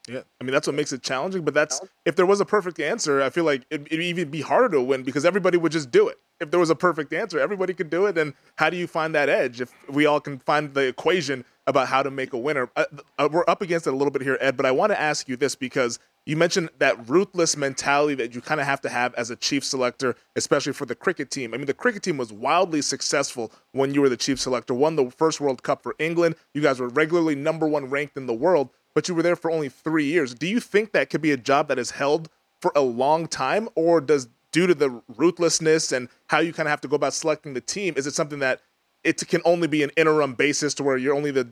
Yeah, 0.09 0.21
I 0.41 0.45
mean 0.45 0.53
that's 0.53 0.67
what 0.67 0.77
makes 0.77 0.93
it 0.93 1.03
challenging. 1.03 1.43
But 1.43 1.55
that's 1.55 1.81
if 2.05 2.17
there 2.17 2.27
was 2.27 2.41
a 2.41 2.45
perfect 2.45 2.79
answer, 2.79 3.23
I 3.23 3.31
feel 3.31 3.45
like 3.45 3.65
it'd, 3.71 3.87
it'd 3.87 4.01
even 4.01 4.31
be 4.31 4.43
harder 4.43 4.69
to 4.71 4.83
win 4.83 5.03
because 5.03 5.25
everybody 5.25 5.57
would 5.57 5.73
just 5.73 5.91
do 5.91 6.09
it. 6.09 6.19
If 6.41 6.51
there 6.51 6.61
was 6.61 6.69
a 6.69 6.75
perfect 6.75 7.13
answer, 7.13 7.39
everybody 7.39 7.73
could 7.73 7.89
do 7.89 8.07
it. 8.07 8.19
And 8.19 8.35
how 8.57 8.69
do 8.69 8.77
you 8.77 8.87
find 8.87 9.15
that 9.15 9.29
edge? 9.29 9.61
If 9.61 9.73
we 9.89 10.05
all 10.05 10.21
can 10.21 10.41
find 10.41 10.75
the 10.75 10.83
equation 10.89 11.45
about 11.67 11.89
how 11.89 12.03
to 12.03 12.11
make 12.11 12.35
a 12.35 12.39
winner, 12.39 12.69
uh, 12.77 12.85
uh, 13.19 13.29
we're 13.33 13.45
up 13.49 13.63
against 13.63 13.87
it 13.87 13.95
a 13.95 13.97
little 13.97 14.11
bit 14.11 14.21
here, 14.21 14.37
Ed. 14.41 14.57
But 14.57 14.67
I 14.67 14.73
want 14.73 14.93
to 14.93 15.01
ask 15.01 15.27
you 15.29 15.37
this 15.37 15.55
because 15.55 15.99
you 16.27 16.37
mentioned 16.37 16.71
that 16.79 17.09
ruthless 17.09 17.57
mentality 17.57 18.15
that 18.17 18.35
you 18.35 18.43
kind 18.43 18.61
of 18.61 18.67
have 18.67 18.83
to 18.83 18.91
have 18.91 19.15
as 19.15 19.31
a 19.31 19.37
chief 19.37 19.65
selector, 19.65 20.17
especially 20.37 20.73
for 20.73 20.85
the 20.85 20.95
cricket 20.95 21.31
team. 21.31 21.55
I 21.55 21.57
mean, 21.57 21.67
the 21.67 21.73
cricket 21.73 22.03
team 22.03 22.19
was 22.19 22.33
wildly 22.33 22.83
successful 22.83 23.53
when 23.73 23.95
you 23.95 24.03
were 24.03 24.09
the 24.11 24.17
chief 24.17 24.39
selector. 24.39 24.75
Won 24.75 24.97
the 24.97 25.11
first 25.11 25.41
World 25.41 25.63
Cup 25.63 25.83
for 25.83 25.95
England. 25.99 26.37
You 26.53 26.61
guys 26.61 26.79
were 26.79 26.89
regularly 26.89 27.37
number 27.37 27.67
one 27.67 27.89
ranked 27.89 28.19
in 28.19 28.27
the 28.27 28.35
world 28.35 28.69
but 28.95 29.09
you 29.09 29.15
were 29.15 29.23
there 29.23 29.37
for 29.37 29.51
only 29.51 29.69
three 29.69 30.05
years. 30.05 30.35
Do 30.35 30.47
you 30.47 30.61
think 30.61 30.93
that 30.93 31.11
could 31.11 31.21
be 31.21 31.33
a 31.33 31.37
job 31.37 31.69
that 31.69 31.79
is 31.79 31.93
held 31.93 32.29
for 32.61 32.73
a 32.75 32.81
long 32.81 33.27
time, 33.27 33.69
or 33.75 34.01
does 34.01 34.29
due 34.53 34.67
to 34.69 34.75
the 34.75 35.03
ruthlessness 35.17 35.91
and 35.91 36.09
how 36.29 36.39
you 36.39 36.53
kind 36.53 36.69
of 36.69 36.71
have 36.71 36.81
to 36.81 36.89
go 36.89 36.97
about 36.97 37.13
selecting 37.13 37.55
the 37.55 37.61
team, 37.61 37.93
is 37.97 38.07
it 38.07 38.15
something 38.15 38.39
that 38.39 38.61
it 39.03 39.27
can 39.29 39.43
only 39.45 39.67
be 39.67 39.83
an 39.83 39.91
interim 39.97 40.33
basis 40.33 40.73
to 40.75 40.83
where 40.83 40.97
you're 40.97 41.15
only 41.15 41.33
the 41.33 41.49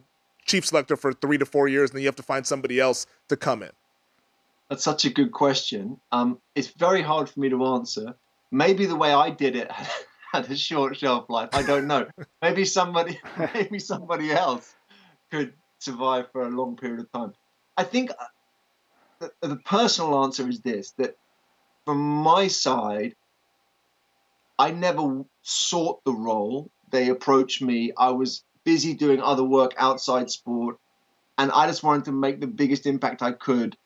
chief 0.46 0.64
selector 0.64 0.96
for 0.96 1.12
three 1.12 1.36
to 1.36 1.44
four 1.44 1.68
years, 1.68 1.90
and 1.90 1.96
then 1.96 2.02
you 2.02 2.08
have 2.08 2.16
to 2.16 2.22
find 2.22 2.46
somebody 2.46 2.80
else 2.80 3.06
to 3.28 3.36
come 3.36 3.62
in? 3.62 3.70
That's 4.68 4.84
such 4.84 5.04
a 5.04 5.10
good 5.10 5.32
question. 5.32 6.00
Um, 6.12 6.38
it's 6.54 6.68
very 6.68 7.02
hard 7.02 7.28
for 7.28 7.40
me 7.40 7.50
to 7.50 7.64
answer. 7.66 8.14
Maybe 8.50 8.86
the 8.86 8.96
way 8.96 9.12
I 9.12 9.30
did 9.30 9.56
it 9.56 9.70
had 10.32 10.50
a 10.50 10.56
short 10.56 10.96
shelf 10.96 11.28
life. 11.28 11.50
I 11.52 11.62
don't 11.62 11.86
know. 11.86 12.06
maybe 12.40 12.64
somebody, 12.64 13.20
maybe 13.54 13.78
somebody 13.78 14.30
else 14.30 14.74
could 15.30 15.52
survive 15.78 16.30
for 16.32 16.42
a 16.42 16.48
long 16.48 16.76
period 16.76 17.00
of 17.00 17.12
time. 17.12 17.34
I 17.76 17.84
think 17.84 18.10
the, 19.18 19.32
the 19.40 19.56
personal 19.56 20.22
answer 20.24 20.48
is 20.48 20.60
this: 20.60 20.92
that 20.98 21.16
from 21.84 21.98
my 21.98 22.48
side, 22.48 23.14
I 24.58 24.70
never 24.70 25.24
sought 25.42 26.04
the 26.04 26.12
role. 26.12 26.70
They 26.90 27.08
approached 27.08 27.62
me. 27.62 27.92
I 27.96 28.10
was 28.10 28.44
busy 28.64 28.94
doing 28.94 29.20
other 29.20 29.44
work 29.44 29.74
outside 29.78 30.30
sport, 30.30 30.78
and 31.38 31.50
I 31.50 31.66
just 31.66 31.82
wanted 31.82 32.04
to 32.06 32.12
make 32.12 32.40
the 32.40 32.46
biggest 32.46 32.86
impact 32.86 33.22
I 33.22 33.32
could. 33.32 33.76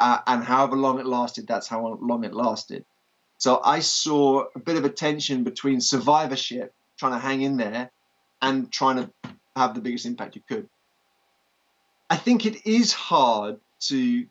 Uh, 0.00 0.18
and 0.26 0.42
however 0.42 0.76
long 0.76 0.98
it 0.98 1.06
lasted, 1.06 1.46
that's 1.46 1.68
how 1.68 1.98
long 2.00 2.24
it 2.24 2.34
lasted. 2.34 2.84
So 3.38 3.60
I 3.64 3.80
saw 3.80 4.46
a 4.54 4.58
bit 4.58 4.76
of 4.76 4.84
a 4.84 4.88
tension 4.88 5.44
between 5.44 5.80
survivorship, 5.80 6.74
trying 6.98 7.12
to 7.12 7.18
hang 7.18 7.42
in 7.42 7.56
there, 7.56 7.90
and 8.42 8.72
trying 8.72 8.96
to 8.96 9.10
have 9.54 9.74
the 9.74 9.80
biggest 9.80 10.06
impact 10.06 10.34
you 10.34 10.42
could. 10.48 10.68
I 12.10 12.16
think 12.16 12.46
it 12.46 12.66
is 12.66 12.92
hard 12.92 13.58
to 13.80 14.26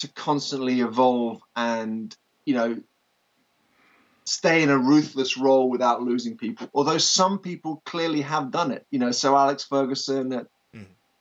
to 0.00 0.08
constantly 0.08 0.80
evolve 0.80 1.40
and 1.56 2.14
you 2.44 2.54
know 2.54 2.80
stay 4.24 4.62
in 4.62 4.70
a 4.70 4.78
ruthless 4.78 5.36
role 5.36 5.68
without 5.68 6.02
losing 6.02 6.36
people. 6.36 6.68
Although 6.74 6.98
some 6.98 7.38
people 7.38 7.82
clearly 7.84 8.22
have 8.22 8.50
done 8.50 8.70
it. 8.70 8.86
You 8.90 8.98
know, 8.98 9.10
so 9.10 9.36
Alex 9.36 9.64
Ferguson 9.64 10.32
at 10.32 10.46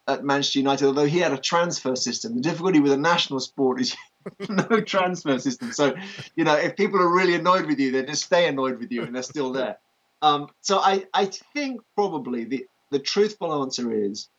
at 0.07 0.23
Manchester 0.23 0.59
United, 0.59 0.85
although 0.85 1.05
he 1.05 1.19
had 1.19 1.31
a 1.31 1.37
transfer 1.37 1.95
system. 1.95 2.35
The 2.35 2.41
difficulty 2.41 2.79
with 2.79 2.91
a 2.91 2.97
national 2.97 3.39
sport 3.39 3.79
is 3.79 3.95
no 4.49 4.81
transfer 4.81 5.39
system. 5.39 5.71
So, 5.71 5.95
you 6.35 6.43
know, 6.43 6.55
if 6.55 6.75
people 6.75 6.99
are 6.99 7.13
really 7.13 7.35
annoyed 7.35 7.65
with 7.65 7.79
you, 7.79 7.91
they 7.91 8.03
just 8.03 8.23
stay 8.23 8.47
annoyed 8.47 8.79
with 8.79 8.91
you 8.91 9.03
and 9.03 9.15
they're 9.15 9.23
still 9.23 9.51
there. 9.51 9.77
Um, 10.21 10.47
so 10.61 10.79
I, 10.79 11.05
I 11.13 11.25
think 11.25 11.81
probably 11.95 12.43
the, 12.43 12.65
the 12.91 12.99
truthful 12.99 13.61
answer 13.61 13.93
is 13.93 14.29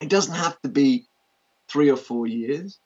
it 0.00 0.08
doesn't 0.08 0.34
have 0.34 0.60
to 0.62 0.68
be 0.68 1.06
three 1.68 1.90
or 1.90 1.96
four 1.96 2.26
years, 2.26 2.78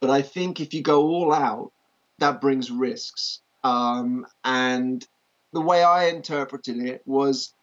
but 0.00 0.10
I 0.10 0.22
think 0.22 0.60
if 0.60 0.74
you 0.74 0.82
go 0.82 1.08
all 1.08 1.32
out, 1.32 1.72
that 2.18 2.40
brings 2.40 2.70
risks. 2.70 3.40
Um, 3.64 4.26
and 4.44 5.06
the 5.52 5.60
way 5.60 5.82
I 5.82 6.06
interpreted 6.06 6.78
it 6.78 7.02
was 7.06 7.54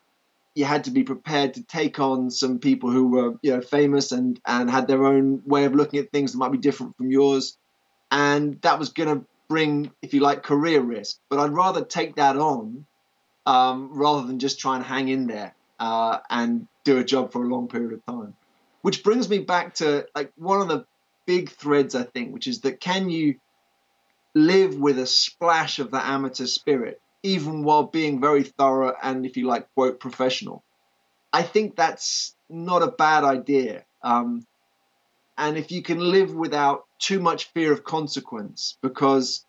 you 0.56 0.66
had 0.66 0.86
to 0.86 0.92
be 0.92 1.04
prepared 1.04 1.54
to 1.54 1.64
take 1.64 2.00
on 2.00 2.32
some 2.32 2.60
people 2.60 2.90
who 2.90 3.08
were 3.08 3.34
you 3.42 3.52
know 3.52 3.62
famous 3.62 4.12
and 4.12 4.40
and 4.46 4.70
had 4.70 4.88
their 4.88 5.06
own 5.06 5.42
way 5.46 5.66
of 5.66 5.76
looking 5.76 6.00
at 6.00 6.12
things 6.12 6.32
that 6.32 6.38
might 6.38 6.52
be 6.52 6.58
different 6.58 6.98
from 6.98 7.12
yours. 7.12 7.58
And 8.12 8.62
that 8.62 8.80
was 8.80 8.90
going 8.90 9.20
to 9.20 9.26
bring 9.48 9.92
if 10.02 10.14
you 10.14 10.22
like 10.22 10.44
career 10.44 10.82
risk. 10.82 11.20
But 11.30 11.40
i'd 11.40 11.52
rather 11.52 11.84
take 11.84 12.16
that 12.16 12.38
on 12.38 12.86
um, 13.46 13.90
rather 13.94 14.26
than 14.26 14.40
just 14.40 14.60
try 14.60 14.76
and 14.76 14.84
hang 14.84 15.10
in 15.10 15.28
there 15.28 15.54
uh, 15.80 16.20
and 16.30 16.68
do 16.84 16.98
a 16.98 17.04
job 17.04 17.32
for 17.32 17.44
a 17.44 17.48
long 17.48 17.68
period 17.68 17.94
of 17.94 18.06
time 18.06 18.34
which 18.86 19.04
brings 19.04 19.28
me 19.30 19.40
back 19.40 19.74
to 19.76 20.06
like 20.16 20.32
one 20.36 20.62
of 20.62 20.68
the 20.68 20.86
big 21.26 21.50
threads 21.50 21.96
i 21.96 22.04
think 22.04 22.34
which 22.34 22.48
is 22.48 22.62
that 22.62 22.80
can 22.80 23.10
you 23.10 23.36
live 24.36 24.76
with 24.76 25.00
a 25.00 25.08
splash 25.08 25.80
of 25.80 25.92
the 25.92 26.06
amateur 26.06 26.46
spirit 26.46 27.02
even 27.26 27.64
while 27.64 27.84
being 27.84 28.22
very 28.22 28.44
thorough 28.44 28.94
and, 29.02 29.26
if 29.26 29.36
you 29.36 29.48
like, 29.48 29.74
quote, 29.74 30.00
professional. 30.00 30.64
I 31.34 31.42
think 31.42 31.76
that's 31.76 32.36
not 32.52 32.84
a 32.84 32.92
bad 32.92 33.24
idea. 33.24 33.84
Um, 34.04 34.46
and 35.36 35.58
if 35.58 35.72
you 35.72 35.82
can 35.82 36.00
live 36.00 36.36
without 36.36 36.86
too 37.00 37.20
much 37.20 37.52
fear 37.52 37.74
of 37.74 37.84
consequence, 37.84 38.78
because 38.80 39.44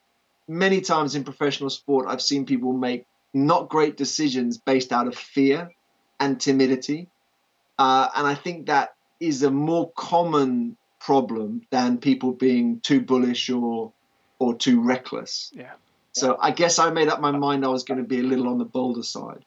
many 0.49 0.81
times 0.81 1.15
in 1.15 1.23
professional 1.23 1.69
sport, 1.69 2.07
I've 2.09 2.23
seen 2.23 2.47
people 2.47 2.73
make 2.73 3.05
not 3.35 3.69
great 3.69 3.99
decisions 3.99 4.57
based 4.57 4.91
out 4.91 5.07
of 5.07 5.15
fear 5.15 5.71
and 6.19 6.41
timidity. 6.41 7.09
Uh, 7.79 8.09
and 8.17 8.27
I 8.27 8.35
think 8.35 8.67
that 8.67 8.96
is 9.21 9.43
a 9.43 9.51
more 9.51 9.91
common 9.97 10.77
problem 11.01 11.63
than 11.71 11.99
people 11.99 12.33
being 12.33 12.81
too 12.81 13.01
bullish 13.01 13.51
or 13.51 13.93
or 14.39 14.55
too 14.55 14.81
reckless. 14.83 15.53
Yeah. 15.55 15.73
So 16.13 16.37
I 16.41 16.51
guess 16.51 16.79
I 16.79 16.91
made 16.91 17.09
up 17.09 17.21
my 17.21 17.31
mind 17.31 17.65
I 17.65 17.69
was 17.69 17.85
going 17.85 17.99
to 17.99 18.07
be 18.07 18.21
a 18.21 18.23
little 18.23 18.49
on 18.49 18.59
the 18.59 18.65
bolder 18.65 19.03
side. 19.03 19.45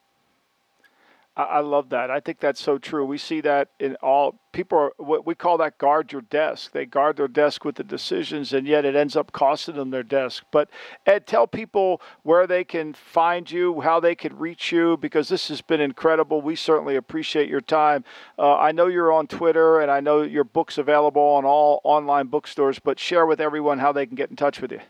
I 1.44 1.60
love 1.62 1.90
that. 1.90 2.12
I 2.12 2.20
think 2.20 2.40
that's 2.40 2.62
so 2.62 2.78
true. 2.78 3.06
We 3.06 3.18
see 3.18 3.40
that 3.42 3.70
in 3.80 3.96
all 3.98 4.40
people 4.52 4.78
are 4.78 4.92
what 4.98 5.26
we 5.26 5.36
call 5.36 5.58
that 5.60 5.78
guard 5.78 6.12
your 6.12 6.22
desk. 6.22 6.72
They 6.74 6.86
guard 6.86 7.16
their 7.16 7.28
desk 7.28 7.64
with 7.64 7.76
the 7.76 7.84
decisions, 7.84 8.52
and 8.52 8.68
yet 8.68 8.84
it 8.84 8.96
ends 8.96 9.16
up 9.16 9.32
costing 9.32 9.76
them 9.76 9.90
their 9.90 10.04
desk. 10.04 10.44
But 10.52 10.70
Ed, 11.06 11.28
tell 11.28 11.48
people 11.48 12.02
where 12.24 12.46
they 12.46 12.64
can 12.64 12.94
find 12.94 13.50
you, 13.50 13.82
how 13.82 14.00
they 14.00 14.16
can 14.16 14.38
reach 14.38 14.72
you, 14.72 14.98
because 14.98 15.30
this 15.30 15.48
has 15.48 15.62
been 15.62 15.80
incredible. 15.80 16.42
We 16.42 16.56
certainly 16.56 16.98
appreciate 16.98 17.48
your 17.48 17.62
time. 17.62 18.04
Uh, 18.38 18.58
I 18.58 18.72
know 18.74 18.88
you're 18.88 19.14
on 19.14 19.28
Twitter, 19.28 19.80
and 19.80 19.90
I 19.90 20.02
know 20.02 20.24
your 20.24 20.44
book's 20.44 20.78
available 20.78 21.22
on 21.22 21.46
all 21.46 21.80
online 21.84 22.28
bookstores. 22.28 22.80
But 22.80 23.00
share 23.00 23.26
with 23.26 23.40
everyone 23.40 23.80
how 23.80 23.92
they 23.92 24.06
can 24.06 24.16
get 24.16 24.30
in 24.30 24.36
touch 24.36 24.60
with 24.60 24.72
you. 24.72 24.82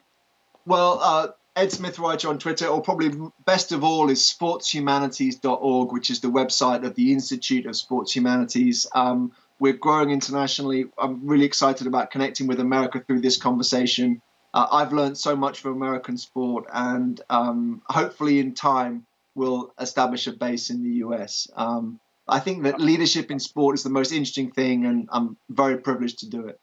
Well, 0.65 0.99
uh, 1.01 1.27
Ed 1.55 1.71
Smith 1.71 1.99
Writer 1.99 2.30
on 2.30 2.39
Twitter, 2.39 2.67
or 2.67 2.81
probably 2.81 3.11
best 3.45 3.71
of 3.71 3.84
all 3.84 4.09
is 4.09 4.21
sportshumanities.org, 4.21 5.91
which 5.91 6.09
is 6.09 6.21
the 6.21 6.30
website 6.30 6.85
of 6.85 6.95
the 6.95 7.11
Institute 7.11 7.65
of 7.65 7.76
Sports 7.76 8.15
Humanities. 8.15 8.88
Um, 8.93 9.34
we're 9.59 9.73
growing 9.73 10.11
internationally. 10.11 10.85
I'm 10.97 11.27
really 11.27 11.45
excited 11.45 11.85
about 11.85 12.11
connecting 12.11 12.47
with 12.47 12.59
America 12.59 13.03
through 13.05 13.21
this 13.21 13.38
conversation. 13.38 14.21
Uh, 14.53 14.67
I've 14.71 14.93
learned 14.93 15.17
so 15.17 15.35
much 15.35 15.59
from 15.59 15.73
American 15.73 16.17
sport, 16.17 16.65
and 16.73 17.19
um, 17.30 17.81
hopefully, 17.88 18.39
in 18.39 18.53
time, 18.53 19.05
we'll 19.35 19.73
establish 19.80 20.27
a 20.27 20.31
base 20.31 20.69
in 20.69 20.84
the 20.84 20.95
US. 21.05 21.49
Um, 21.55 21.99
I 22.27 22.39
think 22.39 22.63
that 22.63 22.80
leadership 22.80 23.31
in 23.31 23.39
sport 23.39 23.76
is 23.76 23.84
the 23.84 23.89
most 23.89 24.11
interesting 24.11 24.51
thing, 24.51 24.85
and 24.85 25.09
I'm 25.11 25.35
very 25.49 25.77
privileged 25.77 26.19
to 26.19 26.30
do 26.30 26.47
it. 26.47 26.59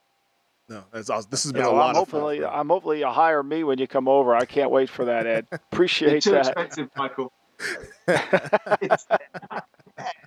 No, 0.69 0.83
that's 0.91 1.09
awesome. 1.09 1.29
This 1.31 1.43
has 1.43 1.53
been 1.53 1.63
yeah, 1.63 1.69
a 1.69 1.71
lot 1.71 1.89
I'm 1.89 1.89
of 1.91 1.95
hopefully, 1.97 2.41
fun. 2.41 2.49
I'm 2.53 2.67
hopefully 2.67 2.99
you'll 2.99 3.11
hire 3.11 3.41
me 3.41 3.63
when 3.63 3.77
you 3.77 3.87
come 3.87 4.07
over. 4.07 4.35
I 4.35 4.45
can't 4.45 4.69
wait 4.69 4.89
for 4.89 5.05
that, 5.05 5.25
Ed. 5.25 5.47
Appreciate 5.71 6.23
too 6.23 6.31
that. 6.31 6.47
expensive, 6.47 6.89
Michael. 6.97 7.31
it's, 8.07 9.07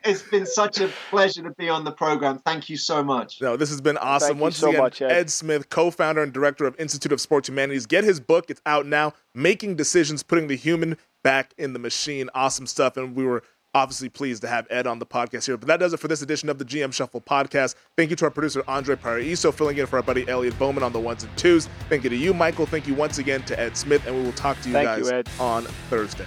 it's 0.04 0.22
been 0.22 0.46
such 0.46 0.80
a 0.80 0.88
pleasure 1.10 1.42
to 1.42 1.50
be 1.52 1.68
on 1.68 1.84
the 1.84 1.92
program. 1.92 2.38
Thank 2.38 2.68
you 2.68 2.76
so 2.76 3.04
much. 3.04 3.40
No, 3.40 3.56
this 3.56 3.70
has 3.70 3.80
been 3.80 3.98
awesome. 3.98 4.30
Thank 4.30 4.40
Once 4.40 4.56
so 4.56 4.70
again, 4.70 4.80
much, 4.80 5.02
Ed. 5.02 5.12
Ed 5.12 5.30
Smith, 5.30 5.68
co-founder 5.68 6.22
and 6.22 6.32
director 6.32 6.64
of 6.64 6.78
Institute 6.80 7.12
of 7.12 7.20
Sports 7.20 7.48
Humanities. 7.48 7.86
Get 7.86 8.04
his 8.04 8.18
book. 8.18 8.46
It's 8.48 8.62
out 8.66 8.86
now. 8.86 9.12
Making 9.34 9.76
decisions, 9.76 10.22
putting 10.22 10.48
the 10.48 10.56
human 10.56 10.96
back 11.22 11.52
in 11.58 11.72
the 11.72 11.78
machine. 11.78 12.30
Awesome 12.34 12.66
stuff. 12.66 12.96
And 12.96 13.14
we 13.14 13.24
were 13.24 13.42
obviously 13.74 14.08
pleased 14.08 14.42
to 14.42 14.48
have 14.48 14.66
Ed 14.70 14.86
on 14.86 14.98
the 14.98 15.06
podcast 15.06 15.46
here. 15.46 15.56
But 15.56 15.68
that 15.68 15.80
does 15.80 15.92
it 15.92 16.00
for 16.00 16.08
this 16.08 16.22
edition 16.22 16.48
of 16.48 16.58
the 16.58 16.64
GM 16.64 16.92
Shuffle 16.92 17.20
podcast. 17.20 17.74
Thank 17.96 18.10
you 18.10 18.16
to 18.16 18.24
our 18.26 18.30
producer, 18.30 18.62
Andre 18.66 18.96
Paraiso, 18.96 19.52
filling 19.52 19.78
in 19.78 19.86
for 19.86 19.96
our 19.96 20.02
buddy 20.02 20.28
Elliot 20.28 20.58
Bowman 20.58 20.82
on 20.82 20.92
the 20.92 21.00
ones 21.00 21.24
and 21.24 21.36
twos. 21.36 21.68
Thank 21.88 22.04
you 22.04 22.10
to 22.10 22.16
you, 22.16 22.34
Michael. 22.34 22.66
Thank 22.66 22.86
you 22.86 22.94
once 22.94 23.18
again 23.18 23.42
to 23.44 23.58
Ed 23.58 23.76
Smith, 23.76 24.06
and 24.06 24.16
we 24.16 24.22
will 24.22 24.32
talk 24.32 24.60
to 24.62 24.68
you 24.68 24.74
Thank 24.74 24.86
guys 24.86 25.10
you, 25.10 25.42
on 25.42 25.64
Thursday. 25.88 26.26